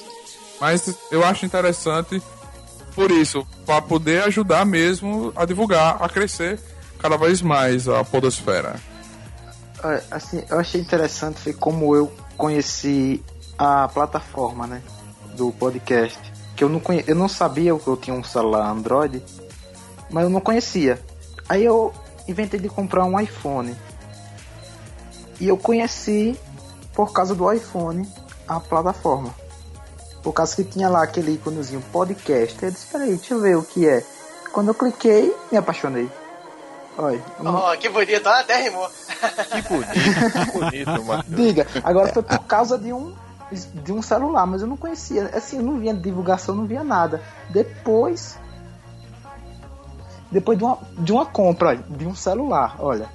mas 0.61 0.95
eu 1.11 1.25
acho 1.25 1.47
interessante 1.47 2.23
por 2.95 3.11
isso, 3.11 3.47
para 3.65 3.81
poder 3.81 4.23
ajudar 4.25 4.65
mesmo 4.67 5.33
a 5.37 5.45
divulgar, 5.45 5.97
a 6.03 6.09
crescer 6.09 6.59
cada 6.99 7.17
vez 7.17 7.41
mais 7.41 7.89
a 7.89 8.05
podosfera. 8.05 8.77
Olha, 9.83 10.03
Assim, 10.11 10.43
eu 10.51 10.59
achei 10.59 10.81
interessante 10.81 11.41
foi 11.41 11.53
como 11.55 11.97
eu 11.97 12.13
conheci 12.37 13.23
a 13.57 13.89
plataforma, 13.89 14.67
né, 14.67 14.83
do 15.37 15.51
podcast. 15.53 16.19
Que 16.57 16.63
eu 16.65 16.69
não 16.69 16.79
conhe... 16.81 17.03
eu 17.07 17.15
não 17.15 17.29
sabia 17.29 17.75
que 17.79 17.87
eu 17.87 17.97
tinha 17.97 18.15
um 18.15 18.23
celular 18.25 18.69
Android, 18.71 19.23
mas 20.11 20.25
eu 20.25 20.31
não 20.31 20.41
conhecia. 20.41 21.01
Aí 21.49 21.65
eu 21.65 21.93
inventei 22.29 22.61
de 22.61 22.69
comprar 22.69 23.05
um 23.05 23.19
iPhone. 23.19 23.77
E 25.41 25.49
eu 25.49 25.57
conheci 25.57 26.39
por 26.95 27.13
causa 27.13 27.35
do 27.35 27.51
iPhone 27.53 28.07
a 28.47 28.61
plataforma. 28.61 29.35
Por 30.23 30.33
causa 30.33 30.55
que 30.55 30.65
tinha 30.65 30.89
lá 30.89 31.03
aquele 31.03 31.33
íconezinho 31.33 31.83
podcast. 31.93 32.63
Eu 32.63 32.71
disse, 32.71 32.87
peraí, 32.87 33.17
deixa 33.17 33.35
eu 33.35 33.41
ver 33.41 33.57
o 33.57 33.63
que 33.63 33.89
é. 33.89 34.05
Quando 34.53 34.69
eu 34.69 34.75
cliquei, 34.75 35.35
me 35.51 35.57
apaixonei. 35.57 36.11
Olha, 36.99 37.23
Oh, 37.39 37.79
que 37.79 37.89
bonito, 37.89 38.27
ah, 38.27 38.41
até 38.41 38.63
rimou. 38.63 38.89
Que 38.91 39.63
bonito, 39.63 40.33
que 40.33 40.59
bonito, 40.59 41.05
Matheus. 41.07 41.37
Diga, 41.37 41.67
agora 41.83 42.13
foi 42.13 42.23
por 42.23 42.41
causa 42.41 42.77
de 42.77 42.93
um 42.93 43.15
de 43.75 43.93
um 43.93 44.01
celular, 44.01 44.47
mas 44.47 44.63
eu 44.63 44.69
não 44.69 44.77
conhecia. 44.77 45.31
Assim, 45.35 45.57
eu 45.57 45.63
não 45.63 45.79
via 45.79 45.95
divulgação, 45.95 46.55
não 46.55 46.67
via 46.67 46.85
nada. 46.85 47.23
Depois 47.49 48.39
depois 50.31 50.57
de 50.59 50.65
uma, 50.65 50.79
de 50.99 51.13
uma 51.13 51.27
compra, 51.27 51.69
olha, 51.69 51.85
de 51.91 52.07
um 52.07 52.15
celular, 52.15 52.77
olha. 52.79 53.07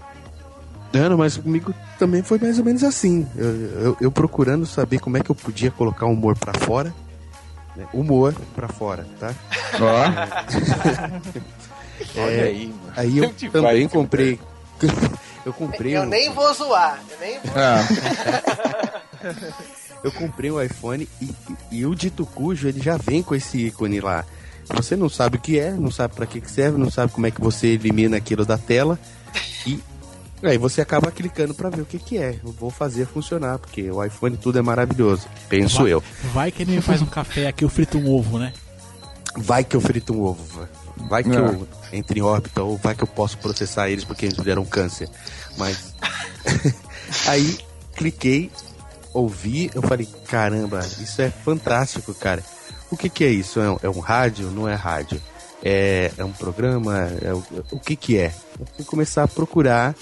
Não, 0.94 1.18
mas 1.18 1.36
comigo 1.38 1.74
também 2.00 2.22
foi 2.24 2.38
mais 2.40 2.58
ou 2.58 2.64
menos 2.66 2.84
assim. 2.84 3.28
Eu, 3.36 3.46
eu- 3.82 3.98
eu 4.02 4.12
procurando 4.12 4.66
saber 4.66 5.00
como 5.00 5.18
é 5.18 5.20
que 5.20 5.30
eu 5.30 5.36
podia 5.36 5.70
colocar 5.72 6.06
o 6.06 6.12
humor 6.14 6.38
pra 6.38 6.54
fora. 6.54 6.94
né? 7.76 7.86
Humor 7.94 8.34
pra 8.56 8.68
fora, 8.70 9.06
tá? 9.20 9.34
Olha 12.18 12.44
aí, 12.46 12.68
mano. 12.68 12.94
Aí 12.96 13.18
eu 13.18 13.26
Onde 13.30 13.50
também 13.50 13.88
comprei. 13.88 14.40
eu 15.46 15.52
comprei 15.54 15.98
Eu 15.98 16.04
um, 16.04 16.06
nem 16.06 16.32
vou 16.34 16.54
zoar, 16.54 17.00
eu 17.12 17.18
nem 17.20 17.40
vou. 17.40 17.54
eu 20.04 20.12
comprei 20.12 20.52
um 20.52 20.62
iPhone 20.62 21.08
e, 21.22 21.26
e- 21.26 21.58
e 21.80 21.86
o 21.86 21.94
dito 21.96 22.26
cujo 22.26 22.68
ele 22.68 22.80
já 22.82 22.98
vem 22.98 23.22
com 23.24 23.36
esse 23.36 23.58
ícone 23.68 24.00
lá. 24.00 24.24
Você 24.74 24.96
não 24.96 25.10
sabe 25.10 25.38
o 25.38 25.40
que 25.40 25.60
é, 25.60 25.72
não 25.72 25.92
sabe 25.92 26.16
pra 26.16 26.26
que 26.26 26.42
que 26.42 26.50
serve, 26.52 26.78
não 26.78 26.90
sabe 26.90 27.12
como 27.12 27.28
é 27.28 27.32
que 27.32 27.40
você 27.42 27.68
elimina 27.68 28.18
aquilo 28.18 28.46
da 28.46 28.58
tela 28.58 29.00
e 29.66 29.80
aí 30.44 30.58
você 30.58 30.82
acaba 30.82 31.12
clicando 31.12 31.54
pra 31.54 31.70
ver 31.70 31.82
o 31.82 31.86
que 31.86 32.00
que 32.00 32.18
é. 32.18 32.40
Eu 32.44 32.52
vou 32.52 32.70
fazer 32.70 33.06
funcionar 33.06 33.60
porque 33.60 33.90
o 33.92 34.04
iPhone 34.04 34.38
tudo 34.38 34.58
é 34.60 34.62
maravilhoso, 34.62 35.28
penso 35.50 35.84
vai, 35.84 35.94
eu. 35.94 36.04
Vai 36.34 36.52
que 36.52 36.64
ele 36.64 36.76
me 36.76 36.82
faz 36.82 37.02
um 37.02 37.06
café 37.06 37.48
aqui, 37.48 37.64
eu 37.64 37.70
frito 37.70 37.98
um 37.98 38.10
ovo, 38.12 38.40
né? 38.40 38.54
Vai 39.38 39.64
que 39.64 39.76
eu 39.76 39.82
frito 39.82 40.14
um 40.14 40.22
ovo. 40.22 40.44
vai. 40.60 40.68
Vai 41.10 41.24
que 41.24 41.30
É. 41.36 41.40
eu 41.40 41.68
entre 41.92 42.20
em 42.20 42.24
órbita 42.24 42.64
ou 42.64 42.78
vai 42.78 42.96
que 42.96 43.04
eu 43.04 43.08
posso 43.08 43.38
processar 43.38 43.90
eles 43.90 44.04
porque 44.04 44.26
eles 44.26 44.38
me 44.38 44.44
deram 44.46 44.66
câncer. 44.66 45.10
Mas 45.58 45.94
aí 47.28 47.58
cliquei, 47.96 48.50
ouvi, 49.14 49.70
eu 49.76 49.82
falei, 49.82 50.08
caramba, 50.28 50.80
isso 51.00 51.22
é 51.22 51.30
fantástico, 51.30 52.14
cara. 52.14 52.44
O 52.92 52.98
que 52.98 53.10
que 53.10 53.24
é 53.24 53.30
isso? 53.30 53.60
É 53.60 53.70
um, 53.70 53.78
é 53.84 53.90
um 53.90 54.00
rádio? 54.00 54.52
Não 54.52 54.68
é 54.68 54.76
rádio? 54.76 55.22
É, 55.64 56.12
é 56.18 56.24
um 56.24 56.32
programa? 56.32 57.10
É 57.22 57.34
o, 57.34 57.44
o 57.72 57.80
que 57.80 57.96
que 57.96 58.18
é? 58.18 58.34
Eu 58.60 58.68
fui 58.76 58.86
começar 58.86 59.24
a 59.24 59.28
procurar 59.28 59.96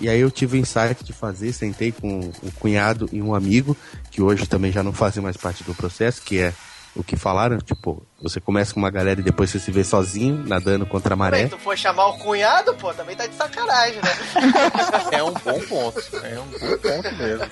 e 0.00 0.08
aí 0.08 0.20
eu 0.20 0.30
tive 0.30 0.56
o 0.56 0.60
insight 0.60 1.02
de 1.02 1.12
fazer, 1.12 1.52
sentei 1.52 1.90
com 1.90 2.20
um 2.20 2.50
cunhado 2.60 3.08
e 3.12 3.20
um 3.20 3.34
amigo, 3.34 3.76
que 4.10 4.22
hoje 4.22 4.46
também 4.46 4.70
já 4.70 4.82
não 4.82 4.92
fazem 4.92 5.22
mais 5.22 5.36
parte 5.36 5.64
do 5.64 5.74
processo, 5.74 6.22
que 6.22 6.38
é 6.38 6.54
o 6.94 7.02
que 7.02 7.16
falaram, 7.16 7.58
tipo, 7.58 8.02
você 8.20 8.40
começa 8.40 8.72
com 8.72 8.80
uma 8.80 8.90
galera 8.90 9.20
e 9.20 9.22
depois 9.22 9.50
você 9.50 9.58
se 9.58 9.70
vê 9.70 9.84
sozinho, 9.84 10.44
nadando 10.46 10.86
contra 10.86 11.14
a 11.14 11.16
maré. 11.16 11.38
Bem, 11.38 11.48
tu 11.48 11.58
for 11.58 11.76
chamar 11.76 12.06
o 12.08 12.18
cunhado, 12.18 12.74
pô, 12.74 12.92
também 12.94 13.16
tá 13.16 13.26
de 13.26 13.34
sacanagem, 13.34 13.96
né? 13.96 15.12
É 15.12 15.22
um 15.22 15.32
bom 15.32 15.60
ponto. 15.68 16.02
É 16.24 16.40
um 16.40 16.46
bom 16.46 16.78
ponto 16.78 17.16
mesmo. 17.16 17.46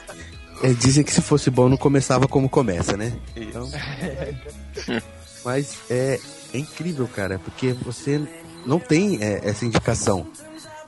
É, 0.63 0.73
dizem 0.73 1.05
que 1.05 1.13
se 1.13 1.21
fosse 1.21 1.51
bom 1.51 1.69
não 1.69 1.77
começava 1.77 2.27
como 2.27 2.49
começa, 2.49 2.97
né? 2.97 3.13
Então, 3.35 3.69
Mas 5.45 5.79
é, 5.89 6.19
é 6.53 6.59
incrível, 6.59 7.07
cara, 7.07 7.39
porque 7.39 7.73
você 7.73 8.21
não 8.67 8.81
tem 8.81 9.23
é, 9.23 9.49
essa 9.49 9.65
indicação. 9.65 10.27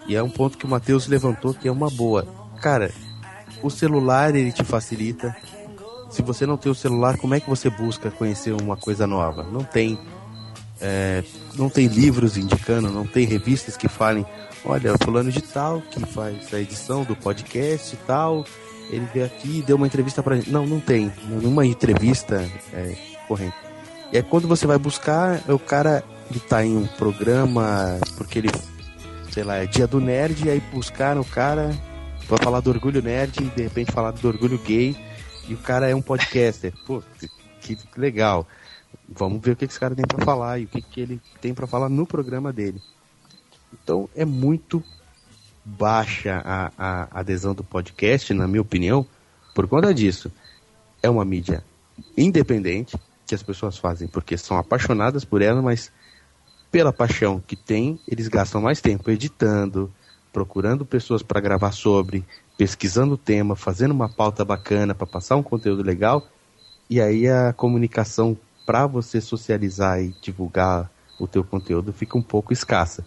E 0.07 0.16
é 0.16 0.23
um 0.23 0.31
ponto 0.31 0.59
que 0.59 0.64
o 0.64 0.69
Matheus 0.69 1.07
levantou 1.07 1.55
que 1.55 1.69
é 1.69 1.73
uma 1.73 1.89
boa. 1.89 2.27
Cara, 2.61 2.91
o 3.62 3.71
celular 3.71 4.35
ele 4.35 4.51
te 4.51 4.64
facilita. 4.64 5.37
se 6.11 6.23
você 6.23 6.47
não 6.47 6.57
tem 6.57 6.73
o 6.73 6.75
celular, 6.75 7.19
como 7.19 7.35
é 7.35 7.41
que 7.41 7.49
você 7.49 7.71
busca 7.71 8.11
conhecer 8.11 8.53
uma 8.53 8.77
coisa 8.77 9.07
nova? 9.07 9.45
Não 9.45 9.62
tem. 9.62 9.99
É, 10.81 11.23
não 11.57 11.69
tem 11.69 11.87
livros 11.87 12.37
indicando, 12.37 12.91
não 12.91 13.07
tem 13.07 13.27
revistas 13.27 13.77
que 13.77 13.89
falem, 13.89 14.25
olha, 14.64 14.95
fulano 15.03 15.31
de 15.31 15.43
tal, 15.43 15.81
que 15.83 16.01
faz 16.07 16.55
a 16.55 16.61
edição 16.61 17.03
do 17.03 17.16
podcast 17.16 17.95
e 17.95 17.99
tal, 18.07 18.45
ele 18.91 19.07
veio 19.12 19.26
aqui 19.26 19.59
e 19.59 19.62
deu 19.62 19.76
uma 19.76 19.86
entrevista 19.86 20.22
pra 20.22 20.36
gente. 20.36 20.51
Não, 20.51 20.66
não 20.66 20.80
tem. 20.80 21.12
Nenhuma 21.28 21.66
entrevista 21.66 22.36
é, 22.72 22.97
corrente. 23.26 23.57
E 24.12 24.16
aí 24.16 24.22
quando 24.22 24.49
você 24.49 24.66
vai 24.66 24.78
buscar, 24.78 25.43
o 25.49 25.59
cara 25.59 26.03
ele 26.30 26.41
tá 26.41 26.64
em 26.64 26.76
um 26.76 26.86
programa, 26.86 27.99
porque 28.16 28.39
ele, 28.39 28.51
sei 29.30 29.43
lá, 29.43 29.57
é 29.57 29.66
dia 29.66 29.86
do 29.86 30.01
nerd, 30.01 30.47
e 30.47 30.51
aí 30.51 30.61
buscaram 30.72 31.20
o 31.20 31.24
cara 31.24 31.70
pra 32.26 32.36
falar 32.39 32.61
do 32.61 32.70
orgulho 32.70 33.03
nerd 33.03 33.43
e 33.43 33.45
de 33.45 33.62
repente 33.62 33.93
falar 33.93 34.11
do 34.11 34.28
orgulho 34.28 34.59
gay, 34.59 34.97
e 35.49 35.55
o 35.55 35.59
cara 35.59 35.89
é 35.89 35.95
um 35.95 36.03
podcaster. 36.03 36.72
Pô, 36.86 37.03
que 37.61 37.78
legal. 37.97 38.47
Vamos 39.09 39.41
ver 39.41 39.53
o 39.53 39.57
que 39.57 39.64
esse 39.64 39.80
cara 39.80 39.95
tem 39.95 40.07
para 40.07 40.24
falar 40.24 40.59
e 40.59 40.64
o 40.64 40.68
que, 40.68 40.82
que 40.82 41.01
ele 41.01 41.20
tem 41.41 41.55
para 41.55 41.66
falar 41.66 41.89
no 41.89 42.07
programa 42.07 42.53
dele. 42.53 42.80
Então 43.72 44.09
é 44.14 44.24
muito 44.24 44.82
baixa 45.77 46.43
a, 46.45 46.73
a 46.79 47.21
adesão 47.21 47.55
do 47.55 47.62
podcast, 47.62 48.33
na 48.33 48.49
minha 48.49 48.62
opinião, 48.62 49.07
por 49.55 49.66
conta 49.69 49.93
disso. 49.93 50.33
É 51.03 51.11
uma 51.11 51.25
mídia 51.25 51.62
independente 52.16 52.97
que 53.27 53.35
as 53.35 53.43
pessoas 53.43 53.77
fazem 53.77 54.09
porque 54.09 54.39
são 54.39 54.57
apaixonadas 54.57 55.25
por 55.25 55.43
ela, 55.43 55.61
mas 55.61 55.93
pela 56.71 56.93
paixão 56.93 57.43
que 57.47 57.57
tem, 57.57 57.99
eles 58.09 58.29
gastam 58.29 58.61
mais 58.61 58.81
tempo 58.81 59.11
editando, 59.11 59.93
procurando 60.33 60.85
pessoas 60.85 61.23
para 61.23 61.41
gravar 61.41 61.73
sobre, 61.73 62.25
pesquisando 62.57 63.14
o 63.14 63.19
tema, 63.19 63.55
fazendo 63.55 63.93
uma 63.93 64.09
pauta 64.09 64.45
bacana 64.45 64.95
para 64.95 65.07
passar 65.07 65.37
um 65.37 65.43
conteúdo 65.43 65.83
legal. 65.83 66.27
E 66.89 67.01
aí 67.01 67.29
a 67.29 67.53
comunicação 67.53 68.37
para 68.66 68.87
você 68.87 69.21
socializar 69.21 70.01
e 70.01 70.14
divulgar 70.23 70.91
o 71.19 71.27
teu 71.27 71.45
conteúdo 71.45 71.93
fica 71.93 72.16
um 72.16 72.23
pouco 72.23 72.53
escassa. 72.53 73.05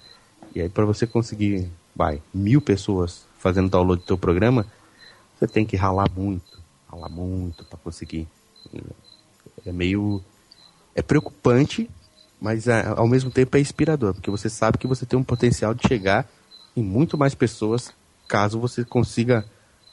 E 0.53 0.62
aí 0.62 0.70
para 0.70 0.86
você 0.86 1.07
conseguir, 1.07 1.70
vai, 1.95 2.21
mil 2.33 2.61
pessoas 2.61 3.25
fazendo 3.39 3.69
download 3.69 4.01
do 4.01 4.05
teu 4.05 4.17
programa, 4.17 4.65
você 5.37 5.47
tem 5.47 5.65
que 5.65 5.75
ralar 5.75 6.07
muito, 6.15 6.59
ralar 6.89 7.09
muito 7.09 7.63
para 7.65 7.77
conseguir. 7.79 8.27
É 9.65 9.71
meio 9.71 10.23
é 10.93 11.01
preocupante, 11.01 11.89
mas 12.39 12.67
é, 12.67 12.85
ao 12.87 13.07
mesmo 13.07 13.31
tempo 13.31 13.55
é 13.57 13.59
inspirador, 13.59 14.13
porque 14.13 14.29
você 14.29 14.49
sabe 14.49 14.77
que 14.77 14.87
você 14.87 15.05
tem 15.05 15.17
um 15.17 15.23
potencial 15.23 15.73
de 15.73 15.87
chegar 15.87 16.27
em 16.75 16.83
muito 16.83 17.17
mais 17.17 17.33
pessoas 17.33 17.93
caso 18.27 18.59
você 18.59 18.85
consiga 18.85 19.45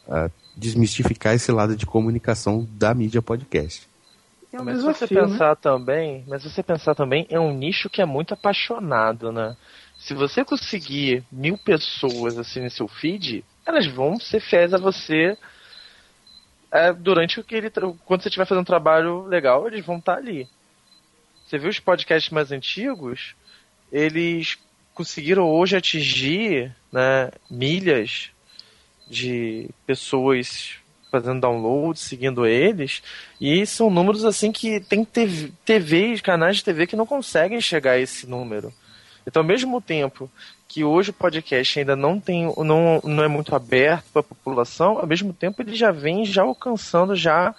uh, 0.07 0.30
desmistificar 0.57 1.34
esse 1.34 1.51
lado 1.51 1.76
de 1.76 1.84
comunicação 1.84 2.66
da 2.70 2.94
mídia 2.94 3.20
podcast. 3.20 3.88
É 4.53 4.62
mas 4.62 4.78
desafio, 4.78 4.94
você 4.94 5.14
pensar 5.14 5.51
né? 5.51 5.57
também, 5.61 6.24
mas 6.26 6.44
você 6.44 6.62
pensar 6.62 6.94
também, 6.94 7.26
é 7.30 7.38
um 7.38 7.53
nicho 7.53 7.90
que 7.90 8.01
é 8.01 8.07
muito 8.07 8.34
apaixonado, 8.34 9.32
né? 9.32 9.57
Se 9.99 10.14
você 10.14 10.44
conseguir 10.44 11.24
mil 11.30 11.59
pessoas 11.59 12.38
assim 12.38 12.61
no 12.61 12.70
seu 12.70 12.86
feed, 12.86 13.44
elas 13.66 13.86
vão 13.86 14.18
ser 14.18 14.40
fiéis 14.40 14.72
a 14.72 14.78
você 14.78 15.36
é, 16.70 16.92
durante 16.92 17.40
o 17.40 17.44
que 17.44 17.57
ele. 17.57 17.70
Quando 17.70 18.22
você 18.22 18.28
estiver 18.28 18.46
fazendo 18.46 18.62
um 18.62 18.64
trabalho 18.64 19.24
legal, 19.26 19.66
eles 19.66 19.84
vão 19.84 19.99
estar 19.99 20.16
ali. 20.16 20.49
Você 21.44 21.59
viu 21.59 21.68
os 21.68 21.80
podcasts 21.80 22.30
mais 22.30 22.53
antigos? 22.53 23.34
Eles 23.90 24.57
conseguiram 24.94 25.49
hoje 25.49 25.76
atingir 25.76 26.74
né, 26.92 27.30
milhas 27.51 28.30
de 29.09 29.68
pessoas 29.86 30.76
fazendo 31.11 31.40
download, 31.40 31.99
seguindo 31.99 32.46
eles, 32.46 33.03
e 33.40 33.64
são 33.64 33.88
números 33.88 34.24
assim 34.24 34.53
que 34.53 34.78
tem 34.78 35.05
TV, 35.05 35.53
TV, 35.64 36.20
canais 36.20 36.59
de 36.59 36.64
TV 36.64 36.86
que 36.86 36.96
não 36.96 37.07
conseguem 37.07 37.61
chegar 37.61 37.92
a 37.92 37.99
esse 37.99 38.26
número. 38.26 38.72
Então, 39.29 39.43
ao 39.43 39.47
mesmo 39.47 39.81
tempo 39.81 40.31
que 40.66 40.83
hoje 40.83 41.11
o 41.11 41.14
podcast 41.14 41.79
ainda 41.79 41.95
não 41.95 42.18
tem, 42.18 42.53
não, 42.57 43.01
não 43.05 43.22
é 43.22 43.29
muito 43.29 43.55
aberto 43.55 44.07
para 44.12 44.20
a 44.20 44.24
população, 44.24 44.99
ao 44.99 45.07
mesmo 45.07 45.33
tempo 45.33 45.62
ele 45.62 45.74
já 45.76 45.91
vem 45.91 46.24
já 46.24 46.43
alcançando 46.43 47.14
já 47.14 47.55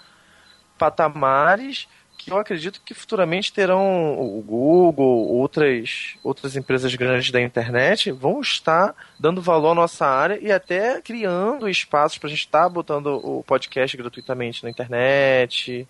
patamares 0.76 1.88
que 2.22 2.30
eu 2.30 2.36
acredito 2.36 2.82
que 2.84 2.92
futuramente 2.92 3.50
terão 3.50 4.20
o 4.20 4.42
Google, 4.42 5.26
outras, 5.28 6.16
outras 6.22 6.54
empresas 6.54 6.94
grandes 6.94 7.30
da 7.30 7.40
internet 7.40 8.12
vão 8.12 8.42
estar 8.42 8.94
dando 9.18 9.40
valor 9.40 9.70
à 9.70 9.74
nossa 9.74 10.06
área 10.06 10.38
e 10.38 10.52
até 10.52 11.00
criando 11.00 11.66
espaços 11.66 12.18
para 12.18 12.26
a 12.26 12.30
gente 12.30 12.40
estar 12.40 12.64
tá 12.64 12.68
botando 12.68 13.06
o 13.06 13.42
podcast 13.42 13.96
gratuitamente 13.96 14.62
na 14.62 14.68
internet, 14.68 15.88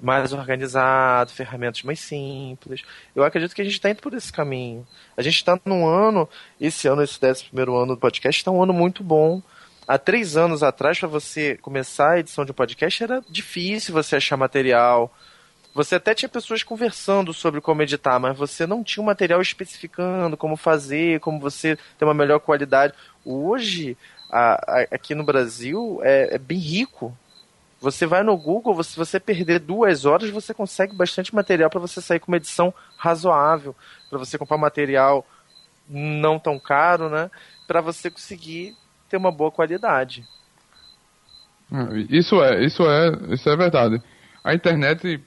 mais 0.00 0.32
organizado, 0.32 1.30
ferramentas 1.30 1.82
mais 1.82 2.00
simples. 2.00 2.82
Eu 3.14 3.24
acredito 3.24 3.54
que 3.54 3.62
a 3.62 3.64
gente 3.64 3.74
está 3.74 3.90
indo 3.90 4.00
por 4.00 4.12
esse 4.14 4.32
caminho. 4.32 4.86
A 5.16 5.22
gente 5.22 5.36
está 5.36 5.58
num 5.64 5.86
ano, 5.86 6.28
esse 6.60 6.88
ano, 6.88 7.02
esse 7.02 7.20
décimo 7.20 7.48
primeiro 7.48 7.76
ano 7.76 7.94
do 7.94 8.00
podcast, 8.00 8.40
está 8.40 8.50
um 8.50 8.62
ano 8.62 8.72
muito 8.72 9.02
bom 9.02 9.42
há 9.86 9.98
três 9.98 10.36
anos 10.36 10.62
atrás, 10.62 10.98
para 10.98 11.08
você 11.08 11.56
começar 11.58 12.12
a 12.12 12.18
edição 12.18 12.44
de 12.44 12.50
um 12.50 12.54
podcast, 12.54 13.02
era 13.02 13.22
difícil 13.28 13.92
você 13.92 14.16
achar 14.16 14.36
material, 14.36 15.14
você 15.74 15.96
até 15.96 16.14
tinha 16.14 16.28
pessoas 16.28 16.62
conversando 16.62 17.34
sobre 17.34 17.60
como 17.60 17.82
editar, 17.82 18.18
mas 18.18 18.36
você 18.36 18.66
não 18.66 18.84
tinha 18.84 19.02
um 19.02 19.06
material 19.06 19.42
especificando 19.42 20.36
como 20.36 20.56
fazer, 20.56 21.20
como 21.20 21.40
você 21.40 21.76
ter 21.98 22.04
uma 22.04 22.14
melhor 22.14 22.38
qualidade. 22.38 22.94
Hoje, 23.24 23.96
a, 24.30 24.54
a, 24.54 24.80
aqui 24.92 25.14
no 25.14 25.24
Brasil, 25.24 26.00
é, 26.02 26.36
é, 26.36 26.38
bem 26.38 26.58
rico. 26.58 27.16
Você 27.84 28.06
vai 28.06 28.22
no 28.22 28.34
Google, 28.34 28.82
se 28.82 28.96
você 28.96 29.20
perder 29.20 29.58
duas 29.58 30.06
horas, 30.06 30.30
você 30.30 30.54
consegue 30.54 30.96
bastante 30.96 31.34
material 31.34 31.68
para 31.68 31.78
você 31.78 32.00
sair 32.00 32.18
com 32.18 32.32
uma 32.32 32.38
edição 32.38 32.72
razoável, 32.96 33.76
para 34.08 34.18
você 34.18 34.38
comprar 34.38 34.56
material 34.56 35.26
não 35.86 36.38
tão 36.38 36.58
caro, 36.58 37.10
né? 37.10 37.30
Para 37.66 37.82
você 37.82 38.10
conseguir 38.10 38.74
ter 39.06 39.18
uma 39.18 39.30
boa 39.30 39.50
qualidade. 39.50 40.26
Isso 42.08 42.42
é, 42.42 42.64
isso 42.64 42.82
é, 42.84 43.34
isso 43.34 43.50
é 43.50 43.54
verdade. 43.54 44.02
A 44.42 44.54
internet 44.54 45.22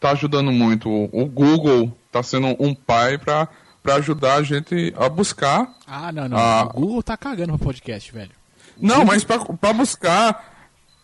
tá 0.00 0.10
ajudando 0.10 0.50
muito. 0.50 0.90
O 0.90 1.26
Google 1.26 1.96
tá 2.10 2.24
sendo 2.24 2.56
um 2.58 2.74
pai 2.74 3.18
para 3.18 3.46
para 3.84 3.94
ajudar 3.94 4.34
a 4.34 4.42
gente 4.42 4.92
a 4.96 5.08
buscar. 5.08 5.72
Ah, 5.86 6.10
não, 6.10 6.28
não. 6.28 6.36
A... 6.36 6.64
O 6.74 6.80
Google 6.80 7.02
tá 7.04 7.16
cagando 7.16 7.56
pro 7.56 7.66
podcast, 7.66 8.12
velho. 8.12 8.32
Não, 8.76 9.04
mas 9.04 9.24
para 9.24 9.72
buscar 9.72 10.49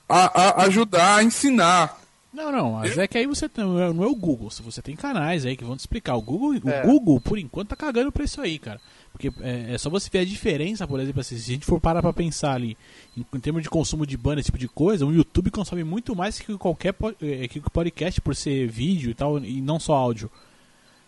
a, 0.09 0.41
a, 0.41 0.65
ajudar 0.65 1.17
a 1.17 1.25
ensinar. 1.25 2.01
Não, 2.33 2.53
não, 2.53 2.73
mas 2.73 2.99
é 2.99 3.09
que 3.09 3.17
aí 3.17 3.27
você 3.27 3.51
não 3.57 3.81
é, 3.81 3.93
não 3.93 4.05
é 4.05 4.07
o 4.07 4.15
Google, 4.15 4.51
se 4.51 4.63
você 4.63 4.83
tem 4.83 4.95
canais 4.95 5.47
aí 5.47 5.57
que 5.57 5.65
vão 5.65 5.75
te 5.75 5.81
explicar. 5.81 6.17
O 6.17 6.23
Google, 6.23 6.71
é. 6.71 6.83
o 6.83 6.87
Google, 6.87 7.19
por 7.19 7.39
enquanto, 7.39 7.71
tá 7.71 7.77
cagando 7.77 8.13
pra 8.13 8.25
isso 8.25 8.41
aí, 8.43 8.59
cara. 8.59 8.79
Porque 9.11 9.33
é, 9.41 9.73
é, 9.73 9.79
só 9.79 9.89
você 9.89 10.11
ver 10.13 10.19
a 10.19 10.25
diferença, 10.25 10.87
por 10.87 11.01
exemplo, 11.01 11.23
assim, 11.23 11.39
se 11.39 11.51
a 11.51 11.55
gente 11.55 11.65
for 11.65 11.81
parar 11.81 12.03
pra 12.03 12.13
pensar 12.13 12.53
ali, 12.53 12.77
em, 13.17 13.25
em 13.33 13.41
termos 13.41 13.63
de 13.63 13.71
consumo 13.71 14.07
de 14.07 14.19
banda, 14.19 14.41
esse 14.41 14.49
tipo 14.49 14.59
de 14.59 14.69
coisa, 14.69 15.07
o 15.07 15.13
YouTube 15.15 15.51
consome 15.51 15.83
muito 15.83 16.15
mais 16.15 16.39
que 16.39 16.59
qualquer 16.59 16.95
é, 17.23 17.49
que 17.49 17.59
podcast 17.71 18.21
por 18.21 18.37
ser 18.37 18.69
vídeo 18.69 19.11
e 19.11 19.15
tal, 19.15 19.39
e 19.39 19.63
não 19.63 19.81
só 19.81 19.95
áudio. 19.95 20.31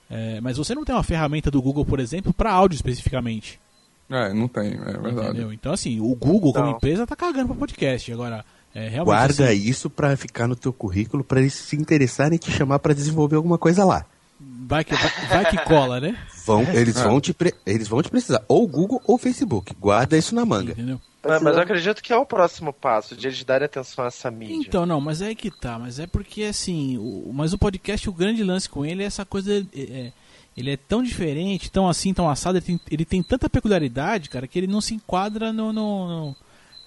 É, 0.08 0.40
mas 0.40 0.56
você 0.56 0.74
não 0.74 0.86
tem 0.86 0.94
uma 0.94 1.02
ferramenta 1.02 1.50
do 1.50 1.60
Google, 1.60 1.84
por 1.84 2.00
exemplo, 2.00 2.32
para 2.32 2.50
áudio 2.50 2.76
especificamente. 2.76 3.60
É, 4.08 4.32
não 4.32 4.48
tem, 4.48 4.72
é 4.72 4.98
verdade. 4.98 5.28
Entendeu? 5.28 5.52
Então, 5.52 5.72
assim, 5.72 6.00
o 6.00 6.14
Google 6.14 6.54
como 6.54 6.70
empresa 6.70 7.06
tá 7.06 7.14
cagando 7.14 7.48
pra 7.48 7.56
podcast. 7.56 8.10
Agora, 8.10 8.42
é, 8.86 9.04
Guarda 9.04 9.50
assim, 9.50 9.68
isso 9.68 9.90
para 9.90 10.16
ficar 10.16 10.46
no 10.46 10.54
teu 10.54 10.72
currículo, 10.72 11.24
para 11.24 11.40
eles 11.40 11.54
se 11.54 11.76
interessarem 11.76 12.36
e 12.36 12.38
te 12.38 12.50
chamar 12.50 12.78
para 12.78 12.94
desenvolver 12.94 13.36
alguma 13.36 13.58
coisa 13.58 13.84
lá. 13.84 14.04
Vai 14.40 14.84
que, 14.84 14.94
vai, 14.94 15.10
vai 15.28 15.50
que 15.50 15.58
cola, 15.64 15.98
né? 15.98 16.16
Vão, 16.46 16.62
eles, 16.72 16.94
vão 16.94 17.20
te 17.20 17.32
pre, 17.32 17.54
eles 17.66 17.88
vão 17.88 18.02
te 18.02 18.10
precisar, 18.10 18.44
ou 18.46 18.68
Google 18.68 19.02
ou 19.04 19.18
Facebook. 19.18 19.74
Guarda 19.80 20.16
isso 20.16 20.34
na 20.34 20.44
manga. 20.44 20.72
Entendeu? 20.72 21.00
Mas, 21.26 21.42
mas 21.42 21.56
eu 21.56 21.62
acredito 21.62 22.02
que 22.02 22.12
é 22.12 22.16
o 22.16 22.24
próximo 22.24 22.72
passo, 22.72 23.16
de 23.16 23.26
eles 23.26 23.42
darem 23.42 23.66
atenção 23.66 24.04
a 24.04 24.08
essa 24.08 24.30
mídia. 24.30 24.54
Então, 24.54 24.86
não, 24.86 25.00
mas 25.00 25.20
é 25.20 25.34
que 25.34 25.50
tá. 25.50 25.78
Mas 25.78 25.98
é 25.98 26.06
porque, 26.06 26.44
assim, 26.44 26.96
o, 26.98 27.32
mas 27.32 27.52
o 27.52 27.58
podcast, 27.58 28.08
o 28.08 28.12
grande 28.12 28.44
lance 28.44 28.68
com 28.68 28.84
ele 28.84 29.02
é 29.02 29.06
essa 29.06 29.24
coisa... 29.24 29.52
É, 29.52 29.80
é, 29.80 30.12
ele 30.56 30.72
é 30.72 30.76
tão 30.76 31.02
diferente, 31.04 31.70
tão 31.70 31.88
assim, 31.88 32.12
tão 32.12 32.28
assado, 32.28 32.58
ele 32.58 32.64
tem, 32.66 32.80
ele 32.90 33.04
tem 33.04 33.22
tanta 33.22 33.48
peculiaridade, 33.48 34.28
cara, 34.28 34.46
que 34.46 34.58
ele 34.58 34.66
não 34.66 34.80
se 34.80 34.92
enquadra 34.92 35.52
no... 35.52 35.72
no, 35.72 36.08
no 36.08 36.36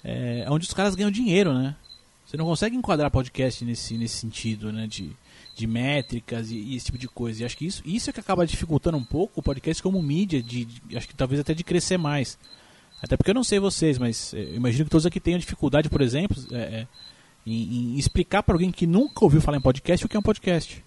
é, 0.03 0.45
onde 0.49 0.67
os 0.67 0.73
caras 0.73 0.95
ganham 0.95 1.11
dinheiro, 1.11 1.53
né? 1.53 1.75
Você 2.31 2.37
não 2.37 2.45
consegue 2.45 2.77
enquadrar 2.77 3.11
podcast 3.11 3.65
nesse, 3.65 3.97
nesse 3.97 4.15
sentido, 4.15 4.71
né? 4.71 4.87
De 4.87 5.13
de 5.53 5.67
métricas 5.67 6.49
e, 6.49 6.55
e, 6.55 6.75
esse 6.75 6.85
tipo 6.85 6.97
de 6.97 7.07
coisa. 7.07 7.43
E 7.43 7.45
acho 7.45 7.57
que 7.57 7.65
isso, 7.65 7.83
isso 7.85 8.09
é 8.09 8.13
que 8.13 8.19
acaba 8.19 8.45
dificultando 8.45 8.97
um 8.97 9.03
pouco 9.03 9.39
o 9.39 9.43
podcast 9.43 9.81
como 9.81 10.01
mídia, 10.01 10.41
de, 10.41 10.65
de 10.65 10.97
acho 10.97 11.07
que 11.07 11.13
talvez 11.13 11.39
até 11.39 11.53
de 11.53 11.63
crescer 11.63 11.97
mais. 11.97 12.37
Até 13.01 13.17
porque 13.17 13.31
eu 13.31 13.35
não 13.35 13.43
sei 13.43 13.59
vocês, 13.59 13.97
mas 13.97 14.33
é, 14.33 14.39
imagino 14.55 14.85
que 14.85 14.91
todos 14.91 15.05
aqui 15.05 15.19
tenham 15.19 15.39
dificuldade, 15.39 15.89
por 15.89 16.01
exemplo, 16.01 16.37
é, 16.51 16.57
é, 16.57 16.87
em, 17.45 17.93
em, 17.93 17.97
explicar 17.97 18.43
para 18.43 18.55
alguém 18.55 18.71
que 18.71 18.87
nunca 18.87 19.23
ouviu 19.23 19.41
falar 19.41 19.57
em 19.57 19.61
podcast 19.61 20.05
o 20.05 20.09
que 20.09 20.15
é 20.15 20.19
um 20.19 20.23
podcast. 20.23 20.83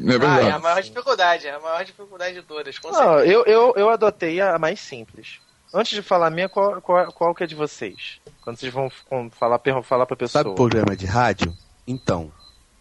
É 0.00 0.04
verdade. 0.04 0.46
Ah, 0.46 0.48
é 0.48 0.52
a 0.52 0.58
maior 0.58 0.82
dificuldade, 0.82 1.46
é 1.46 1.54
a 1.54 1.60
maior 1.60 1.84
dificuldade 1.84 2.34
de 2.34 2.42
todas. 2.42 2.76
não, 2.84 3.18
eu, 3.20 3.44
eu, 3.46 3.74
eu 3.76 3.90
adotei 3.90 4.40
a 4.40 4.58
mais 4.58 4.78
simples. 4.78 5.40
Antes 5.72 5.92
de 5.92 6.02
falar 6.02 6.28
a 6.28 6.30
minha, 6.30 6.48
qual, 6.48 6.80
qual, 6.80 7.12
qual 7.12 7.34
que 7.34 7.44
é 7.44 7.46
de 7.46 7.54
vocês? 7.54 8.20
Quando 8.42 8.56
vocês 8.56 8.72
vão 8.72 8.90
falar, 9.30 9.60
falar 9.82 10.06
pra 10.06 10.16
pessoa. 10.16 10.42
Sabe 10.42 10.54
programa 10.54 10.96
de 10.96 11.06
rádio? 11.06 11.54
Então, 11.86 12.32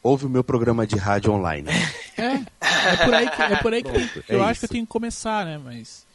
ouve 0.01 0.25
o 0.25 0.29
meu 0.29 0.43
programa 0.43 0.87
de 0.87 0.95
rádio 0.95 1.31
online. 1.31 1.69
É, 2.19 2.33
é 2.93 3.05
por 3.05 3.13
aí 3.13 3.29
que, 3.29 3.41
é 3.43 3.55
por 3.57 3.73
aí 3.75 3.83
que, 3.83 3.91
Pronto, 3.91 4.23
eu 4.27 4.41
é 4.41 4.49
acho 4.49 4.61
que 4.61 4.65
eu 4.65 4.69
tenho 4.69 4.85
que 4.87 4.91
começar, 4.91 5.45
né? 5.45 5.59
Mas. 5.63 6.06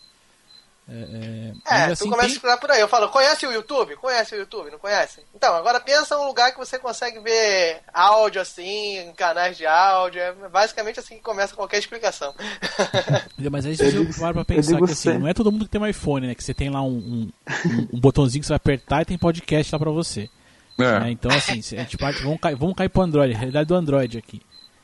É, 0.94 0.94
é, 0.94 1.48
É, 1.48 1.52
mas 1.88 1.98
tu 1.98 2.02
assim, 2.02 2.04
começa 2.10 2.18
a 2.18 2.26
tem- 2.28 2.32
explorar 2.36 2.56
por 2.58 2.70
aí. 2.70 2.80
Eu 2.80 2.88
falo, 2.88 3.08
conhece 3.08 3.46
o 3.46 3.52
YouTube? 3.52 3.96
Conhece 3.96 4.34
o 4.34 4.38
YouTube, 4.38 4.70
não 4.70 4.78
conhece? 4.78 5.22
Então, 5.34 5.54
agora 5.54 5.80
pensa 5.80 6.18
um 6.18 6.26
lugar 6.26 6.52
que 6.52 6.58
você 6.58 6.78
consegue 6.78 7.18
ver 7.20 7.80
áudio 7.94 8.42
assim, 8.42 9.10
canais 9.16 9.56
de 9.56 9.64
áudio. 9.66 10.20
É 10.20 10.32
basicamente 10.50 11.00
assim 11.00 11.16
que 11.16 11.22
começa 11.22 11.54
qualquer 11.54 11.78
explicação. 11.78 12.34
Mas 13.50 13.64
aí 13.66 13.74
você 13.76 13.92
para 14.20 14.34
pra 14.34 14.44
pensar 14.44 14.76
que 14.78 14.84
assim, 14.92 15.18
não 15.18 15.28
é 15.28 15.32
todo 15.34 15.50
mundo 15.50 15.64
que 15.64 15.70
tem 15.70 15.80
um 15.80 15.86
iPhone, 15.86 16.26
né? 16.26 16.34
Que 16.34 16.44
você 16.44 16.52
tem 16.52 16.68
lá 16.68 16.82
um, 16.82 16.88
um, 16.90 17.32
um- 17.92 17.98
botãozinho 18.00 18.40
que 18.40 18.46
você 18.46 18.52
vai 18.52 18.56
apertar 18.56 19.02
e 19.02 19.04
tem 19.06 19.16
podcast 19.18 19.74
lá 19.74 19.78
pra 19.78 19.90
você. 19.90 20.28
É. 20.78 21.00
né? 21.00 21.10
Então, 21.10 21.30
assim, 21.30 21.58
a 21.76 21.80
gente 21.82 21.96
parte, 21.96 22.22
vamos, 22.22 22.40
cair, 22.40 22.56
vamos 22.56 22.74
cair 22.74 22.88
pro 22.88 23.02
Android, 23.02 23.34
a 23.34 23.38
realidade 23.38 23.66
do 23.68 23.74
Android 23.74 24.18
aqui. 24.18 24.40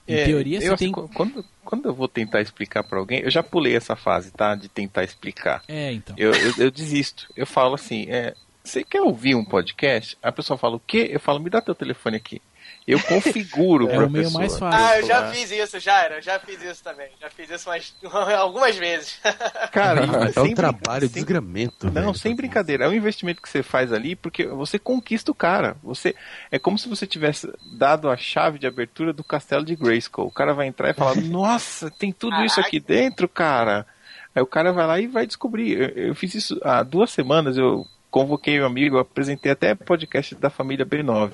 Em 0.08 0.14
É, 0.14 0.24
teoria, 0.24 0.56
eu 0.58 0.62
você 0.62 0.68
acho 0.68 0.76
tem. 0.78 0.92
quando, 0.92 1.44
quando 1.64 1.86
eu 1.86 1.94
vou 1.94 2.08
tentar 2.08 2.40
explicar 2.40 2.82
pra 2.82 2.98
alguém, 2.98 3.20
eu 3.20 3.30
já 3.30 3.42
pulei 3.42 3.76
essa 3.76 3.94
fase, 3.94 4.30
tá? 4.30 4.54
De 4.54 4.68
tentar 4.68 5.04
explicar. 5.04 5.62
É, 5.68 5.92
então. 5.92 6.16
Eu, 6.18 6.32
eu, 6.32 6.54
eu 6.58 6.70
desisto. 6.70 7.28
Eu 7.36 7.46
falo 7.46 7.74
assim, 7.74 8.06
é, 8.08 8.34
você 8.64 8.82
quer 8.82 9.02
ouvir 9.02 9.34
um 9.34 9.44
podcast? 9.44 10.16
A 10.22 10.32
pessoa 10.32 10.56
fala 10.56 10.76
o 10.76 10.80
quê? 10.80 11.08
Eu 11.10 11.20
falo, 11.20 11.38
me 11.40 11.50
dá 11.50 11.60
teu 11.60 11.74
telefone 11.74 12.16
aqui. 12.16 12.40
Eu 12.88 12.98
configuro 13.02 13.88
É 13.90 13.94
pra 13.96 14.06
o 14.06 14.10
meio 14.10 14.24
pessoa. 14.24 14.40
mais 14.40 14.58
fácil. 14.58 14.86
Ah, 14.86 14.98
eu 14.98 15.06
já 15.06 15.18
Ah. 15.26 15.30
fiz 15.30 15.50
isso, 15.50 15.78
já 15.78 16.02
era. 16.02 16.22
Já 16.22 16.40
fiz 16.40 16.62
isso 16.62 16.82
também. 16.82 17.08
Já 17.20 17.28
fiz 17.28 17.50
isso 17.50 17.68
mais, 17.68 17.94
algumas 18.38 18.76
vezes. 18.76 19.20
Cara, 19.70 20.00
e- 20.06 20.38
é 20.38 20.40
um 20.40 20.54
trabalho 20.54 21.02
sem- 21.06 21.10
desgramento. 21.22 21.86
Não, 21.86 21.92
velho. 21.92 22.14
sem 22.14 22.34
brincadeira. 22.34 22.86
É 22.86 22.88
um 22.88 22.94
investimento 22.94 23.42
que 23.42 23.48
você 23.48 23.62
faz 23.62 23.92
ali 23.92 24.16
porque 24.16 24.46
você 24.46 24.78
conquista 24.78 25.30
o 25.30 25.34
cara. 25.34 25.76
Você 25.82 26.14
é 26.50 26.58
como 26.58 26.78
se 26.78 26.88
você 26.88 27.06
tivesse 27.06 27.46
dado 27.76 28.08
a 28.08 28.16
chave 28.16 28.58
de 28.58 28.66
abertura 28.66 29.12
do 29.12 29.22
castelo 29.22 29.64
de 29.66 29.76
Grayskull. 29.76 30.26
O 30.26 30.32
cara 30.32 30.54
vai 30.54 30.66
entrar 30.66 30.88
e 30.88 30.94
falar: 30.94 31.14
"Nossa, 31.20 31.90
tem 31.90 32.10
tudo 32.10 32.42
isso 32.42 32.58
aqui 32.58 32.80
dentro, 32.80 33.28
cara". 33.28 33.86
Aí 34.34 34.42
o 34.42 34.46
cara 34.46 34.72
vai 34.72 34.86
lá 34.86 34.98
e 34.98 35.06
vai 35.06 35.26
descobrir. 35.26 35.72
Eu, 35.78 36.06
eu 36.08 36.14
fiz 36.14 36.34
isso 36.34 36.58
há 36.64 36.82
duas 36.82 37.10
semanas. 37.10 37.58
Eu 37.58 37.84
convoquei 38.10 38.58
um 38.62 38.64
amigo, 38.66 38.96
eu 38.96 39.00
apresentei 39.00 39.52
até 39.52 39.74
podcast 39.74 40.34
da 40.36 40.48
família 40.48 40.86
B9. 40.86 41.32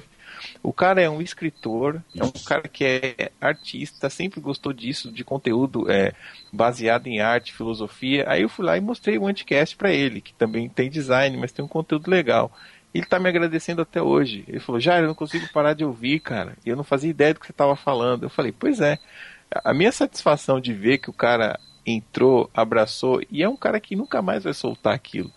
O 0.64 0.72
cara 0.72 1.02
é 1.02 1.10
um 1.10 1.20
escritor, 1.20 2.02
é 2.16 2.24
um 2.24 2.30
cara 2.30 2.66
que 2.66 2.84
é 2.84 3.30
artista, 3.38 4.08
sempre 4.08 4.40
gostou 4.40 4.72
disso, 4.72 5.12
de 5.12 5.22
conteúdo 5.22 5.90
é, 5.90 6.14
baseado 6.50 7.06
em 7.06 7.20
arte, 7.20 7.52
filosofia. 7.52 8.24
Aí 8.26 8.40
eu 8.40 8.48
fui 8.48 8.64
lá 8.64 8.74
e 8.74 8.80
mostrei 8.80 9.18
o 9.18 9.26
Anticast 9.26 9.76
pra 9.76 9.92
ele, 9.92 10.22
que 10.22 10.32
também 10.32 10.66
tem 10.66 10.88
design, 10.88 11.36
mas 11.36 11.52
tem 11.52 11.62
um 11.62 11.68
conteúdo 11.68 12.10
legal. 12.10 12.50
Ele 12.94 13.04
tá 13.04 13.20
me 13.20 13.28
agradecendo 13.28 13.82
até 13.82 14.00
hoje. 14.00 14.42
Ele 14.48 14.58
falou, 14.58 14.80
Jair, 14.80 15.02
eu 15.02 15.08
não 15.08 15.14
consigo 15.14 15.52
parar 15.52 15.74
de 15.74 15.84
ouvir, 15.84 16.20
cara. 16.20 16.56
E 16.64 16.70
eu 16.70 16.76
não 16.76 16.84
fazia 16.84 17.10
ideia 17.10 17.34
do 17.34 17.40
que 17.40 17.46
você 17.46 17.52
tava 17.52 17.76
falando. 17.76 18.22
Eu 18.22 18.30
falei, 18.30 18.50
pois 18.50 18.80
é. 18.80 18.98
A 19.62 19.74
minha 19.74 19.92
satisfação 19.92 20.58
de 20.62 20.72
ver 20.72 20.96
que 20.96 21.10
o 21.10 21.12
cara 21.12 21.60
entrou, 21.84 22.48
abraçou, 22.54 23.20
e 23.30 23.42
é 23.42 23.48
um 23.48 23.56
cara 23.56 23.78
que 23.78 23.94
nunca 23.94 24.22
mais 24.22 24.44
vai 24.44 24.54
soltar 24.54 24.94
aquilo. 24.94 25.30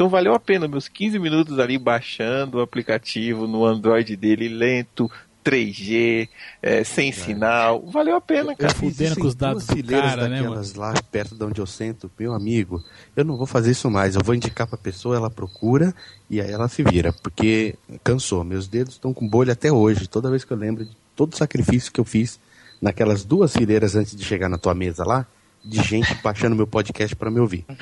Então 0.00 0.08
valeu 0.08 0.32
a 0.32 0.40
pena 0.40 0.66
meus 0.66 0.88
15 0.88 1.18
minutos 1.18 1.58
ali 1.58 1.76
baixando 1.76 2.56
o 2.56 2.62
aplicativo 2.62 3.46
no 3.46 3.66
Android 3.66 4.16
dele 4.16 4.48
lento, 4.48 5.10
3G, 5.44 6.26
é, 6.62 6.82
sem 6.84 7.12
sinal. 7.12 7.84
Valeu 7.84 8.16
a 8.16 8.20
pena, 8.22 8.56
cara. 8.56 8.74
fudendo 8.74 9.16
com 9.16 9.26
os 9.26 9.34
dados 9.34 9.66
do 9.66 9.74
fileiras 9.74 10.12
cara, 10.12 10.26
né, 10.26 10.36
daquelas 10.40 10.72
lá 10.72 10.94
perto 11.12 11.34
de 11.34 11.44
onde 11.44 11.60
eu 11.60 11.66
sento, 11.66 12.10
meu 12.18 12.32
amigo. 12.32 12.82
Eu 13.14 13.26
não 13.26 13.36
vou 13.36 13.44
fazer 13.44 13.72
isso 13.72 13.90
mais. 13.90 14.14
Eu 14.14 14.22
vou 14.24 14.34
indicar 14.34 14.66
pra 14.66 14.78
pessoa, 14.78 15.16
ela 15.16 15.28
procura 15.28 15.94
e 16.30 16.40
aí 16.40 16.50
ela 16.50 16.66
se 16.66 16.82
vira, 16.82 17.12
porque 17.12 17.74
cansou. 18.02 18.42
Meus 18.42 18.66
dedos 18.66 18.94
estão 18.94 19.12
com 19.12 19.28
bolha 19.28 19.52
até 19.52 19.70
hoje. 19.70 20.08
Toda 20.08 20.30
vez 20.30 20.46
que 20.46 20.52
eu 20.54 20.56
lembro 20.56 20.82
de 20.82 20.96
todo 21.14 21.34
o 21.34 21.36
sacrifício 21.36 21.92
que 21.92 22.00
eu 22.00 22.06
fiz 22.06 22.40
naquelas 22.80 23.22
duas 23.22 23.52
fileiras 23.52 23.94
antes 23.94 24.16
de 24.16 24.24
chegar 24.24 24.48
na 24.48 24.56
tua 24.56 24.74
mesa 24.74 25.04
lá, 25.04 25.26
de 25.64 25.82
gente 25.82 26.14
baixando 26.22 26.56
meu 26.56 26.66
podcast 26.66 27.14
pra 27.16 27.30
me 27.30 27.40
ouvir. 27.40 27.64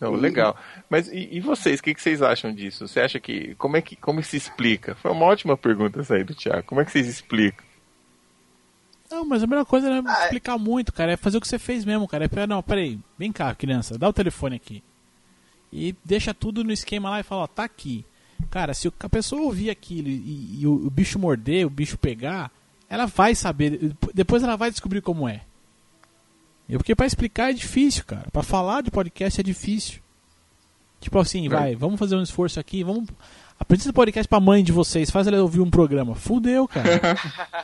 Não, 0.00 0.12
legal. 0.14 0.56
Mas 0.90 1.08
e, 1.08 1.28
e 1.32 1.40
vocês, 1.40 1.78
o 1.78 1.82
que, 1.82 1.94
que 1.94 2.02
vocês 2.02 2.20
acham 2.22 2.52
disso? 2.52 2.88
Você 2.88 3.00
acha 3.00 3.20
que. 3.20 3.54
Como 3.54 3.76
é 3.76 3.80
que 3.82 3.94
como 3.94 4.22
se 4.22 4.36
explica? 4.36 4.96
Foi 4.96 5.12
uma 5.12 5.26
ótima 5.26 5.56
pergunta 5.56 6.00
essa 6.00 6.14
aí 6.14 6.24
do 6.24 6.34
Thiago. 6.34 6.64
Como 6.66 6.80
é 6.80 6.84
que 6.84 6.90
vocês 6.90 7.06
explicam? 7.06 7.64
Não, 9.08 9.24
mas 9.24 9.42
a 9.42 9.46
melhor 9.46 9.64
coisa 9.64 9.88
não 9.88 9.96
é 9.98 10.02
Ah, 10.12 10.22
é. 10.22 10.24
explicar 10.24 10.58
muito, 10.58 10.92
cara. 10.92 11.12
É 11.12 11.16
fazer 11.16 11.38
o 11.38 11.40
que 11.40 11.46
você 11.46 11.58
fez 11.58 11.84
mesmo, 11.84 12.08
cara. 12.08 12.24
É, 12.24 12.46
não, 12.46 12.62
peraí, 12.62 12.98
vem 13.16 13.30
cá, 13.30 13.54
criança, 13.54 13.96
dá 13.96 14.08
o 14.08 14.12
telefone 14.12 14.56
aqui. 14.56 14.82
E 15.72 15.94
deixa 16.04 16.34
tudo 16.34 16.64
no 16.64 16.72
esquema 16.72 17.08
lá 17.10 17.20
e 17.20 17.22
fala, 17.22 17.42
ó, 17.42 17.46
tá 17.46 17.62
aqui. 17.62 18.04
Cara, 18.50 18.74
se 18.74 18.92
a 18.98 19.08
pessoa 19.08 19.42
ouvir 19.42 19.70
aquilo 19.70 20.08
e, 20.08 20.58
e 20.62 20.66
o, 20.66 20.86
o 20.86 20.90
bicho 20.90 21.18
morder, 21.18 21.64
o 21.66 21.70
bicho 21.70 21.96
pegar, 21.96 22.50
ela 22.92 23.06
vai 23.06 23.34
saber. 23.34 23.94
Depois 24.12 24.42
ela 24.42 24.54
vai 24.54 24.70
descobrir 24.70 25.00
como 25.00 25.26
é. 25.26 25.40
E 26.68 26.76
Porque 26.76 26.94
pra 26.94 27.06
explicar 27.06 27.48
é 27.48 27.54
difícil, 27.54 28.04
cara. 28.04 28.26
Pra 28.30 28.42
falar 28.42 28.82
de 28.82 28.90
podcast 28.90 29.40
é 29.40 29.42
difícil. 29.42 30.02
Tipo 31.00 31.18
assim, 31.18 31.48
vai, 31.48 31.74
vamos 31.74 31.98
fazer 31.98 32.16
um 32.16 32.22
esforço 32.22 32.60
aqui, 32.60 32.84
vamos. 32.84 33.08
Apresenta 33.58 33.88
esse 33.88 33.92
podcast 33.94 34.28
pra 34.28 34.38
mãe 34.40 34.62
de 34.62 34.72
vocês, 34.72 35.10
faz 35.10 35.26
ela 35.26 35.40
ouvir 35.40 35.60
um 35.60 35.70
programa. 35.70 36.14
Fudeu, 36.14 36.68
cara. 36.68 37.16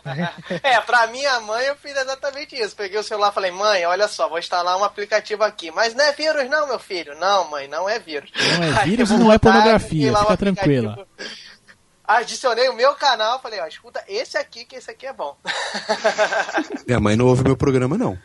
É, 0.62 0.80
pra 0.80 1.08
minha 1.08 1.40
mãe 1.40 1.66
eu 1.66 1.76
fiz 1.76 1.94
exatamente 1.94 2.56
isso. 2.56 2.74
Peguei 2.74 2.98
o 2.98 3.02
celular 3.02 3.30
e 3.30 3.34
falei, 3.34 3.50
mãe, 3.50 3.84
olha 3.84 4.08
só, 4.08 4.28
vou 4.28 4.38
instalar 4.38 4.78
um 4.78 4.84
aplicativo 4.84 5.44
aqui. 5.44 5.70
Mas 5.70 5.94
não 5.94 6.04
é 6.04 6.12
vírus 6.12 6.48
não, 6.48 6.66
meu 6.66 6.78
filho. 6.78 7.14
Não, 7.18 7.50
mãe, 7.50 7.68
não 7.68 7.86
é 7.86 7.98
vírus. 7.98 8.30
Não 8.34 8.64
é 8.64 8.84
vírus 8.86 9.10
e 9.10 9.16
não 9.18 9.30
é 9.30 9.38
pornografia, 9.38 10.16
fica 10.16 10.32
aplicativo. 10.32 11.06
Adicionei 12.08 12.68
o 12.70 12.74
meu 12.74 12.94
canal, 12.94 13.38
falei, 13.38 13.60
ó, 13.60 13.66
escuta 13.66 14.02
esse 14.08 14.38
aqui, 14.38 14.64
que 14.64 14.76
esse 14.76 14.90
aqui 14.90 15.06
é 15.06 15.12
bom. 15.12 15.36
Minha 16.88 16.98
mãe 16.98 17.14
não 17.16 17.26
ouve 17.26 17.44
meu 17.44 17.54
programa, 17.56 17.98
não. 17.98 18.18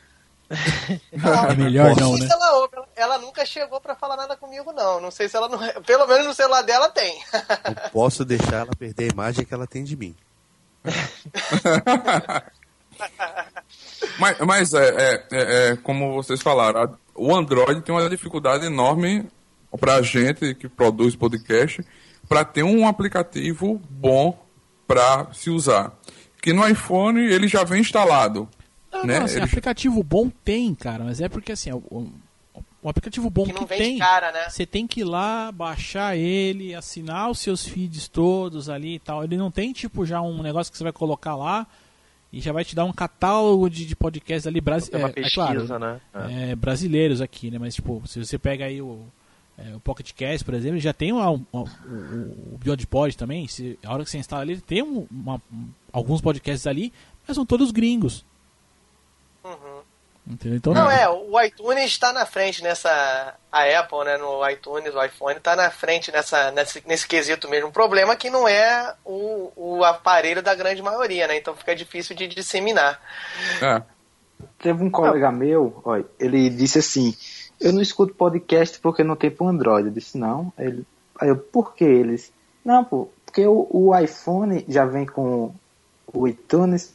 É 0.49 1.55
melhor 1.55 1.95
não, 1.95 2.11
sei 2.15 2.21
né? 2.21 2.27
se 2.27 2.33
ela 2.33 2.53
ouve, 2.59 2.75
ela- 2.95 3.17
nunca 3.17 3.45
chegou 3.45 3.81
pra 3.81 3.93
falar 3.95 4.15
nada 4.15 4.37
comigo, 4.37 4.71
não. 4.71 5.01
Não 5.01 5.11
sei 5.11 5.27
se 5.27 5.35
ela 5.35 5.49
não. 5.49 5.59
Pelo 5.83 6.07
menos 6.07 6.27
no 6.27 6.33
celular 6.33 6.61
dela 6.61 6.87
tem. 6.89 7.21
Não 7.65 7.89
posso 7.91 8.23
deixar 8.23 8.57
ela 8.61 8.71
perder 8.77 9.05
a 9.05 9.13
imagem 9.13 9.43
que 9.45 9.53
ela 9.53 9.67
tem 9.67 9.83
de 9.83 9.95
mim. 9.97 10.15
Mas, 14.19 14.37
mas 14.39 14.73
é, 14.73 14.87
é- 14.87 15.25
é- 15.31 15.69
é 15.71 15.75
como 15.77 16.13
vocês 16.13 16.41
falaram, 16.41 16.83
a- 16.83 16.89
o 17.15 17.35
Android 17.35 17.81
tem 17.81 17.93
uma 17.93 18.07
dificuldade 18.09 18.65
enorme 18.65 19.27
pra 19.79 20.01
gente 20.01 20.53
que 20.55 20.69
produz 20.69 21.15
podcast 21.15 21.83
para 22.33 22.43
ter 22.43 22.63
um 22.63 22.87
aplicativo 22.87 23.79
bom 23.91 24.35
para 24.87 25.27
se 25.33 25.51
usar. 25.51 25.93
Que 26.41 26.51
no 26.51 26.67
iPhone 26.67 27.19
ele 27.21 27.47
já 27.47 27.63
vem 27.63 27.81
instalado. 27.81 28.49
Não, 28.91 29.03
né? 29.05 29.19
não, 29.19 29.25
assim, 29.25 29.35
Ele- 29.35 29.45
aplicativo 29.45 30.01
bom 30.03 30.29
tem, 30.43 30.73
cara, 30.73 31.03
mas 31.03 31.21
é 31.21 31.29
porque 31.29 31.51
assim, 31.51 31.71
o, 31.71 31.77
o- 31.91 32.11
o 32.81 32.89
aplicativo 32.89 33.29
bom 33.29 33.45
Que 33.45 33.53
que, 33.53 33.59
não 33.59 33.67
vem 33.67 33.77
de 33.77 33.83
tem, 33.85 33.97
cara, 33.99 34.31
né? 34.31 34.49
você 34.49 34.65
tem 34.65 34.85
que 34.87 35.01
ir 35.01 35.03
lá, 35.03 35.51
baixar 35.51 36.17
ele, 36.17 36.73
assinar 36.75 37.29
os 37.29 37.37
seus 37.39 37.65
feeds 37.67 38.07
todos 38.07 38.67
ali 38.67 38.95
e 38.95 38.99
tal. 38.99 39.23
Ele 39.23 39.37
não 39.37 39.51
tem 39.51 39.71
tipo 39.71 40.03
já 40.05 40.19
um 40.21 40.41
negócio 40.41 40.71
que 40.71 40.77
você 40.77 40.83
vai 40.83 40.91
colocar 40.93 41.35
lá 41.35 41.67
e 42.31 42.41
já 42.41 42.51
vai 42.51 42.65
te 42.65 42.75
dar 42.75 42.83
um 42.85 42.91
catálogo 42.91 43.69
de, 43.69 43.85
de 43.85 43.95
podcasts 43.95 44.47
ali 44.47 44.59
brasileiros. 44.59 45.13
É, 45.15 45.21
é 45.21 45.29
claro, 45.29 45.79
né? 45.79 46.01
É. 46.13 46.51
é, 46.51 46.55
brasileiros 46.55 47.21
aqui, 47.21 47.51
né? 47.51 47.57
Mas 47.59 47.75
tipo, 47.75 48.01
se 48.07 48.19
você 48.25 48.37
pega 48.39 48.65
aí 48.65 48.81
o, 48.81 49.05
é, 49.57 49.75
o 49.75 49.79
Pocket 49.79 50.11
Cast, 50.13 50.43
por 50.43 50.53
exemplo, 50.53 50.79
já 50.79 50.93
tem 50.93 51.11
lá 51.13 51.29
um- 51.31 51.45
um- 51.53 51.59
o, 51.61 52.53
o 52.55 52.57
Beyond 52.63 52.87
Pod 52.87 53.15
também. 53.17 53.47
Se, 53.47 53.77
a 53.83 53.93
hora 53.93 54.03
que 54.03 54.09
você 54.09 54.17
instala 54.17 54.43
ele, 54.43 54.59
tem 54.61 54.81
um- 54.81 55.07
uma- 55.11 55.41
um- 55.51 55.69
alguns 55.91 56.21
podcasts 56.21 56.65
ali, 56.67 56.91
mas 57.27 57.35
são 57.35 57.45
todos 57.45 57.71
gringos. 57.71 58.25
Entendeu? 60.25 60.57
Então, 60.57 60.73
Não, 60.73 60.89
é, 60.89 61.07
o 61.09 61.39
iTunes 61.41 61.83
está 61.83 62.13
na 62.13 62.25
frente 62.25 62.63
nessa. 62.63 63.35
A 63.51 63.79
Apple, 63.79 64.05
né, 64.05 64.17
no 64.17 64.49
iTunes, 64.49 64.95
o 64.95 65.03
iPhone 65.03 65.37
está 65.37 65.53
na 65.53 65.69
frente 65.69 66.13
nessa, 66.13 66.49
nesse, 66.51 66.81
nesse 66.87 67.05
quesito 67.05 67.49
mesmo. 67.49 67.67
O 67.67 67.73
problema 67.73 68.13
é 68.13 68.15
que 68.15 68.29
não 68.29 68.47
é 68.47 68.95
o, 69.03 69.51
o 69.55 69.83
aparelho 69.83 70.41
da 70.41 70.55
grande 70.55 70.81
maioria, 70.81 71.27
né? 71.27 71.35
Então 71.37 71.53
fica 71.57 71.75
difícil 71.75 72.15
de 72.15 72.27
disseminar. 72.29 73.01
É. 73.61 73.83
Teve 74.59 74.81
um 74.81 74.89
colega 74.89 75.29
meu, 75.29 75.81
olha, 75.83 76.05
ele 76.17 76.49
disse 76.49 76.79
assim: 76.79 77.13
Eu 77.63 77.71
não 77.71 77.81
escuto 77.81 78.13
podcast 78.13 78.77
porque 78.79 79.05
não 79.05 79.15
tem 79.15 79.31
pro 79.31 79.47
Android. 79.47 79.87
Eu 79.87 79.93
disse: 79.93 80.17
Não. 80.17 80.51
Ele, 80.57 80.85
aí 81.19 81.29
eu, 81.29 81.37
por 81.37 81.73
que 81.73 81.85
eles? 81.85 82.31
Não, 82.63 82.83
pô, 82.83 83.07
porque 83.25 83.47
o, 83.47 83.67
o 83.71 83.97
iPhone 83.97 84.65
já 84.67 84.85
vem 84.85 85.05
com 85.05 85.53
o 86.13 86.27
iTunes, 86.27 86.93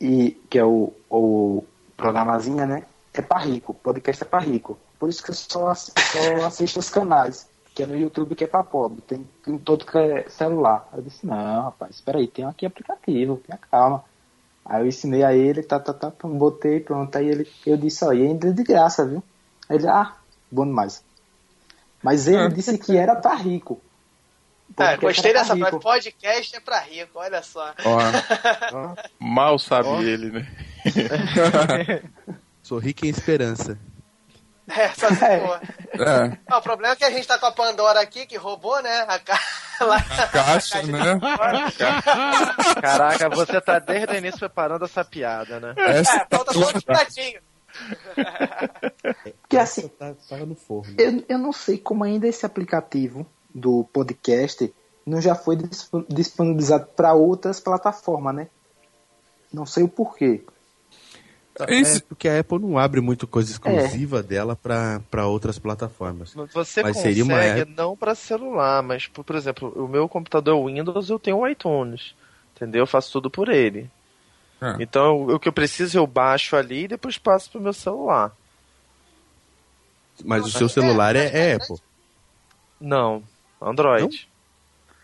e, 0.00 0.32
que 0.50 0.58
é 0.58 0.64
o, 0.64 0.92
o 1.10 1.64
programazinha, 1.96 2.66
né? 2.66 2.84
É 3.14 3.22
pra 3.22 3.38
rico, 3.38 3.72
podcast 3.72 4.22
é 4.22 4.26
pra 4.26 4.38
rico. 4.38 4.78
Por 4.98 5.08
isso 5.08 5.22
que 5.22 5.30
eu 5.30 5.34
só, 5.34 5.74
só 5.74 6.46
assisto 6.46 6.78
os 6.78 6.90
canais, 6.90 7.48
que 7.74 7.82
é 7.82 7.86
no 7.86 7.96
YouTube 7.96 8.34
que 8.34 8.44
é 8.44 8.46
pra 8.46 8.62
pobre. 8.62 9.00
Tem 9.00 9.26
em 9.48 9.58
todo 9.58 9.86
que 9.86 9.96
é 9.96 10.28
celular. 10.28 10.88
Eu 10.94 11.02
disse: 11.02 11.26
Não, 11.26 11.62
rapaz, 11.62 11.96
espera 11.96 12.18
aí, 12.18 12.28
tem 12.28 12.44
aqui 12.44 12.66
aplicativo, 12.66 13.40
tenha 13.46 13.58
calma. 13.70 14.04
Aí 14.62 14.82
eu 14.82 14.86
ensinei 14.86 15.22
a 15.22 15.32
ele, 15.32 15.62
tá, 15.62 15.80
tá, 15.80 15.94
tá, 15.94 16.12
botei, 16.22 16.80
pronto. 16.80 17.16
Aí 17.16 17.28
ele, 17.28 17.48
eu 17.64 17.76
disse, 17.76 18.04
ó, 18.04 18.12
e 18.12 18.22
ainda 18.22 18.48
é 18.48 18.52
de 18.52 18.64
graça, 18.64 19.06
viu? 19.06 19.22
Ele, 19.70 19.88
ah, 19.88 20.12
bom 20.50 20.64
demais. 20.64 21.02
Mas 22.02 22.26
ele 22.28 22.44
É. 22.44 22.48
disse 22.48 22.76
que 22.78 22.96
era 22.96 23.16
pra 23.16 23.34
rico. 23.34 23.80
É, 24.78 24.96
gostei 24.96 25.32
dessa 25.32 25.54
rico. 25.54 25.78
Podcast 25.80 26.56
é 26.56 26.60
pra 26.60 26.78
rico, 26.80 27.18
olha 27.18 27.42
só. 27.42 27.72
Ó, 27.84 27.98
Mal 29.18 29.58
sabe 29.58 29.88
Ó. 29.88 30.00
ele, 30.02 30.30
né? 30.30 30.46
Sou 32.62 32.78
rico 32.78 33.06
em 33.06 33.08
esperança. 33.10 33.78
É, 34.68 34.88
só 34.88 35.08
se 35.10 35.24
É. 35.24 35.40
for. 35.40 35.60
é, 36.02 36.38
Não, 36.50 36.58
o 36.58 36.62
problema 36.62 36.92
é 36.94 36.96
que 36.96 37.04
a 37.04 37.10
gente 37.10 37.26
tá 37.26 37.38
com 37.38 37.46
a 37.46 37.52
Pandora 37.52 38.00
aqui, 38.00 38.26
que 38.26 38.36
roubou, 38.36 38.82
né? 38.82 39.04
A 39.06 39.18
ca... 39.20 39.38
lá- 39.80 40.02
caixa, 40.32 40.82
né? 40.82 41.20
Caraca, 42.80 43.28
você 43.30 43.60
tá 43.60 43.78
desde 43.78 44.12
o 44.12 44.16
início 44.16 44.38
preparando 44.40 44.84
essa 44.84 45.04
piada, 45.04 45.60
né? 45.60 45.74
Essa 45.76 46.16
É, 46.22 46.26
falta 46.28 46.52
só 46.52 46.68
um 46.70 46.80
pratinho. 46.80 47.40
Porque 49.42 49.56
assim, 49.56 49.88
Tá, 49.88 50.14
tava 50.28 50.46
no 50.46 50.54
forno. 50.54 50.94
eu, 50.98 51.24
eu 51.28 51.38
não 51.38 51.52
sei 51.52 51.78
como 51.78 52.04
ainda 52.04 52.26
esse 52.26 52.44
aplicativo 52.44 53.26
do 53.54 53.84
podcast 53.92 54.72
não 55.06 55.20
já 55.20 55.34
foi 55.34 55.56
dis- 55.56 55.88
disponibilizado 56.08 56.86
para 56.96 57.14
outras 57.14 57.60
plataformas, 57.60 58.34
né? 58.34 58.48
Não 59.52 59.64
sei 59.64 59.84
o 59.84 59.88
porquê. 59.88 60.44
Esse- 61.68 61.98
É 61.98 62.00
porque 62.00 62.28
a 62.28 62.38
Apple 62.38 62.58
não 62.58 62.76
abre 62.76 63.00
muito 63.00 63.26
coisa 63.26 63.50
exclusiva 63.50 64.22
dela 64.22 64.54
pra 64.56 65.26
outras 65.26 65.58
plataformas. 65.58 66.34
Você 66.52 66.82
Mas 66.82 66.96
consegue 66.96 67.14
seria 67.14 67.24
uma 67.24 67.64
não 67.64 67.96
pra 67.96 68.14
celular, 68.14 68.82
mas 68.82 69.06
por, 69.06 69.24
por 69.24 69.36
exemplo, 69.36 69.72
o 69.74 69.88
meu 69.88 70.08
computador 70.08 70.58
é 70.58 70.72
Windows, 70.74 71.08
eu 71.08 71.18
tenho 71.18 71.38
o 71.38 71.48
iTunes. 71.48 72.14
Entendeu? 72.54 72.82
Eu 72.82 72.86
faço 72.86 73.12
tudo 73.12 73.30
por 73.30 73.48
ele. 73.48 73.90
É. 74.60 74.76
Então, 74.80 75.26
o 75.26 75.38
que 75.38 75.48
eu 75.48 75.52
preciso 75.52 75.98
eu 75.98 76.06
baixo 76.06 76.56
ali 76.56 76.84
e 76.84 76.88
depois 76.88 77.18
passo 77.18 77.50
pro 77.50 77.60
meu 77.60 77.72
celular. 77.72 78.32
Mas 80.24 80.46
o 80.46 80.50
seu 80.50 80.68
celular 80.68 81.14
é, 81.14 81.26
é 81.26 81.54
Apple. 81.54 81.76
Não, 82.80 83.22
Android. 83.60 84.28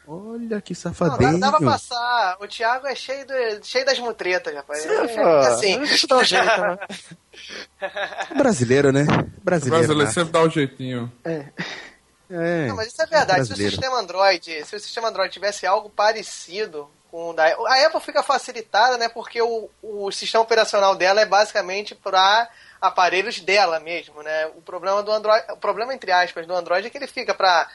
Olha 0.07 0.61
que 0.61 0.73
Não, 0.73 0.81
safadinho. 0.81 1.39
dá, 1.39 1.51
dá 1.51 1.59
pra 1.59 1.71
passar. 1.73 2.37
O 2.41 2.47
Thiago 2.49 2.87
é 2.87 2.95
cheio, 2.95 3.27
do, 3.27 3.35
cheio 3.65 3.85
das 3.85 3.99
mutretas, 3.99 4.55
rapaz. 4.55 4.85
É, 4.85 5.07
Você, 5.07 5.21
é 5.21 5.47
assim. 5.47 5.77
a 5.77 5.85
gente 5.85 6.07
dá 6.07 6.17
um 6.17 6.25
jeito, 6.25 6.45
né? 6.45 6.79
Brasileiro, 8.37 8.93
né? 8.93 9.03
O 9.03 9.45
Brasileiro. 9.45 9.87
brasileiro 9.87 10.05
né? 10.05 10.11
sempre 10.13 10.33
dá 10.33 10.43
o 10.43 10.51
jeitinho. 10.51 11.13
É. 11.25 11.47
Não, 12.67 12.77
mas 12.77 12.89
isso 12.89 13.03
é 13.03 13.07
verdade. 13.07 13.41
Se 13.41 13.45
o 13.45 13.49
brasileiro. 13.49 13.73
sistema 13.73 14.01
Android, 14.01 14.65
se 14.65 14.77
o 14.77 14.81
sistema 14.81 15.09
Android 15.09 15.33
tivesse 15.33 15.67
algo 15.67 15.91
parecido 15.91 16.89
com 17.13 17.35
da 17.35 17.45
a 17.45 17.87
Apple 17.87 18.01
fica 18.01 18.23
facilitada, 18.23 18.97
né? 18.97 19.07
Porque 19.07 19.41
o, 19.43 19.69
o 19.83 20.11
sistema 20.11 20.43
operacional 20.43 20.97
dela 20.97 21.21
é 21.21 21.27
basicamente 21.27 21.95
para 21.95 22.49
aparelhos 22.81 23.39
dela 23.39 23.79
mesmo, 23.79 24.23
né? 24.23 24.47
O 24.57 24.63
problema 24.63 25.03
do 25.03 25.13
Android, 25.13 25.45
o 25.53 25.57
problema 25.59 25.93
entre 25.93 26.11
aspas 26.11 26.47
do 26.47 26.55
Android 26.55 26.87
é 26.87 26.91
que 26.91 26.97
ele 26.97 27.07
fica 27.07 27.35
para 27.35 27.69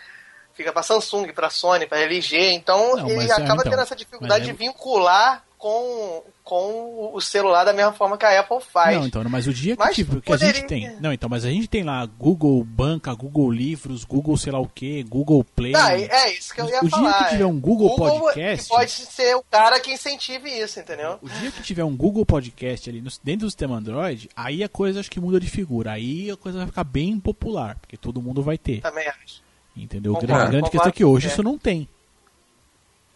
fica 0.55 0.73
para 0.73 0.81
Samsung, 0.81 1.31
para 1.33 1.51
Sony, 1.51 1.85
para 1.85 1.99
LG, 1.99 2.53
então 2.53 2.95
Não, 2.95 3.07
ele 3.07 3.17
mas, 3.17 3.29
é, 3.29 3.33
acaba 3.33 3.61
então, 3.61 3.71
tendo 3.71 3.81
essa 3.83 3.95
dificuldade 3.95 4.41
mas 4.41 4.49
é- 4.49 4.51
de 4.51 4.57
vincular 4.57 5.45
com, 5.57 6.23
com 6.43 7.11
o 7.13 7.19
celular 7.19 7.63
da 7.63 7.73
mesma 7.73 7.91
forma 7.91 8.17
que 8.17 8.25
a 8.25 8.39
Apple 8.39 8.61
faz. 8.61 8.95
Não, 8.95 9.07
então, 9.07 9.23
mas 9.27 9.47
o 9.47 9.53
dia 9.53 9.75
que, 9.75 9.83
Mas 9.83 9.95
tipo, 9.95 10.21
que 10.21 10.31
a 10.31 10.37
gente 10.37 10.63
tem. 10.65 10.95
Não, 10.99 11.11
então, 11.11 11.27
mas 11.27 11.43
a 11.43 11.49
gente 11.49 11.67
tem 11.67 11.83
lá 11.83 12.05
Google 12.05 12.63
Banca, 12.63 13.13
Google 13.13 13.51
Livros, 13.51 14.03
Google 14.03 14.37
sei 14.37 14.51
lá 14.51 14.59
o 14.59 14.67
que, 14.67 15.03
Google 15.03 15.43
Play. 15.43 15.71
Não, 15.71 15.87
é 15.87 16.03
é 16.03 16.37
isso 16.37 16.53
que 16.53 16.61
eu 16.61 16.69
ia 16.69 16.83
o 16.83 16.89
falar. 16.89 17.11
dia 17.11 17.23
que 17.23 17.29
tiver 17.31 17.45
um 17.45 17.59
Google, 17.59 17.89
Google 17.89 18.19
Podcast. 18.19 18.69
pode 18.69 18.91
ser 18.91 19.35
o 19.35 19.43
cara 19.49 19.79
que 19.79 19.91
incentive 19.91 20.49
isso, 20.49 20.79
entendeu? 20.79 21.17
O 21.21 21.29
dia 21.29 21.51
que 21.51 21.63
tiver 21.63 21.83
um 21.83 21.95
Google 21.95 22.25
Podcast 22.25 22.89
ali 22.89 23.01
dentro 23.23 23.47
do 23.47 23.49
sistema 23.49 23.77
Android, 23.77 24.29
aí 24.35 24.63
a 24.63 24.69
coisa 24.69 24.99
acho 24.99 25.09
que 25.09 25.19
muda 25.19 25.39
de 25.39 25.49
figura. 25.49 25.93
Aí 25.93 26.29
a 26.29 26.37
coisa 26.37 26.59
vai 26.59 26.67
ficar 26.67 26.83
bem 26.83 27.19
popular, 27.19 27.75
porque 27.79 27.97
todo 27.97 28.21
mundo 28.21 28.43
vai 28.43 28.57
ter. 28.57 28.81
Também 28.81 29.07
acho. 29.07 29.41
Entendeu? 29.75 30.13
Concordo, 30.13 30.33
a 30.33 30.37
grande 30.37 30.51
concordo 30.51 30.71
questão 30.71 30.89
é 30.89 30.91
que 30.91 31.05
hoje 31.05 31.27
você. 31.27 31.33
isso 31.33 31.43
não 31.43 31.57
tem. 31.57 31.87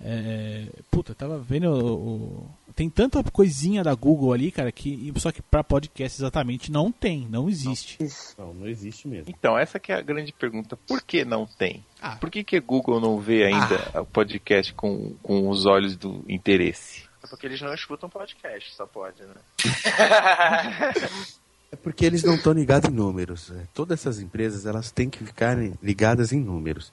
É, 0.03 0.65
puta, 0.89 1.13
tava 1.13 1.37
vendo. 1.39 1.65
o- 1.71 1.93
o- 1.93 2.49
tem 2.75 2.89
tanta 2.89 3.21
coisinha 3.23 3.83
da 3.83 3.93
Google 3.93 4.31
ali, 4.33 4.49
cara, 4.49 4.71
que 4.71 5.13
só 5.17 5.31
que 5.31 5.41
pra 5.41 5.63
podcast 5.63 6.19
exatamente 6.19 6.71
não 6.71 6.91
tem, 6.91 7.27
não 7.29 7.47
existe. 7.49 7.97
Não, 8.37 8.53
não 8.53 8.67
existe 8.67 9.07
mesmo. 9.07 9.29
Então, 9.29 9.57
essa 9.57 9.79
que 9.79 9.91
é 9.91 9.95
a 9.95 10.01
grande 10.01 10.31
pergunta. 10.33 10.75
Por 10.75 11.01
que 11.01 11.23
não 11.25 11.45
tem? 11.45 11.85
Ah. 12.01 12.15
Por 12.15 12.29
que, 12.31 12.43
que 12.43 12.55
a 12.57 12.61
Google 12.61 12.99
não 12.99 13.19
vê 13.19 13.43
ainda 13.45 14.01
o 14.01 14.05
podcast 14.05 14.73
com, 14.73 15.13
com 15.21 15.49
os 15.49 15.65
olhos 15.65 15.95
do 15.95 16.23
interesse? 16.27 17.03
É 17.23 17.27
porque 17.27 17.45
eles 17.45 17.61
não 17.61 17.73
escutam 17.73 18.09
podcast, 18.09 18.73
só 18.73 18.85
pode, 18.87 19.21
né? 19.21 19.35
É 21.73 21.75
porque 21.77 22.05
eles 22.05 22.21
não 22.23 22.35
estão 22.35 22.51
ligados 22.51 22.89
em 22.89 22.93
números. 22.93 23.49
É, 23.49 23.63
Todas 23.73 23.99
essas 24.01 24.19
empresas 24.19 24.65
elas 24.65 24.91
têm 24.91 25.09
que 25.09 25.23
ficar 25.23 25.57
ligadas 25.81 26.33
em 26.33 26.39
números. 26.41 26.91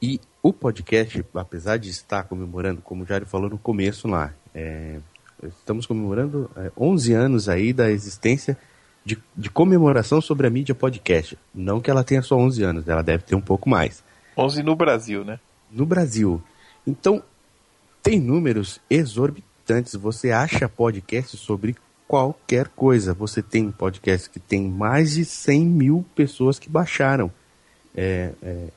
E 0.00 0.20
o 0.42 0.52
podcast, 0.52 1.24
apesar 1.34 1.78
de 1.78 1.90
estar 1.90 2.24
comemorando, 2.24 2.82
como 2.82 3.02
o 3.02 3.06
Jário 3.06 3.26
falou 3.26 3.48
no 3.48 3.58
começo 3.58 4.06
lá, 4.06 4.32
é, 4.54 4.98
estamos 5.42 5.86
comemorando 5.86 6.50
é, 6.56 6.70
11 6.76 7.12
anos 7.12 7.48
aí 7.48 7.72
da 7.72 7.90
existência 7.90 8.56
de, 9.04 9.18
de 9.36 9.48
comemoração 9.48 10.20
sobre 10.20 10.46
a 10.46 10.50
mídia 10.50 10.74
podcast. 10.74 11.38
Não 11.54 11.80
que 11.80 11.90
ela 11.90 12.04
tenha 12.04 12.22
só 12.22 12.36
11 12.36 12.62
anos, 12.62 12.88
ela 12.88 13.02
deve 13.02 13.24
ter 13.24 13.34
um 13.34 13.40
pouco 13.40 13.68
mais. 13.68 14.04
11 14.36 14.62
no 14.62 14.76
Brasil, 14.76 15.24
né? 15.24 15.40
no 15.70 15.86
Brasil. 15.86 16.42
Então, 16.86 17.22
tem 18.02 18.20
números 18.20 18.80
exorbitantes. 18.88 19.94
Você 19.94 20.30
acha 20.30 20.68
podcast 20.68 21.36
sobre 21.36 21.76
qualquer 22.06 22.68
coisa. 22.68 23.14
Você 23.14 23.42
tem 23.42 23.70
podcast 23.70 24.30
que 24.30 24.38
tem 24.38 24.68
mais 24.68 25.14
de 25.14 25.24
100 25.24 25.66
mil 25.66 26.04
pessoas 26.14 26.58
que 26.58 26.68
baixaram. 26.68 27.30
É, 27.94 28.32
é, 28.42 28.68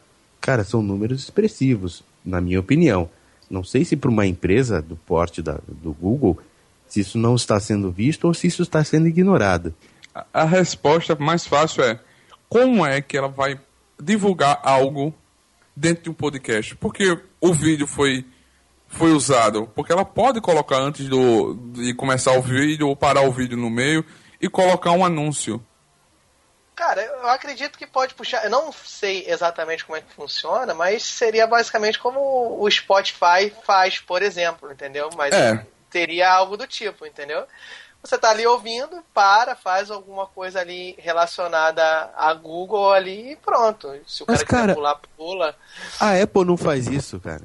cara, 0.49 0.63
são 0.63 0.81
números 0.81 1.21
expressivos, 1.21 2.03
na 2.25 2.41
minha 2.41 2.59
opinião. 2.59 3.07
Não 3.51 3.63
sei 3.63 3.85
se 3.85 3.95
para 3.95 4.09
uma 4.09 4.25
empresa 4.25 4.81
do 4.81 4.95
porte 4.95 5.43
da- 5.43 5.59
do 5.67 5.93
Google, 5.93 6.39
se 6.87 7.01
isso 7.01 7.19
não 7.19 7.35
está 7.35 7.59
sendo 7.59 7.91
visto 7.91 8.25
ou 8.25 8.33
se 8.33 8.47
isso 8.47 8.63
está 8.63 8.83
sendo 8.83 9.07
ignorado. 9.07 9.73
A- 10.13 10.25
A 10.33 10.45
resposta 10.45 11.15
mais 11.15 11.45
fácil 11.45 11.83
é 11.83 11.99
como 12.49 12.83
é 12.83 12.99
que 12.99 13.15
ela 13.15 13.27
vai 13.27 13.59
divulgar 14.01 14.59
algo 14.63 15.13
dentro 15.75 16.05
de 16.05 16.09
um 16.09 16.13
podcast? 16.13 16.75
Porque 16.77 17.15
o 17.39 17.53
vídeo 17.53 17.85
foi 17.85 18.25
foi 18.87 19.11
usado, 19.11 19.69
porque 19.75 19.91
ela 19.93 20.03
pode 20.03 20.41
colocar 20.41 20.79
antes 20.81 21.07
do 21.07 21.53
de 21.75 21.93
começar 21.93 22.31
o 22.39 22.41
vídeo 22.41 22.87
ou 22.87 22.95
parar 22.95 23.21
o 23.21 23.31
vídeo 23.31 23.55
no 23.55 23.69
meio 23.69 24.03
e 24.41 24.49
colocar 24.49 24.93
um 24.93 25.05
anúncio. 25.05 25.61
Cara, 26.79 27.01
eu 27.03 27.27
acredito 27.27 27.77
que 27.77 27.85
pode 27.85 28.13
puxar. 28.13 28.41
Eu 28.45 28.49
não 28.49 28.71
sei 28.71 29.25
exatamente 29.27 29.83
como 29.83 29.97
é 29.97 30.01
que 30.01 30.13
funciona, 30.13 30.73
mas 30.73 31.03
seria 31.03 31.45
basicamente 31.45 31.99
como 31.99 32.57
o 32.57 32.71
Spotify 32.71 33.53
faz, 33.65 33.99
por 33.99 34.21
exemplo, 34.21 34.71
entendeu? 34.71 35.09
Mas 35.17 35.35
É. 35.35 35.65
teria 35.89 36.31
algo 36.31 36.55
do 36.55 36.65
tipo, 36.65 37.05
entendeu? 37.05 37.43
Você 38.01 38.17
tá 38.17 38.29
ali 38.29 38.47
ouvindo, 38.47 39.03
para, 39.13 39.57
faz 39.57 39.91
alguma 39.91 40.25
coisa 40.25 40.61
ali 40.61 40.95
relacionada 40.99 41.83
a 42.15 42.33
Google 42.33 42.93
ali 42.93 43.33
e 43.33 43.35
pronto. 43.35 43.93
Se 44.07 44.23
o 44.23 44.25
Mas, 44.29 44.41
cara 44.41 44.45
quiser 44.45 44.47
cara, 44.47 44.73
pular, 44.73 44.99
pula. 45.17 45.55
A 45.99 46.13
Apple 46.13 46.45
não 46.45 46.55
faz 46.55 46.87
isso, 46.87 47.19
cara. 47.19 47.43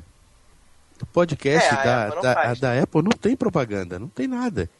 O 1.02 1.06
podcast 1.06 1.74
É, 1.74 1.77
a 1.77 1.82
da, 1.82 2.02
Apple 2.06 2.15
não 2.15 2.23
da, 2.23 2.55
da 2.55 2.82
Apple 2.85 3.02
não 3.02 3.11
tem 3.11 3.35
propaganda, 3.36 3.98
não 3.98 4.06
tem 4.06 4.28
nada. 4.28 4.70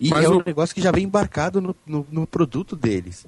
E 0.00 0.08
Mas 0.08 0.24
é 0.24 0.28
um 0.30 0.38
o- 0.38 0.42
negócio 0.44 0.74
que 0.74 0.80
já 0.80 0.90
vem 0.90 1.04
embarcado 1.04 1.60
no, 1.60 1.76
no, 1.84 2.06
no 2.10 2.26
produto 2.26 2.74
deles. 2.74 3.26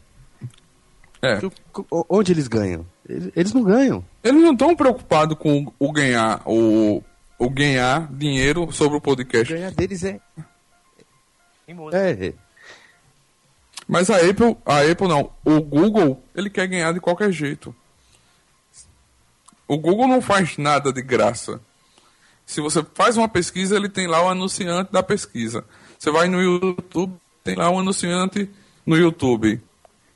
É. 1.22 1.38
O- 1.74 1.86
o- 1.90 2.06
Onde 2.08 2.32
eles 2.32 2.46
ganham? 2.48 2.86
Eles, 3.08 3.52
não 3.54 3.62
ganham. 3.62 4.04
Eles 4.22 4.42
não 4.42 4.52
estão 4.52 4.74
preocupados 4.76 5.36
com 5.38 5.72
o 5.78 5.92
ganhar 5.92 6.42
o, 6.44 7.02
o 7.38 7.50
ganhar 7.50 8.12
dinheiro 8.12 8.70
sobre 8.72 8.96
o 8.98 9.00
podcast. 9.00 9.52
Ganhar 9.52 9.70
deles 9.70 10.02
é. 10.04 10.20
Em 11.68 11.74
música. 11.74 11.98
é 11.98 12.32
Mas 13.88 14.10
a 14.10 14.16
Apple, 14.16 14.56
a 14.66 14.80
Apple 14.82 15.08
não, 15.08 15.30
o 15.44 15.60
Google, 15.60 16.22
ele 16.34 16.50
quer 16.50 16.66
ganhar 16.66 16.92
de 16.92 17.00
qualquer 17.00 17.30
jeito. 17.32 17.74
O 19.68 19.76
Google 19.78 20.06
não 20.06 20.20
faz 20.22 20.56
nada 20.58 20.92
de 20.92 21.02
graça. 21.02 21.60
Se 22.44 22.60
você 22.60 22.84
faz 22.94 23.16
uma 23.16 23.28
pesquisa, 23.28 23.74
ele 23.76 23.88
tem 23.88 24.06
lá 24.06 24.22
o 24.22 24.28
anunciante 24.28 24.92
da 24.92 25.02
pesquisa. 25.02 25.64
Você 25.98 26.10
vai 26.10 26.28
no 26.28 26.40
YouTube, 26.40 27.12
tem 27.42 27.56
lá 27.56 27.68
o 27.70 27.78
anunciante 27.80 28.48
no 28.84 28.96
YouTube. 28.96 29.60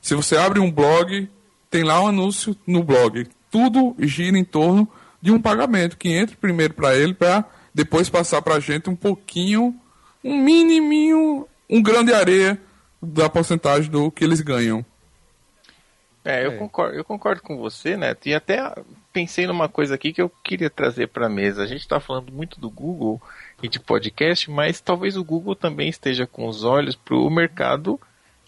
Se 0.01 0.15
você 0.15 0.35
abre 0.35 0.59
um 0.59 0.71
blog, 0.71 1.29
tem 1.69 1.83
lá 1.83 2.01
o 2.01 2.07
anúncio 2.07 2.55
no 2.65 2.83
blog. 2.83 3.27
Tudo 3.51 3.95
gira 3.99 4.37
em 4.37 4.43
torno 4.43 4.87
de 5.21 5.31
um 5.31 5.41
pagamento 5.41 5.97
que 5.97 6.09
entra 6.09 6.35
primeiro 6.35 6.73
para 6.73 6.95
ele, 6.95 7.13
para 7.13 7.45
depois 7.73 8.09
passar 8.09 8.41
para 8.41 8.55
a 8.55 8.59
gente 8.59 8.89
um 8.89 8.95
pouquinho, 8.95 9.75
um 10.23 10.37
miniminho, 10.37 11.47
um 11.69 11.81
grão 11.81 12.03
de 12.03 12.13
areia 12.13 12.59
da 13.01 13.29
porcentagem 13.29 13.89
do 13.89 14.11
que 14.11 14.23
eles 14.23 14.41
ganham. 14.41 14.83
É, 16.23 16.45
eu, 16.45 16.57
Concordo, 16.57 16.95
eu 16.95 17.03
concordo 17.03 17.41
com 17.41 17.57
você, 17.57 17.97
Neto. 17.97 18.27
E 18.27 18.35
até 18.35 18.75
pensei 19.11 19.47
numa 19.47 19.67
coisa 19.67 19.95
aqui 19.95 20.13
que 20.13 20.21
eu 20.21 20.29
queria 20.43 20.69
trazer 20.69 21.07
para 21.07 21.25
a 21.25 21.29
mesa. 21.29 21.63
A 21.63 21.67
gente 21.67 21.81
está 21.81 21.99
falando 21.99 22.31
muito 22.31 22.59
do 22.59 22.69
Google 22.69 23.19
e 23.61 23.67
de 23.67 23.79
podcast, 23.79 24.49
mas 24.49 24.79
talvez 24.79 25.17
o 25.17 25.23
Google 25.23 25.55
também 25.55 25.89
esteja 25.89 26.27
com 26.27 26.47
os 26.47 26.63
olhos 26.63 26.95
para 26.95 27.15
o 27.15 27.29
mercado 27.29 27.99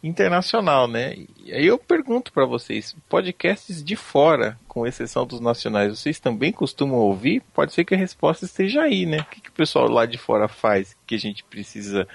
internacional, 0.03 0.85
né? 0.85 1.15
E 1.43 1.53
aí 1.53 1.65
eu 1.65 1.77
pergunto 1.77 2.33
para 2.33 2.45
vocês, 2.45 2.93
podcasts 3.07 3.81
de 3.81 3.95
fora, 3.95 4.59
com 4.67 4.85
exceção 4.85 5.25
dos 5.25 5.39
nacionais, 5.39 5.97
vocês 5.97 6.19
também 6.19 6.51
costumam 6.51 6.97
ouvir? 6.97 7.41
Pode 7.53 7.73
ser 7.73 7.85
que 7.85 7.95
a 7.95 7.97
resposta 7.97 8.43
esteja 8.43 8.81
aí, 8.81 9.05
né? 9.05 9.19
O 9.19 9.25
que, 9.25 9.39
que 9.39 9.49
o 9.49 9.53
pessoal 9.53 9.87
lá 9.89 10.05
de 10.05 10.17
fora 10.17 10.49
faz 10.49 10.95
que 11.07 11.15
a 11.15 11.19
gente 11.19 11.43
precisa 11.45 12.05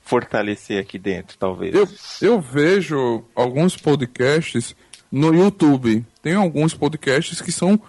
fortalecer 0.00 0.80
aqui 0.80 0.98
dentro, 0.98 1.38
talvez? 1.38 1.72
Eu, 1.72 1.88
eu 2.20 2.40
vejo 2.40 3.24
alguns 3.34 3.76
podcasts 3.76 4.74
no 5.10 5.32
YouTube. 5.32 6.04
Tem 6.20 6.34
alguns 6.34 6.74
podcasts 6.74 7.40
que 7.40 7.52
são 7.52 7.80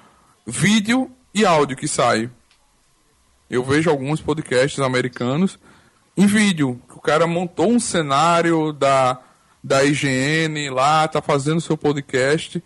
vídeo 0.46 1.12
e 1.34 1.46
áudio 1.46 1.76
que 1.76 1.88
saem. 1.88 2.30
Eu 3.50 3.64
vejo 3.64 3.90
alguns 3.90 4.22
podcasts 4.22 4.80
americanos 4.80 5.58
em 6.16 6.28
vídeo. 6.28 6.80
O 6.94 7.00
cara 7.00 7.26
montou 7.26 7.70
um 7.70 7.80
cenário 7.80 8.74
da, 8.74 9.20
da 9.68 9.84
IGN 9.84 10.70
lá, 10.70 11.06
tá 11.10 11.22
fazendo 11.22 11.60
seu 11.60 11.78
podcast, 11.78 12.64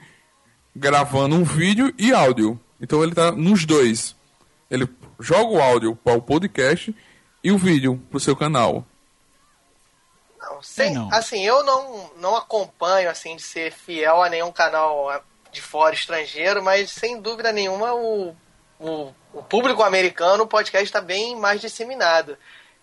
gravando 0.76 1.36
um 1.36 1.44
vídeo 1.44 1.92
e 1.98 2.14
áudio. 2.14 2.60
Então 2.80 3.04
ele 3.04 3.16
tá 3.16 3.32
nos 3.32 3.66
dois. 3.66 4.16
Ele 4.70 4.88
joga 5.20 5.50
o 5.50 5.60
áudio 5.60 5.96
para 5.96 6.14
o 6.14 6.22
podcast 6.22 6.96
e 7.44 7.52
o 7.52 7.58
vídeo 7.58 8.00
pro 8.12 8.20
seu 8.20 8.36
canal. 8.36 8.86
Não, 10.40 10.62
sem, 10.62 10.94
não. 10.94 11.12
assim, 11.12 11.44
eu 11.44 11.64
não, 11.64 12.12
não 12.18 12.36
acompanho 12.36 13.10
assim 13.10 13.36
de 13.36 13.42
ser 13.42 13.72
fiel 13.72 14.22
a 14.22 14.30
nenhum 14.30 14.52
canal 14.52 15.24
de 15.52 15.60
fora 15.60 15.96
estrangeiro, 15.96 16.64
mas 16.64 16.92
sem 16.92 17.20
dúvida 17.20 17.52
nenhuma 17.52 17.96
o, 17.96 18.36
o, 18.80 19.12
o 19.34 19.42
público 19.42 19.82
americano 19.82 20.44
o 20.44 20.48
podcast 20.48 20.86
está 20.86 21.02
bem 21.02 21.36
mais 21.36 21.60
disseminado. 21.60 22.38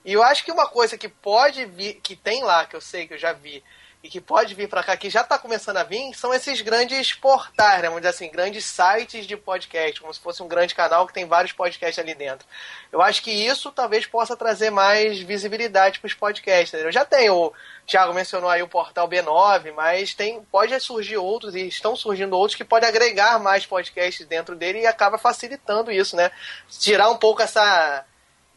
E 0.04 0.12
eu 0.12 0.24
acho 0.24 0.44
que 0.44 0.50
uma 0.50 0.66
coisa 0.68 0.98
que 0.98 1.08
pode 1.08 1.64
vir, 1.66 2.00
que 2.02 2.16
tem 2.16 2.42
lá, 2.42 2.66
que 2.66 2.74
eu 2.74 2.80
sei 2.80 3.06
que 3.06 3.14
eu 3.14 3.18
já 3.18 3.32
vi, 3.32 3.62
e 4.08 4.10
que 4.10 4.22
pode 4.22 4.54
vir 4.54 4.70
para 4.70 4.82
cá, 4.82 4.96
que 4.96 5.10
já 5.10 5.20
está 5.20 5.38
começando 5.38 5.76
a 5.76 5.82
vir, 5.82 6.14
são 6.14 6.32
esses 6.32 6.62
grandes 6.62 7.12
portais, 7.12 7.82
né? 7.82 7.88
vamos 7.88 8.00
dizer 8.00 8.08
assim, 8.08 8.30
grandes 8.30 8.64
sites 8.64 9.26
de 9.26 9.36
podcast, 9.36 10.00
como 10.00 10.14
se 10.14 10.18
fosse 10.18 10.42
um 10.42 10.48
grande 10.48 10.74
canal 10.74 11.06
que 11.06 11.12
tem 11.12 11.26
vários 11.26 11.52
podcasts 11.52 11.98
ali 11.98 12.14
dentro. 12.14 12.48
Eu 12.90 13.02
acho 13.02 13.22
que 13.22 13.30
isso 13.30 13.70
talvez 13.70 14.06
possa 14.06 14.34
trazer 14.34 14.70
mais 14.70 15.20
visibilidade 15.20 16.00
para 16.00 16.06
os 16.06 16.14
podcasts. 16.14 16.72
Eu 16.72 16.90
já 16.90 17.04
tenho, 17.04 17.34
o 17.34 17.52
Thiago 17.86 18.14
mencionou 18.14 18.48
aí 18.48 18.62
o 18.62 18.68
portal 18.68 19.06
B9, 19.06 19.74
mas 19.74 20.14
tem, 20.14 20.40
pode 20.50 20.80
surgir 20.80 21.18
outros, 21.18 21.54
e 21.54 21.68
estão 21.68 21.94
surgindo 21.94 22.34
outros 22.34 22.56
que 22.56 22.64
podem 22.64 22.88
agregar 22.88 23.38
mais 23.38 23.66
podcasts 23.66 24.26
dentro 24.26 24.56
dele 24.56 24.80
e 24.80 24.86
acaba 24.86 25.18
facilitando 25.18 25.92
isso, 25.92 26.16
né? 26.16 26.30
Tirar 26.70 27.10
um 27.10 27.18
pouco 27.18 27.42
essa 27.42 28.06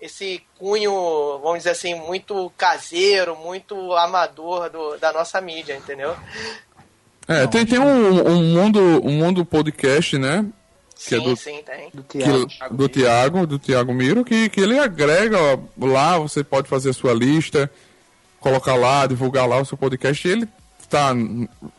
esse 0.02 0.42
cunho, 0.58 0.92
vamos 1.44 1.60
dizer 1.60 1.70
assim, 1.70 1.94
muito 1.94 2.52
caseiro, 2.58 3.36
muito 3.36 3.94
amador 3.94 4.70
do, 4.70 4.98
da 4.98 5.14
nossa 5.14 5.40
mídia, 5.40 5.76
entendeu? 5.78 6.16
É, 7.28 7.46
tem, 7.46 7.66
tem 7.66 7.78
um, 7.78 8.28
um, 8.28 8.44
mundo, 8.44 8.80
um 9.06 9.12
mundo 9.12 9.46
podcast, 9.46 10.18
né? 10.18 10.44
Que 11.06 11.16
é 11.16 11.18
sim, 11.20 11.24
é 11.24 11.30
do, 11.30 11.36
sim, 11.36 11.64
tem. 11.64 11.90
Do 11.94 12.04
Tiago, 12.04 12.48
que, 12.48 12.74
do 12.74 12.88
Tiago, 12.90 13.48
do 13.48 13.60
Tiago 13.60 13.94
Miro, 13.94 14.26
que, 14.26 14.50
que 14.50 14.60
ele 14.60 14.80
agrega 14.80 15.38
lá, 15.78 16.18
você 16.18 16.44
pode 16.44 16.68
fazer 16.68 16.90
a 16.90 16.94
sua 16.94 17.14
lista, 17.14 17.72
colocar 18.40 18.76
lá, 18.76 19.06
divulgar 19.06 19.48
lá 19.48 19.62
o 19.62 19.66
seu 19.66 19.78
podcast, 19.78 20.28
e 20.28 20.32
ele 20.32 20.48
está 20.82 21.16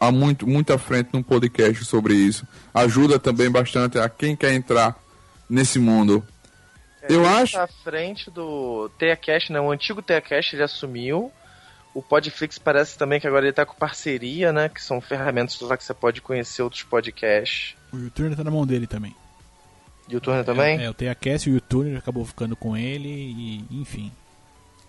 a 0.01 0.13
muito, 0.13 0.47
muito 0.47 0.73
à 0.73 0.79
frente 0.79 1.11
num 1.13 1.23
podcast 1.23 1.85
sobre 1.85 2.15
isso. 2.15 2.47
Ajuda 2.73 3.19
também 3.19 3.51
bastante 3.51 3.99
a 3.99 4.09
quem 4.09 4.37
quer 4.37 4.53
entrar 4.53 4.97
nesse 5.51 5.79
mundo. 5.79 6.25
É, 7.03 7.13
eu 7.13 7.27
acho. 7.27 7.59
À 7.59 7.67
frente 7.67 8.31
do 8.31 8.89
TeaCast, 8.99 9.53
né? 9.53 9.61
O 9.61 9.71
antigo 9.71 10.01
TeaCast 10.01 10.55
ele 10.55 10.63
assumiu. 10.63 11.33
O 11.95 12.01
Podflix 12.01 12.59
parece 12.59 12.97
também 12.97 13.21
que 13.21 13.27
agora 13.27 13.45
ele 13.45 13.53
tá 13.53 13.67
com 13.67 13.75
parceria, 13.75 14.53
né? 14.53 14.69
Que 14.69 14.83
são 14.83 15.01
ferramentas 15.01 15.61
lá 15.61 15.77
que 15.77 15.85
você 15.85 15.93
pode 15.93 16.23
conhecer 16.23 16.63
outros 16.63 16.83
podcasts. 16.83 17.77
O 17.93 17.99
YouTuner 17.99 18.37
tá 18.37 18.45
na 18.45 18.51
mão 18.51 18.67
dele 18.67 18.87
também. 18.87 19.15
YouTuner 20.09 20.41
é, 20.41 20.45
também? 20.45 20.83
É, 20.83 20.89
o 20.89 20.95
TeaCast 20.95 21.49
e 21.49 21.53
o 21.53 21.55
YouTuner 21.57 21.99
acabou 21.99 22.25
ficando 22.25 22.57
com 22.57 22.77
ele 22.77 23.09
e 23.09 23.65
enfim. 23.71 24.11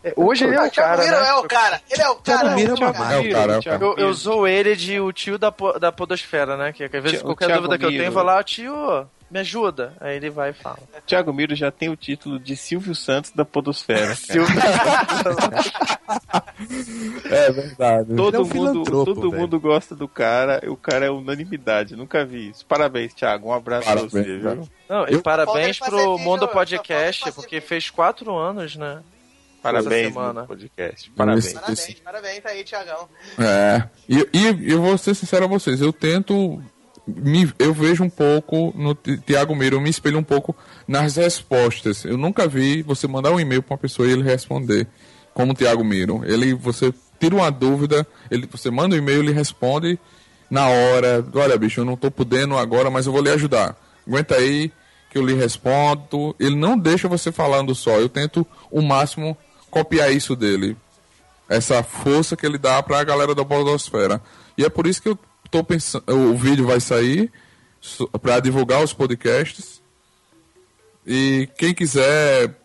É, 0.03 0.14
hoje 0.18 0.44
ele 0.44 0.56
é 0.56 0.61
o 0.61 0.72
cara, 0.72 0.98
né? 1.02 1.27
é 1.30 1.34
o 1.35 1.44
cara. 1.44 1.81
Ele 1.90 2.02
é 2.02 2.10
o 2.10 2.15
cara. 2.15 2.49
É 2.49 2.65
o 2.65 2.77
cara, 3.31 3.53
é 3.53 3.57
o 3.57 3.64
cara. 3.64 3.84
Eu, 3.84 3.95
eu 3.98 4.10
usou 4.10 4.45
ele 4.45 4.76
de 4.76 4.99
o 4.99 5.14
tio 5.14 5.38
da, 5.38 5.53
da 5.80 5.91
podosfera, 5.91 6.57
né? 6.57 6.73
Que 6.73 6.84
às 6.84 6.91
vezes 6.91 7.22
qualquer 7.22 7.56
dúvida 7.56 7.77
que 7.77 7.85
eu 7.85 7.90
tenho, 7.90 8.03
eu 8.03 8.11
vou 8.11 8.23
lá, 8.23 8.44
tio, 8.44 9.07
me 9.34 9.39
ajuda. 9.39 9.93
Aí 9.99 10.15
ele 10.15 10.30
vai 10.30 10.51
e 10.51 10.53
fala. 10.53 10.77
Tiago 11.07 11.34
Miro 11.34 11.55
já 11.55 11.72
tem 11.72 11.89
o 11.89 11.95
título 11.95 12.39
de 12.39 12.55
Silvio 12.55 12.93
Santos 12.93 13.31
da 13.31 13.43
Podosfera. 13.43 14.14
Silvio 14.14 14.55
É 17.26 17.51
verdade. 17.51 18.15
Todo, 18.15 18.38
é 18.38 18.39
um 18.39 18.45
mundo, 18.45 18.84
todo 18.84 19.31
mundo 19.31 19.60
gosta 19.60 19.95
do 19.95 20.07
cara, 20.07 20.61
o 20.68 20.77
cara 20.77 21.07
é 21.07 21.10
unanimidade. 21.10 21.95
Nunca 21.95 22.23
vi 22.23 22.49
isso. 22.49 22.64
Parabéns, 22.68 23.14
Thiago. 23.15 23.49
Um 23.49 23.53
abraço 23.53 23.88
parabéns, 23.88 24.11
pra 24.11 24.22
você, 24.22 24.38
viu? 24.38 24.69
Não, 24.88 25.07
e 25.07 25.18
parabéns 25.18 25.80
pro 25.80 26.19
Mundo 26.19 26.47
Podcast, 26.47 27.31
porque 27.31 27.60
fez 27.60 27.89
quatro 27.89 28.38
anos, 28.38 28.76
né? 28.76 29.01
Parabéns, 29.64 30.14
Mundo 30.14 30.45
Podcast. 30.45 31.10
Parabéns. 31.11 31.53
Parabéns, 31.53 32.01
parabéns 32.03 32.45
aí, 32.45 32.64
Tiagão. 32.64 33.10
É. 33.39 33.84
E, 34.07 34.27
e 34.31 34.72
eu 34.72 34.81
vou 34.81 34.95
ser 34.97 35.15
sincero 35.15 35.45
a 35.45 35.47
vocês, 35.47 35.81
eu 35.81 35.91
tento 35.91 36.61
me, 37.05 37.51
eu 37.59 37.73
vejo 37.73 38.03
um 38.03 38.09
pouco 38.09 38.73
no 38.75 38.95
Tiago 38.95 39.55
Miro, 39.55 39.75
eu 39.75 39.81
me 39.81 39.89
espelho 39.89 40.19
um 40.19 40.23
pouco 40.23 40.55
nas 40.88 41.15
respostas. 41.15 42.05
Eu 42.05 42.17
nunca 42.17 42.47
vi 42.47 42.81
você 42.81 43.07
mandar 43.07 43.31
um 43.31 43.39
e-mail 43.39 43.61
para 43.61 43.73
uma 43.73 43.77
pessoa 43.77 44.07
e 44.07 44.11
ele 44.11 44.23
responder 44.23 44.88
como 45.34 45.51
o 45.51 45.55
Tiago 45.55 45.84
Miro. 45.84 46.21
Ele, 46.25 46.53
você 46.53 46.93
tira 47.19 47.35
uma 47.35 47.51
dúvida, 47.51 48.07
ele, 48.31 48.47
você 48.49 48.71
manda 48.71 48.95
um 48.95 48.99
e-mail, 48.99 49.19
ele 49.19 49.34
responde 49.34 49.99
na 50.49 50.67
hora. 50.67 51.25
Olha, 51.34 51.57
bicho, 51.57 51.81
eu 51.81 51.85
não 51.85 51.95
estou 51.95 52.11
podendo 52.11 52.57
agora, 52.57 52.89
mas 52.89 53.05
eu 53.05 53.11
vou 53.11 53.21
lhe 53.21 53.30
ajudar. 53.31 53.75
Aguenta 54.07 54.35
aí 54.35 54.71
que 55.09 55.17
eu 55.17 55.25
lhe 55.25 55.34
respondo. 55.34 56.35
Ele 56.39 56.55
não 56.55 56.77
deixa 56.77 57.07
você 57.07 57.31
falando 57.31 57.75
só. 57.75 57.99
Eu 57.99 58.07
tento 58.07 58.45
o 58.71 58.81
máximo 58.81 59.38
copiar 59.69 60.11
isso 60.13 60.35
dele. 60.35 60.77
Essa 61.49 61.84
força 61.84 62.38
que 62.38 62.45
ele 62.45 62.57
dá 62.57 62.81
para 62.81 62.99
a 62.99 63.03
galera 63.03 63.35
da 63.35 63.43
Podosfera. 63.43 64.21
E 64.57 64.63
é 64.63 64.69
por 64.69 64.88
isso 64.88 65.01
que 65.01 65.09
eu 65.09 65.19
tô 65.53 65.63
pensando, 65.63 66.03
o 66.07 66.35
vídeo 66.35 66.65
vai 66.65 66.80
sair 66.80 67.31
para 68.19 68.39
divulgar 68.39 68.84
os 68.84 68.91
podcasts. 68.91 69.84
E 71.05 71.47
quem 71.55 71.75
quiser 71.75 72.55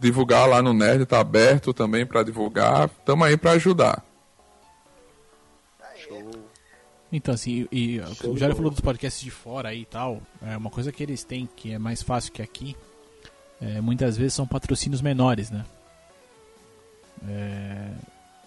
divulgar 0.00 0.48
lá 0.48 0.60
no 0.60 0.72
Nerd, 0.72 1.04
está 1.04 1.20
aberto 1.20 1.72
também 1.72 2.04
para 2.04 2.24
divulgar. 2.24 2.90
Estamos 2.98 3.28
aí 3.28 3.36
para 3.36 3.52
ajudar. 3.52 4.04
Então, 7.12 7.32
assim, 7.32 7.68
e, 7.70 7.96
e 7.96 8.00
o 8.26 8.36
Jário 8.36 8.56
falou 8.56 8.72
dos 8.72 8.80
podcasts 8.80 9.22
de 9.22 9.30
fora 9.30 9.68
aí 9.68 9.82
e 9.82 9.86
tal. 9.86 10.20
É 10.42 10.56
uma 10.56 10.70
coisa 10.70 10.90
que 10.90 11.04
eles 11.04 11.22
têm 11.22 11.48
que 11.54 11.72
é 11.72 11.78
mais 11.78 12.02
fácil 12.02 12.32
que 12.32 12.42
aqui. 12.42 12.76
É, 13.60 13.80
muitas 13.80 14.16
vezes 14.16 14.34
são 14.34 14.44
patrocínios 14.44 15.00
menores, 15.00 15.52
né? 15.52 15.64
É, 17.28 17.90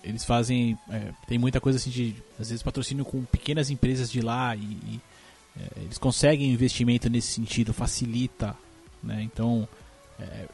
eles 0.08 0.24
fazem. 0.24 0.78
É, 0.90 1.12
tem 1.28 1.38
muita 1.38 1.60
coisa 1.60 1.78
assim 1.78 1.90
de. 1.90 2.16
Às 2.40 2.50
vezes 2.50 2.64
patrocínio 2.64 3.04
com 3.04 3.24
pequenas 3.26 3.70
empresas 3.70 4.10
de 4.10 4.22
lá 4.22 4.56
e, 4.56 4.60
e 4.60 5.02
é, 5.60 5.82
eles 5.82 5.98
conseguem 5.98 6.50
investimento 6.50 7.10
nesse 7.10 7.28
sentido, 7.28 7.74
facilita. 7.74 8.56
Né? 9.04 9.22
Então 9.22 9.68
é, 10.20 10.46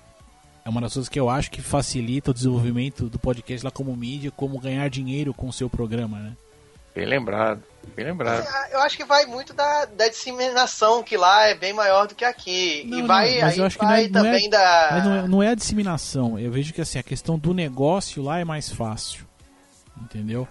é 0.65 0.69
uma 0.69 0.81
das 0.81 0.93
coisas 0.93 1.09
que 1.09 1.19
eu 1.19 1.29
acho 1.29 1.51
que 1.51 1.61
facilita 1.61 2.31
o 2.31 2.33
desenvolvimento 2.33 3.07
do 3.07 3.19
podcast 3.19 3.63
lá 3.63 3.71
como 3.71 3.95
mídia, 3.95 4.31
como 4.31 4.59
ganhar 4.59 4.89
dinheiro 4.89 5.33
com 5.33 5.47
o 5.47 5.53
seu 5.53 5.69
programa, 5.69 6.17
né? 6.19 6.33
Bem 6.95 7.05
lembrado, 7.05 7.63
bem 7.95 8.05
lembrado. 8.05 8.45
É, 8.45 8.75
eu 8.75 8.79
acho 8.81 8.95
que 8.95 9.03
vai 9.03 9.25
muito 9.25 9.51
da, 9.51 9.85
da 9.85 10.07
disseminação, 10.07 11.01
que 11.01 11.17
lá 11.17 11.47
é 11.47 11.55
bem 11.55 11.73
maior 11.73 12.07
do 12.07 12.13
que 12.13 12.23
aqui. 12.23 12.83
Não, 12.87 12.99
e 12.99 13.01
vai, 13.01 13.35
não, 13.35 13.41
mas 13.41 13.57
eu 13.57 13.65
acho 13.65 13.79
que 13.79 13.85
não 13.85 13.91
é, 13.91 14.09
também 14.09 14.45
é, 14.45 14.49
da. 14.49 14.89
Mas 14.91 15.03
não 15.03 15.13
é, 15.13 15.27
não 15.27 15.43
é 15.43 15.49
a 15.49 15.55
disseminação. 15.55 16.37
Eu 16.37 16.51
vejo 16.51 16.71
que 16.71 16.81
assim, 16.81 16.99
a 16.99 17.03
questão 17.03 17.37
do 17.37 17.51
negócio 17.51 18.21
lá 18.21 18.39
é 18.39 18.45
mais 18.45 18.71
fácil 18.71 19.25
entendeu? 20.03 20.47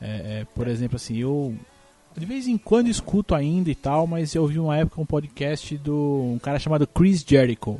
É, 0.00 0.40
é, 0.40 0.46
por 0.54 0.66
exemplo, 0.68 0.96
assim, 0.96 1.16
eu 1.16 1.54
de 2.16 2.26
vez 2.26 2.46
em 2.46 2.56
quando 2.56 2.88
escuto 2.88 3.34
ainda 3.34 3.70
e 3.70 3.74
tal, 3.74 4.06
mas 4.06 4.34
eu 4.34 4.46
vi 4.46 4.58
uma 4.58 4.76
época 4.76 5.00
um 5.00 5.06
podcast 5.06 5.76
do 5.78 6.32
um 6.34 6.38
cara 6.38 6.58
chamado 6.58 6.86
Chris 6.86 7.24
Jericho. 7.26 7.78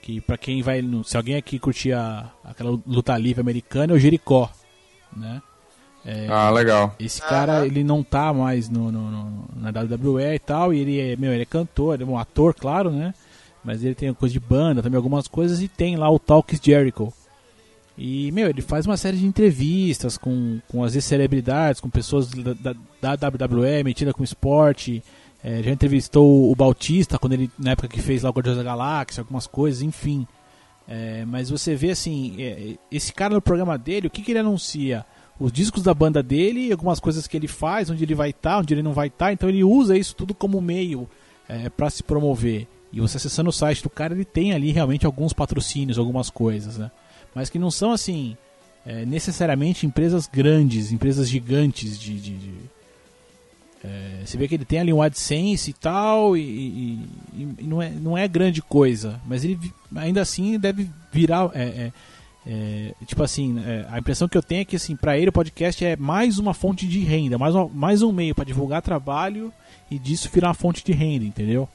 Que 0.00 0.20
para 0.20 0.36
quem 0.36 0.62
vai. 0.62 0.82
Se 1.04 1.16
alguém 1.16 1.34
aqui 1.34 1.58
curtia 1.58 2.26
aquela 2.44 2.78
luta 2.86 3.16
livre 3.16 3.40
americana, 3.40 3.92
é 3.92 3.96
o 3.96 3.98
Jericó. 3.98 4.50
Né? 5.16 5.42
É, 6.04 6.28
ah, 6.28 6.50
legal. 6.50 6.94
Esse 7.00 7.22
cara, 7.22 7.66
ele 7.66 7.82
não 7.82 8.02
tá 8.02 8.32
mais 8.32 8.68
no, 8.68 8.92
no, 8.92 9.10
no, 9.10 9.48
na 9.56 9.70
WWE 9.70 10.34
e 10.34 10.38
tal, 10.38 10.74
e 10.74 10.78
ele 10.78 11.00
é, 11.00 11.16
meu, 11.16 11.32
ele 11.32 11.42
é 11.42 11.46
cantor, 11.46 11.94
ele 11.94 12.02
é 12.02 12.06
um 12.06 12.18
ator, 12.18 12.54
claro, 12.54 12.90
né? 12.90 13.14
Mas 13.64 13.82
ele 13.82 13.94
tem 13.94 14.12
coisa 14.12 14.32
de 14.34 14.40
banda, 14.40 14.82
também 14.82 14.98
algumas 14.98 15.26
coisas, 15.26 15.62
e 15.62 15.68
tem 15.68 15.96
lá 15.96 16.10
o 16.10 16.18
Talks 16.18 16.60
Jericho 16.62 17.10
e, 17.96 18.32
meu, 18.32 18.48
ele 18.48 18.60
faz 18.60 18.86
uma 18.86 18.96
série 18.96 19.16
de 19.16 19.26
entrevistas 19.26 20.18
com, 20.18 20.60
com 20.68 20.82
as 20.82 20.92
celebridades, 21.04 21.80
com 21.80 21.88
pessoas 21.88 22.28
da, 22.28 22.74
da, 23.00 23.16
da 23.16 23.28
WWE 23.28 23.84
metida 23.84 24.12
com 24.12 24.24
esporte. 24.24 25.02
É, 25.42 25.62
já 25.62 25.70
entrevistou 25.70 26.50
o 26.50 26.54
Bautista 26.54 27.18
quando 27.18 27.34
ele, 27.34 27.50
na 27.58 27.72
época 27.72 27.88
que 27.88 28.00
fez 28.00 28.22
lá 28.22 28.30
o 28.30 28.32
Guardiões 28.32 28.56
da 28.56 28.64
Galáxia, 28.64 29.20
algumas 29.20 29.46
coisas, 29.46 29.82
enfim. 29.82 30.26
É, 30.88 31.24
mas 31.26 31.50
você 31.50 31.74
vê 31.74 31.90
assim, 31.90 32.34
é, 32.42 32.76
esse 32.90 33.12
cara 33.12 33.34
no 33.34 33.42
programa 33.42 33.78
dele, 33.78 34.06
o 34.06 34.10
que, 34.10 34.22
que 34.22 34.32
ele 34.32 34.40
anuncia? 34.40 35.04
os 35.38 35.52
discos 35.52 35.82
da 35.82 35.92
banda 35.92 36.22
dele, 36.22 36.70
algumas 36.70 37.00
coisas 37.00 37.26
que 37.26 37.36
ele 37.36 37.48
faz, 37.48 37.90
onde 37.90 38.04
ele 38.04 38.14
vai 38.14 38.30
estar, 38.30 38.58
onde 38.58 38.72
ele 38.72 38.82
não 38.82 38.92
vai 38.92 39.08
estar. 39.08 39.32
Então 39.32 39.48
ele 39.48 39.64
usa 39.64 39.96
isso 39.96 40.14
tudo 40.14 40.34
como 40.34 40.60
meio 40.60 41.08
é, 41.48 41.68
para 41.68 41.90
se 41.90 42.02
promover. 42.02 42.66
E 42.92 43.00
você 43.00 43.16
acessando 43.16 43.50
o 43.50 43.52
site 43.52 43.82
do 43.82 43.90
cara, 43.90 44.14
ele 44.14 44.24
tem 44.24 44.52
ali 44.52 44.70
realmente 44.70 45.04
alguns 45.04 45.32
patrocínios, 45.32 45.98
algumas 45.98 46.30
coisas, 46.30 46.78
né? 46.78 46.90
Mas 47.34 47.50
que 47.50 47.58
não 47.58 47.70
são 47.70 47.92
assim 47.92 48.36
é, 48.86 49.04
necessariamente 49.04 49.86
empresas 49.86 50.26
grandes, 50.26 50.92
empresas 50.92 51.28
gigantes 51.28 51.98
de, 51.98 52.18
de, 52.20 52.36
de 52.36 52.54
é, 53.84 54.22
você 54.24 54.38
vê 54.38 54.48
que 54.48 54.54
ele 54.54 54.64
tem 54.64 54.78
ali 54.78 54.92
um 54.92 55.02
AdSense 55.02 55.70
e 55.70 55.74
tal, 55.74 56.34
e, 56.38 56.40
e, 56.40 57.08
e, 57.34 57.64
não, 57.64 57.82
é, 57.82 57.90
não 57.90 58.16
é 58.16 58.26
grande 58.26 58.62
coisa, 58.62 59.20
mas 59.26 59.44
ele 59.44 59.58
ainda 59.94 60.22
assim 60.22 60.58
deve 60.58 60.90
virar. 61.12 61.50
É, 61.54 61.62
é, 61.62 61.92
é 62.46 63.04
tipo 63.04 63.22
assim, 63.22 63.62
é, 63.62 63.86
a 63.90 63.98
impressão 63.98 64.26
que 64.26 64.38
eu 64.38 64.42
tenho 64.42 64.62
é 64.62 64.64
que 64.64 64.76
assim, 64.76 64.96
para 64.96 65.18
ele 65.18 65.28
o 65.28 65.32
podcast 65.32 65.84
é 65.84 65.96
mais 65.96 66.38
uma 66.38 66.54
fonte 66.54 66.86
de 66.86 67.00
renda, 67.00 67.36
mais, 67.36 67.54
uma, 67.54 67.68
mais 67.68 68.00
um 68.00 68.10
meio 68.10 68.34
para 68.34 68.44
divulgar 68.44 68.80
trabalho 68.80 69.52
e 69.90 69.98
disso 69.98 70.30
virar 70.32 70.48
uma 70.48 70.54
fonte 70.54 70.82
de 70.82 70.92
renda, 70.92 71.26
entendeu? 71.26 71.68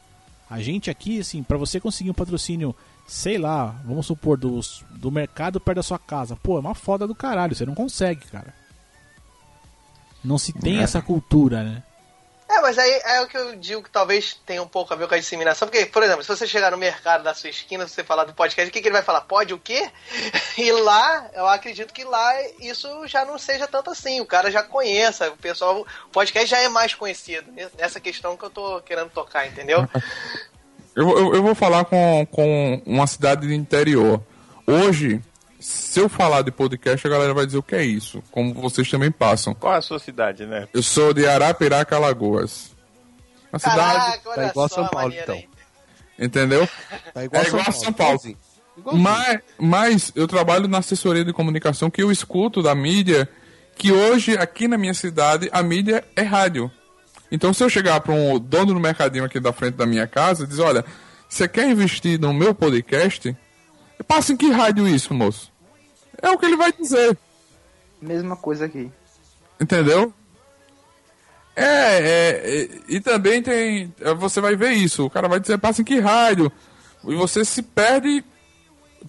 A 0.50 0.60
gente 0.62 0.90
aqui, 0.90 1.20
assim, 1.20 1.44
para 1.44 1.58
você 1.58 1.80
conseguir 1.80 2.10
um 2.10 2.16
patrocínio, 2.16 2.76
sei 3.10 3.40
lá, 3.40 3.76
vamos 3.84 4.06
supor, 4.06 4.38
do, 4.38 4.60
do 4.92 5.12
mercado 5.12 5.60
perto 5.60 5.78
da 5.78 5.84
sua 5.84 5.98
casa, 5.98 6.36
pô, 6.36 6.58
é 6.58 6.60
uma 6.60 6.76
foda 6.76 7.08
do 7.08 7.16
caralho, 7.16 7.56
você 7.56 7.66
não 7.66 7.74
consegue, 7.74 8.26
cara. 8.28 8.54
Não 10.24 10.38
se 10.38 10.54
tem 10.54 10.80
essa 10.80 11.02
cultura, 11.02 11.64
né? 11.64 11.84
É, 12.48 12.62
mas 12.62 12.78
aí 12.78 13.02
é 13.06 13.22
o 13.22 13.28
que 13.28 13.38
eu 13.38 13.56
digo 13.56 13.84
que 13.84 13.90
talvez 13.90 14.34
tenha 14.46 14.62
um 14.62 14.68
pouco 14.68 14.92
a 14.92 14.98
ver 14.98 15.08
com 15.08 15.14
a 15.14 15.20
disseminação. 15.20 15.68
Porque, 15.68 15.86
por 15.86 16.02
exemplo, 16.02 16.24
se 16.24 16.30
você 16.30 16.48
chegar 16.48 16.72
no 16.72 16.78
mercado 16.78 17.24
da 17.24 17.34
sua 17.34 17.50
esquina, 17.50 17.88
você 17.88 18.04
falar 18.04 18.26
do 18.26 18.34
podcast, 18.34 18.70
o 18.70 18.74
que, 18.74 18.82
que 18.82 18.88
ele 18.88 18.96
vai 18.96 19.04
falar? 19.04 19.22
Pode 19.22 19.54
o 19.54 19.60
quê? 19.60 19.90
E 20.58 20.72
lá, 20.74 21.30
eu 21.34 21.48
acredito 21.48 21.94
que 21.94 22.04
lá 22.04 22.34
isso 22.60 23.08
já 23.08 23.24
não 23.24 23.38
seja 23.38 23.66
tanto 23.66 23.92
assim. 23.92 24.20
O 24.20 24.26
cara 24.26 24.52
já 24.52 24.62
conhece, 24.62 25.26
o 25.28 25.38
pessoal, 25.38 25.80
o 25.80 26.10
podcast 26.12 26.50
já 26.50 26.58
é 26.60 26.68
mais 26.68 26.94
conhecido. 26.94 27.50
Nessa 27.78 28.00
questão 28.00 28.36
que 28.36 28.44
eu 28.44 28.50
tô 28.50 28.82
querendo 28.82 29.10
tocar, 29.10 29.48
entendeu? 29.48 29.88
Eu, 30.96 31.10
eu, 31.18 31.36
eu 31.36 31.44
vou 31.44 31.56
falar 31.56 31.86
com, 31.86 32.28
com 32.32 32.82
uma 32.86 33.08
cidade 33.08 33.48
do 33.48 33.54
interior. 33.54 34.22
Hoje, 34.66 35.22
se 35.60 36.00
eu 36.00 36.08
falar 36.10 36.42
de 36.42 36.52
podcast, 36.52 37.06
a 37.06 37.10
galera 37.10 37.34
vai 37.34 37.46
dizer 37.46 37.58
o 37.58 37.64
que 37.64 37.76
é 37.76 37.84
isso, 37.84 38.24
como 38.32 38.54
vocês 38.54 38.90
também 38.90 39.12
passam. 39.12 39.54
Qual 39.54 39.74
é 39.74 39.78
a 39.78 39.82
sua 39.82 40.00
cidade, 40.00 40.46
né? 40.46 40.68
Eu 40.74 40.84
sou 40.84 41.14
de 41.14 41.28
Arapiraca, 41.28 41.96
Alagoas. 41.96 42.76
Uma 43.52 43.60
cidade. 43.60 44.20
Tá 44.24 44.48
igual 44.48 44.70
São 44.70 44.88
Paulo, 44.88 45.14
então. 45.14 45.36
Aí. 45.36 45.50
Entendeu? 46.18 46.68
Tá 47.14 47.24
igual 47.24 47.44
é 47.44 47.48
igual 47.48 47.64
São, 47.66 47.74
São 47.74 47.94
Paulo. 47.94 48.20
Paulo. 48.20 48.98
Mas, 48.98 49.40
mas 49.58 50.12
eu 50.16 50.28
trabalho 50.28 50.68
na 50.68 50.78
assessoria 50.78 51.26
de 51.26 51.34
comunicação 51.34 51.90
que 51.90 52.02
eu 52.02 52.12
escuto 52.12 52.62
da 52.62 52.74
mídia 52.74 53.28
que 53.80 53.94
hoje, 53.94 54.38
aqui 54.38 54.68
na 54.68 54.78
minha 54.78 54.94
cidade, 54.94 55.50
a 55.54 55.64
mídia 55.64 56.04
é 56.14 56.22
rádio. 56.22 56.70
Então, 57.32 57.54
se 57.54 57.64
eu 57.64 57.70
chegar 57.70 58.00
para 58.02 58.14
um 58.14 58.40
dono 58.40 58.74
do 58.74 58.80
mercadinho 58.80 59.24
aqui 59.24 59.40
da 59.40 59.54
frente 59.54 59.76
da 59.76 59.86
minha 59.86 60.08
casa 60.08 60.44
e 60.44 60.48
dizer, 60.48 60.64
olha, 60.64 60.86
você 61.28 61.48
quer 61.48 61.70
investir 61.70 62.20
no 62.20 62.34
meu 62.34 62.56
podcast? 62.56 63.36
Passa 64.08 64.34
em 64.34 64.38
que 64.38 64.50
rádio 64.50 64.88
isso, 64.88 65.14
moço? 65.14 65.52
É 66.22 66.30
o 66.32 66.38
que 66.38 66.46
ele 66.46 66.58
vai 66.58 66.72
dizer. 66.74 67.18
Mesma 68.02 68.36
coisa 68.36 68.66
aqui. 68.66 68.92
Entendeu? 69.60 70.14
É, 71.56 71.66
é, 71.66 72.62
é, 72.62 72.70
e 72.88 73.02
também 73.02 73.44
tem. 73.44 73.94
Você 74.18 74.40
vai 74.40 74.56
ver 74.56 74.72
isso. 74.72 75.06
O 75.06 75.10
cara 75.10 75.28
vai 75.28 75.40
dizer, 75.40 75.58
passa 75.58 75.82
em 75.82 75.86
que 75.86 76.00
rádio? 76.00 76.52
E 77.06 77.14
você 77.16 77.44
se 77.44 77.62
perde 77.62 78.24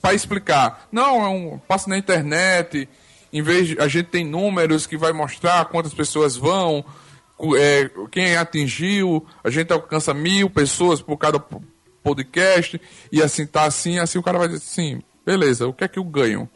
para 0.03 0.15
explicar. 0.15 0.89
Não, 0.91 1.25
é 1.25 1.29
um. 1.29 1.59
Passa 1.59 1.89
na 1.89 1.97
internet. 1.97 2.89
Em 3.33 3.41
vez 3.41 3.69
de. 3.69 3.81
A 3.81 3.87
gente 3.87 4.07
tem 4.07 4.27
números 4.27 4.87
que 4.87 4.97
vai 4.97 5.13
mostrar 5.13 5.65
quantas 5.67 5.95
pessoas 5.95 6.37
vão. 6.37 6.85
É, 7.59 7.91
quem 8.11 8.37
atingiu. 8.37 9.27
A 9.43 9.51
gente 9.51 9.73
alcança 9.73 10.13
mil 10.13 10.51
pessoas 10.51 11.01
por 11.01 11.17
cada 11.17 11.39
podcast. 12.03 12.81
E 13.11 13.23
assim 13.23 13.47
tá 13.47 13.65
assim. 13.65 13.99
Assim 13.99 14.19
o 14.19 14.23
cara 14.23 14.39
vai 14.39 14.49
dizer 14.49 14.59
assim: 14.59 15.03
beleza, 15.25 15.67
o 15.67 15.73
que 15.73 15.85
é 15.85 15.89
que 15.89 15.99
eu 15.99 16.05
ganho? 16.05 16.49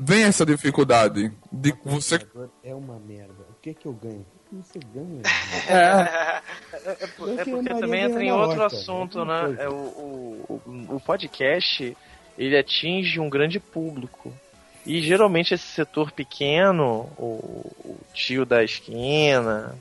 vem 0.00 0.24
essa 0.24 0.46
dificuldade 0.46 1.30
de 1.52 1.74
você. 1.84 2.18
É 2.64 2.74
uma 2.74 2.98
merda. 2.98 3.44
O 3.50 3.60
que 3.60 3.70
é 3.70 3.74
que 3.74 3.86
eu 3.86 3.92
ganho? 3.92 4.24
O 4.46 4.48
que 4.48 4.56
você 4.56 4.80
ganha? 4.92 5.22
É, 5.68 6.40
é, 6.72 6.96
é, 7.02 7.06
porque 7.06 7.68
também 7.68 8.02
entra 8.02 8.24
em 8.24 8.32
outro 8.32 8.64
assunto, 8.64 9.24
né? 9.24 9.56
É, 9.58 9.68
o, 9.68 9.74
o, 9.74 10.86
o 10.88 11.00
podcast 11.00 11.96
ele 12.38 12.56
atinge 12.56 13.20
um 13.20 13.28
grande 13.28 13.60
público. 13.60 14.32
E 14.86 15.02
geralmente 15.02 15.52
esse 15.52 15.66
setor 15.66 16.10
pequeno, 16.10 17.10
o, 17.18 17.70
o 17.84 17.89
tio 18.12 18.44
da 18.44 18.62
esquina, 18.62 19.74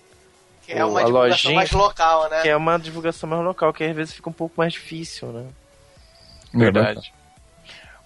que 0.65 0.73
é 0.73 0.85
uma 0.85 1.03
divulgação 1.03 1.30
lojinha, 1.30 1.56
mais 1.56 1.72
local, 1.72 2.30
né? 2.30 2.41
Que 2.41 2.49
é 2.49 2.56
uma 2.56 2.77
divulgação 2.77 3.30
mais 3.30 3.43
local, 3.43 3.73
que 3.73 3.84
às 3.84 3.95
vezes 3.95 4.14
fica 4.14 4.30
um 4.30 4.34
pouco 4.34 4.56
mais 4.57 4.73
difícil, 4.73 5.30
né? 5.30 5.47
Verdade. 6.53 7.14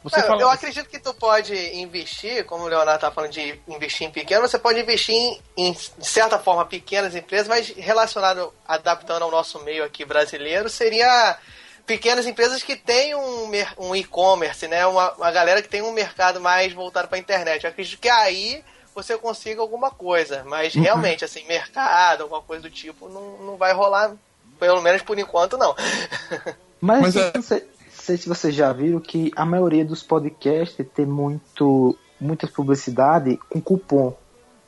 Você 0.04 0.20
eu, 0.20 0.24
fala... 0.24 0.42
eu 0.42 0.50
acredito 0.50 0.90
que 0.90 1.00
tu 1.00 1.14
pode 1.14 1.54
investir, 1.76 2.46
como 2.46 2.64
o 2.64 2.68
Leonardo 2.68 3.00
tá 3.00 3.12
falando 3.12 3.32
de 3.32 3.60
investir 3.68 4.08
em 4.08 4.12
pequeno, 4.12 4.42
você 4.42 4.60
pode 4.60 4.80
investir 4.80 5.16
em, 5.16 5.42
em 5.56 5.72
de 5.72 6.08
certa 6.08 6.38
forma, 6.38 6.66
pequenas 6.66 7.16
empresas, 7.16 7.48
mas 7.48 7.70
relacionado, 7.70 8.54
adaptando 8.68 9.24
ao 9.24 9.32
nosso 9.32 9.60
meio 9.64 9.84
aqui 9.84 10.04
brasileiro, 10.04 10.70
seria 10.70 11.38
pequenas 11.86 12.26
empresas 12.26 12.62
que 12.64 12.76
têm 12.76 13.16
um, 13.16 13.52
um 13.78 13.96
e-commerce, 13.96 14.68
né? 14.68 14.86
Uma, 14.86 15.14
uma 15.14 15.32
galera 15.32 15.62
que 15.62 15.70
tem 15.70 15.82
um 15.82 15.92
mercado 15.92 16.40
mais 16.40 16.74
voltado 16.74 17.08
para 17.08 17.18
a 17.18 17.22
internet. 17.22 17.64
Eu 17.64 17.70
acredito 17.70 18.00
que 18.00 18.10
aí 18.10 18.64
você 18.94 19.18
consiga 19.18 19.62
alguma 19.62 19.92
coisa, 19.92 20.44
mas 20.46 20.76
uhum. 20.76 20.82
realmente, 20.82 21.26
assim, 21.26 21.46
mercado, 21.46 22.24
alguma 22.24 22.42
coisa 22.42 22.64
do 22.64 22.70
tipo, 22.70 23.10
não, 23.10 23.38
não 23.38 23.58
vai 23.58 23.74
rolar, 23.74 24.14
pelo 24.60 24.82
menos 24.82 25.02
por 25.02 25.18
enquanto, 25.18 25.58
não. 25.58 25.76
Mas, 26.86 27.02
mas 27.02 27.16
é... 27.16 27.32
você, 27.32 27.66
sei 28.04 28.18
se 28.18 28.28
vocês 28.28 28.54
já 28.54 28.74
viram 28.74 29.00
que 29.00 29.32
a 29.38 29.46
maioria 29.46 29.86
dos 29.86 30.04
podcasts 30.04 30.86
tem 30.94 31.06
muito, 31.06 31.98
muita 32.20 32.46
publicidade 32.46 33.40
com 33.50 33.62
cupom. 33.62 34.14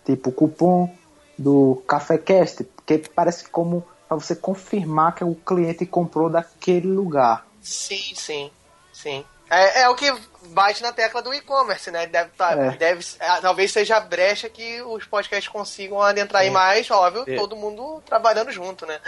Tipo, 0.06 0.31
cupom 0.31 0.95
do 1.38 1.84
CaféCast, 1.85 2.65
que 2.85 2.97
parece 3.14 3.49
como 3.49 3.85
para 4.07 4.18
você 4.18 4.34
confirmar 4.34 5.14
que 5.14 5.26
o 5.26 5.35
cliente 5.35 5.85
comprou 5.85 6.30
daquele 6.30 6.88
lugar. 6.88 7.45
Sim, 7.61 8.14
sim, 8.15 8.49
sim. 8.93 9.26
É, 9.49 9.81
é 9.81 9.89
o 9.89 9.95
que 9.95 10.11
bate 10.49 10.81
na 10.81 10.91
tecla 10.91 11.22
do 11.22 11.34
e-commerce, 11.34 11.91
né? 11.91 12.07
Deve, 12.07 12.31
tá, 12.31 12.51
é. 12.51 12.72
deve, 12.72 13.05
é, 13.19 13.41
talvez 13.41 13.72
seja 13.72 13.97
a 13.97 13.99
brecha 13.99 14.49
que 14.49 14.81
os 14.81 15.05
podcasts 15.05 15.47
consigam 15.47 16.01
adentrar 16.01 16.43
é. 16.43 16.45
aí 16.45 16.51
mais, 16.51 16.89
óbvio, 16.89 17.23
é. 17.27 17.35
todo 17.35 17.55
mundo 17.55 18.01
trabalhando 18.05 18.51
junto, 18.51 18.85
né? 18.85 18.99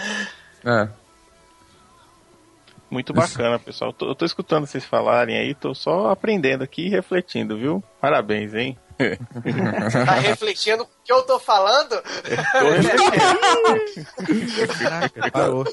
É. 0.65 0.87
Muito 2.89 3.13
bacana, 3.13 3.59
pessoal. 3.59 3.91
Tô, 3.91 4.09
eu 4.09 4.15
tô 4.15 4.25
escutando 4.25 4.65
vocês 4.65 4.85
falarem 4.85 5.37
aí, 5.37 5.53
tô 5.53 5.73
só 5.73 6.09
aprendendo 6.09 6.63
aqui 6.63 6.85
e 6.85 6.89
refletindo, 6.89 7.57
viu? 7.57 7.83
Parabéns, 7.99 8.53
hein? 8.53 8.77
Tá 10.05 10.13
refletindo 10.15 10.83
o 10.83 10.89
que 11.03 11.11
eu 11.11 11.21
tô 11.23 11.39
falando? 11.39 12.01
Parou. 15.31 15.63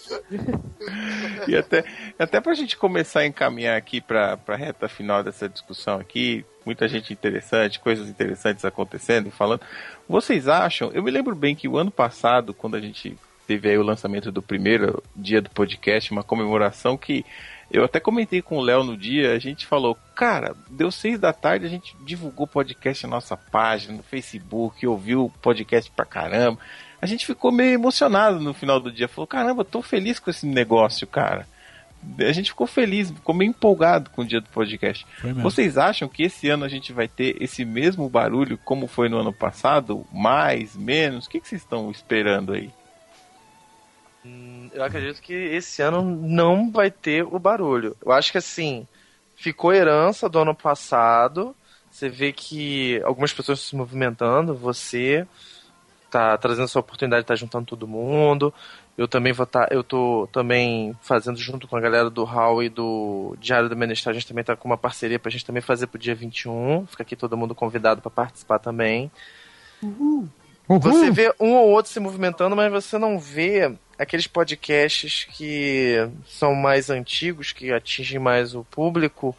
e 1.48 1.56
até, 1.56 1.84
até 2.18 2.40
pra 2.40 2.54
gente 2.54 2.76
começar 2.76 3.20
a 3.20 3.26
encaminhar 3.26 3.76
aqui 3.76 4.00
pra, 4.00 4.36
pra 4.36 4.56
reta 4.56 4.88
final 4.88 5.22
dessa 5.22 5.48
discussão 5.48 5.98
aqui, 5.98 6.44
muita 6.64 6.86
gente 6.86 7.12
interessante, 7.12 7.80
coisas 7.80 8.08
interessantes 8.08 8.64
acontecendo, 8.64 9.30
falando. 9.30 9.62
Vocês 10.08 10.48
acham? 10.48 10.90
Eu 10.92 11.02
me 11.02 11.10
lembro 11.10 11.34
bem 11.34 11.54
que 11.54 11.68
o 11.68 11.78
ano 11.78 11.90
passado, 11.90 12.52
quando 12.52 12.76
a 12.76 12.80
gente 12.80 13.16
teve 13.46 13.68
aí 13.68 13.78
o 13.78 13.82
lançamento 13.82 14.32
do 14.32 14.42
primeiro 14.42 15.02
dia 15.14 15.40
do 15.40 15.50
podcast, 15.50 16.10
uma 16.10 16.22
comemoração 16.22 16.96
que 16.96 17.24
eu 17.70 17.84
até 17.84 17.98
comentei 17.98 18.42
com 18.42 18.58
o 18.58 18.60
Léo 18.60 18.84
no 18.84 18.96
dia, 18.96 19.32
a 19.32 19.38
gente 19.38 19.66
falou, 19.66 19.96
cara, 20.14 20.54
deu 20.70 20.90
seis 20.90 21.18
da 21.18 21.32
tarde, 21.32 21.66
a 21.66 21.68
gente 21.68 21.96
divulgou 22.04 22.44
o 22.44 22.48
podcast 22.48 23.04
na 23.04 23.10
nossa 23.10 23.36
página, 23.36 23.96
no 23.96 24.02
Facebook, 24.02 24.86
ouviu 24.86 25.24
o 25.24 25.30
podcast 25.30 25.90
pra 25.90 26.04
caramba. 26.04 26.58
A 27.00 27.06
gente 27.06 27.26
ficou 27.26 27.52
meio 27.52 27.72
emocionado 27.72 28.40
no 28.40 28.54
final 28.54 28.80
do 28.80 28.92
dia, 28.92 29.08
falou, 29.08 29.26
caramba, 29.26 29.64
tô 29.64 29.82
feliz 29.82 30.18
com 30.18 30.30
esse 30.30 30.46
negócio, 30.46 31.06
cara. 31.06 31.46
A 32.18 32.32
gente 32.32 32.50
ficou 32.50 32.66
feliz, 32.66 33.10
ficou 33.10 33.34
meio 33.34 33.48
empolgado 33.48 34.10
com 34.10 34.22
o 34.22 34.26
dia 34.26 34.40
do 34.40 34.48
podcast. 34.50 35.06
Vocês 35.42 35.78
acham 35.78 36.08
que 36.08 36.22
esse 36.22 36.48
ano 36.48 36.64
a 36.64 36.68
gente 36.68 36.92
vai 36.92 37.08
ter 37.08 37.42
esse 37.42 37.64
mesmo 37.64 38.08
barulho 38.08 38.58
como 38.58 38.86
foi 38.86 39.08
no 39.08 39.18
ano 39.18 39.32
passado? 39.32 40.06
Mais, 40.12 40.76
menos? 40.76 41.26
O 41.26 41.30
que, 41.30 41.40
que 41.40 41.48
vocês 41.48 41.62
estão 41.62 41.90
esperando 41.90 42.52
aí? 42.52 42.70
Eu 44.74 44.82
acredito 44.82 45.22
que 45.22 45.32
esse 45.32 45.80
ano 45.80 46.02
não 46.02 46.70
vai 46.70 46.90
ter 46.90 47.24
o 47.24 47.38
barulho. 47.38 47.96
Eu 48.04 48.12
acho 48.12 48.32
que 48.32 48.38
assim, 48.38 48.86
ficou 49.36 49.72
herança 49.72 50.28
do 50.28 50.38
ano 50.38 50.54
passado. 50.54 51.54
Você 51.90 52.08
vê 52.08 52.32
que 52.32 53.00
algumas 53.04 53.32
pessoas 53.32 53.60
se 53.60 53.76
movimentando, 53.76 54.54
você 54.54 55.26
tá 56.10 56.36
trazendo 56.36 56.64
essa 56.64 56.78
oportunidade 56.80 57.20
de 57.20 57.24
estar 57.24 57.34
tá 57.34 57.38
juntando 57.38 57.66
todo 57.66 57.86
mundo. 57.86 58.52
Eu 58.98 59.06
também 59.06 59.32
vou 59.32 59.44
estar. 59.44 59.66
Tá, 59.66 59.74
eu 59.74 59.82
tô 59.82 60.28
também 60.32 60.94
fazendo 61.02 61.38
junto 61.38 61.68
com 61.68 61.76
a 61.76 61.80
galera 61.80 62.10
do 62.10 62.24
Hall 62.24 62.62
e 62.62 62.68
do 62.68 63.36
Diário 63.40 63.68
do 63.68 63.76
Menestrel. 63.76 64.10
A 64.10 64.14
gente 64.14 64.26
também 64.26 64.44
tá 64.44 64.56
com 64.56 64.68
uma 64.68 64.76
parceria 64.76 65.18
pra 65.18 65.30
gente 65.30 65.44
também 65.44 65.62
fazer 65.62 65.86
pro 65.86 65.98
dia 65.98 66.14
21. 66.14 66.86
Fica 66.86 67.02
aqui 67.02 67.14
todo 67.14 67.36
mundo 67.36 67.54
convidado 67.54 68.00
para 68.00 68.10
participar 68.10 68.58
também. 68.58 69.10
Uhum. 69.82 70.28
Você 70.68 71.10
vê 71.10 71.34
um 71.38 71.54
ou 71.54 71.70
outro 71.70 71.92
se 71.92 72.00
movimentando, 72.00 72.56
mas 72.56 72.72
você 72.72 72.96
não 72.96 73.18
vê 73.18 73.76
aqueles 73.98 74.26
podcasts 74.26 75.24
que 75.24 76.08
são 76.26 76.54
mais 76.54 76.90
antigos, 76.90 77.52
que 77.52 77.72
atingem 77.72 78.18
mais 78.18 78.54
o 78.54 78.64
público, 78.64 79.36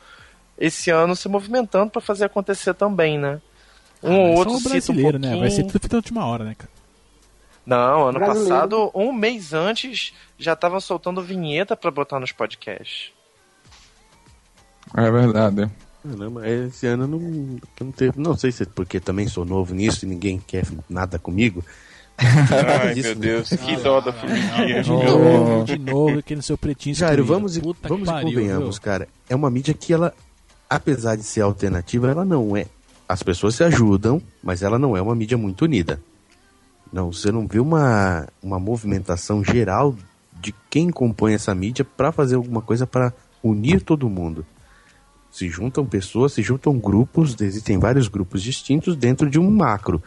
esse 0.58 0.90
ano 0.90 1.16
se 1.16 1.28
movimentando 1.28 1.92
para 1.92 2.02
fazer 2.02 2.26
acontecer 2.26 2.74
também, 2.74 3.18
né? 3.18 3.42
Um 4.04 4.14
ah, 4.14 4.18
ou 4.18 4.38
outro 4.38 4.60
brasileiro, 4.62 5.18
um 5.18 5.22
né? 5.22 5.38
Vai 5.38 5.50
ser 5.50 5.64
tudo 5.64 5.80
feito 5.80 5.92
na 5.92 5.98
última 5.98 6.26
hora, 6.26 6.44
né, 6.44 6.56
cara? 6.58 6.72
Não, 7.66 8.10
ano 8.10 8.20
brasileiro. 8.20 8.50
passado, 8.50 8.92
um 8.94 9.12
mês 9.12 9.54
antes, 9.54 10.14
já 10.38 10.56
tava 10.56 10.80
soltando 10.80 11.22
vinheta 11.22 11.76
para 11.76 11.90
botar 11.90 12.20
nos 12.20 12.32
podcasts. 12.32 13.12
É 14.96 15.10
verdade. 15.10 15.70
Caramba, 16.04 16.48
esse 16.48 16.86
ano 16.86 17.08
não, 17.08 17.60
não 17.82 17.92
teve. 17.92 18.20
Não 18.20 18.38
sei 18.38 18.52
se 18.52 18.64
é 18.64 18.66
porque 18.68 19.00
também 19.00 19.28
sou 19.28 19.44
novo 19.44 19.74
nisso 19.74 20.06
e 20.06 20.08
ninguém 20.08 20.38
quer 20.38 20.64
nada 20.88 21.18
comigo. 21.18 21.66
Ai, 22.18 22.94
disso, 22.94 23.10
meu 23.10 23.16
Deus, 23.16 23.52
né? 23.52 23.58
que 23.58 23.76
dó 23.78 24.00
da 24.00 24.14
formiguinha. 24.14 24.82
De 24.82 24.90
novo, 24.90 25.64
de 25.66 25.78
novo, 25.78 26.20
aqui 26.20 26.36
no 26.36 26.42
seu 26.42 26.58
pretinho. 26.58 26.96
Cara, 26.96 27.22
vamos, 27.24 27.58
vamos 27.58 28.08
pariu, 28.08 28.30
convenhamos, 28.30 28.80
cara. 28.80 29.08
É 29.30 29.36
uma 29.36 29.50
mídia 29.50 29.74
que 29.74 29.94
ela, 29.94 30.14
apesar 30.70 31.16
de 31.16 31.24
ser 31.24 31.42
alternativa, 31.42 32.10
ela 32.10 32.24
não 32.24 32.56
é. 32.56 32.68
As 33.08 33.22
pessoas 33.22 33.56
se 33.56 33.64
ajudam, 33.64 34.22
mas 34.42 34.64
ela 34.64 34.80
não 34.80 34.96
é 34.96 35.02
uma 35.02 35.16
mídia 35.16 35.38
muito 35.38 35.64
unida. 35.64 36.00
Não, 36.92 37.12
você 37.12 37.32
não 37.32 37.46
vê 37.46 37.60
uma, 37.60 38.28
uma 38.42 38.60
movimentação 38.60 39.44
geral 39.44 39.96
de 40.40 40.54
quem 40.70 40.90
compõe 40.90 41.34
essa 41.34 41.54
mídia 41.54 41.84
para 41.84 42.12
fazer 42.12 42.36
alguma 42.36 42.62
coisa 42.62 42.88
para 42.88 43.14
unir 43.44 43.82
todo 43.82 44.10
mundo. 44.10 44.46
Se 45.32 45.50
juntam 45.50 45.86
pessoas, 45.86 46.34
se 46.34 46.42
juntam 46.42 46.78
grupos, 46.80 47.36
existem 47.42 47.78
vários 47.78 48.08
grupos 48.08 48.42
distintos 48.42 48.96
dentro 48.96 49.30
de 49.30 49.38
um 49.38 49.52
macro. 49.52 50.02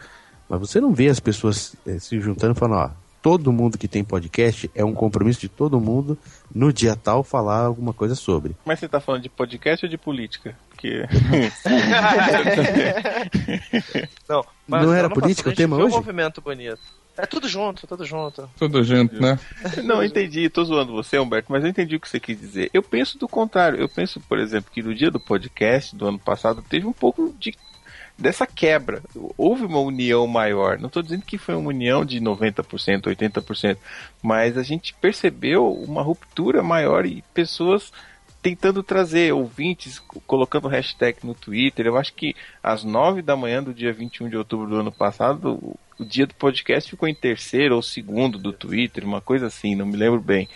Mas 0.49 0.59
você 0.59 0.81
não 0.81 0.93
vê 0.93 1.07
as 1.07 1.19
pessoas 1.19 1.75
é, 1.85 1.99
se 1.99 2.19
juntando 2.19 2.53
e 2.53 2.59
falando, 2.59 2.79
ó, 2.79 2.89
todo 3.21 3.51
mundo 3.51 3.77
que 3.77 3.87
tem 3.87 4.03
podcast 4.03 4.69
é 4.73 4.83
um 4.83 4.93
compromisso 4.93 5.39
de 5.39 5.47
todo 5.47 5.79
mundo 5.79 6.17
no 6.53 6.73
dia 6.73 6.95
tal 6.95 7.23
falar 7.23 7.65
alguma 7.65 7.93
coisa 7.93 8.15
sobre. 8.15 8.55
Mas 8.65 8.79
você 8.79 8.87
tá 8.87 8.99
falando 8.99 9.21
de 9.21 9.29
podcast 9.29 9.85
ou 9.85 9.89
de 9.89 9.97
política? 9.97 10.57
Porque. 10.69 11.05
não, 14.27 14.43
não 14.67 14.93
era 14.93 15.09
política 15.09 15.49
o 15.49 15.53
tema 15.53 15.77
hoje? 15.77 15.93
um 15.93 15.97
movimento 15.97 16.41
bonito. 16.41 16.79
É 17.15 17.25
tudo 17.25 17.49
junto, 17.49 17.85
tudo 17.85 18.05
junto. 18.05 18.49
Tudo 18.57 18.81
junto, 18.81 19.21
né? 19.21 19.37
Não, 19.83 20.01
entendi, 20.01 20.49
tô 20.49 20.63
zoando 20.63 20.93
você, 20.93 21.19
Humberto, 21.19 21.51
mas 21.51 21.65
eu 21.65 21.69
entendi 21.69 21.97
o 21.97 21.99
que 21.99 22.07
você 22.07 22.17
quis 22.17 22.39
dizer. 22.39 22.69
Eu 22.73 22.81
penso 22.81 23.17
do 23.17 23.27
contrário. 23.27 23.77
Eu 23.77 23.89
penso, 23.89 24.21
por 24.21 24.39
exemplo, 24.39 24.71
que 24.71 24.81
no 24.81 24.95
dia 24.95 25.11
do 25.11 25.19
podcast 25.19 25.93
do 25.93 26.07
ano 26.07 26.17
passado 26.17 26.61
teve 26.61 26.87
um 26.87 26.93
pouco 26.93 27.35
de 27.37 27.53
dessa 28.19 28.45
quebra. 28.45 29.01
Houve 29.37 29.65
uma 29.65 29.79
união 29.79 30.27
maior. 30.27 30.77
Não 30.77 30.87
estou 30.87 31.01
dizendo 31.01 31.23
que 31.25 31.37
foi 31.37 31.55
uma 31.55 31.69
união 31.69 32.03
de 32.05 32.19
90%, 32.19 33.03
80%, 33.03 33.77
mas 34.21 34.57
a 34.57 34.63
gente 34.63 34.93
percebeu 34.95 35.71
uma 35.71 36.01
ruptura 36.01 36.61
maior 36.61 37.05
e 37.05 37.23
pessoas 37.33 37.91
tentando 38.41 38.81
trazer 38.81 39.33
ouvintes, 39.33 39.99
colocando 40.25 40.67
hashtag 40.67 41.19
no 41.23 41.33
Twitter. 41.33 41.85
Eu 41.85 41.97
acho 41.97 42.13
que 42.13 42.35
às 42.63 42.83
9 42.83 43.21
da 43.21 43.35
manhã 43.35 43.61
do 43.61 43.73
dia 43.73 43.91
21 43.91 44.29
de 44.29 44.37
outubro 44.37 44.67
do 44.67 44.75
ano 44.75 44.91
passado, 44.91 45.77
o 45.97 46.05
dia 46.05 46.25
do 46.25 46.33
podcast 46.35 46.89
ficou 46.89 47.07
em 47.07 47.15
terceiro 47.15 47.75
ou 47.75 47.81
segundo 47.81 48.37
do 48.37 48.53
Twitter, 48.53 49.03
uma 49.03 49.21
coisa 49.21 49.47
assim, 49.47 49.75
não 49.75 49.85
me 49.85 49.97
lembro 49.97 50.21
bem. 50.21 50.47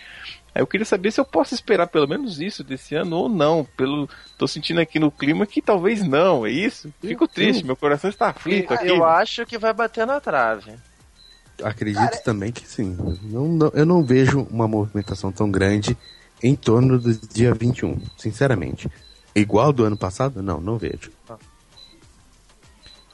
Aí 0.54 0.62
eu 0.62 0.66
queria 0.66 0.84
saber 0.84 1.10
se 1.10 1.20
eu 1.20 1.24
posso 1.24 1.52
esperar 1.52 1.88
pelo 1.88 2.06
menos 2.06 2.40
isso 2.40 2.62
desse 2.62 2.94
ano 2.94 3.16
ou 3.16 3.28
não. 3.28 3.66
Pelo 3.76 4.08
tô 4.38 4.46
sentindo 4.46 4.80
aqui 4.80 5.00
no 5.00 5.10
clima 5.10 5.46
que 5.46 5.60
talvez 5.60 6.06
não, 6.06 6.46
é 6.46 6.50
isso? 6.50 6.92
Fico 7.00 7.26
triste, 7.26 7.64
meu 7.64 7.74
coração 7.74 8.08
está 8.08 8.28
aflito 8.28 8.72
aqui. 8.72 8.88
Eu 8.88 9.04
acho 9.04 9.44
que 9.44 9.58
vai 9.58 9.72
bater 9.72 10.06
na 10.06 10.20
trave. 10.20 10.72
Acredito 11.62 11.98
Cara... 11.98 12.22
também 12.22 12.52
que 12.52 12.68
sim. 12.68 12.96
Não, 13.22 13.48
não, 13.48 13.72
eu 13.74 13.84
não 13.84 14.04
vejo 14.04 14.46
uma 14.50 14.68
movimentação 14.68 15.32
tão 15.32 15.50
grande 15.50 15.96
em 16.42 16.54
torno 16.54 16.98
do 16.98 17.12
dia 17.12 17.52
21, 17.52 18.00
sinceramente. 18.16 18.88
Igual 19.34 19.72
do 19.72 19.84
ano 19.84 19.96
passado? 19.96 20.40
Não, 20.40 20.60
não 20.60 20.78
vejo. 20.78 21.10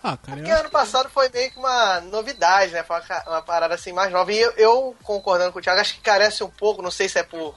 Ah. 0.02 0.16
Cara, 0.16 0.36
Porque 0.36 0.51
ano 0.51 0.70
passado 0.70 1.10
foi 1.10 1.28
meio 1.28 1.51
que 1.51 1.59
uma 1.59 2.01
novidade, 2.01 2.72
né? 2.72 2.82
Foi 2.82 2.97
uma, 3.01 3.22
uma 3.27 3.43
parada 3.43 3.74
assim 3.74 3.93
mais 3.93 4.10
nova. 4.10 4.32
E 4.32 4.39
eu, 4.39 4.52
eu, 4.52 4.97
concordando 5.02 5.52
com 5.52 5.59
o 5.59 5.62
Thiago, 5.62 5.81
acho 5.81 5.94
que 5.94 6.01
carece 6.01 6.43
um 6.43 6.51
pouco, 6.51 6.82
não 6.82 6.90
sei 6.90 7.09
se 7.09 7.18
é 7.18 7.22
por 7.22 7.55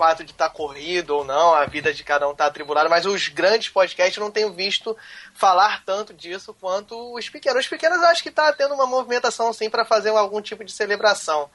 fato 0.00 0.24
de 0.24 0.30
estar 0.30 0.48
tá 0.48 0.54
corrido 0.54 1.10
ou 1.10 1.24
não, 1.24 1.52
a 1.52 1.66
vida 1.66 1.92
de 1.92 2.02
cada 2.02 2.26
um 2.26 2.34
tá 2.34 2.46
atribulada, 2.46 2.88
mas 2.88 3.04
os 3.04 3.28
grandes 3.28 3.68
podcasts 3.68 4.16
eu 4.16 4.24
não 4.24 4.30
tenho 4.30 4.50
visto 4.50 4.96
falar 5.34 5.84
tanto 5.84 6.14
disso 6.14 6.54
quanto 6.58 7.14
os 7.14 7.28
pequenos. 7.28 7.64
Os 7.64 7.68
pequenos 7.68 8.00
eu 8.00 8.08
acho 8.08 8.22
que 8.22 8.30
tá 8.30 8.50
tendo 8.50 8.72
uma 8.72 8.86
movimentação 8.86 9.50
assim 9.50 9.68
para 9.68 9.84
fazer 9.84 10.08
algum 10.08 10.40
tipo 10.40 10.64
de 10.64 10.72
celebração. 10.72 11.50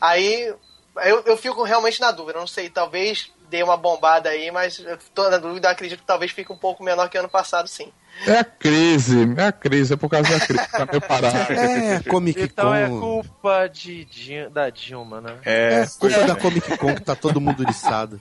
Aí 0.00 0.54
eu, 0.96 1.22
eu 1.26 1.36
fico 1.36 1.62
realmente 1.64 2.00
na 2.00 2.10
dúvida, 2.10 2.38
não 2.38 2.46
sei, 2.46 2.70
talvez 2.70 3.30
dê 3.52 3.62
uma 3.62 3.76
bombada 3.76 4.30
aí, 4.30 4.50
mas 4.50 4.78
eu 4.78 4.98
tô 5.14 5.28
na 5.28 5.36
dúvida, 5.36 5.68
acredito 5.68 6.00
que 6.00 6.06
talvez 6.06 6.30
fique 6.30 6.50
um 6.50 6.56
pouco 6.56 6.82
menor 6.82 7.10
que 7.10 7.18
ano 7.18 7.28
passado, 7.28 7.68
sim. 7.68 7.92
É 8.26 8.38
a 8.38 8.44
crise, 8.44 9.34
é 9.36 9.44
a 9.44 9.52
crise, 9.52 9.92
é 9.92 9.96
por 9.96 10.08
causa 10.08 10.30
da 10.30 10.40
crise, 10.44 10.66
tá 10.68 10.86
meio 10.86 11.00
parado. 11.02 11.36
É, 11.52 12.00
Comic 12.00 12.40
então 12.40 12.70
Con. 12.70 12.76
Então 12.76 12.96
é 12.96 13.00
culpa 13.00 13.66
de, 13.66 14.06
de, 14.06 14.48
da 14.48 14.70
Dilma, 14.70 15.20
né? 15.20 15.36
É, 15.44 15.82
é 15.82 15.86
culpa 15.86 16.16
é. 16.16 16.26
da 16.26 16.34
Comic 16.34 16.78
Con 16.78 16.94
que 16.94 17.02
tá 17.02 17.14
todo 17.14 17.40
mundo 17.40 17.62
liçado. 17.62 18.18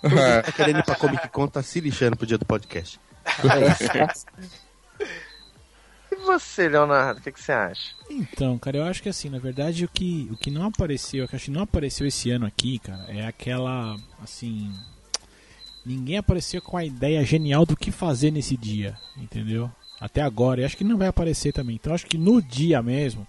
Todo 0.00 0.10
mundo 0.10 0.20
é. 0.20 0.42
tá 0.42 0.52
querendo 0.52 0.80
ir 0.80 0.84
pra 0.84 0.96
Comic 0.96 1.28
Con, 1.28 1.46
tá 1.46 1.62
se 1.62 1.78
lixando 1.80 2.16
pro 2.16 2.26
dia 2.26 2.38
do 2.38 2.44
podcast. 2.44 3.00
É 3.48 4.10
isso. 4.10 4.26
Você, 6.24 6.68
Leonardo, 6.68 7.20
o 7.20 7.22
que, 7.22 7.32
que, 7.32 7.40
você 7.40 7.52
acha? 7.52 7.94
Então, 8.08 8.58
cara, 8.58 8.78
eu 8.78 8.84
acho 8.84 9.02
que 9.02 9.08
assim, 9.08 9.28
na 9.28 9.38
verdade, 9.38 9.84
o 9.84 9.88
que, 9.88 10.28
o 10.30 10.36
que 10.36 10.50
não 10.50 10.66
apareceu, 10.66 11.24
o 11.24 11.28
que 11.28 11.36
acho 11.36 11.46
que 11.46 11.50
não 11.50 11.62
apareceu 11.62 12.06
esse 12.06 12.30
ano 12.30 12.46
aqui, 12.46 12.78
cara, 12.78 13.04
é 13.08 13.26
aquela, 13.26 13.96
assim, 14.22 14.72
ninguém 15.84 16.18
apareceu 16.18 16.62
com 16.62 16.76
a 16.76 16.84
ideia 16.84 17.24
genial 17.24 17.66
do 17.66 17.76
que 17.76 17.90
fazer 17.90 18.30
nesse 18.30 18.56
dia, 18.56 18.96
entendeu? 19.16 19.70
Até 20.00 20.22
agora, 20.22 20.60
e 20.60 20.64
acho 20.64 20.76
que 20.76 20.84
não 20.84 20.96
vai 20.96 21.08
aparecer 21.08 21.52
também. 21.52 21.76
Então 21.76 21.94
acho 21.94 22.06
que 22.06 22.18
no 22.18 22.40
dia 22.40 22.82
mesmo, 22.82 23.26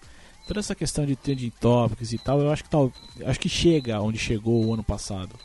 toda 0.47 0.59
essa 0.59 0.75
questão 0.75 1.05
de 1.05 1.15
trending 1.15 1.51
topics 1.59 2.13
e 2.13 2.17
tal, 2.17 2.39
eu 2.41 2.51
acho 2.51 2.63
que 2.63 2.69
tal, 2.69 2.91
acho 3.25 3.39
que 3.39 3.49
chega 3.49 4.01
onde 4.01 4.17
chegou 4.17 4.65
o 4.65 4.73
ano 4.73 4.83
passado. 4.83 5.35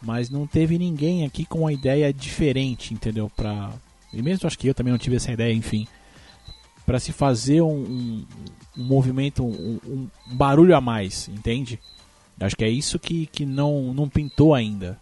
Mas 0.00 0.30
não 0.30 0.46
teve 0.46 0.78
ninguém 0.78 1.24
aqui 1.24 1.44
com 1.44 1.60
uma 1.60 1.72
ideia 1.72 2.12
diferente, 2.12 2.92
entendeu? 2.92 3.30
Pra... 3.36 3.72
E 4.12 4.20
mesmo 4.20 4.46
acho 4.46 4.58
que 4.58 4.66
eu 4.66 4.74
também 4.74 4.90
não 4.90 4.98
tive 4.98 5.16
essa 5.16 5.32
ideia, 5.32 5.52
enfim. 5.52 5.86
Para 6.92 7.00
se 7.00 7.10
fazer 7.10 7.62
um, 7.62 7.72
um, 7.72 8.26
um 8.76 8.84
movimento, 8.84 9.42
um, 9.42 9.80
um, 9.86 10.06
barulho 10.26 10.76
a 10.76 10.80
mais, 10.80 11.26
entende? 11.26 11.80
Acho 12.38 12.54
que 12.54 12.66
é 12.66 12.68
isso 12.68 12.98
que, 12.98 13.24
que 13.24 13.46
não, 13.46 13.94
não 13.94 14.10
pintou 14.10 14.54
ainda. 14.54 15.00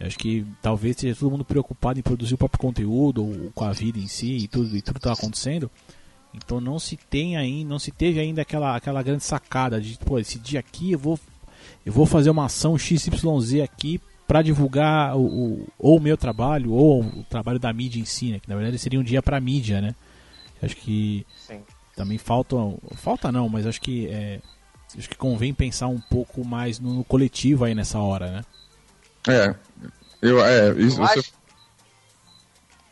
Acho 0.00 0.18
que 0.18 0.44
talvez 0.60 0.96
seja 0.96 1.14
todo 1.14 1.30
mundo 1.30 1.44
preocupado 1.44 2.00
em 2.00 2.02
produzir 2.02 2.34
o 2.34 2.38
próprio 2.38 2.58
conteúdo 2.58 3.24
ou 3.24 3.52
com 3.54 3.64
a 3.64 3.70
vida 3.70 4.00
em 4.00 4.08
si 4.08 4.32
e 4.32 4.48
tudo 4.48 4.76
e 4.76 4.82
tudo 4.82 4.96
está 4.96 5.12
acontecendo. 5.12 5.70
Então 6.34 6.60
não 6.60 6.80
se 6.80 6.96
tem 6.96 7.36
aí, 7.36 7.62
não 7.62 7.78
se 7.78 7.92
teve 7.92 8.18
ainda 8.18 8.42
aquela, 8.42 8.74
aquela 8.74 9.00
grande 9.00 9.22
sacada 9.22 9.80
de, 9.80 9.96
pô, 9.98 10.18
esse 10.18 10.40
dia 10.40 10.58
aqui 10.58 10.90
eu 10.90 10.98
vou 10.98 11.20
eu 11.86 11.92
vou 11.92 12.04
fazer 12.04 12.30
uma 12.30 12.46
ação 12.46 12.76
XYZ 12.76 13.60
aqui 13.62 14.00
para 14.26 14.42
divulgar 14.42 15.16
o, 15.16 15.24
o, 15.24 15.68
ou 15.78 15.98
o 15.98 16.02
meu 16.02 16.16
trabalho 16.16 16.72
ou 16.72 17.00
o 17.00 17.24
trabalho 17.30 17.60
da 17.60 17.72
mídia 17.72 18.00
em 18.00 18.04
si, 18.04 18.32
né? 18.32 18.40
Que 18.40 18.48
na 18.48 18.56
verdade 18.56 18.76
seria 18.76 18.98
um 18.98 19.04
dia 19.04 19.22
para 19.22 19.40
mídia, 19.40 19.80
né? 19.80 19.94
Acho 20.62 20.76
que 20.76 21.26
Sim. 21.46 21.62
também 21.96 22.18
falta 22.18 22.56
falta 22.94 23.32
não, 23.32 23.48
mas 23.48 23.66
acho 23.66 23.80
que 23.80 24.06
é, 24.08 24.40
acho 24.96 25.08
que 25.08 25.16
convém 25.16 25.52
pensar 25.52 25.88
um 25.88 26.00
pouco 26.00 26.44
mais 26.44 26.78
no, 26.78 26.94
no 26.94 27.04
coletivo 27.04 27.64
aí 27.64 27.74
nessa 27.74 27.98
hora, 27.98 28.30
né? 28.30 28.44
É, 29.28 29.54
eu, 30.20 30.44
é, 30.44 30.70
isso, 30.74 30.96
você, 30.98 31.20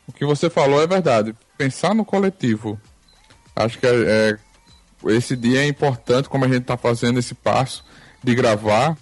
o 0.09 0.13
que 0.13 0.25
você 0.27 0.51
falou 0.51 0.83
é 0.83 0.87
verdade. 0.87 1.35
Pensar 1.57 1.95
no 1.95 2.05
coletivo. 2.05 2.81
Acho 3.55 3.79
que 3.79 3.87
é, 3.87 3.93
é, 3.93 4.39
esse 5.13 5.37
dia 5.37 5.63
é 5.63 5.67
importante, 5.67 6.29
como 6.29 6.45
a 6.45 6.49
gente 6.49 6.63
está 6.63 6.77
fazendo 6.77 7.19
esse 7.19 7.35
passo 7.35 7.85
de 8.23 8.35
gravar, 8.35 8.97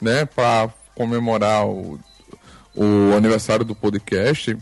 né, 0.00 0.26
para 0.26 0.68
comemorar 0.94 1.66
o, 1.66 1.98
o 2.74 3.16
aniversário 3.16 3.64
do 3.64 3.74
podcast. 3.74 4.56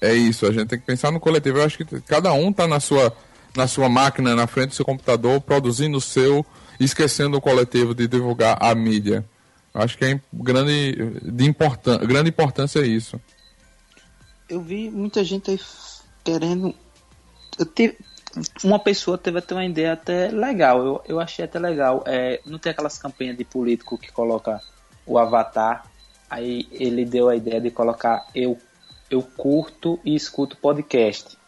É 0.00 0.12
isso, 0.12 0.46
a 0.46 0.52
gente 0.52 0.68
tem 0.68 0.78
que 0.78 0.86
pensar 0.86 1.10
no 1.10 1.20
coletivo. 1.20 1.58
Eu 1.58 1.64
acho 1.64 1.78
que 1.78 2.00
cada 2.02 2.32
um 2.32 2.50
está 2.50 2.66
na 2.66 2.80
sua, 2.80 3.14
na 3.56 3.66
sua 3.66 3.88
máquina, 3.88 4.34
na 4.34 4.46
frente 4.46 4.68
do 4.68 4.74
seu 4.74 4.84
computador, 4.84 5.40
produzindo 5.40 5.98
o 5.98 6.00
seu, 6.00 6.44
esquecendo 6.78 7.36
o 7.36 7.40
coletivo 7.40 7.94
de 7.94 8.06
divulgar 8.06 8.58
a 8.60 8.74
mídia. 8.74 9.24
Acho 9.74 9.98
que 9.98 10.04
é 10.04 10.20
grande, 10.32 11.20
de 11.22 11.44
importan 11.44 11.98
grande 11.98 12.30
importância 12.30 12.78
é 12.78 12.86
isso. 12.86 13.20
Eu 14.48 14.60
vi 14.60 14.88
muita 14.90 15.24
gente 15.24 15.50
aí 15.50 15.58
querendo. 16.22 16.72
Eu 17.58 17.66
uma 18.62 18.78
pessoa 18.78 19.18
teve 19.18 19.38
até 19.38 19.54
uma 19.54 19.64
ideia 19.64 19.92
até 19.92 20.28
legal. 20.28 20.84
Eu, 20.84 21.02
eu 21.06 21.20
achei 21.20 21.44
até 21.44 21.58
legal. 21.58 22.02
É, 22.06 22.40
não 22.46 22.58
tem 22.58 22.70
aquelas 22.70 22.98
campanhas 22.98 23.36
de 23.36 23.44
político 23.44 23.98
que 23.98 24.12
coloca 24.12 24.60
o 25.06 25.18
avatar. 25.18 25.86
Aí 26.28 26.66
ele 26.72 27.04
deu 27.04 27.28
a 27.28 27.36
ideia 27.36 27.60
de 27.60 27.70
colocar 27.70 28.26
eu, 28.34 28.58
eu 29.14 29.22
curto 29.22 29.98
e 30.04 30.14
escuto 30.14 30.56
podcast. 30.56 31.38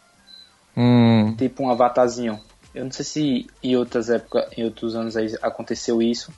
Hum. 0.75 1.35
Tipo 1.35 1.63
um 1.63 1.69
avatarzinho. 1.69 2.39
Eu 2.73 2.85
não 2.85 2.91
sei 2.91 3.05
se 3.05 3.47
em 3.63 3.75
outras 3.75 4.09
épocas, 4.09 4.47
em 4.57 4.63
outros 4.63 4.95
anos 4.95 5.17
aí 5.17 5.35
aconteceu 5.41 6.01
isso. 6.01 6.31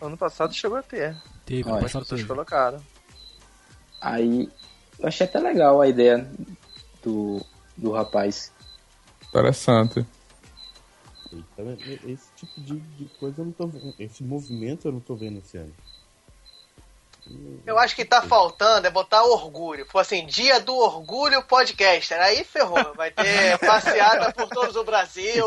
Ano 0.00 0.16
passado 0.16 0.52
chegou 0.54 0.78
a 0.78 0.82
ter. 0.82 1.16
Teve, 1.44 1.68
ano 1.68 1.76
As 1.78 1.82
passado 1.92 2.04
teve. 2.04 2.24
colocaram. 2.24 2.80
Aí 4.00 4.48
eu 4.98 5.08
achei 5.08 5.26
até 5.26 5.38
legal 5.40 5.80
a 5.80 5.88
ideia 5.88 6.30
do, 7.02 7.40
do 7.76 7.90
rapaz. 7.90 8.52
Interessante. 9.28 10.06
Tá 11.56 11.62
vendo? 11.62 11.80
Esse 12.06 12.28
tipo 12.36 12.60
de, 12.60 12.78
de 12.78 13.04
coisa 13.18 13.40
eu 13.40 13.46
não 13.46 13.52
tô 13.52 13.66
vendo. 13.66 13.94
Esse 13.98 14.22
movimento 14.22 14.88
eu 14.88 14.92
não 14.92 15.00
tô 15.00 15.14
vendo 15.16 15.38
esse 15.38 15.58
ano. 15.58 15.72
Eu 17.66 17.78
acho 17.78 17.94
que 17.94 18.02
tá 18.02 18.22
faltando 18.22 18.86
é 18.86 18.90
botar 18.90 19.22
orgulho. 19.24 19.84
Foi 19.90 20.00
assim, 20.00 20.24
dia 20.24 20.58
do 20.58 20.74
orgulho 20.74 21.42
podcaster. 21.42 22.18
Aí 22.18 22.42
ferrou. 22.42 22.94
Vai 22.96 23.10
ter 23.10 23.58
passeada 23.60 24.32
por 24.32 24.48
todo 24.48 24.80
o 24.80 24.84
Brasil, 24.84 25.44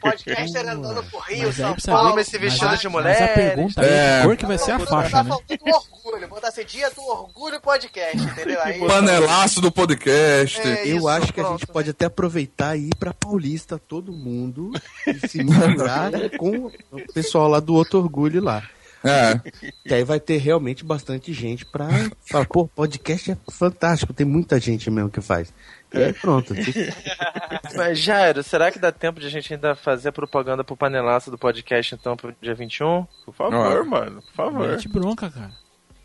podcaster 0.00 0.66
andando 0.66 1.02
por 1.10 1.20
Rio, 1.24 1.48
Mas 1.48 1.56
São 1.56 1.76
Paulo. 1.86 2.12
Homem 2.12 2.24
se 2.24 2.38
vestindo 2.38 2.68
mas, 2.70 2.80
de 2.80 2.88
Mas 2.88 2.92
mulher. 3.04 3.22
a 3.22 3.34
pergunta 3.34 3.82
é 3.84 3.88
É. 3.88 4.20
que 4.20 4.26
cor 4.26 4.36
que 4.38 4.46
vai 4.46 4.56
ser 4.58 4.72
a 4.72 4.78
faixa, 4.78 5.10
tá 5.10 5.22
né? 5.24 5.28
faltando 5.28 5.60
orgulho. 5.66 6.28
Botar 6.28 6.48
assim, 6.48 6.64
dia 6.64 6.90
do 6.90 7.02
orgulho 7.02 7.60
podcast, 7.60 8.16
entendeu? 8.16 8.62
Aí, 8.62 8.78
Panelaço 8.88 9.60
do 9.60 9.70
podcast. 9.70 10.60
É, 10.62 10.88
Eu 10.88 10.96
isso, 10.96 11.08
acho 11.08 11.32
que 11.34 11.40
a 11.40 11.44
pronto, 11.44 11.60
gente 11.60 11.66
pode 11.70 11.90
até 11.90 12.06
aproveitar 12.06 12.76
e 12.76 12.86
ir 12.88 12.94
pra 12.98 13.12
Paulista, 13.12 13.78
todo 13.78 14.10
mundo, 14.10 14.72
e 15.06 15.28
se 15.28 15.44
misturar 15.44 16.10
com 16.38 16.70
o 16.90 17.12
pessoal 17.12 17.46
lá 17.46 17.60
do 17.60 17.74
outro 17.74 17.98
orgulho 17.98 18.42
lá. 18.42 18.62
É. 19.04 19.38
Que 19.86 19.94
aí 19.94 20.04
vai 20.04 20.18
ter 20.18 20.38
realmente 20.38 20.84
bastante 20.84 21.32
gente 21.32 21.64
pra 21.64 21.86
falar, 22.28 22.46
pô, 22.46 22.66
podcast 22.66 23.30
é 23.32 23.36
fantástico, 23.50 24.12
tem 24.12 24.26
muita 24.26 24.58
gente 24.60 24.90
mesmo 24.90 25.08
que 25.10 25.20
faz. 25.20 25.52
E 25.94 25.98
aí 26.02 26.12
pronto. 26.12 26.52
Mas, 27.76 27.98
Jairo, 27.98 28.42
será 28.42 28.70
que 28.70 28.78
dá 28.78 28.90
tempo 28.92 29.20
de 29.20 29.26
a 29.26 29.30
gente 29.30 29.52
ainda 29.54 29.74
fazer 29.74 30.12
propaganda 30.12 30.62
pro 30.64 30.76
panelaço 30.76 31.30
do 31.30 31.38
podcast, 31.38 31.94
então, 31.94 32.16
pro 32.16 32.34
dia 32.40 32.54
21? 32.54 33.06
Por 33.24 33.34
favor, 33.34 33.80
Ah. 33.80 33.84
mano, 33.84 34.22
por 34.22 34.32
favor. 34.34 34.68
Mete 34.68 34.88
bronca, 34.88 35.30
cara. 35.30 35.52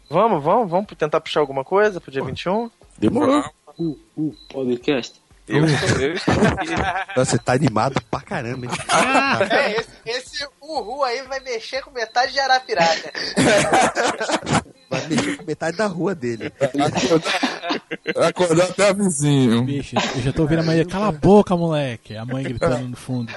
Vamos, 0.09 0.43
vamos, 0.43 0.69
vamos 0.69 0.87
tentar 0.97 1.19
puxar 1.19 1.39
alguma 1.39 1.63
coisa 1.63 1.99
pro 1.99 2.11
dia 2.11 2.23
21? 2.23 2.69
Demorou. 2.97 3.43
O, 3.77 3.97
o 4.15 4.35
podcast. 4.49 5.21
Eu, 5.47 5.65
eu 5.65 5.65
estou 6.13 6.33
aqui. 6.33 6.73
Você 7.15 7.37
tá 7.37 7.53
animado 7.53 8.01
pra 8.09 8.21
caramba, 8.21 8.65
hein? 8.65 8.71
É, 9.49 9.71
esse, 9.79 9.89
esse 10.05 10.47
uhul 10.79 11.03
aí 11.03 11.21
vai 11.23 11.39
mexer 11.39 11.81
com 11.81 11.91
metade 11.91 12.33
de 12.33 12.39
Arapiraca. 12.39 13.11
Vai 14.89 15.07
mexer 15.07 15.37
com 15.37 15.43
metade 15.45 15.75
da 15.75 15.87
rua 15.87 16.13
dele. 16.13 16.53
Acordar 18.27 18.65
até 18.65 18.93
vizinho. 18.93 19.63
Bicho, 19.63 19.95
eu 20.15 20.21
já 20.21 20.31
tô 20.31 20.43
ouvindo 20.43 20.59
a 20.59 20.63
mãe. 20.63 20.85
Cala 20.85 21.07
a 21.07 21.11
boca, 21.11 21.57
moleque. 21.57 22.15
A 22.15 22.23
mãe 22.23 22.43
gritando 22.43 22.89
no 22.89 22.95
fundo. 22.95 23.33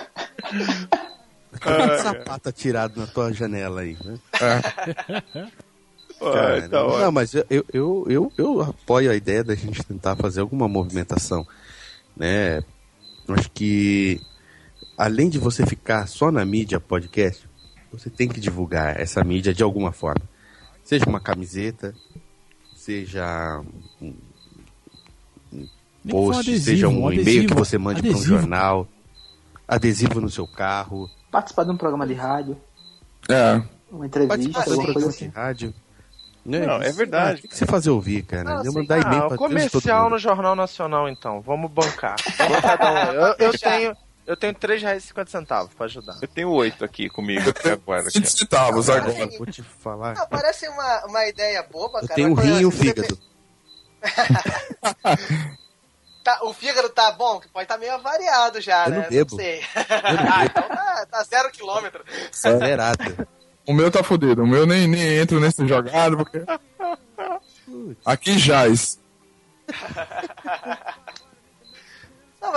Quanto 1.63 2.03
sapato 2.03 2.51
atirado 2.51 3.01
na 3.01 3.07
tua 3.07 3.33
janela 3.33 3.81
aí, 3.81 3.97
né? 4.05 4.19
Cara, 6.21 6.55
Ai, 6.55 6.69
tá 6.69 6.85
ótimo. 6.85 6.99
não, 7.03 7.13
mas 7.13 7.35
eu, 7.35 7.45
eu, 7.51 8.07
eu, 8.09 8.33
eu, 8.39 8.63
apoio 8.63 9.11
a 9.11 9.15
ideia 9.15 9.45
da 9.45 9.55
gente 9.55 9.83
tentar 9.83 10.17
fazer 10.17 10.41
alguma 10.41 10.67
movimentação, 10.67 11.47
né? 12.17 12.63
Acho 13.29 13.51
que 13.51 14.21
além 14.97 15.29
de 15.29 15.39
você 15.39 15.65
ficar 15.67 16.07
só 16.07 16.31
na 16.31 16.45
mídia 16.45 16.81
podcast, 16.81 17.49
você 17.93 18.11
tem 18.11 18.29
que 18.29 18.41
divulgar 18.41 18.99
essa 19.01 19.23
mídia 19.25 19.53
de 19.55 19.63
alguma 19.63 19.93
forma. 19.93 20.23
Seja 20.85 21.05
uma 21.09 21.21
camiseta, 21.21 21.95
seja 22.75 23.61
um 24.01 24.15
for 25.53 25.59
um 26.05 26.11
post, 26.11 26.41
adesivo, 26.51 26.65
seja 26.65 26.89
um, 26.89 26.93
um 27.05 27.13
e-mail 27.13 27.21
adesivo, 27.23 27.47
que 27.49 27.55
você 27.55 27.79
mande 27.79 28.01
para 28.03 28.11
um 28.13 28.23
jornal, 28.23 28.89
adesivo 29.67 30.21
no 30.21 30.31
seu 30.31 30.47
carro, 30.47 31.11
Participar 31.31 31.65
de 31.65 31.71
um 31.73 31.77
programa 31.77 32.07
de 32.07 32.15
rádio, 32.15 32.57
É. 33.29 33.61
uma 33.91 34.07
entrevista, 34.07 34.41
um 34.41 34.47
alguma 34.47 34.65
coisa 34.77 34.83
programa 34.85 35.09
assim. 35.09 35.29
de 35.29 35.35
rádio. 35.35 35.75
Né? 36.45 36.65
Não, 36.65 36.81
é 36.81 36.87
Isso, 36.89 36.97
verdade. 36.97 37.39
ah, 37.39 37.41
Tem 37.43 37.51
que 37.51 37.57
você 37.57 37.67
fazer 37.67 37.91
ouvir, 37.91 38.23
cara. 38.23 38.61
Ah, 38.61 38.63
Eu 38.65 38.71
sim. 38.71 38.79
mandar 38.79 39.01
e-mail 39.01 39.25
Ah, 39.25 39.29
pra 39.29 39.37
comercial 39.37 40.05
mundo. 40.05 40.13
no 40.13 40.19
Jornal 40.21 40.55
Nacional, 40.55 41.09
então. 41.09 41.41
Vamos 41.41 41.69
bancar. 41.73 42.15
Eu, 43.39 43.47
eu 43.49 43.59
tenho, 43.59 43.97
eu 44.27 44.37
tenho 44.37 44.53
R$ 44.53 44.59
3,50 44.59 45.69
pra 45.77 45.87
ajudar. 45.87 46.19
Eu 46.21 46.29
tenho 46.29 46.51
oito 46.51 46.85
aqui 46.85 47.09
comigo 47.09 47.49
até 47.51 47.73
agora. 47.79 48.03
20 48.03 48.27
centavos 48.27 48.91
agora. 48.91 49.27
Vou 49.39 49.47
te 49.47 49.63
falar. 49.63 50.15
Não, 50.15 50.27
parece 50.29 50.69
uma, 50.69 51.07
uma 51.07 51.27
ideia 51.27 51.63
boba, 51.63 51.99
Eu 52.01 52.09
cara. 52.09 52.15
tenho 52.15 52.29
um 52.33 52.35
mas, 52.35 52.45
rim 52.45 52.59
e 52.61 52.65
você 52.65 52.77
fígado. 52.85 53.19
Tá, 56.27 56.41
o 56.43 56.53
fígado 56.53 56.89
tá 56.89 57.13
bom, 57.13 57.39
que 57.39 57.47
pode 57.47 57.67
estar 57.67 57.79
meio 57.79 57.95
avariado 57.95 58.61
já, 58.61 58.87
Eu 58.87 58.91
né? 58.91 58.97
não 59.03 59.09
bebo. 59.09 59.37
sei. 59.37 59.61
Eu 59.61 60.15
não 60.15 60.27
ah, 60.29 60.39
bebo. 60.41 60.45
então 60.51 60.69
tá, 60.69 61.07
tá 61.09 61.23
zero 61.23 61.53
quilômetro. 61.53 62.05
Zerado. 62.35 63.29
O 63.65 63.73
meu 63.73 63.93
tá 63.93 64.03
fudido. 64.03 64.43
O 64.43 64.47
meu 64.47 64.67
nem, 64.67 64.89
nem 64.89 65.19
entro 65.19 65.39
nesse 65.39 65.65
jogado, 65.69 66.17
porque. 66.17 66.43
Aqui 68.05 68.37
jaz. 68.41 68.99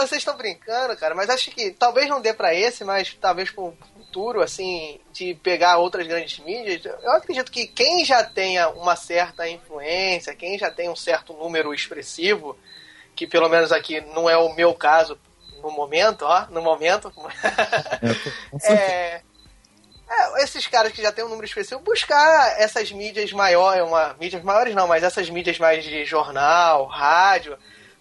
Vocês 0.07 0.21
estão 0.21 0.37
brincando, 0.37 0.95
cara, 0.97 1.13
mas 1.13 1.29
acho 1.29 1.51
que 1.51 1.71
talvez 1.71 2.07
não 2.07 2.21
dê 2.21 2.33
pra 2.33 2.53
esse, 2.53 2.83
mas 2.83 3.13
talvez 3.19 3.51
pro 3.51 3.75
futuro, 3.93 4.41
assim, 4.41 4.99
de 5.11 5.35
pegar 5.35 5.77
outras 5.77 6.07
grandes 6.07 6.39
mídias. 6.39 6.83
Eu 6.85 7.11
acredito 7.11 7.51
que 7.51 7.67
quem 7.67 8.03
já 8.03 8.23
tenha 8.23 8.69
uma 8.69 8.95
certa 8.95 9.47
influência, 9.47 10.35
quem 10.35 10.57
já 10.57 10.71
tem 10.71 10.89
um 10.89 10.95
certo 10.95 11.33
número 11.33 11.73
expressivo, 11.73 12.57
que 13.15 13.27
pelo 13.27 13.49
menos 13.49 13.71
aqui 13.71 14.01
não 14.01 14.29
é 14.29 14.37
o 14.37 14.53
meu 14.53 14.73
caso 14.73 15.19
no 15.61 15.71
momento, 15.71 16.23
ó, 16.23 16.47
no 16.49 16.61
momento. 16.61 17.11
é, 18.63 19.21
é, 20.09 20.43
esses 20.43 20.65
caras 20.67 20.91
que 20.91 21.01
já 21.01 21.11
têm 21.11 21.23
um 21.23 21.29
número 21.29 21.45
expressivo, 21.45 21.81
buscar 21.81 22.59
essas 22.59 22.91
mídias 22.91 23.31
maiores, 23.31 23.83
uma, 23.83 24.15
mídias 24.19 24.43
maiores 24.43 24.73
não, 24.73 24.87
mas 24.87 25.03
essas 25.03 25.29
mídias 25.29 25.59
mais 25.59 25.83
de 25.83 26.03
jornal, 26.03 26.85
rádio, 26.85 27.57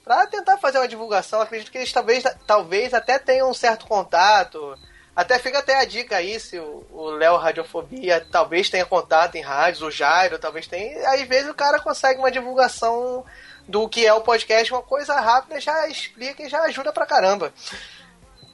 para 0.09 0.27
tentar 0.27 0.57
fazer 0.57 0.79
uma 0.79 0.89
divulgação. 0.89 1.43
Acredito 1.43 1.71
que 1.71 1.77
eles 1.77 1.93
talvez, 1.93 2.25
talvez 2.47 2.95
até 2.95 3.19
tenham 3.19 3.51
um 3.51 3.55
certo 3.55 3.87
contato. 3.87 4.75
Até 5.15 5.39
fica 5.39 5.59
até 5.59 5.79
a 5.79 5.85
dica 5.85 6.17
aí, 6.17 6.41
se 6.41 6.59
o 6.59 7.11
Léo 7.11 7.37
Radiofobia 7.37 8.27
talvez 8.31 8.71
tenha 8.71 8.87
contato 8.87 9.35
em 9.35 9.43
rádios, 9.43 9.83
o 9.83 9.91
Jairo 9.91 10.39
talvez 10.39 10.67
tenha. 10.67 11.11
Às 11.11 11.21
vezes 11.23 11.51
o 11.51 11.55
cara 11.55 11.79
consegue 11.81 12.21
uma 12.21 12.31
divulgação 12.31 13.23
do 13.67 13.87
que 13.87 14.07
é 14.07 14.15
o 14.15 14.23
podcast, 14.23 14.73
uma 14.73 14.81
coisa 14.81 15.21
rápida, 15.21 15.61
já 15.61 15.87
explica 15.89 16.43
e 16.43 16.49
já 16.49 16.63
ajuda 16.63 16.91
pra 16.91 17.05
caramba. 17.05 17.53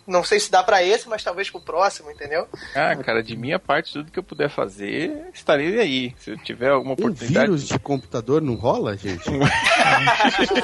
Não 0.07 0.23
sei 0.23 0.39
se 0.39 0.51
dá 0.51 0.63
pra 0.63 0.83
esse, 0.83 1.09
mas 1.09 1.25
talvez 1.25 1.49
pro 1.49 1.61
próximo, 1.61 2.11
entendeu? 2.11 2.47
Ah, 2.75 2.95
cara, 2.97 3.23
de 3.23 3.35
minha 3.37 3.59
parte, 3.59 3.93
tudo 3.95 4.11
que 4.13 4.19
eu 4.19 4.23
puder 4.23 4.51
fazer, 4.51 5.29
estarei 5.33 5.81
aí. 5.81 6.15
Se 6.19 6.31
eu 6.33 6.39
tiver 6.39 6.69
alguma 6.71 6.91
Um 6.91 6.95
oportunidade. 6.95 7.47
vírus 7.47 7.67
de 7.67 7.79
computador 7.79 8.43
não 8.43 8.55
rola, 8.55 8.97
gente? 8.97 9.23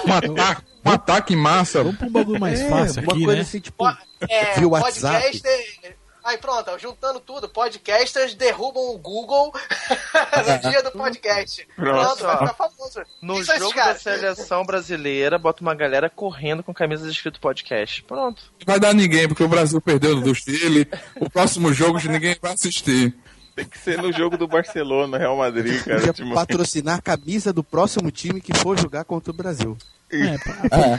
Um 0.07 0.13
ataque, 0.13 0.63
um 0.85 0.91
ataque 0.91 1.37
massa. 1.37 1.83
Vamos 1.83 1.99
pra 1.99 2.07
um 2.07 2.13
bagulho 2.13 2.41
mais 2.41 2.61
É, 2.61 2.69
fácil 2.69 3.03
uma 3.03 3.13
aqui, 3.13 3.25
coisa 3.25 3.35
né? 3.37 3.41
assim, 3.43 3.61
tipo, 3.61 3.85
É, 4.29 4.55
Via 4.59 4.69
WhatsApp. 4.69 5.25
podcaster. 5.33 5.97
Aí 6.25 6.37
pronto, 6.39 6.79
juntando 6.79 7.21
tudo, 7.21 7.49
podcasters 7.49 8.35
derrubam 8.35 8.95
o 8.95 8.99
Google 8.99 9.53
no 10.63 10.71
dia 10.71 10.83
do 10.83 10.91
podcast. 10.93 11.67
Pronto. 11.75 12.23
Vai 12.23 12.39
ficar 12.39 12.55
famoso. 12.55 13.03
No 13.23 13.41
esses 13.41 13.59
jogo 13.59 13.75
da 13.75 13.95
seleção 13.95 14.65
brasileira, 14.65 15.39
bota 15.39 15.63
uma 15.63 15.75
galera 15.75 16.11
correndo 16.11 16.63
com 16.63 16.75
camisas 16.75 17.11
escrito 17.11 17.41
podcast. 17.41 18.03
Pronto. 18.03 18.43
Não 18.59 18.67
vai 18.67 18.79
dar 18.79 18.95
ninguém, 18.95 19.29
porque 19.29 19.43
o 19.43 19.49
Brasil 19.49 19.81
perdeu 19.81 20.21
do 20.21 20.35
Chile. 20.35 20.87
O 21.17 21.31
próximo 21.31 21.73
jogo 21.73 21.99
ninguém 22.09 22.37
vai 22.41 22.53
assistir. 22.53 23.15
Tem 23.61 23.69
que 23.69 23.79
ser 23.79 23.99
no 24.01 24.11
jogo 24.13 24.37
do 24.39 24.49
Barcelona, 24.49 25.19
Real 25.19 25.37
Madrid, 25.37 25.83
cara. 25.85 25.99
podia 25.99 26.13
Tipo, 26.15 26.35
patrocinar 26.35 26.99
a 26.99 27.03
camisa 27.03 27.53
do 27.53 27.63
próximo 27.63 28.11
time 28.11 28.41
que 28.41 28.55
for 28.57 28.79
jogar 28.79 29.05
contra 29.05 29.31
o 29.31 29.37
Brasil. 29.37 29.77
É, 30.13 30.39
pra- 30.39 30.55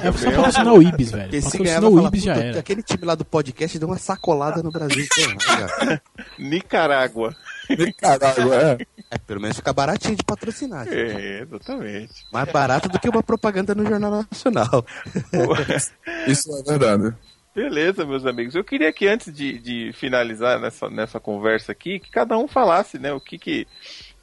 é, 0.08 0.12
só 0.14 0.32
patrocinar 0.32 0.74
o 0.74 0.82
Ibis, 0.84 1.12
velho. 1.12 1.24
Porque 1.24 1.42
se 1.42 1.58
vai 1.58 1.80
o 1.84 2.08
Ibis 2.08 2.24
já 2.24 2.34
"Puta, 2.34 2.46
era. 2.46 2.60
aquele 2.60 2.82
time 2.84 3.04
lá 3.06 3.14
do 3.16 3.26
podcast 3.26 3.78
deu 3.80 3.88
uma 3.88 3.98
sacolada 3.98 4.62
no 4.64 4.72
Brasil. 4.72 5.06
Porra. 5.16 6.02
Nicarágua. 6.40 7.36
Caralho, 7.98 8.54
é. 8.54 8.78
É, 9.10 9.18
pelo 9.18 9.42
menos 9.42 9.58
fica 9.58 9.74
baratinho 9.74 10.16
de 10.16 10.24
patrocinar. 10.24 10.86
gente. 10.86 10.96
É, 10.96 11.42
exatamente. 11.42 12.14
Mais 12.32 12.52
barato 12.52 12.88
do 12.90 13.00
que 13.00 13.10
uma 13.10 13.24
propaganda 13.24 13.74
no 13.76 13.86
Jornal 13.86 14.12
Nacional. 14.32 14.86
Isso 16.28 16.50
é 16.58 16.64
verdade. 16.78 17.14
Beleza, 17.54 18.06
meus 18.06 18.26
amigos. 18.26 18.56
Eu 18.56 18.64
queria 18.64 18.94
que 18.94 19.08
antes 19.08 19.34
de, 19.34 19.60
de 19.60 19.92
finalizar 19.94 20.60
nessa, 20.60 20.90
nessa 20.90 21.20
conversa 21.20 21.72
aqui, 21.72 22.00
que 22.00 22.10
cada 22.10 22.38
um 22.38 22.48
falasse, 22.48 22.98
né, 22.98 23.12
o 23.12 23.20
que 23.20 23.38
que 23.38 23.68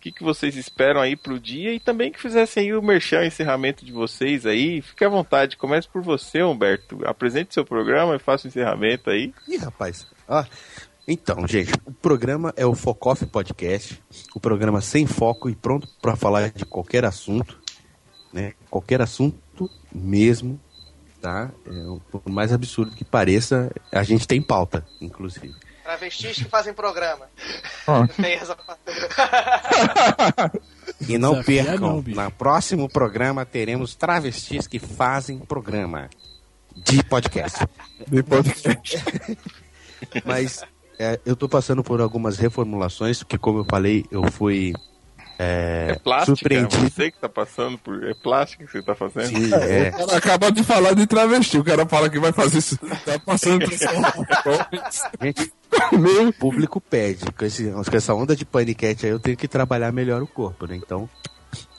que, 0.01 0.13
que 0.13 0.23
vocês 0.23 0.57
esperam 0.57 1.01
aí 1.01 1.17
pro 1.17 1.39
dia 1.39 1.75
e 1.75 1.81
também 1.81 2.13
que 2.13 2.21
fizessem 2.21 2.65
aí 2.65 2.75
o 2.75 2.83
merchan, 2.83 3.27
encerramento 3.27 3.85
de 3.85 3.93
vocês 3.93 4.47
aí. 4.47 4.81
Fique 4.81 5.05
à 5.05 5.09
vontade, 5.09 5.57
comece 5.57 5.89
por 5.89 6.03
você, 6.03 6.43
Humberto. 6.43 7.01
Apresente 7.05 7.55
seu 7.55 7.65
programa 7.65 8.17
e 8.17 8.19
faça 8.19 8.47
o 8.47 8.49
encerramento 8.49 9.11
aí. 9.11 9.35
Ih, 9.49 9.57
rapaz. 9.57 10.07
Ah, 10.29 10.47
então, 11.07 11.47
gente, 11.47 11.73
o 11.85 11.93
programa 11.93 12.53
é 12.57 12.65
o 12.65 12.75
Focoff 12.75 13.25
Podcast, 13.27 14.01
o 14.35 14.41
programa 14.41 14.81
sem 14.81 15.07
foco 15.07 15.49
e 15.49 15.55
pronto 15.55 15.89
para 16.01 16.17
falar 16.17 16.51
de 16.51 16.65
qualquer 16.65 17.05
assunto, 17.05 17.59
né? 18.33 18.53
Qualquer 18.71 19.01
assunto 19.01 19.69
mesmo, 19.93 20.61
tá? 21.20 21.51
É, 21.66 21.99
por 22.11 22.23
mais 22.27 22.53
absurdo 22.53 22.95
que 22.95 23.05
pareça, 23.05 23.70
a 23.93 24.03
gente 24.03 24.27
tem 24.27 24.40
pauta, 24.40 24.85
inclusive. 25.01 25.55
Travestis 25.82 26.36
que 26.36 26.45
fazem 26.45 26.74
programa. 26.74 27.27
Tem 28.20 28.35
essa 28.35 28.57
E 31.09 31.16
não 31.16 31.32
Desafia 31.32 31.65
percam, 31.65 32.03
no 32.03 32.31
próximo 32.32 32.89
programa 32.89 33.47
teremos 33.47 33.95
travestis 33.95 34.66
que 34.66 34.78
fazem 34.78 35.39
programa 35.39 36.11
de 36.77 37.03
podcast. 37.03 37.66
De 38.07 38.23
podcast. 38.23 39.05
Mas 40.24 40.62
é, 40.99 41.19
eu 41.24 41.36
tô 41.36 41.49
passando 41.49 41.82
por 41.82 42.01
algumas 42.01 42.36
reformulações, 42.39 43.19
porque 43.19 43.39
como 43.39 43.61
eu 43.61 43.65
falei, 43.65 44.05
eu 44.11 44.31
fui 44.31 44.74
é, 45.39 45.90
É 45.90 45.94
plástica, 45.94 46.36
surpreendido. 46.36 46.90
você 46.90 47.10
que 47.10 47.19
tá 47.19 47.28
passando 47.28 47.78
por. 47.78 48.02
É 48.05 48.12
plástica 48.15 48.65
que 48.65 48.73
você 48.73 48.82
tá 48.82 48.94
fazendo? 48.94 49.28
Sim, 49.28 49.55
é. 49.55 49.89
O 49.90 50.06
cara 50.06 50.16
acaba 50.19 50.51
de 50.51 50.65
falar 50.65 50.94
de 50.94 51.06
travesti. 51.06 51.59
O 51.59 51.65
cara 51.65 51.86
fala 51.86 52.10
que 52.10 52.19
vai 52.19 52.32
fazer 52.32 52.59
isso. 52.59 52.77
Tá 52.78 53.19
passando 53.24 53.65
por 53.65 53.73
Gente, 55.23 55.52
meu 55.93 56.32
público 56.32 56.81
pede. 56.81 57.24
Com, 57.32 57.44
esse, 57.44 57.70
com 57.70 57.97
essa 57.97 58.15
onda 58.15 58.35
de 58.35 58.44
paniquete 58.44 59.06
aí, 59.06 59.12
eu 59.12 59.20
tenho 59.20 59.36
que 59.36 59.47
trabalhar 59.47 59.93
melhor 59.93 60.20
o 60.23 60.27
corpo, 60.27 60.66
né? 60.66 60.74
Então, 60.74 61.09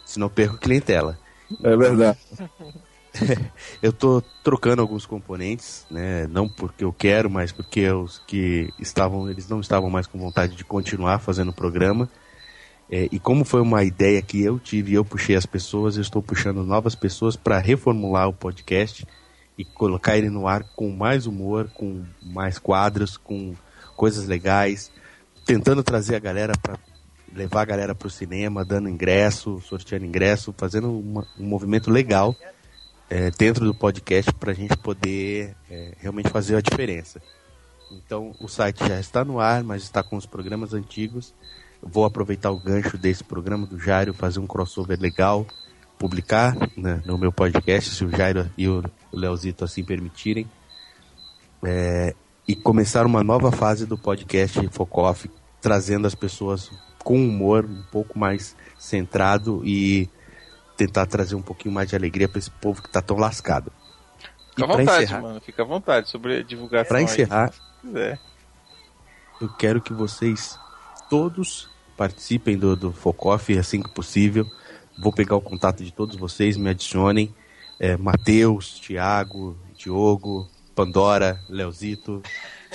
senão 0.05 0.27
eu 0.27 0.31
perco 0.31 0.57
clientela. 0.57 1.17
É 1.63 1.75
verdade. 1.75 2.17
Eu 3.81 3.91
tô 3.91 4.21
trocando 4.43 4.81
alguns 4.81 5.05
componentes, 5.05 5.85
né? 5.89 6.27
Não 6.27 6.47
porque 6.47 6.83
eu 6.83 6.93
quero, 6.93 7.29
mas 7.29 7.51
porque 7.51 7.89
os 7.89 8.19
que 8.19 8.71
estavam, 8.79 9.29
eles 9.29 9.49
não 9.49 9.59
estavam 9.59 9.89
mais 9.89 10.05
com 10.05 10.19
vontade 10.19 10.55
de 10.55 10.63
continuar 10.63 11.19
fazendo 11.19 11.49
o 11.49 11.53
programa. 11.53 12.07
É, 12.91 13.07
e 13.11 13.19
como 13.19 13.45
foi 13.45 13.61
uma 13.61 13.83
ideia 13.83 14.21
que 14.21 14.41
eu 14.41 14.57
tive 14.59 14.93
eu 14.95 15.05
puxei 15.05 15.35
as 15.35 15.45
pessoas, 15.45 15.95
eu 15.95 16.01
estou 16.01 16.23
puxando 16.23 16.63
novas 16.63 16.95
pessoas 16.95 17.35
para 17.35 17.59
reformular 17.59 18.27
o 18.27 18.33
podcast 18.33 19.05
e 19.57 19.63
colocar 19.63 20.17
ele 20.17 20.29
no 20.29 20.47
ar 20.47 20.63
com 20.75 20.89
mais 20.89 21.27
humor, 21.27 21.69
com 21.75 22.03
mais 22.21 22.57
quadros, 22.57 23.15
com 23.15 23.53
coisas 23.95 24.25
legais, 24.25 24.91
tentando 25.45 25.83
trazer 25.83 26.15
a 26.15 26.19
galera 26.19 26.53
para 26.59 26.79
levar 27.35 27.61
a 27.61 27.65
galera 27.65 27.93
para 27.93 28.07
o 28.07 28.11
cinema, 28.11 28.65
dando 28.65 28.89
ingresso, 28.89 29.61
sorteando 29.61 30.05
ingresso, 30.05 30.53
fazendo 30.57 30.91
uma- 30.91 31.27
um 31.37 31.45
movimento 31.45 31.91
legal 31.91 32.35
é, 33.07 33.29
dentro 33.31 33.65
do 33.65 33.73
podcast 33.73 34.33
para 34.33 34.51
a 34.51 34.55
gente 34.55 34.75
poder 34.77 35.55
é, 35.69 35.93
realmente 35.99 36.29
fazer 36.29 36.55
a 36.55 36.61
diferença. 36.61 37.21
Então 37.91 38.35
o 38.39 38.47
site 38.47 38.79
já 38.87 38.99
está 38.99 39.23
no 39.25 39.39
ar, 39.39 39.63
mas 39.63 39.83
está 39.83 40.01
com 40.01 40.15
os 40.15 40.25
programas 40.25 40.73
antigos. 40.73 41.33
Eu 41.81 41.89
vou 41.89 42.05
aproveitar 42.05 42.51
o 42.51 42.59
gancho 42.59 42.97
desse 42.97 43.23
programa 43.23 43.65
do 43.65 43.79
Jairo, 43.79 44.13
fazer 44.13 44.39
um 44.39 44.47
crossover 44.47 44.99
legal, 44.99 45.45
publicar 45.97 46.55
né, 46.77 47.01
no 47.05 47.17
meu 47.17 47.31
podcast, 47.31 47.95
se 47.95 48.03
o 48.05 48.09
Jairo 48.09 48.49
e 48.57 48.67
o 48.67 48.83
Leozito 49.11 49.63
assim 49.63 49.83
permitirem. 49.83 50.49
É, 51.63 52.15
e 52.47 52.55
começar 52.55 53.05
uma 53.05 53.23
nova 53.23 53.51
fase 53.51 53.85
do 53.85 53.97
podcast 53.97 54.67
Focoff, 54.71 55.29
trazendo 55.61 56.07
as 56.07 56.15
pessoas 56.15 56.71
com 57.03 57.15
humor 57.15 57.65
um 57.65 57.83
pouco 57.91 58.17
mais 58.17 58.55
centrado 58.77 59.61
e 59.65 60.09
tentar 60.77 61.05
trazer 61.05 61.35
um 61.35 61.41
pouquinho 61.41 61.73
mais 61.73 61.89
de 61.89 61.95
alegria 61.95 62.27
para 62.29 62.39
esse 62.39 62.49
povo 62.49 62.81
que 62.81 62.89
tá 62.89 63.01
tão 63.01 63.17
lascado. 63.17 63.71
Fica 64.55 64.63
à 64.63 64.67
vontade, 64.67 65.03
encerrar- 65.03 65.21
mano. 65.21 65.41
Fica 65.41 65.61
à 65.63 65.65
vontade 65.65 66.09
sobre 66.09 66.37
a 66.39 66.43
divulgação. 66.43 66.97
Aí, 66.97 67.03
encerrar, 67.03 67.53
quiser. 67.81 68.19
eu 69.41 69.49
quero 69.49 69.81
que 69.81 69.93
vocês 69.93 70.57
todos 71.09 71.69
participem 71.97 72.57
do, 72.57 72.75
do 72.75 72.93
Focoff 72.93 73.57
assim 73.57 73.81
que 73.81 73.89
possível. 73.89 74.45
Vou 74.97 75.11
pegar 75.11 75.35
o 75.35 75.41
contato 75.41 75.83
de 75.83 75.91
todos 75.91 76.15
vocês, 76.15 76.55
me 76.55 76.69
adicionem. 76.69 77.33
É, 77.79 77.97
Matheus, 77.97 78.79
Thiago, 78.79 79.57
Diogo, 79.77 80.49
Pandora, 80.75 81.39
Leozito, 81.49 82.21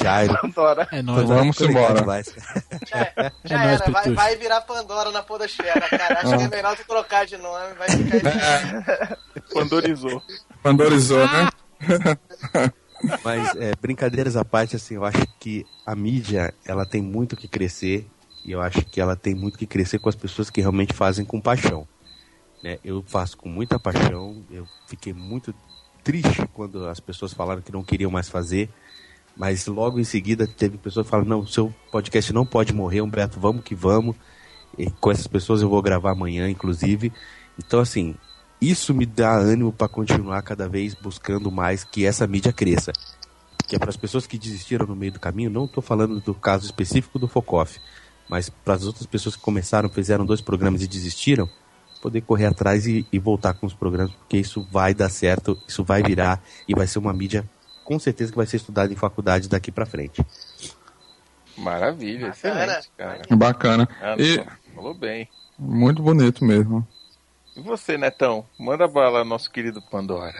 Jairo. 0.01 0.39
Pandora. 0.40 0.89
É 0.90 1.01
nóis, 1.02 1.20
Pandora 1.20 1.40
Vamos 1.40 1.56
ficou 1.56 1.69
legal 1.69 1.85
embora. 1.85 2.01
demais. 2.01 2.35
Já, 2.86 3.12
já 3.44 3.59
nóis, 3.59 3.81
era, 3.81 3.90
vai, 3.90 4.11
vai 4.12 4.36
virar 4.36 4.61
Pandora 4.62 5.11
na 5.11 5.23
podosfera, 5.23 5.89
cara. 5.89 6.20
Acho 6.20 6.36
que 6.36 6.43
é 6.43 6.48
melhor 6.48 6.77
tu 6.77 6.86
trocar 6.86 7.27
de 7.27 7.36
nome, 7.36 7.74
vai 7.74 7.89
ficar. 7.89 9.19
Pandorizou. 9.52 10.23
Pandorizou, 10.62 11.27
né? 11.27 11.48
Mas 13.23 13.55
é, 13.56 13.74
brincadeiras 13.81 14.36
à 14.36 14.44
parte, 14.44 14.77
assim, 14.77 14.94
eu 14.94 15.05
acho 15.05 15.27
que 15.39 15.66
a 15.86 15.94
mídia 15.94 16.55
ela 16.66 16.86
tem 16.86 17.02
muito 17.02 17.36
que 17.36 17.47
crescer 17.47 18.06
e 18.45 18.53
eu 18.53 18.61
acho 18.61 18.85
que 18.85 19.01
ela 19.01 19.16
tem 19.16 19.35
muito 19.35 19.59
que 19.59 19.66
crescer 19.66 19.99
com 19.99 20.09
as 20.09 20.15
pessoas 20.15 20.51
que 20.51 20.61
realmente 20.61 20.93
fazem 20.93 21.25
com 21.25 21.41
paixão. 21.41 21.89
Né? 22.62 22.79
Eu 22.85 23.03
faço 23.07 23.37
com 23.37 23.49
muita 23.49 23.79
paixão. 23.79 24.45
Eu 24.51 24.66
fiquei 24.87 25.12
muito 25.12 25.55
triste 26.03 26.47
quando 26.53 26.87
as 26.87 27.01
pessoas 27.01 27.33
falaram 27.33 27.62
que 27.62 27.73
não 27.73 27.83
queriam 27.83 28.11
mais 28.11 28.29
fazer, 28.29 28.69
mas 29.35 29.66
logo 29.66 29.99
em 29.99 30.05
seguida 30.05 30.47
teve 30.47 30.77
pessoas 30.77 31.09
falaram 31.09 31.29
não, 31.29 31.47
seu 31.47 31.75
podcast 31.91 32.33
não 32.33 32.45
pode 32.45 32.75
morrer, 32.75 33.01
Humberto, 33.01 33.41
vamos 33.41 33.65
que 33.65 33.75
vamos. 33.75 34.15
E 34.77 34.91
com 34.91 35.11
essas 35.11 35.27
pessoas 35.27 35.62
eu 35.62 35.69
vou 35.69 35.81
gravar 35.81 36.12
amanhã, 36.12 36.49
inclusive. 36.49 37.12
Então 37.59 37.81
assim, 37.81 38.15
isso 38.61 38.93
me 38.93 39.07
dá 39.07 39.35
ânimo 39.35 39.73
para 39.73 39.89
continuar 39.89 40.43
cada 40.43 40.69
vez 40.69 40.95
buscando 40.95 41.51
mais 41.51 41.83
que 41.85 42.05
essa 42.05 42.27
mídia 42.27 42.53
cresça. 42.53 42.93
Que 43.66 43.77
é 43.77 43.79
para 43.79 43.89
as 43.89 43.97
pessoas 43.97 44.27
que 44.27 44.39
desistiram 44.39 44.87
no 44.87 44.95
meio 44.95 45.12
do 45.12 45.21
caminho, 45.21 45.51
não 45.51 45.65
estou 45.65 45.83
falando 45.83 46.21
do 46.21 46.35
caso 46.35 46.66
específico 46.66 47.19
do 47.19 47.27
Focoff, 47.27 47.81
mas 48.29 48.49
para 48.49 48.75
as 48.75 48.85
outras 48.85 49.07
pessoas 49.07 49.37
que 49.37 49.43
começaram, 49.43 49.89
fizeram 49.89 50.25
dois 50.25 50.41
programas 50.41 50.83
e 50.83 50.87
desistiram, 50.89 51.49
poder 52.03 52.21
correr 52.21 52.47
atrás 52.47 52.87
e, 52.87 53.07
e 53.13 53.19
voltar 53.19 53.55
com 53.55 53.67
os 53.67 53.75
programas, 53.75 54.13
porque 54.13 54.37
isso 54.37 54.67
vai 54.71 54.93
dar 54.95 55.09
certo, 55.09 55.59
isso 55.67 55.83
vai 55.83 56.03
virar 56.03 56.43
e 56.69 56.75
vai 56.75 56.87
ser 56.87 56.99
uma 56.99 57.13
mídia 57.13 57.49
com 57.85 57.99
certeza 57.99 58.31
que 58.31 58.37
vai 58.37 58.47
ser 58.47 58.57
estudada 58.57 58.93
em 58.93 58.97
faculdade 58.97 59.49
daqui 59.49 59.71
para 59.71 59.87
frente. 59.87 60.25
Maravilha, 61.57 62.29
excelente, 62.29 62.91
cara. 62.97 63.23
Bacana. 63.31 63.89
Ah, 64.01 64.17
E 64.19 64.45
Falou 64.75 64.95
bem. 64.95 65.29
muito 65.59 66.03
bonito 66.03 66.45
mesmo. 66.45 66.87
E 67.57 67.61
você, 67.61 67.97
Netão? 67.97 68.45
Manda 68.59 68.89
bala, 68.89 69.25
nosso 69.25 69.51
querido 69.51 69.81
Pandora. 69.81 70.35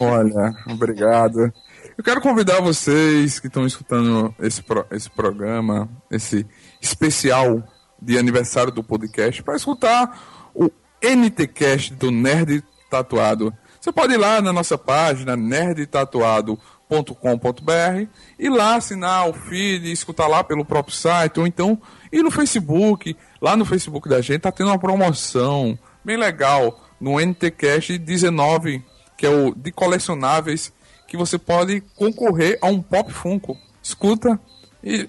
Olha, 0.00 0.52
obrigado. 0.68 1.52
Eu 1.96 2.04
quero 2.04 2.20
convidar 2.20 2.60
vocês 2.60 3.40
que 3.40 3.46
estão 3.46 3.66
escutando 3.66 4.34
esse, 4.40 4.62
pro- 4.62 4.84
esse 4.90 5.08
programa, 5.10 5.88
esse 6.10 6.46
especial 6.80 7.62
de 8.00 8.18
aniversário 8.18 8.70
do 8.70 8.84
podcast, 8.84 9.42
para 9.42 9.56
escutar 9.56 10.50
o 10.54 10.70
NTCast 11.02 11.94
do 11.94 12.10
Nerd 12.10 12.62
Tatuado. 12.90 13.52
Você 13.80 13.90
pode 13.90 14.12
ir 14.14 14.18
lá 14.18 14.42
na 14.42 14.52
nossa 14.52 14.76
página 14.76 15.34
nerdtatuado.com.br 15.36 18.08
e 18.38 18.48
lá 18.50 18.76
assinar 18.76 19.26
o 19.28 19.32
feed, 19.32 19.90
escutar 19.90 20.26
lá 20.26 20.44
pelo 20.44 20.64
próprio 20.66 20.94
site, 20.94 21.40
ou 21.40 21.46
então 21.46 21.80
ir 22.12 22.22
no 22.22 22.30
Facebook. 22.30 23.16
Lá 23.40 23.56
no 23.56 23.64
Facebook 23.64 24.06
da 24.08 24.20
gente 24.20 24.42
tá 24.42 24.52
tendo 24.52 24.68
uma 24.68 24.78
promoção 24.78 25.78
bem 26.04 26.18
legal 26.18 26.78
no 27.00 27.18
NTCast 27.18 27.96
19, 27.98 28.84
que 29.16 29.24
é 29.24 29.30
o 29.30 29.54
de 29.54 29.72
colecionáveis, 29.72 30.70
que 31.06 31.16
você 31.16 31.38
pode 31.38 31.80
concorrer 31.94 32.58
a 32.60 32.66
um 32.66 32.82
Pop 32.82 33.12
Funko. 33.12 33.56
Escuta 33.82 34.40
e 34.82 35.08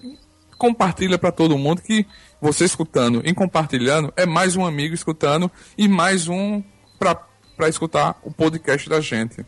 compartilha 0.57 1.17
para 1.17 1.31
todo 1.31 1.57
mundo 1.57 1.81
que 1.81 2.05
você 2.41 2.65
escutando 2.65 3.21
e 3.25 3.33
compartilhando 3.33 4.13
é 4.15 4.25
mais 4.25 4.55
um 4.55 4.65
amigo 4.65 4.93
escutando 4.93 5.51
e 5.77 5.87
mais 5.87 6.27
um 6.27 6.63
para 6.99 7.67
escutar 7.67 8.19
o 8.23 8.31
podcast 8.31 8.87
da 8.89 9.01
gente. 9.01 9.45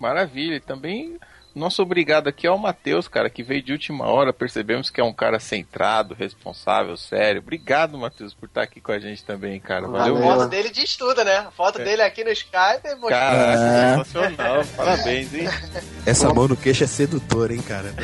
Maravilha. 0.00 0.60
Também 0.60 1.18
nosso 1.54 1.82
obrigado 1.82 2.28
aqui 2.28 2.46
ao 2.46 2.56
Matheus, 2.58 3.06
cara, 3.08 3.28
que 3.30 3.42
veio 3.42 3.62
de 3.62 3.72
última 3.72 4.06
hora. 4.06 4.32
Percebemos 4.32 4.88
que 4.90 5.00
é 5.00 5.04
um 5.04 5.12
cara 5.12 5.38
centrado, 5.40 6.14
responsável, 6.14 6.96
sério. 6.96 7.40
Obrigado, 7.40 7.96
Matheus, 7.98 8.32
por 8.34 8.46
estar 8.46 8.62
aqui 8.62 8.80
com 8.80 8.92
a 8.92 8.98
gente 8.98 9.24
também, 9.24 9.60
cara. 9.60 9.86
Valeu. 9.86 10.16
A 10.16 10.20
foto 10.36 10.48
dele 10.48 10.70
diz 10.70 10.96
tudo, 10.96 11.22
né? 11.24 11.38
A 11.38 11.50
foto 11.50 11.78
dele 11.78 12.02
aqui 12.02 12.24
no 12.24 12.30
Skype 12.30 12.80
é 12.84 12.94
mostrando. 12.94 13.10
Caraca, 13.10 13.62
É. 13.62 13.96
sensacional. 14.04 14.64
Parabéns, 14.76 15.34
hein? 15.34 15.48
Essa 16.06 16.32
mão 16.32 16.48
no 16.48 16.56
queixo 16.56 16.84
é 16.84 16.86
sedutora, 16.86 17.54
hein, 17.54 17.62
cara? 17.62 17.92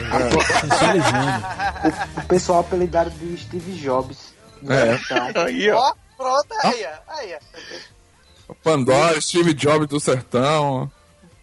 O, 2.19 2.20
o 2.20 2.25
pessoal 2.27 2.61
apelidado 2.61 3.11
de 3.11 3.37
Steve 3.39 3.73
Jobs. 3.73 4.35
né? 4.62 4.93
É. 4.93 5.29
Então, 5.31 5.43
Aí, 5.47 5.70
ó. 5.70 5.79
Ó, 5.79 5.95
pronto, 6.16 6.49
aí, 6.65 6.85
ó. 6.87 7.12
Aí, 7.19 7.35
ó. 7.35 8.55
Pandora, 8.62 9.20
Steve 9.20 9.53
Jobs 9.55 9.87
do 9.89 10.01
Sertão, 10.01 10.91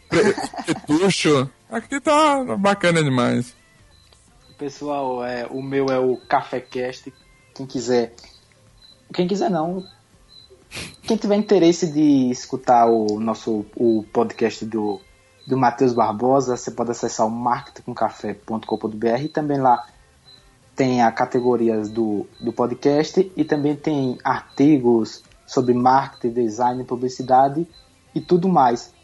Pre- 0.09 0.35
Petucho. 0.65 1.49
Aqui 1.75 1.99
tá 1.99 2.55
bacana 2.57 3.03
demais. 3.03 3.53
pessoal, 4.57 5.25
é, 5.25 5.45
o 5.45 5.61
meu 5.61 5.87
é 5.87 5.99
o 5.99 6.15
Café 6.15 6.61
Cast. 6.61 7.13
Quem 7.53 7.65
quiser 7.65 8.15
quem 9.13 9.27
quiser 9.27 9.51
não. 9.51 9.83
Quem 11.03 11.17
tiver 11.17 11.35
interesse 11.35 11.91
de 11.91 12.31
escutar 12.31 12.85
o 12.85 13.19
nosso 13.19 13.65
o 13.75 14.05
podcast 14.13 14.65
do, 14.65 15.01
do 15.45 15.57
Matheus 15.57 15.91
Barbosa, 15.91 16.55
você 16.55 16.71
pode 16.71 16.91
acessar 16.91 17.27
o 17.27 17.29
marketingcafé.com.br 17.29 19.27
também 19.33 19.59
lá 19.59 19.85
tem 20.77 21.03
a 21.03 21.11
categorias 21.11 21.89
do, 21.89 22.25
do 22.39 22.53
podcast 22.53 23.29
e 23.35 23.43
também 23.43 23.75
tem 23.75 24.17
artigos 24.23 25.25
sobre 25.45 25.73
marketing, 25.73 26.31
design, 26.35 26.85
publicidade 26.85 27.67
e 28.15 28.21
tudo 28.21 28.47
mais 28.47 28.94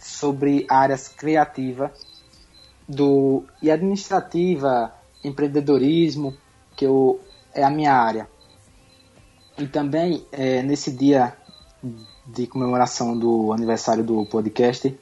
sobre 0.00 0.66
áreas 0.68 1.08
criativas 1.08 1.90
do 2.88 3.44
e 3.62 3.70
administrativa, 3.70 4.92
empreendedorismo, 5.22 6.36
que 6.76 6.84
eu, 6.84 7.20
é 7.54 7.62
a 7.62 7.70
minha 7.70 7.94
área. 7.94 8.28
E 9.58 9.66
também 9.66 10.24
é, 10.32 10.62
nesse 10.62 10.90
dia 10.90 11.36
de 12.26 12.46
comemoração 12.46 13.16
do 13.16 13.52
aniversário 13.52 14.02
do 14.02 14.24
podcast, 14.26 14.98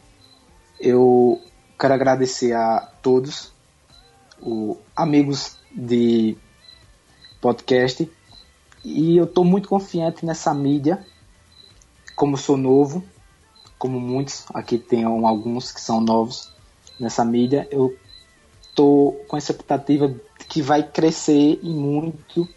eu 0.80 1.40
quero 1.78 1.94
agradecer 1.94 2.52
a 2.52 2.80
todos, 3.02 3.52
os 4.40 4.76
amigos 4.96 5.56
de 5.72 6.36
podcast, 7.40 8.10
e 8.84 9.16
eu 9.16 9.24
estou 9.24 9.44
muito 9.44 9.68
confiante 9.68 10.24
nessa 10.24 10.52
mídia, 10.54 11.04
como 12.14 12.36
sou 12.36 12.56
novo, 12.56 13.04
como 13.78 14.00
muitos, 14.00 14.44
aqui 14.52 14.76
tem 14.78 15.04
alguns 15.04 15.70
que 15.72 15.80
são 15.80 16.00
novos 16.00 16.52
nessa 16.98 17.24
mídia, 17.24 17.68
eu 17.70 17.96
tô 18.74 19.24
com 19.28 19.36
a 19.36 19.38
expectativa 19.38 20.12
que 20.48 20.60
vai 20.60 20.82
crescer 20.82 21.58
e 21.62 21.68
muito 21.70 22.48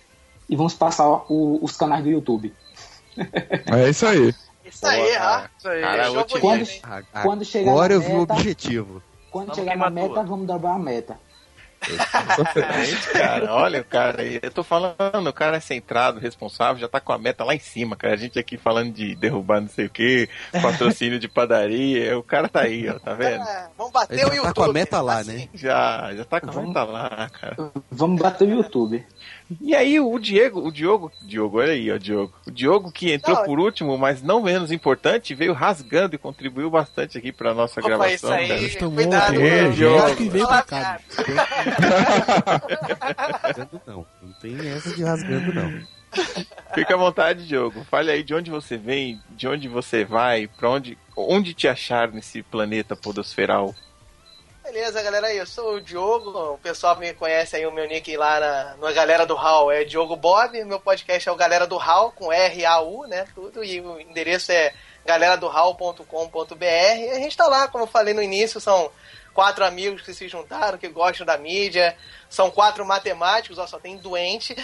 e 0.50 0.56
vamos 0.56 0.74
passar 0.74 1.08
o, 1.30 1.60
os 1.62 1.78
canais 1.78 2.04
do 2.04 2.10
YouTube. 2.10 2.54
É 3.18 3.90
isso 3.90 4.06
aí. 4.06 4.34
Isso 4.66 4.86
aí, 4.86 5.16
ah, 5.16 5.50
isso 5.58 5.68
aí. 5.68 5.82
Cara, 5.82 6.06
eu 6.10 6.24
te- 6.24 6.40
bonito, 6.40 6.70
hein? 6.70 6.82
Quando 7.24 7.46
chegar 7.46 7.72
Agora 7.72 7.90
na 7.90 7.96
eu 7.96 8.02
vi 8.02 8.14
o 8.16 8.22
objetivo. 8.22 9.04
quando 9.30 9.48
Vamos 9.48 9.60
chegar 9.60 9.78
na 9.78 9.90
meta, 9.90 10.24
vamos 10.24 10.48
dobrar 10.48 10.76
a 10.76 10.80
meta. 10.80 11.20
Exatamente, 11.90 13.08
cara. 13.14 13.54
Olha 13.54 13.82
o 13.82 13.86
cara 13.86 14.22
aí. 14.22 14.40
Eu 14.42 14.52
tô 14.52 14.64
falando, 14.64 15.28
o 15.28 15.34
cara 15.34 15.58
é 15.58 15.60
centrado, 15.60 16.20
responsável, 16.20 16.80
já 16.80 16.88
tá 16.88 17.00
com 17.00 17.12
a 17.12 17.18
meta 17.18 17.44
lá 17.44 17.56
em 17.56 17.60
cima, 17.60 17.96
cara. 17.96 18.14
A 18.14 18.18
gente 18.18 18.38
aqui 18.38 18.58
falando 18.58 18.92
de 18.94 19.16
derrubar 19.16 19.62
não 19.62 19.68
sei 19.68 19.86
o 19.86 19.90
que, 19.90 20.30
patrocínio 20.62 21.20
de 21.20 21.28
padaria. 21.28 22.18
O 22.18 22.24
cara 22.24 22.48
tá 22.48 22.62
aí, 22.62 22.88
ó, 22.90 23.00
tá 23.00 23.14
vendo? 23.14 23.44
É, 23.44 23.68
vamos 23.78 23.92
bater 23.92 24.14
Ele 24.20 24.26
o 24.26 24.28
já 24.30 24.36
YouTube. 24.36 24.54
tá 24.54 24.54
com 24.54 24.70
a 24.70 24.74
meta 24.74 25.02
lá, 25.02 25.18
assim. 25.20 25.38
né? 25.38 25.50
Já, 25.54 26.14
já 26.16 26.26
tá 26.26 26.42
com 26.42 26.50
a 26.52 26.62
meta 26.62 26.84
lá, 26.84 27.30
cara. 27.30 27.72
Vamos 27.90 28.22
bater 28.22 28.48
o 28.48 28.52
YouTube. 28.52 29.06
E 29.60 29.76
aí 29.76 30.00
o 30.00 30.18
Diego, 30.20 30.66
o 30.66 30.72
Diogo, 30.72 31.12
Diogo, 31.24 31.60
olha 31.60 31.74
aí, 31.74 31.92
ó, 31.92 31.98
Diogo. 31.98 32.34
O 32.48 32.52
Diogo 32.52 32.92
que 32.92 33.12
entrou 33.12 33.36
Não, 33.36 33.44
por 33.44 33.60
último, 33.60 33.98
mas 33.98 34.22
não 34.22 34.42
menos 34.42 34.72
importante, 34.72 35.36
veio 35.36 35.52
rasgando 35.54 36.16
e 36.16 36.18
contribuiu 36.18 36.70
bastante 36.70 37.18
aqui 37.18 37.32
pra 37.32 37.54
nossa 37.54 37.80
Opa, 37.80 37.90
gravação. 37.90 38.14
isso 38.14 38.28
aí. 38.28 38.48
cara. 38.70 38.92
Cuidado, 38.92 39.42
é, 39.42 39.70
Diogo. 39.70 40.16
que 40.16 40.30
veio 40.30 40.48
pra 40.48 40.62
cá. 40.62 41.00
Rasgando 43.44 43.82
não. 43.86 44.06
Não 44.22 44.34
tem 44.42 44.68
essa 44.70 44.94
de 44.94 45.04
rasgando 45.04 45.54
não. 45.54 45.82
Fica 46.74 46.94
à 46.94 46.98
vontade, 46.98 47.48
Diogo. 47.48 47.86
Fale 47.90 48.12
aí 48.12 48.24
de 48.24 48.34
onde 48.34 48.52
você 48.52 48.78
vem, 48.78 49.20
de 49.32 49.48
onde 49.48 49.68
você 49.68 50.04
vai, 50.04 50.48
pra 50.48 50.70
onde, 50.70 50.98
onde 51.16 51.54
te 51.54 51.68
achar 51.68 52.12
nesse 52.12 52.44
planeta 52.44 52.96
podosferal. 52.96 53.74
Beleza, 54.64 55.02
galera 55.02 55.34
eu 55.34 55.46
sou 55.46 55.76
o 55.76 55.82
Diogo, 55.82 56.54
o 56.54 56.58
pessoal 56.60 56.96
me 56.96 57.12
conhece 57.16 57.56
aí, 57.56 57.66
o 57.66 57.72
meu 57.72 57.88
nick 57.88 58.16
lá 58.16 58.40
na, 58.40 58.76
na 58.78 58.92
Galera 58.92 59.26
do 59.26 59.34
Hall 59.34 59.72
é 59.72 59.84
Diogo 59.84 60.16
Bob, 60.16 60.64
meu 60.64 60.80
podcast 60.80 61.28
é 61.28 61.32
o 61.32 61.36
Galera 61.36 61.66
do 61.66 61.78
Hall, 61.78 62.12
com 62.12 62.32
R-A-U, 62.32 63.08
né, 63.08 63.26
tudo, 63.34 63.64
e 63.64 63.82
o 63.82 64.00
endereço 64.00 64.52
é 64.52 64.72
galeradohall.com.br, 65.04 66.06
e 66.64 67.10
a 67.10 67.16
gente 67.16 67.36
tá 67.36 67.48
lá, 67.48 67.68
como 67.68 67.86
eu 67.86 67.88
falei 67.88 68.14
no 68.14 68.22
início, 68.22 68.62
são 68.62 68.92
quatro 69.34 69.66
amigos 69.66 70.02
que 70.02 70.14
se 70.14 70.28
juntaram, 70.28 70.78
que 70.78 70.88
gostam 70.88 71.26
da 71.26 71.38
mídia, 71.38 71.96
são 72.30 72.52
quatro 72.52 72.86
matemáticos, 72.86 73.58
ó, 73.58 73.68
só 73.68 73.80
tem 73.80 73.98
doente, 73.98 74.56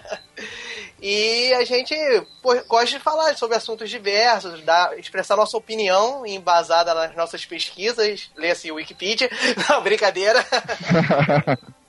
e 1.00 1.52
a 1.54 1.64
gente 1.64 1.94
pô, 2.42 2.54
gosta 2.66 2.98
de 2.98 2.98
falar 2.98 3.36
sobre 3.36 3.56
assuntos 3.56 3.88
diversos, 3.90 4.62
dar, 4.62 4.98
expressar 4.98 5.36
nossa 5.36 5.56
opinião 5.56 6.26
embasada 6.26 6.94
nas 6.94 7.14
nossas 7.14 7.44
pesquisas. 7.44 8.30
Lê-se 8.36 8.72
Wikipedia. 8.72 9.30
Não, 9.68 9.82
brincadeira. 9.82 10.44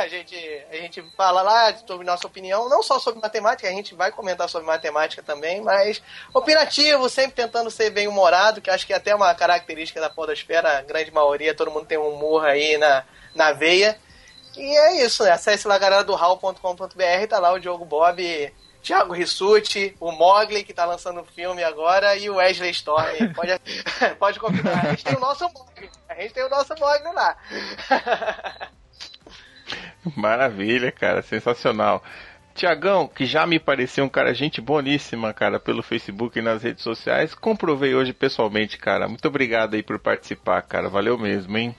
A 0.00 0.08
gente, 0.08 0.34
a 0.70 0.76
gente 0.76 1.02
fala 1.14 1.42
lá 1.42 1.76
sobre 1.86 2.06
nossa 2.06 2.26
opinião, 2.26 2.70
não 2.70 2.82
só 2.82 2.98
sobre 2.98 3.20
matemática, 3.20 3.68
a 3.68 3.72
gente 3.72 3.94
vai 3.94 4.10
comentar 4.10 4.48
sobre 4.48 4.66
matemática 4.66 5.22
também, 5.22 5.60
mas 5.60 6.02
opinativo, 6.32 7.06
sempre 7.10 7.32
tentando 7.32 7.70
ser 7.70 7.90
bem 7.90 8.08
humorado, 8.08 8.62
que 8.62 8.70
acho 8.70 8.86
que 8.86 8.94
é 8.94 8.96
até 8.96 9.14
uma 9.14 9.34
característica 9.34 10.00
da 10.00 10.08
podosfera, 10.08 10.78
a 10.78 10.82
grande 10.82 11.10
maioria, 11.10 11.54
todo 11.54 11.70
mundo 11.70 11.84
tem 11.84 11.98
um 11.98 12.08
humor 12.08 12.46
aí 12.46 12.78
na, 12.78 13.04
na 13.34 13.52
veia. 13.52 13.98
E 14.56 14.76
é 14.76 15.04
isso, 15.04 15.22
né? 15.22 15.32
Acesse 15.32 15.68
lá 15.68 15.76
galeradohall.com.br, 15.76 17.26
tá 17.28 17.38
lá 17.38 17.52
o 17.52 17.60
Diogo 17.60 17.84
Bob, 17.84 18.52
Thiago 18.82 19.12
Rissuti, 19.12 19.94
o 20.00 20.10
Mogli, 20.10 20.64
que 20.64 20.72
tá 20.72 20.86
lançando 20.86 21.20
um 21.20 21.24
filme 21.24 21.62
agora, 21.62 22.16
e 22.16 22.30
o 22.30 22.36
Wesley 22.36 22.70
Storm. 22.70 23.32
Pode, 23.36 23.60
pode 24.18 24.40
convidar. 24.40 24.86
A 24.86 24.90
gente 24.90 25.04
tem 25.04 25.16
o 25.16 25.20
nosso 25.20 25.44
Mogli. 25.44 25.90
A 26.08 26.14
gente 26.14 26.32
tem 26.32 26.44
o 26.44 26.48
nosso 26.48 26.74
Mogli 26.78 27.12
lá. 27.12 27.36
Maravilha, 30.16 30.90
cara, 30.90 31.22
sensacional. 31.22 32.02
Tiagão, 32.54 33.06
que 33.06 33.24
já 33.26 33.46
me 33.46 33.58
pareceu 33.58 34.04
um 34.04 34.08
cara 34.08 34.34
gente 34.34 34.60
boníssima, 34.60 35.32
cara, 35.32 35.60
pelo 35.60 35.82
Facebook 35.82 36.38
e 36.38 36.42
nas 36.42 36.62
redes 36.62 36.82
sociais, 36.82 37.34
comprovei 37.34 37.94
hoje 37.94 38.12
pessoalmente, 38.12 38.76
cara. 38.76 39.08
Muito 39.08 39.26
obrigado 39.28 39.74
aí 39.74 39.82
por 39.82 39.98
participar, 39.98 40.60
cara. 40.62 40.88
Valeu 40.88 41.16
mesmo, 41.16 41.56
hein? 41.56 41.74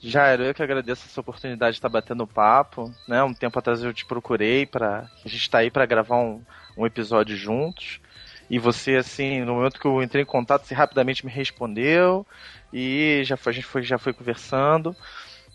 Jairo, 0.00 0.44
eu 0.44 0.54
que 0.54 0.62
agradeço 0.62 1.06
essa 1.06 1.20
oportunidade 1.20 1.72
de 1.72 1.78
estar 1.78 1.88
batendo 1.88 2.26
papo, 2.26 2.94
né? 3.08 3.22
Um 3.22 3.34
tempo 3.34 3.58
atrás 3.58 3.82
eu 3.82 3.92
te 3.92 4.06
procurei 4.06 4.64
para 4.64 5.10
a 5.24 5.28
gente 5.28 5.50
tá 5.50 5.58
aí 5.58 5.70
para 5.70 5.84
gravar 5.84 6.16
um, 6.18 6.40
um 6.76 6.86
episódio 6.86 7.36
juntos. 7.36 8.00
E 8.48 8.58
você, 8.58 8.96
assim, 8.96 9.40
no 9.40 9.56
momento 9.56 9.78
que 9.78 9.86
eu 9.86 10.02
entrei 10.02 10.22
em 10.22 10.26
contato, 10.26 10.64
você 10.64 10.74
rapidamente 10.74 11.26
me 11.26 11.32
respondeu 11.32 12.26
e 12.72 13.20
já 13.24 13.36
foi, 13.36 13.52
a 13.52 13.54
gente 13.54 13.66
foi, 13.66 13.82
já 13.82 13.98
foi 13.98 14.12
conversando. 14.12 14.96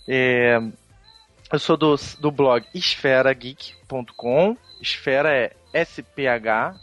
É, 0.08 0.60
eu 1.54 1.60
sou 1.60 1.78
do, 1.78 1.96
do 2.20 2.32
blog 2.32 2.66
esferageek.com. 2.74 4.58
Esfera 4.82 5.32
é 5.32 5.56
SPH, 5.72 6.80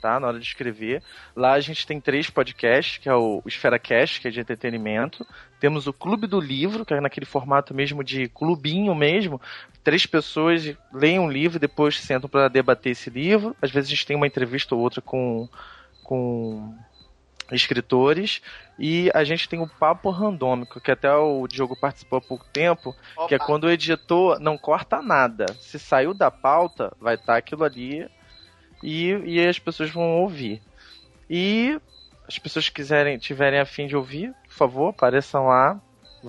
tá? 0.00 0.20
Na 0.20 0.28
hora 0.28 0.38
de 0.38 0.46
escrever. 0.46 1.02
Lá 1.34 1.54
a 1.54 1.60
gente 1.60 1.84
tem 1.84 2.00
três 2.00 2.30
podcasts, 2.30 2.98
que 2.98 3.08
é 3.08 3.14
o 3.14 3.42
Esfera 3.44 3.80
Cast, 3.80 4.20
que 4.20 4.28
é 4.28 4.30
de 4.30 4.38
entretenimento. 4.38 5.26
Temos 5.58 5.88
o 5.88 5.92
Clube 5.92 6.28
do 6.28 6.40
Livro, 6.40 6.86
que 6.86 6.94
é 6.94 7.00
naquele 7.00 7.26
formato 7.26 7.74
mesmo 7.74 8.04
de 8.04 8.28
clubinho 8.28 8.94
mesmo. 8.94 9.40
Três 9.82 10.06
pessoas 10.06 10.72
leem 10.92 11.18
um 11.18 11.28
livro 11.28 11.56
e 11.56 11.60
depois 11.60 11.98
sentam 11.98 12.30
para 12.30 12.46
debater 12.46 12.92
esse 12.92 13.10
livro. 13.10 13.56
Às 13.60 13.72
vezes 13.72 13.90
a 13.90 13.94
gente 13.94 14.06
tem 14.06 14.16
uma 14.16 14.28
entrevista 14.28 14.72
ou 14.76 14.80
outra 14.80 15.02
com, 15.02 15.48
com 16.04 16.72
escritores. 17.50 18.40
E 18.78 19.10
a 19.14 19.24
gente 19.24 19.48
tem 19.48 19.60
o 19.60 19.68
Papo 19.68 20.10
Randômico, 20.10 20.80
que 20.80 20.90
até 20.90 21.12
o 21.14 21.46
Diogo 21.46 21.78
participou 21.78 22.18
há 22.18 22.22
pouco 22.22 22.46
tempo, 22.52 22.94
que 23.28 23.34
é 23.34 23.36
Opa. 23.36 23.46
quando 23.46 23.64
o 23.64 23.70
editor 23.70 24.38
não 24.40 24.56
corta 24.56 25.02
nada. 25.02 25.46
Se 25.60 25.78
saiu 25.78 26.14
da 26.14 26.30
pauta, 26.30 26.92
vai 27.00 27.14
estar 27.14 27.36
aquilo 27.36 27.64
ali 27.64 28.08
e, 28.82 29.10
e 29.24 29.46
as 29.46 29.58
pessoas 29.58 29.90
vão 29.90 30.20
ouvir. 30.20 30.60
E 31.28 31.78
as 32.26 32.38
pessoas 32.38 32.68
que 32.68 32.74
quiserem, 32.74 33.18
tiverem 33.18 33.60
a 33.60 33.66
fim 33.66 33.86
de 33.86 33.96
ouvir, 33.96 34.34
por 34.48 34.54
favor, 34.54 34.88
apareçam 34.88 35.46
lá. 35.46 35.80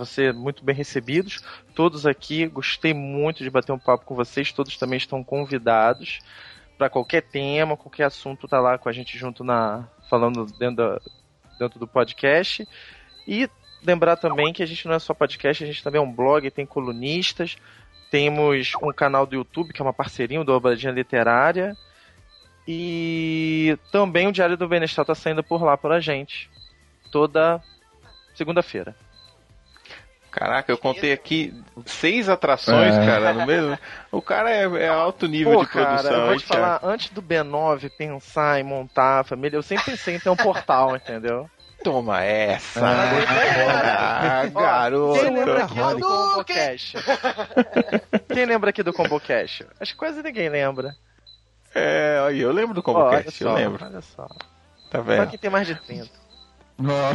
Ser 0.05 0.33
muito 0.33 0.65
bem 0.65 0.73
recebidos. 0.73 1.43
Todos 1.75 2.07
aqui, 2.07 2.47
gostei 2.47 2.95
muito 2.95 3.43
de 3.43 3.49
bater 3.51 3.71
um 3.71 3.77
papo 3.77 4.05
com 4.05 4.15
vocês. 4.15 4.51
Todos 4.51 4.75
também 4.75 4.97
estão 4.97 5.23
convidados 5.23 6.19
para 6.77 6.89
qualquer 6.89 7.21
tema, 7.21 7.77
qualquer 7.77 8.05
assunto, 8.05 8.47
tá 8.47 8.59
lá 8.59 8.77
com 8.77 8.89
a 8.89 8.91
gente 8.91 9.17
junto 9.17 9.43
na 9.43 9.87
falando 10.09 10.45
dentro, 10.57 10.75
da- 10.75 11.01
dentro 11.59 11.79
do 11.79 11.87
podcast. 11.87 12.67
E 13.27 13.49
lembrar 13.85 14.17
também 14.17 14.51
que 14.53 14.63
a 14.63 14.65
gente 14.65 14.87
não 14.87 14.95
é 14.95 14.99
só 14.99 15.13
podcast, 15.13 15.63
a 15.63 15.67
gente 15.67 15.83
também 15.83 15.99
é 15.99 16.03
um 16.03 16.11
blog, 16.11 16.49
tem 16.51 16.65
colunistas, 16.65 17.55
temos 18.11 18.71
um 18.81 18.91
canal 18.91 19.25
do 19.25 19.35
YouTube 19.35 19.73
que 19.73 19.81
é 19.81 19.85
uma 19.85 19.93
parceria 19.93 20.39
do 20.39 20.45
Dobradinha 20.45 20.91
Literária. 20.91 21.75
E 22.67 23.77
também 23.91 24.27
o 24.27 24.31
Diário 24.31 24.55
do 24.55 24.67
Benestal 24.67 25.03
tá 25.03 25.13
saindo 25.13 25.43
por 25.43 25.61
lá 25.63 25.77
pra 25.77 25.99
gente. 25.99 26.49
Toda 27.11 27.61
segunda-feira. 28.33 28.95
Caraca, 30.33 30.71
eu 30.71 30.77
contei 30.79 31.13
aqui 31.13 31.53
seis 31.85 32.27
atrações, 32.27 32.95
É. 32.95 33.05
cara, 33.05 33.33
no 33.33 33.45
mesmo. 33.45 33.77
O 34.11 34.19
cara 34.21 34.49
é, 34.49 34.63
é 34.83 34.87
alto 34.87 35.27
nível 35.27 35.53
Pô, 35.53 35.63
de 35.63 35.69
produção, 35.71 36.03
cara, 36.11 36.15
eu 36.23 36.25
vou 36.27 36.37
te 36.37 36.45
falar, 36.45 36.79
antes 36.83 37.09
do 37.09 37.21
B9 37.21 37.91
pensar 37.95 38.59
em 38.59 38.63
montar 38.63 39.19
a 39.19 39.23
família, 39.23 39.57
eu 39.57 39.61
sempre 39.63 39.85
pensei 39.85 40.15
em 40.15 40.19
ter 40.19 40.29
um 40.31 40.35
portal, 40.35 40.95
entendeu? 40.97 41.47
Toma 41.83 42.23
essa! 42.23 42.79
Ah, 42.83 44.41
Ah, 44.41 44.47
garoto! 44.47 45.19
Quem 45.19 45.33
lembra 45.35 45.63
aqui 45.65 45.75
do 45.75 45.83
Hadouken! 45.83 46.01
ComboCast? 46.31 46.97
Quem 48.33 48.45
lembra 48.45 48.69
aqui 48.71 48.81
do 48.83 48.93
ComboCast? 48.93 49.67
Acho 49.79 49.91
que 49.91 49.97
quase 49.99 50.23
ninguém 50.23 50.49
lembra. 50.49 50.95
É, 51.75 52.25
eu 52.33 52.51
lembro 52.51 52.73
do 52.73 52.81
Combocast, 52.83 53.31
só, 53.37 53.49
eu 53.49 53.55
lembro. 53.55 53.85
Olha 53.85 54.01
só. 54.01 54.27
Tá 54.89 54.99
Só 54.99 55.01
vendo? 55.01 55.29
quem 55.29 55.39
tem 55.39 55.49
mais 55.49 55.67
de 55.67 55.75
30. 55.75 56.07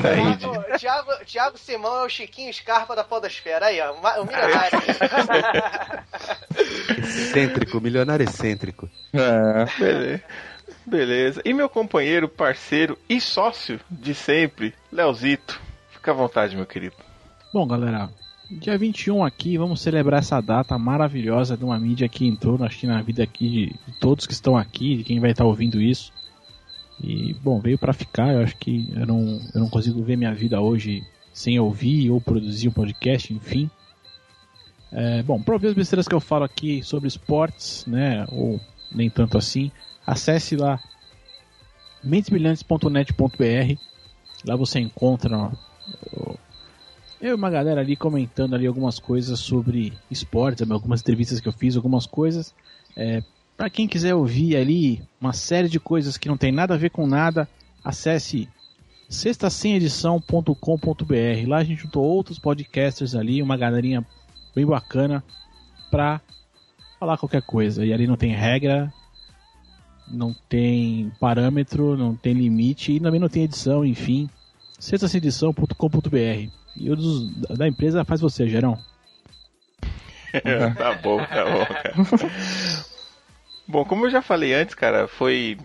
Aí, 0.05 0.37
de- 0.37 0.47
Ô, 0.47 0.79
Thiago, 0.79 1.11
Thiago 1.27 1.59
Simão 1.59 2.03
é 2.03 2.07
o 2.07 2.09
Chiquinho 2.09 2.53
Scarpa 2.53 2.95
da 2.97 3.05
Podosfera. 3.05 3.67
Aí, 3.67 3.81
ó, 3.81 3.93
o 4.21 4.25
milionário. 4.27 4.79
Excêntrico, 6.99 7.81
milionário 7.81 8.25
excêntrico. 8.25 8.89
É. 9.13 9.65
Beleza. 9.79 10.23
Beleza. 10.87 11.43
E 11.45 11.53
meu 11.53 11.69
companheiro, 11.69 12.29
parceiro 12.29 12.99
e 13.09 13.21
sócio 13.21 13.79
de 13.91 14.15
sempre, 14.15 14.75
Leozito. 14.91 15.61
Fica 15.91 16.11
à 16.13 16.15
vontade, 16.15 16.57
meu 16.57 16.65
querido. 16.67 16.97
Bom, 17.53 17.67
galera, 17.67 18.09
dia 18.51 18.77
21 18.79 19.25
aqui, 19.25 19.59
vamos 19.59 19.81
celebrar 19.83 20.21
essa 20.21 20.41
data 20.41 20.79
maravilhosa 20.79 21.57
de 21.57 21.65
uma 21.65 21.79
mídia 21.79 22.09
que 22.09 22.27
entrou, 22.27 22.63
acho 22.65 22.79
que 22.79 22.87
na 22.87 23.03
vida 23.03 23.23
aqui 23.23 23.49
de, 23.49 23.67
de 23.93 23.99
todos 23.99 24.27
que 24.27 24.33
estão 24.33 24.57
aqui, 24.57 24.97
de 24.97 25.05
quem 25.05 25.21
vai 25.21 25.31
estar 25.33 25.45
ouvindo 25.45 25.81
isso. 25.81 26.13
E, 27.03 27.35
bom, 27.35 27.61
veio 27.61 27.79
pra 27.79 27.93
ficar, 27.93 28.35
eu 28.35 28.41
acho 28.41 28.57
que 28.57 28.89
eu 28.95 29.07
não, 29.07 29.41
eu 29.55 29.61
não 29.61 29.69
consigo 29.69 30.03
ver 30.03 30.17
minha 30.17 30.35
vida 30.35 30.61
hoje 30.61 31.05
sem 31.33 31.59
ouvir 31.59 32.11
ou 32.11 32.21
produzir 32.21 32.69
um 32.69 32.73
podcast, 32.73 33.33
enfim. 33.33 33.71
É, 34.91 35.23
bom, 35.23 35.41
para 35.41 35.55
ouvir 35.55 35.69
as 35.69 35.75
besteiras 35.75 36.09
que 36.09 36.15
eu 36.15 36.21
falo 36.21 36.45
aqui 36.45 36.83
sobre 36.83 37.09
esportes, 37.09 37.85
né, 37.87 38.27
ou 38.33 38.61
nem 38.91 39.09
tanto 39.09 39.37
assim, 39.39 39.71
acesse 40.07 40.57
lá 40.57 40.81
mentesbrilhantes.net.br. 42.03 43.79
Lá 44.45 44.57
você 44.57 44.81
encontra 44.81 45.53
eu 47.21 47.31
e 47.31 47.35
uma 47.35 47.51
galera 47.51 47.81
ali 47.81 47.97
comentando 47.97 48.55
ali 48.55 48.67
algumas 48.67 48.99
coisas 48.99 49.41
sobre 49.41 49.93
esportes, 50.11 50.69
algumas 50.71 51.01
entrevistas 51.01 51.41
que 51.41 51.49
eu 51.49 51.53
fiz, 51.53 51.77
algumas 51.77 52.07
coisas. 52.07 52.55
É, 52.97 53.23
para 53.59 53.69
quem 53.69 53.87
quiser 53.89 54.15
ouvir 54.15 54.57
ali 54.57 55.03
uma 55.21 55.33
série 55.33 55.69
de 55.69 55.81
coisas 55.81 56.17
que 56.17 56.29
não 56.29 56.37
tem 56.37 56.53
nada 56.53 56.75
a 56.75 56.79
ver 56.79 56.91
com 56.91 57.09
nada, 57.09 57.49
acesse 57.85 58.49
sextasemedição.com.br. 59.09 61.49
Lá 61.49 61.57
a 61.57 61.65
gente 61.65 61.83
juntou 61.83 62.05
outros 62.05 62.39
podcasters 62.39 63.17
ali, 63.17 63.43
uma 63.43 63.57
galerinha 63.57 64.07
bem 64.55 64.65
bacana 64.65 65.25
pra 65.91 66.21
falar 67.01 67.19
qualquer 67.19 67.43
coisa. 67.43 67.85
E 67.85 67.93
ali 67.93 68.07
não 68.07 68.17
tem 68.17 68.33
regra, 68.33 68.93
não 70.07 70.33
tem 70.49 71.11
parâmetro, 71.19 71.97
não 71.97 72.15
tem 72.15 72.35
limite 72.35 72.93
e 72.93 73.01
também 73.01 73.19
não 73.19 73.29
tem 73.29 73.43
edição, 73.43 73.85
enfim. 73.85 74.31
sextasemedição.com.br. 74.79 76.49
E 76.77 76.91
o 76.93 76.95
dos, 76.95 77.35
da 77.59 77.67
empresa 77.67 78.05
faz 78.05 78.21
você, 78.21 78.49
Gerão. 78.49 78.79
tá 80.79 80.95
bom, 81.03 81.19
tá 81.19 81.45
bom, 81.45 81.67
cara. 81.67 81.95
Bom, 83.69 83.85
como 83.85 84.07
eu 84.07 84.11
já 84.11 84.23
falei 84.23 84.55
antes, 84.55 84.75
cara, 84.75 85.07
foi. 85.07 85.59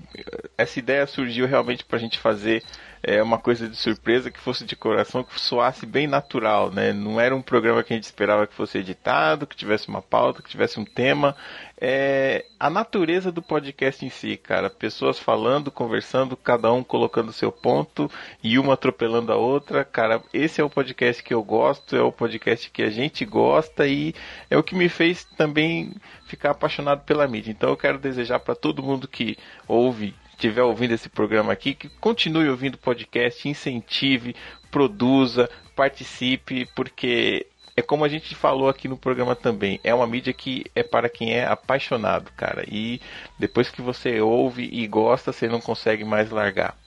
Essa 0.58 0.78
ideia 0.80 1.08
surgiu 1.08 1.48
realmente 1.48 1.86
pra 1.86 1.98
gente 1.98 2.20
fazer 2.20 2.66
é, 3.06 3.22
uma 3.22 3.38
coisa 3.38 3.68
de 3.68 3.76
surpresa 3.76 4.32
que 4.32 4.40
fosse 4.40 4.64
de 4.64 4.78
coração, 4.78 5.26
que 5.26 5.38
soasse 5.38 5.86
bem 5.86 6.08
natural, 6.08 6.72
né? 6.72 6.94
Não 6.94 7.20
era 7.20 7.36
um 7.36 7.42
programa 7.42 7.84
que 7.84 7.92
a 7.92 7.98
gente 7.98 8.06
esperava 8.06 8.48
que 8.48 8.54
fosse 8.54 8.78
editado, 8.78 9.46
que 9.46 9.58
tivesse 9.58 9.90
uma 9.90 10.02
pauta, 10.02 10.42
que 10.42 10.50
tivesse 10.50 10.80
um 10.80 10.86
tema. 10.86 11.36
É, 11.80 12.46
a 12.58 12.70
natureza 12.70 13.30
do 13.30 13.42
podcast 13.42 14.06
em 14.06 14.10
si, 14.10 14.38
cara. 14.38 14.70
Pessoas 14.70 15.20
falando, 15.20 15.70
conversando, 15.70 16.38
cada 16.38 16.72
um 16.72 16.82
colocando 16.82 17.34
seu 17.34 17.52
ponto 17.52 18.10
e 18.42 18.58
uma 18.58 18.76
atropelando 18.76 19.34
a 19.34 19.36
outra. 19.36 19.84
Cara, 19.84 20.24
esse 20.34 20.62
é 20.62 20.64
o 20.64 20.70
podcast 20.70 21.22
que 21.22 21.34
eu 21.34 21.44
gosto, 21.44 21.98
é 21.98 22.02
o 22.02 22.12
podcast 22.12 22.72
que 22.72 22.84
a 22.84 22.90
gente 22.90 23.26
gosta 23.26 23.86
e 23.86 24.16
é 24.50 24.58
o 24.58 24.64
que 24.64 24.76
me 24.76 24.88
fez 24.88 25.26
também 25.26 25.94
ficar 26.26 26.52
apaixonado 26.52 27.04
pela 27.04 27.28
mídia. 27.28 27.52
Então 27.52 27.72
eu 27.72 27.78
quero 27.78 28.00
desejar 28.00 28.40
para 28.40 28.56
todo 28.56 28.82
mundo 28.82 29.10
que 29.10 29.38
ouve 29.68 30.16
estiver 30.34 30.64
ouvindo 30.64 30.94
esse 30.94 31.10
programa 31.10 31.54
aqui, 31.54 31.74
que 31.74 31.90
continue 31.90 32.50
ouvindo 32.50 32.76
o 32.76 32.80
podcast, 32.80 33.48
incentive, 33.48 34.36
produza, 34.70 35.50
participe, 35.76 36.68
porque 36.76 37.48
é 37.76 37.82
como 37.82 38.06
a 38.06 38.10
gente 38.10 38.36
falou 38.36 38.70
aqui 38.70 38.88
no 38.88 38.98
programa 38.98 39.36
também, 39.36 39.80
é 39.84 39.94
uma 39.94 40.06
mídia 40.06 40.34
que 40.34 40.66
é 40.76 40.84
para 40.84 41.10
quem 41.10 41.34
é 41.34 41.46
apaixonado, 41.46 42.32
cara. 42.36 42.64
E 42.68 43.02
depois 43.40 43.70
que 43.70 43.82
você 43.82 44.22
ouve 44.22 44.70
e 44.72 44.86
gosta, 44.88 45.32
você 45.32 45.48
não 45.48 45.60
consegue 45.60 46.04
mais 46.04 46.30
largar. 46.30 46.78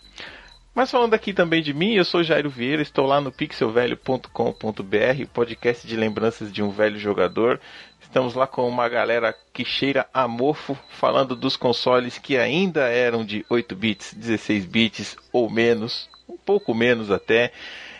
Mas 0.77 0.91
falando 0.91 1.15
aqui 1.15 1.33
também 1.33 1.63
de 1.63 1.73
mim, 1.73 1.95
eu 1.95 2.05
sou 2.05 2.23
Jairo 2.23 2.51
Vieira, 2.51 2.83
estou 2.83 3.07
lá 3.07 3.19
no 3.19 3.33
pixelvelho.com.br, 3.33 5.27
podcast 5.33 5.87
de 5.87 5.97
lembranças 5.97 6.53
de 6.53 6.63
um 6.63 6.71
velho 6.71 6.99
jogador. 6.99 7.59
Estamos 8.07 8.35
lá 8.35 8.47
com 8.47 8.67
uma 8.67 8.89
galera 8.89 9.37
que 9.53 9.65
cheira 9.65 10.07
a 10.15 10.27
mofo, 10.27 10.79
falando 10.89 11.37
dos 11.37 11.55
consoles 11.57 12.17
que 12.17 12.39
ainda 12.39 12.89
eram 12.89 13.25
de 13.25 13.45
8 13.51 13.77
bits, 13.77 14.15
16 14.15 14.65
bits 14.65 15.17
ou 15.33 15.51
menos, 15.51 16.09
um 16.27 16.39
pouco 16.39 16.73
menos 16.73 17.11
até. 17.11 17.53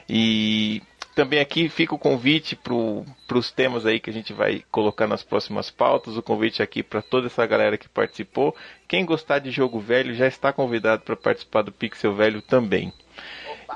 E 0.09 0.81
também 1.15 1.41
aqui 1.41 1.69
fica 1.69 1.95
o 1.95 1.99
convite 1.99 2.57
para 2.57 3.39
os 3.39 3.51
temas 3.51 3.85
aí 3.85 4.01
que 4.01 4.09
a 4.09 4.13
gente 4.13 4.33
vai 4.33 4.65
colocar 4.71 5.07
nas 5.07 5.23
próximas 5.23 5.71
pautas. 5.71 6.17
O 6.17 6.23
convite 6.23 6.63
aqui 6.63 6.83
para 6.83 7.03
toda 7.03 7.27
essa 7.27 7.45
galera 7.45 7.77
que 7.77 7.89
participou. 7.89 8.57
Quem 8.89 9.05
gostar 9.05 9.41
de 9.41 9.51
jogo 9.51 9.79
velho 9.81 10.15
já 10.15 10.27
está 10.27 10.51
convidado 10.51 11.03
para 11.03 11.17
participar 11.17 11.63
do 11.63 11.73
Pixel 11.73 12.15
Velho 12.15 12.41
também. 12.41 12.91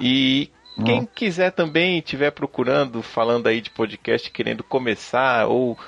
E 0.01 0.51
quem 0.85 1.05
quiser 1.05 1.51
também 1.51 1.99
estiver 1.99 2.31
procurando, 2.31 3.03
falando 3.03 3.49
aí 3.49 3.61
de 3.61 3.71
podcast, 3.71 4.31
querendo 4.31 4.63
começar 4.63 5.47
ou 5.47 5.79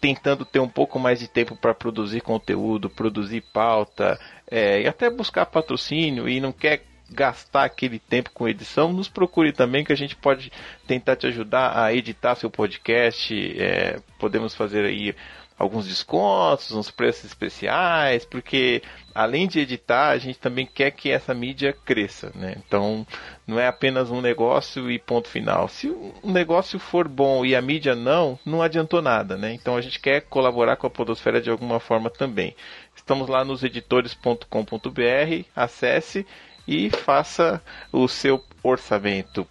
tentando 0.00 0.44
ter 0.44 0.60
um 0.60 0.68
pouco 0.68 0.98
mais 0.98 1.18
de 1.18 1.28
tempo 1.28 1.56
para 1.56 1.74
produzir 1.74 2.20
conteúdo, 2.20 2.90
produzir 2.90 3.42
pauta, 3.52 4.18
é, 4.50 4.82
e 4.82 4.88
até 4.88 5.10
buscar 5.10 5.46
patrocínio 5.46 6.28
e 6.28 6.40
não 6.40 6.52
quer 6.52 6.82
gastar 7.10 7.64
aquele 7.64 7.98
tempo 7.98 8.30
com 8.32 8.48
edição, 8.48 8.92
nos 8.92 9.08
procure 9.08 9.52
também 9.52 9.84
que 9.84 9.92
a 9.92 9.96
gente 9.96 10.14
pode 10.14 10.52
tentar 10.86 11.16
te 11.16 11.26
ajudar 11.26 11.78
a 11.82 11.92
editar 11.92 12.34
seu 12.34 12.50
podcast. 12.50 13.34
É, 13.58 14.00
podemos 14.18 14.54
fazer 14.54 14.84
aí 14.84 15.14
alguns 15.58 15.88
descontos, 15.88 16.70
uns 16.70 16.90
preços 16.90 17.24
especiais, 17.24 18.24
porque 18.24 18.80
além 19.12 19.48
de 19.48 19.58
editar, 19.58 20.10
a 20.10 20.18
gente 20.18 20.38
também 20.38 20.64
quer 20.64 20.92
que 20.92 21.10
essa 21.10 21.34
mídia 21.34 21.76
cresça, 21.84 22.30
né? 22.34 22.54
Então, 22.64 23.04
não 23.46 23.58
é 23.58 23.66
apenas 23.66 24.10
um 24.10 24.20
negócio 24.20 24.88
e 24.88 24.98
ponto 24.98 25.28
final. 25.28 25.66
Se 25.66 25.88
o 25.88 26.14
negócio 26.22 26.78
for 26.78 27.08
bom 27.08 27.44
e 27.44 27.56
a 27.56 27.60
mídia 27.60 27.96
não, 27.96 28.38
não 28.46 28.62
adiantou 28.62 29.02
nada, 29.02 29.36
né? 29.36 29.52
Então 29.52 29.76
a 29.76 29.80
gente 29.80 29.98
quer 29.98 30.20
colaborar 30.22 30.76
com 30.76 30.86
a 30.86 30.90
Podosfera 30.90 31.40
de 31.40 31.50
alguma 31.50 31.80
forma 31.80 32.08
também. 32.08 32.54
Estamos 32.94 33.28
lá 33.28 33.44
nos 33.44 33.64
editores.com.br, 33.64 35.44
acesse 35.56 36.24
e 36.68 36.90
faça 36.90 37.60
o 37.90 38.06
seu 38.06 38.44
orçamento. 38.62 39.46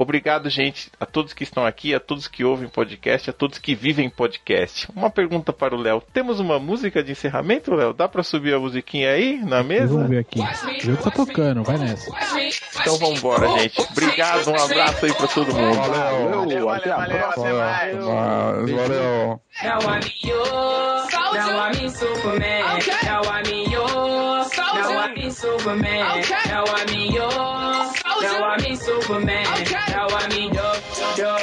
Obrigado, 0.00 0.48
gente, 0.48 0.92
a 1.00 1.04
todos 1.04 1.32
que 1.32 1.42
estão 1.42 1.66
aqui, 1.66 1.92
a 1.92 1.98
todos 1.98 2.28
que 2.28 2.44
ouvem 2.44 2.68
podcast, 2.68 3.30
a 3.30 3.32
todos 3.32 3.58
que 3.58 3.74
vivem 3.74 4.08
podcast. 4.08 4.86
Uma 4.94 5.10
pergunta 5.10 5.52
para 5.52 5.74
o 5.74 5.76
Léo. 5.76 6.00
Temos 6.12 6.38
uma 6.38 6.56
música 6.56 7.02
de 7.02 7.10
encerramento, 7.10 7.74
Léo? 7.74 7.92
Dá 7.92 8.06
para 8.06 8.22
subir 8.22 8.54
a 8.54 8.60
musiquinha 8.60 9.10
aí 9.10 9.38
na 9.38 9.60
mesa? 9.64 9.94
Vamos 9.94 10.08
ver 10.08 10.18
aqui. 10.20 10.38
Jogo 10.78 11.02
tá 11.02 11.10
tocando, 11.10 11.64
vai 11.64 11.78
nessa. 11.78 12.12
Então 12.80 12.96
vamos 12.96 13.18
embora, 13.18 13.48
gente. 13.58 13.80
Obrigado, 13.80 14.48
um 14.48 14.54
abraço 14.54 15.04
aí 15.04 15.12
para 15.12 15.26
todo 15.26 15.52
mundo. 15.52 15.76
Valeu, 15.76 16.30
Valeu, 16.30 16.64
valeu, 16.64 16.96
valeu, 16.96 17.26
até 17.26 17.52
mais. 17.52 17.94
Mas, 17.96 18.70
valeu. 18.70 19.40
Now 19.64 19.80
I'm 19.80 20.00
yours. 20.22 21.12
Now 21.34 21.72
I'm 21.72 21.90
Superman. 21.90 22.78
Now 23.02 23.22
I'm 23.24 23.72
yours. 23.72 24.56
Now 24.56 25.06
I'm 25.06 25.30
Superman. 25.32 26.22
Now 26.46 26.64
I'm 26.68 27.12
yours. 27.12 27.57
Now 28.20 28.44
I'm 28.44 28.76
Superman. 28.76 29.44
Now 29.90 30.08
I'm 30.10 30.52
Duff, 30.52 31.16
Duff, 31.16 31.42